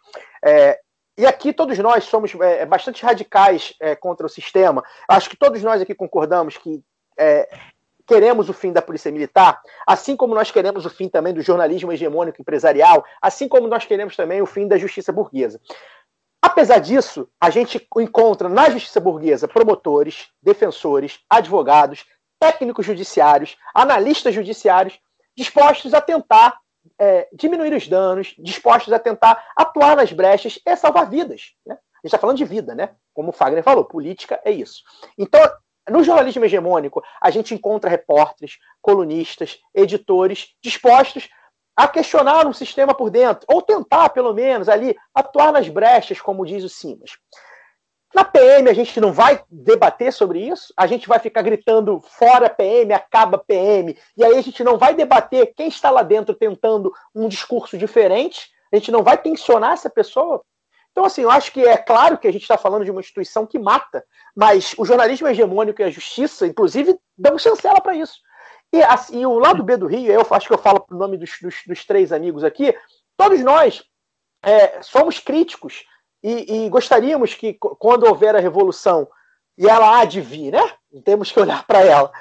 É, 0.44 0.80
e 1.18 1.26
aqui 1.26 1.54
todos 1.54 1.78
nós 1.78 2.06
somos 2.06 2.34
é, 2.42 2.66
bastante 2.66 3.04
radicais 3.04 3.74
é, 3.80 3.96
contra 3.96 4.26
o 4.26 4.30
sistema. 4.30 4.84
Acho 5.08 5.30
que 5.30 5.38
todos 5.38 5.62
nós 5.62 5.82
aqui 5.82 5.94
concordamos 5.94 6.58
que 6.58 6.82
é, 7.18 7.50
queremos 8.08 8.50
o 8.50 8.54
fim 8.54 8.72
da 8.72 8.82
polícia 8.82 9.12
militar, 9.12 9.62
assim 9.86 10.16
como 10.16 10.34
nós 10.34 10.52
queremos 10.52 10.86
o 10.86 10.90
fim 10.90 11.08
também 11.08 11.34
do 11.34 11.42
jornalismo 11.42 11.92
hegemônico 11.92 12.42
empresarial, 12.42 13.06
assim 13.22 13.48
como 13.48 13.68
nós 13.68 13.86
queremos 13.86 14.16
também 14.16 14.42
o 14.42 14.46
fim 14.46 14.68
da 14.68 14.78
justiça 14.78 15.12
burguesa. 15.12 15.60
Apesar 16.42 16.80
disso, 16.80 17.30
a 17.40 17.50
gente 17.50 17.88
encontra 17.98 18.50
na 18.50 18.70
justiça 18.70 19.00
burguesa 19.00 19.48
promotores, 19.48 20.30
defensores, 20.42 21.20
advogados, 21.30 22.06
técnicos 22.40 22.86
judiciários, 22.86 23.56
analistas 23.76 24.34
judiciários 24.34 25.00
dispostos 25.38 25.94
a 25.94 26.02
tentar 26.02 26.58
é, 27.00 27.28
diminuir 27.34 27.74
os 27.74 27.88
danos, 27.88 28.34
dispostos 28.38 28.94
a 28.94 29.00
tentar 29.00 29.44
atuar 29.56 29.96
nas 29.96 30.12
brechas 30.12 30.60
e 30.66 30.76
salvar 30.76 31.10
vidas. 31.10 31.54
Né? 31.66 31.74
A 31.74 31.78
gente 31.78 32.06
está 32.06 32.18
falando 32.18 32.38
de 32.38 32.46
vida, 32.46 32.74
né? 32.74 32.96
Como 33.14 33.30
o 33.30 33.34
Fagner 33.34 33.64
falou, 33.64 33.86
política 33.86 34.40
é 34.44 34.52
isso. 34.52 34.82
Então, 35.18 35.40
no 35.90 36.04
jornalismo 36.04 36.46
hegemônico, 36.46 37.04
a 37.22 37.30
gente 37.30 37.54
encontra 37.54 37.90
repórteres, 37.90 38.58
colunistas, 38.82 39.60
editores 39.74 40.56
dispostos 40.62 41.30
a 41.76 41.88
questionar 41.88 42.46
um 42.46 42.54
sistema 42.54 42.94
por 42.94 43.10
dentro, 43.10 43.46
ou 43.48 43.62
tentar, 43.62 44.10
pelo 44.10 44.34
menos, 44.34 44.70
ali, 44.70 44.96
atuar 45.16 45.52
nas 45.52 45.68
brechas, 45.68 46.20
como 46.20 46.46
diz 46.46 46.64
o 46.64 46.70
Simas. 46.70 47.12
Na 48.14 48.26
PM, 48.26 48.70
a 48.70 48.74
gente 48.74 49.00
não 49.00 49.14
vai 49.14 49.42
debater 49.50 50.12
sobre 50.12 50.40
isso, 50.40 50.74
a 50.76 50.86
gente 50.86 51.08
vai 51.08 51.18
ficar 51.18 51.42
gritando 51.42 52.02
fora 52.02 52.50
PM, 52.50 52.94
acaba 52.94 53.38
PM, 53.38 53.98
e 54.18 54.24
aí 54.24 54.38
a 54.38 54.42
gente 54.42 54.64
não 54.64 54.78
vai 54.78 54.94
debater 54.94 55.54
quem 55.56 55.70
está 55.70 55.90
lá 55.90 56.04
dentro 56.04 56.36
tentando 56.36 56.94
um 57.16 57.30
discurso 57.30 57.78
diferente, 57.78 58.50
a 58.72 58.76
gente 58.76 58.92
não 58.92 59.02
vai 59.02 59.18
tensionar 59.18 59.74
essa 59.74 59.90
pessoa. 59.90 60.44
Então, 60.92 61.06
assim, 61.06 61.22
eu 61.22 61.32
acho 61.32 61.54
que 61.54 61.62
é 61.62 61.78
claro 61.78 62.18
que 62.18 62.28
a 62.28 62.34
gente 62.34 62.42
está 62.42 62.58
falando 62.58 62.84
de 62.84 62.92
uma 62.92 63.00
instituição 63.00 63.46
que 63.46 63.58
mata, 63.58 64.04
mas 64.36 64.76
o 64.78 64.84
jornalismo 64.84 65.28
hegemônico 65.28 65.82
e 65.82 65.86
a 65.86 65.90
justiça, 65.90 66.46
inclusive, 66.46 67.00
dão 67.18 67.40
chancela 67.40 67.80
para 67.80 67.96
isso. 67.96 68.20
E, 68.74 68.84
assim, 68.84 69.22
e 69.22 69.26
o 69.26 69.40
lado 69.40 69.64
B 69.64 69.78
do 69.78 69.88
Rio, 69.88 70.12
eu 70.12 70.26
acho 70.32 70.48
que 70.48 70.54
eu 70.54 70.58
falo 70.58 70.86
o 70.90 70.96
nome 70.96 71.18
dos, 71.18 71.32
dos, 71.42 71.56
dos 71.66 71.86
três 71.86 72.12
amigos 72.12 72.44
aqui, 72.44 72.76
todos 73.16 73.40
nós 73.42 73.84
é, 74.44 74.82
somos 74.82 75.20
críticos 75.20 75.86
e, 76.24 76.66
e, 76.66 76.70
gostaríamos 76.70 77.34
que, 77.34 77.54
quando 77.54 78.06
houver 78.06 78.36
a 78.36 78.40
revolução, 78.40 79.08
e 79.58 79.68
ela 79.68 80.00
há 80.00 80.06
de 80.06 80.22
vir, 80.22 80.52
né? 80.52 80.74
Temos 81.04 81.32
que 81.32 81.40
olhar 81.40 81.66
para 81.66 81.82
ela. 81.82 82.12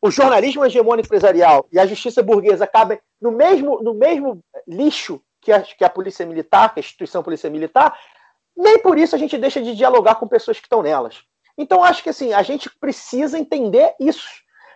O 0.00 0.10
jornalismo 0.10 0.64
hegemônico 0.64 1.06
empresarial 1.06 1.66
e 1.72 1.78
a 1.78 1.86
justiça 1.86 2.22
burguesa 2.22 2.66
cabem 2.66 3.00
no 3.20 3.32
mesmo, 3.32 3.82
no 3.82 3.94
mesmo 3.94 4.40
lixo 4.66 5.20
que 5.40 5.50
a, 5.50 5.60
que 5.60 5.84
a 5.84 5.90
polícia 5.90 6.24
militar, 6.24 6.72
que 6.72 6.78
a 6.78 6.82
instituição 6.82 7.22
polícia 7.22 7.50
militar, 7.50 7.98
nem 8.56 8.78
por 8.80 8.98
isso 8.98 9.14
a 9.14 9.18
gente 9.18 9.36
deixa 9.36 9.60
de 9.60 9.74
dialogar 9.74 10.16
com 10.16 10.28
pessoas 10.28 10.58
que 10.58 10.66
estão 10.66 10.82
nelas. 10.82 11.22
Então, 11.56 11.82
acho 11.82 12.02
que 12.02 12.10
assim, 12.10 12.32
a 12.32 12.42
gente 12.42 12.70
precisa 12.78 13.38
entender 13.38 13.94
isso. 13.98 14.28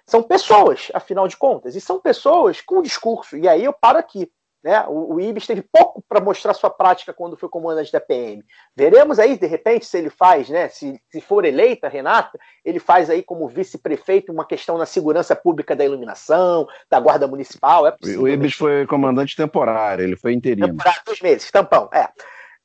São 0.04 0.22
pessoas, 0.22 0.90
afinal 0.92 1.28
de 1.28 1.36
contas, 1.36 1.76
e 1.76 1.80
são 1.80 2.00
pessoas 2.00 2.60
com 2.60 2.82
discurso. 2.82 3.36
E 3.36 3.48
aí 3.48 3.64
eu 3.64 3.72
paro 3.72 3.98
aqui. 3.98 4.30
Né? 4.62 4.84
O, 4.86 5.14
o 5.14 5.20
Ibis 5.20 5.46
teve 5.46 5.62
pouco 5.62 6.02
para 6.08 6.20
mostrar 6.20 6.54
sua 6.54 6.70
prática 6.70 7.12
quando 7.12 7.36
foi 7.36 7.48
comandante 7.48 7.90
da 7.90 8.00
PM. 8.00 8.44
Veremos 8.76 9.18
aí, 9.18 9.36
de 9.36 9.46
repente, 9.46 9.84
se 9.84 9.98
ele 9.98 10.10
faz, 10.10 10.48
né? 10.48 10.68
Se, 10.68 11.00
se 11.10 11.20
for 11.20 11.44
eleita, 11.44 11.88
Renata, 11.88 12.38
ele 12.64 12.78
faz 12.78 13.10
aí 13.10 13.22
como 13.22 13.48
vice-prefeito 13.48 14.32
uma 14.32 14.44
questão 14.44 14.78
na 14.78 14.86
segurança 14.86 15.34
pública 15.34 15.74
da 15.74 15.84
iluminação, 15.84 16.68
da 16.88 17.00
guarda 17.00 17.26
municipal. 17.26 17.86
É 17.86 17.90
possível, 17.90 18.22
o 18.22 18.28
Ibis 18.28 18.52
né? 18.52 18.56
foi 18.58 18.86
comandante 18.86 19.36
temporário, 19.36 20.04
ele 20.04 20.16
foi 20.16 20.32
interino. 20.32 20.68
Temporário, 20.68 21.02
dois 21.04 21.20
meses, 21.20 21.50
tampão, 21.50 21.90
é. 21.92 22.08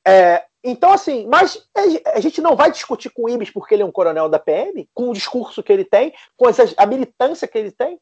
é 0.06 0.44
então, 0.62 0.92
assim, 0.92 1.26
mas 1.28 1.66
a 2.14 2.20
gente 2.20 2.40
não 2.40 2.56
vai 2.56 2.70
discutir 2.70 3.10
com 3.10 3.24
o 3.24 3.28
Ibis 3.28 3.50
porque 3.50 3.74
ele 3.74 3.82
é 3.82 3.86
um 3.86 3.92
coronel 3.92 4.28
da 4.28 4.38
PM, 4.38 4.88
com 4.92 5.10
o 5.10 5.14
discurso 5.14 5.62
que 5.62 5.72
ele 5.72 5.84
tem, 5.84 6.12
com 6.36 6.46
a 6.76 6.86
militância 6.86 7.46
que 7.46 7.56
ele 7.56 7.70
tem. 7.70 7.98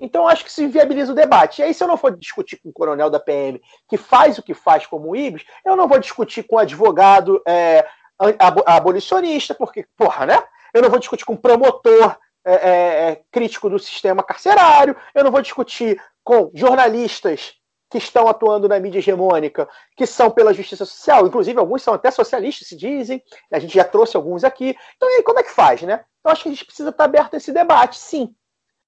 Então, 0.00 0.28
acho 0.28 0.44
que 0.44 0.52
se 0.52 0.66
viabiliza 0.66 1.12
o 1.12 1.14
debate. 1.14 1.60
E 1.60 1.64
aí, 1.64 1.74
se 1.74 1.82
eu 1.82 1.88
não 1.88 1.96
for 1.96 2.16
discutir 2.16 2.60
com 2.60 2.68
o 2.68 2.72
coronel 2.72 3.10
da 3.10 3.18
PM, 3.18 3.60
que 3.88 3.96
faz 3.96 4.38
o 4.38 4.42
que 4.42 4.54
faz 4.54 4.86
como 4.86 5.10
o 5.10 5.16
eu 5.16 5.76
não 5.76 5.88
vou 5.88 5.98
discutir 5.98 6.44
com 6.44 6.56
o 6.56 6.58
advogado 6.58 7.42
é, 7.46 7.86
abolicionista, 8.66 9.54
porque, 9.54 9.86
porra, 9.96 10.26
né? 10.26 10.42
Eu 10.72 10.82
não 10.82 10.90
vou 10.90 10.98
discutir 10.98 11.24
com 11.24 11.32
o 11.32 11.38
promotor 11.38 12.16
é, 12.44 12.54
é, 12.54 13.10
é, 13.10 13.22
crítico 13.30 13.68
do 13.68 13.78
sistema 13.78 14.22
carcerário, 14.22 14.96
eu 15.14 15.24
não 15.24 15.30
vou 15.30 15.42
discutir 15.42 16.00
com 16.24 16.50
jornalistas 16.54 17.54
que 17.90 17.98
estão 17.98 18.28
atuando 18.28 18.68
na 18.68 18.78
mídia 18.78 18.98
hegemônica, 18.98 19.68
que 19.96 20.06
são 20.06 20.30
pela 20.30 20.54
justiça 20.54 20.86
social, 20.86 21.26
inclusive 21.26 21.58
alguns 21.58 21.82
são 21.82 21.92
até 21.92 22.10
socialistas, 22.10 22.68
se 22.68 22.76
dizem, 22.76 23.22
a 23.52 23.58
gente 23.58 23.74
já 23.74 23.84
trouxe 23.84 24.16
alguns 24.16 24.44
aqui. 24.44 24.76
Então, 24.96 25.10
e 25.10 25.16
aí, 25.16 25.22
como 25.22 25.40
é 25.40 25.42
que 25.42 25.50
faz, 25.50 25.82
né? 25.82 26.04
Então, 26.20 26.32
acho 26.32 26.44
que 26.44 26.48
a 26.48 26.52
gente 26.52 26.64
precisa 26.64 26.90
estar 26.90 27.04
aberto 27.04 27.34
a 27.34 27.36
esse 27.36 27.52
debate, 27.52 27.98
sim. 27.98 28.34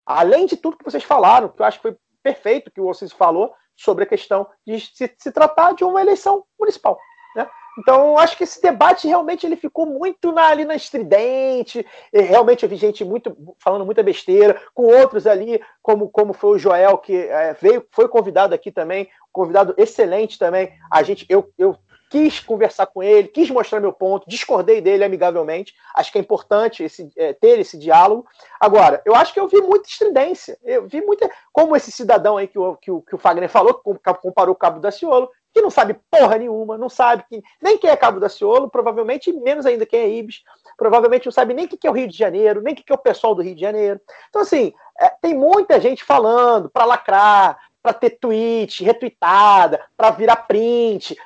Além 0.04 0.46
de 0.46 0.56
tudo 0.56 0.76
que 0.76 0.84
vocês 0.84 1.04
falaram, 1.04 1.48
que 1.48 1.60
eu 1.60 1.66
acho 1.66 1.78
que 1.78 1.88
foi 1.88 1.96
perfeito 2.22 2.70
que 2.70 2.80
vocês 2.80 3.12
falou 3.12 3.54
sobre 3.76 4.04
a 4.04 4.06
questão 4.06 4.46
de 4.66 4.78
se, 4.80 5.12
se 5.18 5.32
tratar 5.32 5.74
de 5.74 5.84
uma 5.84 6.00
eleição 6.00 6.44
municipal. 6.58 6.98
Né? 7.34 7.48
Então, 7.78 8.18
acho 8.18 8.36
que 8.36 8.44
esse 8.44 8.60
debate 8.60 9.08
realmente 9.08 9.46
ele 9.46 9.56
ficou 9.56 9.86
muito 9.86 10.30
na, 10.30 10.48
ali 10.48 10.64
na 10.64 10.74
estridente. 10.74 11.84
Realmente 12.12 12.62
eu 12.62 12.68
vi 12.68 12.76
gente 12.76 13.04
muito 13.04 13.34
falando 13.58 13.86
muita 13.86 14.02
besteira, 14.02 14.60
com 14.74 14.84
outros 14.84 15.26
ali, 15.26 15.60
como, 15.82 16.08
como 16.10 16.32
foi 16.32 16.56
o 16.56 16.58
Joel, 16.58 16.98
que 16.98 17.16
é, 17.16 17.54
veio, 17.54 17.86
foi 17.90 18.08
convidado 18.08 18.54
aqui 18.54 18.70
também, 18.70 19.08
convidado 19.32 19.74
excelente 19.78 20.38
também. 20.38 20.72
A 20.90 21.02
gente, 21.02 21.24
eu, 21.28 21.50
eu 21.56 21.76
quis 22.12 22.40
conversar 22.40 22.84
com 22.88 23.02
ele, 23.02 23.26
quis 23.26 23.50
mostrar 23.50 23.80
meu 23.80 23.90
ponto, 23.90 24.28
discordei 24.28 24.82
dele 24.82 25.02
amigavelmente. 25.02 25.74
Acho 25.94 26.12
que 26.12 26.18
é 26.18 26.20
importante 26.20 26.84
esse, 26.84 27.10
é, 27.16 27.32
ter 27.32 27.58
esse 27.58 27.78
diálogo. 27.78 28.26
Agora, 28.60 29.00
eu 29.06 29.14
acho 29.14 29.32
que 29.32 29.40
eu 29.40 29.48
vi 29.48 29.62
muita 29.62 29.88
estridência. 29.88 30.58
Eu 30.62 30.86
vi 30.86 31.00
muita. 31.00 31.30
Como 31.50 31.74
esse 31.74 31.90
cidadão 31.90 32.36
aí 32.36 32.46
que 32.46 32.58
o, 32.58 32.76
que 32.76 32.90
o, 32.90 33.00
que 33.00 33.14
o 33.14 33.18
Fagner 33.18 33.48
falou, 33.48 33.72
que 33.72 34.14
comparou 34.20 34.52
o 34.54 34.58
Cabo 34.58 34.78
da 34.78 34.90
Ciolo, 34.90 35.30
que 35.54 35.62
não 35.62 35.70
sabe 35.70 35.98
porra 36.10 36.36
nenhuma, 36.36 36.76
não 36.76 36.90
sabe 36.90 37.24
que, 37.26 37.42
nem 37.62 37.78
quem 37.78 37.88
é 37.88 37.96
Cabo 37.96 38.20
da 38.20 38.28
Ciolo, 38.28 38.68
provavelmente 38.68 39.32
menos 39.32 39.64
ainda 39.64 39.86
quem 39.86 40.00
é 40.00 40.08
Ibis, 40.10 40.42
provavelmente 40.76 41.24
não 41.24 41.32
sabe 41.32 41.54
nem 41.54 41.64
o 41.64 41.68
que 41.68 41.86
é 41.86 41.90
o 41.90 41.94
Rio 41.94 42.08
de 42.08 42.16
Janeiro, 42.16 42.60
nem 42.60 42.74
o 42.74 42.76
que 42.76 42.92
é 42.92 42.94
o 42.94 42.98
pessoal 42.98 43.34
do 43.34 43.42
Rio 43.42 43.54
de 43.54 43.60
Janeiro. 43.62 43.98
Então, 44.28 44.42
assim, 44.42 44.74
é, 45.00 45.08
tem 45.08 45.34
muita 45.34 45.80
gente 45.80 46.04
falando 46.04 46.68
para 46.68 46.84
lacrar, 46.84 47.58
para 47.82 47.94
ter 47.94 48.10
tweet 48.10 48.84
retweetada, 48.84 49.80
para 49.96 50.10
virar 50.10 50.36
print, 50.36 51.16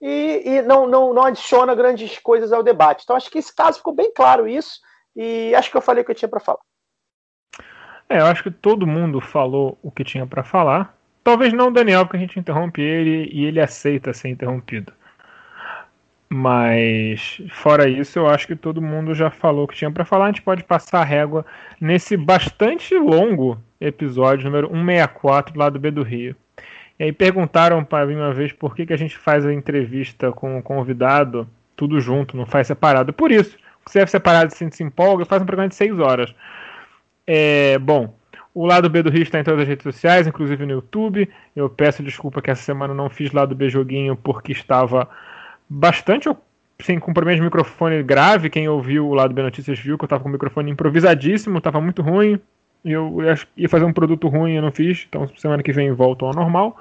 e, 0.00 0.42
e 0.44 0.62
não, 0.62 0.86
não, 0.86 1.12
não 1.12 1.24
adiciona 1.24 1.74
grandes 1.74 2.18
coisas 2.18 2.52
ao 2.52 2.62
debate. 2.62 3.02
Então, 3.04 3.16
acho 3.16 3.30
que 3.30 3.38
esse 3.38 3.54
caso 3.54 3.78
ficou 3.78 3.94
bem 3.94 4.12
claro 4.12 4.48
isso, 4.48 4.80
e 5.14 5.54
acho 5.54 5.70
que 5.70 5.76
eu 5.76 5.82
falei 5.82 6.02
o 6.02 6.04
que 6.04 6.10
eu 6.10 6.16
tinha 6.16 6.28
para 6.28 6.40
falar. 6.40 6.60
É, 8.08 8.20
eu 8.20 8.26
acho 8.26 8.42
que 8.42 8.50
todo 8.50 8.86
mundo 8.86 9.20
falou 9.20 9.78
o 9.82 9.90
que 9.90 10.04
tinha 10.04 10.26
para 10.26 10.44
falar. 10.44 10.96
Talvez 11.24 11.52
não 11.52 11.68
o 11.68 11.72
Daniel, 11.72 12.04
porque 12.04 12.18
a 12.18 12.20
gente 12.20 12.38
interrompe 12.38 12.80
ele 12.80 13.28
e 13.32 13.44
ele 13.44 13.60
aceita 13.60 14.12
ser 14.12 14.28
interrompido. 14.28 14.92
Mas, 16.28 17.40
fora 17.50 17.88
isso, 17.88 18.18
eu 18.18 18.28
acho 18.28 18.46
que 18.46 18.56
todo 18.56 18.82
mundo 18.82 19.14
já 19.14 19.30
falou 19.30 19.64
o 19.64 19.68
que 19.68 19.76
tinha 19.76 19.90
para 19.90 20.04
falar. 20.04 20.26
A 20.26 20.28
gente 20.28 20.42
pode 20.42 20.62
passar 20.62 21.00
a 21.00 21.04
régua 21.04 21.44
nesse 21.80 22.16
bastante 22.16 22.96
longo 22.96 23.58
episódio 23.80 24.44
número 24.44 24.68
164 24.68 25.58
lá 25.58 25.68
do 25.68 25.78
B 25.78 25.90
do 25.90 26.02
Rio. 26.02 26.36
E 26.98 27.04
aí 27.04 27.12
perguntaram 27.12 27.84
para 27.84 28.06
mim 28.06 28.16
uma 28.16 28.32
vez 28.32 28.52
por 28.52 28.74
que, 28.74 28.86
que 28.86 28.92
a 28.92 28.96
gente 28.98 29.16
faz 29.16 29.44
a 29.44 29.52
entrevista 29.52 30.32
com 30.32 30.58
o 30.58 30.62
convidado 30.62 31.48
tudo 31.76 32.00
junto, 32.00 32.36
não 32.36 32.46
faz 32.46 32.66
separado. 32.66 33.12
Por 33.12 33.30
isso, 33.30 33.58
se 33.86 33.98
é 33.98 34.06
separado 34.06 34.52
se 34.54 34.70
se 34.70 34.82
empolga, 34.82 35.26
faz 35.26 35.42
um 35.42 35.46
programa 35.46 35.68
de 35.68 35.74
6 35.74 35.98
horas. 35.98 36.34
É, 37.26 37.78
bom, 37.78 38.14
o 38.54 38.64
lado 38.64 38.88
B 38.88 39.02
do 39.02 39.10
Rio 39.10 39.22
está 39.22 39.38
em 39.38 39.44
todas 39.44 39.60
as 39.60 39.68
redes 39.68 39.82
sociais, 39.82 40.26
inclusive 40.26 40.64
no 40.64 40.72
YouTube. 40.72 41.28
Eu 41.54 41.68
peço 41.68 42.02
desculpa 42.02 42.40
que 42.40 42.50
essa 42.50 42.62
semana 42.62 42.94
não 42.94 43.10
fiz 43.10 43.30
lado 43.30 43.54
B 43.54 43.68
joguinho 43.68 44.16
porque 44.16 44.52
estava 44.52 45.06
bastante 45.68 46.30
sem 46.80 46.98
compromisso 46.98 47.36
de 47.36 47.42
microfone 47.42 48.02
grave. 48.02 48.48
Quem 48.48 48.68
ouviu 48.68 49.06
o 49.06 49.14
lado 49.14 49.34
B 49.34 49.42
Notícias 49.42 49.78
viu 49.78 49.98
que 49.98 50.04
eu 50.04 50.06
estava 50.06 50.22
com 50.22 50.30
o 50.30 50.32
microfone 50.32 50.70
improvisadíssimo, 50.70 51.58
estava 51.58 51.80
muito 51.80 52.00
ruim 52.00 52.40
eu 52.92 53.18
ia 53.56 53.68
fazer 53.68 53.84
um 53.84 53.92
produto 53.92 54.28
ruim 54.28 54.54
eu 54.54 54.62
não 54.62 54.70
fiz, 54.70 55.06
então 55.08 55.28
semana 55.36 55.62
que 55.62 55.72
vem 55.72 55.92
volto 55.92 56.24
ao 56.24 56.32
normal. 56.32 56.76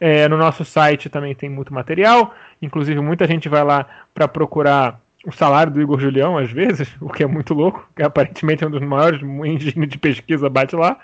É, 0.00 0.28
no 0.28 0.36
nosso 0.36 0.64
site 0.64 1.08
também 1.08 1.34
tem 1.34 1.48
muito 1.48 1.74
material, 1.74 2.32
inclusive 2.62 3.00
muita 3.00 3.26
gente 3.26 3.48
vai 3.48 3.64
lá 3.64 3.86
para 4.14 4.28
procurar 4.28 5.00
o 5.26 5.32
salário 5.32 5.72
do 5.72 5.80
Igor 5.80 5.98
Julião, 5.98 6.38
às 6.38 6.50
vezes, 6.50 6.88
o 7.00 7.10
que 7.10 7.24
é 7.24 7.26
muito 7.26 7.52
louco, 7.52 7.88
que 7.96 8.02
aparentemente 8.02 8.62
é 8.62 8.66
um 8.66 8.70
dos 8.70 8.82
maiores 8.82 9.20
engenhos 9.22 9.88
de 9.88 9.98
pesquisa, 9.98 10.48
bate 10.48 10.76
lá. 10.76 10.98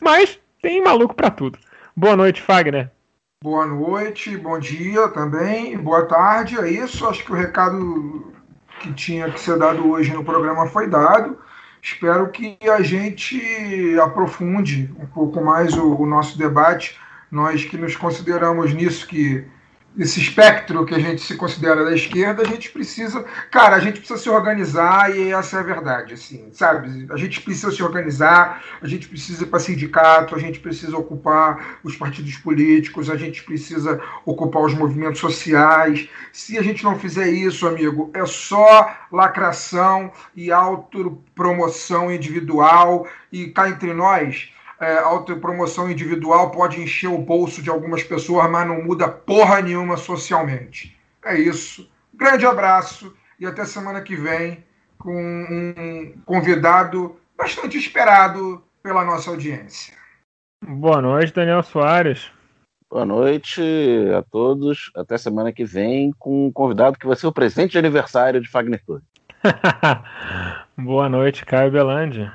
Mas 0.00 0.38
tem 0.62 0.82
maluco 0.82 1.14
para 1.14 1.30
tudo. 1.30 1.58
Boa 1.94 2.16
noite, 2.16 2.40
Fagner. 2.40 2.90
Boa 3.42 3.66
noite, 3.66 4.36
bom 4.36 4.58
dia 4.58 5.08
também, 5.08 5.76
boa 5.78 6.06
tarde. 6.06 6.58
É 6.58 6.70
isso, 6.70 7.06
acho 7.06 7.24
que 7.24 7.32
o 7.32 7.36
recado 7.36 8.32
que 8.80 8.92
tinha 8.92 9.30
que 9.30 9.40
ser 9.40 9.58
dado 9.58 9.90
hoje 9.90 10.12
no 10.12 10.24
programa 10.24 10.66
foi 10.66 10.88
dado. 10.88 11.38
Espero 11.82 12.28
que 12.28 12.58
a 12.68 12.82
gente 12.82 13.98
aprofunde 14.00 14.92
um 14.98 15.06
pouco 15.06 15.42
mais 15.42 15.74
o, 15.74 15.94
o 15.94 16.06
nosso 16.06 16.36
debate. 16.38 16.98
Nós 17.30 17.64
que 17.64 17.76
nos 17.76 17.96
consideramos 17.96 18.74
nisso 18.74 19.06
que 19.06 19.46
esse 19.98 20.20
espectro 20.20 20.86
que 20.86 20.94
a 20.94 20.98
gente 20.98 21.20
se 21.20 21.36
considera 21.36 21.84
da 21.84 21.94
esquerda, 21.94 22.42
a 22.42 22.46
gente 22.46 22.70
precisa, 22.70 23.24
cara, 23.50 23.74
a 23.74 23.80
gente 23.80 23.98
precisa 23.98 24.18
se 24.18 24.30
organizar 24.30 25.14
e 25.14 25.32
essa 25.32 25.56
é 25.56 25.60
a 25.60 25.64
verdade, 25.64 26.14
assim, 26.14 26.48
sabe? 26.52 27.06
A 27.10 27.16
gente 27.16 27.40
precisa 27.40 27.72
se 27.72 27.82
organizar, 27.82 28.62
a 28.80 28.86
gente 28.86 29.08
precisa 29.08 29.42
ir 29.42 29.46
para 29.46 29.58
sindicato, 29.58 30.34
a 30.34 30.38
gente 30.38 30.60
precisa 30.60 30.96
ocupar 30.96 31.78
os 31.82 31.96
partidos 31.96 32.36
políticos, 32.36 33.10
a 33.10 33.16
gente 33.16 33.42
precisa 33.42 34.00
ocupar 34.24 34.62
os 34.62 34.74
movimentos 34.74 35.20
sociais. 35.20 36.08
Se 36.32 36.56
a 36.56 36.62
gente 36.62 36.84
não 36.84 36.98
fizer 36.98 37.28
isso, 37.28 37.66
amigo, 37.66 38.10
é 38.14 38.24
só 38.24 38.96
lacração 39.10 40.12
e 40.36 40.52
autopromoção 40.52 42.12
individual 42.12 43.08
e 43.32 43.48
cá 43.48 43.68
entre 43.68 43.92
nós 43.92 44.50
é, 44.80 44.98
autopromoção 44.98 45.90
individual 45.90 46.50
pode 46.50 46.80
encher 46.80 47.08
o 47.08 47.18
bolso 47.18 47.62
de 47.62 47.68
algumas 47.68 48.02
pessoas, 48.02 48.50
mas 48.50 48.66
não 48.66 48.82
muda 48.82 49.08
porra 49.08 49.60
nenhuma 49.60 49.96
socialmente. 49.96 50.98
É 51.22 51.38
isso. 51.38 51.88
Grande 52.14 52.46
abraço 52.46 53.14
e 53.38 53.46
até 53.46 53.64
semana 53.64 54.00
que 54.00 54.16
vem 54.16 54.64
com 54.98 55.14
um 55.14 56.12
convidado 56.24 57.16
bastante 57.36 57.76
esperado 57.76 58.62
pela 58.82 59.04
nossa 59.04 59.30
audiência. 59.30 59.94
Boa 60.66 61.00
noite, 61.00 61.32
Daniel 61.32 61.62
Soares. 61.62 62.30
Boa 62.90 63.04
noite 63.04 63.62
a 64.18 64.22
todos. 64.22 64.90
Até 64.96 65.16
semana 65.16 65.52
que 65.52 65.64
vem 65.64 66.12
com 66.18 66.48
um 66.48 66.52
convidado 66.52 66.98
que 66.98 67.06
vai 67.06 67.16
ser 67.16 67.26
o 67.26 67.32
presente 67.32 67.72
de 67.72 67.78
aniversário 67.78 68.40
de 68.40 68.48
Fagner 68.48 68.82
Torre. 68.84 69.02
Boa 70.76 71.08
noite, 71.08 71.46
Caio 71.46 71.70
Belandi. 71.70 72.30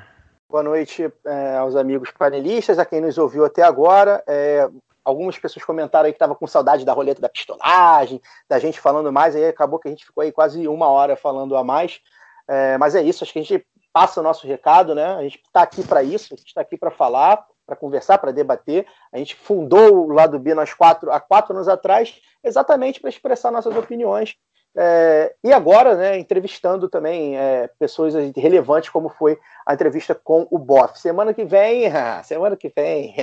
Boa 0.48 0.62
noite 0.62 1.12
é, 1.24 1.56
aos 1.56 1.74
amigos 1.74 2.12
panelistas, 2.12 2.78
a 2.78 2.86
quem 2.86 3.00
nos 3.00 3.18
ouviu 3.18 3.44
até 3.44 3.62
agora. 3.62 4.22
É, 4.28 4.70
algumas 5.04 5.36
pessoas 5.36 5.64
comentaram 5.64 6.06
aí 6.06 6.12
que 6.12 6.16
estavam 6.16 6.36
com 6.36 6.46
saudade 6.46 6.84
da 6.84 6.92
roleta 6.92 7.20
da 7.20 7.28
pistolagem, 7.28 8.22
da 8.48 8.56
gente 8.60 8.80
falando 8.80 9.12
mais, 9.12 9.34
aí 9.34 9.44
acabou 9.46 9.80
que 9.80 9.88
a 9.88 9.90
gente 9.90 10.06
ficou 10.06 10.22
aí 10.22 10.30
quase 10.30 10.68
uma 10.68 10.86
hora 10.86 11.16
falando 11.16 11.56
a 11.56 11.64
mais. 11.64 12.00
É, 12.46 12.78
mas 12.78 12.94
é 12.94 13.02
isso, 13.02 13.24
acho 13.24 13.32
que 13.32 13.40
a 13.40 13.42
gente 13.42 13.66
passa 13.92 14.20
o 14.20 14.22
nosso 14.22 14.46
recado, 14.46 14.94
né? 14.94 15.16
A 15.16 15.22
gente 15.22 15.42
está 15.44 15.62
aqui 15.62 15.82
para 15.82 16.04
isso, 16.04 16.32
a 16.32 16.36
gente 16.36 16.46
está 16.46 16.60
aqui 16.60 16.76
para 16.76 16.92
falar, 16.92 17.44
para 17.66 17.74
conversar, 17.74 18.18
para 18.18 18.30
debater. 18.30 18.86
A 19.12 19.18
gente 19.18 19.34
fundou 19.34 20.06
o 20.06 20.12
lado 20.12 20.38
B 20.38 20.54
nós 20.54 20.72
quatro, 20.72 21.10
há 21.10 21.18
quatro 21.18 21.56
anos 21.56 21.66
atrás, 21.66 22.20
exatamente 22.44 23.00
para 23.00 23.10
expressar 23.10 23.50
nossas 23.50 23.76
opiniões. 23.76 24.36
É, 24.78 25.34
e 25.42 25.52
agora, 25.52 25.94
né, 25.94 26.18
entrevistando 26.18 26.88
também 26.88 27.36
é, 27.36 27.70
pessoas 27.78 28.14
relevantes, 28.36 28.90
como 28.90 29.08
foi 29.08 29.38
a 29.66 29.72
entrevista 29.72 30.14
com 30.14 30.46
o 30.50 30.58
Boff. 30.58 30.98
Semana 30.98 31.32
que 31.32 31.44
vem, 31.44 31.84
semana 32.24 32.56
que 32.56 32.70
vem, 32.76 33.14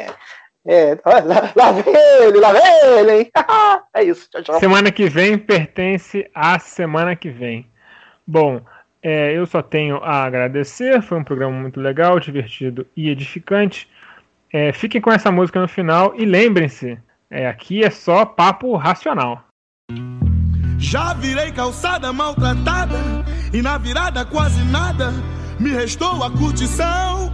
é, 0.66 0.98
lá, 1.06 1.52
lá 1.56 1.72
vem 1.72 1.94
ele, 1.96 2.40
lá 2.40 2.54
vem 2.54 2.98
ele, 2.98 3.20
hein? 3.20 3.32
é 3.94 4.04
isso, 4.04 4.28
tchau, 4.32 4.42
tchau. 4.42 4.60
Semana 4.60 4.92
que 4.92 5.08
vem 5.08 5.38
pertence 5.38 6.30
à 6.34 6.58
semana 6.58 7.16
que 7.16 7.30
vem. 7.30 7.68
Bom, 8.26 8.62
é, 9.04 9.34
eu 9.34 9.46
só 9.46 9.62
tenho 9.62 9.98
a 9.98 10.24
agradecer. 10.24 11.02
Foi 11.02 11.20
um 11.20 11.24
programa 11.24 11.60
muito 11.60 11.80
legal, 11.80 12.20
divertido 12.20 12.88
e 12.96 13.10
edificante. 13.10 13.90
É, 14.52 14.72
fiquem 14.72 15.02
com 15.02 15.12
essa 15.12 15.32
música 15.32 15.60
no 15.60 15.68
final 15.68 16.14
e 16.16 16.26
lembrem-se: 16.26 16.98
é, 17.30 17.48
aqui 17.48 17.84
é 17.84 17.90
só 17.90 18.26
papo 18.26 18.76
racional. 18.76 19.44
Já 20.84 21.14
virei 21.14 21.50
calçada 21.50 22.12
maltratada 22.12 23.00
e 23.54 23.62
na 23.62 23.78
virada 23.78 24.26
quase 24.26 24.62
nada 24.66 25.14
me 25.58 25.70
restou 25.72 26.22
a 26.22 26.30
curtição. 26.30 27.32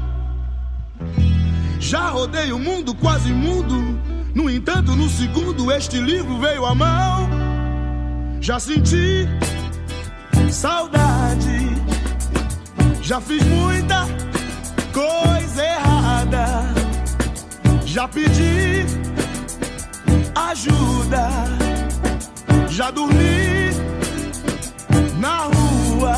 Já 1.80 2.10
rodei 2.10 2.52
o 2.52 2.60
mundo 2.60 2.94
quase 2.94 3.34
mudo, 3.34 4.00
no 4.36 4.50
entanto, 4.52 4.96
no 4.96 5.10
segundo 5.10 5.72
este 5.72 6.00
livro 6.00 6.38
veio 6.38 6.64
à 6.64 6.76
mão. 6.76 7.28
Já 8.40 8.60
senti 8.60 9.28
saudade, 10.52 11.76
já 13.02 13.20
fiz 13.20 13.44
muita 13.44 14.06
coisa 14.94 15.64
errada, 15.66 16.46
já 17.84 18.08
pedi 18.08 18.86
ajuda, 20.36 21.30
já 22.80 22.92
dormi 22.92 23.72
na 25.20 25.50
rua. 25.52 26.16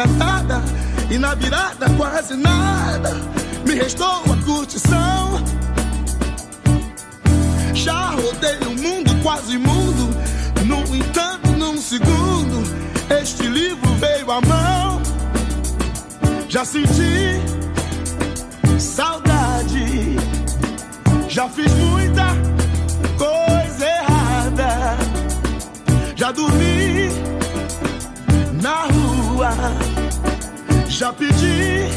Maltratada 0.00 0.62
e 1.10 1.18
na 1.18 1.34
virada 1.34 1.86
quase 1.96 2.36
nada. 2.36 3.10
Me 3.66 3.74
restou 3.74 4.22
a 4.32 4.44
curtição. 4.44 5.42
Já 7.74 8.10
rodei 8.10 8.58
o 8.66 8.80
mundo 8.80 9.10
quase 9.22 9.58
mundo, 9.58 10.10
no 10.66 10.96
entanto, 10.96 11.50
num 11.52 11.80
segundo, 11.80 12.62
este 13.20 13.46
livro 13.46 13.88
veio 13.94 14.30
à 14.30 14.40
mão. 14.40 15.02
Já 16.48 16.64
senti 16.64 17.40
saudade, 18.78 20.16
já 21.28 21.48
fiz 21.48 21.72
muita 21.74 22.26
coisa 23.16 23.86
errada, 23.86 24.96
já 26.16 26.32
dormi 26.32 27.08
na 28.60 28.82
rua, 28.82 29.09
já 30.88 31.12
pedi 31.12 31.88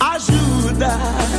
ajuda. 0.00 1.29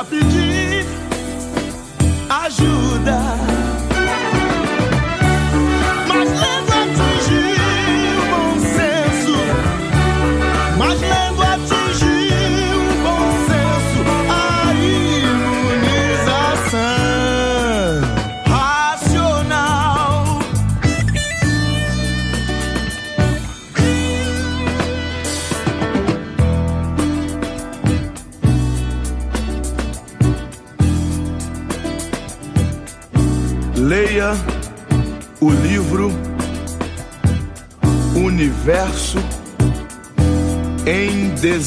Já 0.00 0.49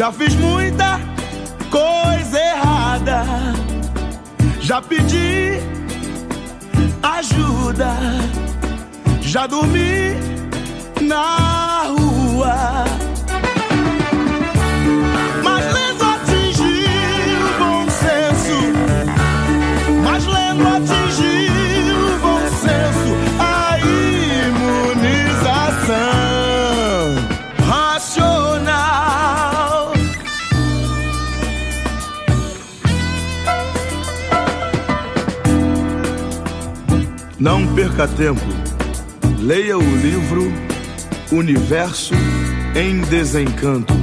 já 0.00 0.10
fiz 0.10 0.34
muita 0.34 0.98
coisa 1.70 2.40
errada, 2.40 3.22
já 4.58 4.80
pedi 4.80 5.60
ajuda, 7.02 7.94
já 9.20 9.46
dormi 9.46 10.16
na 11.02 11.82
rua. 11.88 13.09
Perca 38.00 38.08
tempo. 38.08 38.40
Leia 39.40 39.76
o 39.76 39.96
livro 39.96 40.50
Universo 41.32 42.14
em 42.74 43.00
Desencanto. 43.02 43.99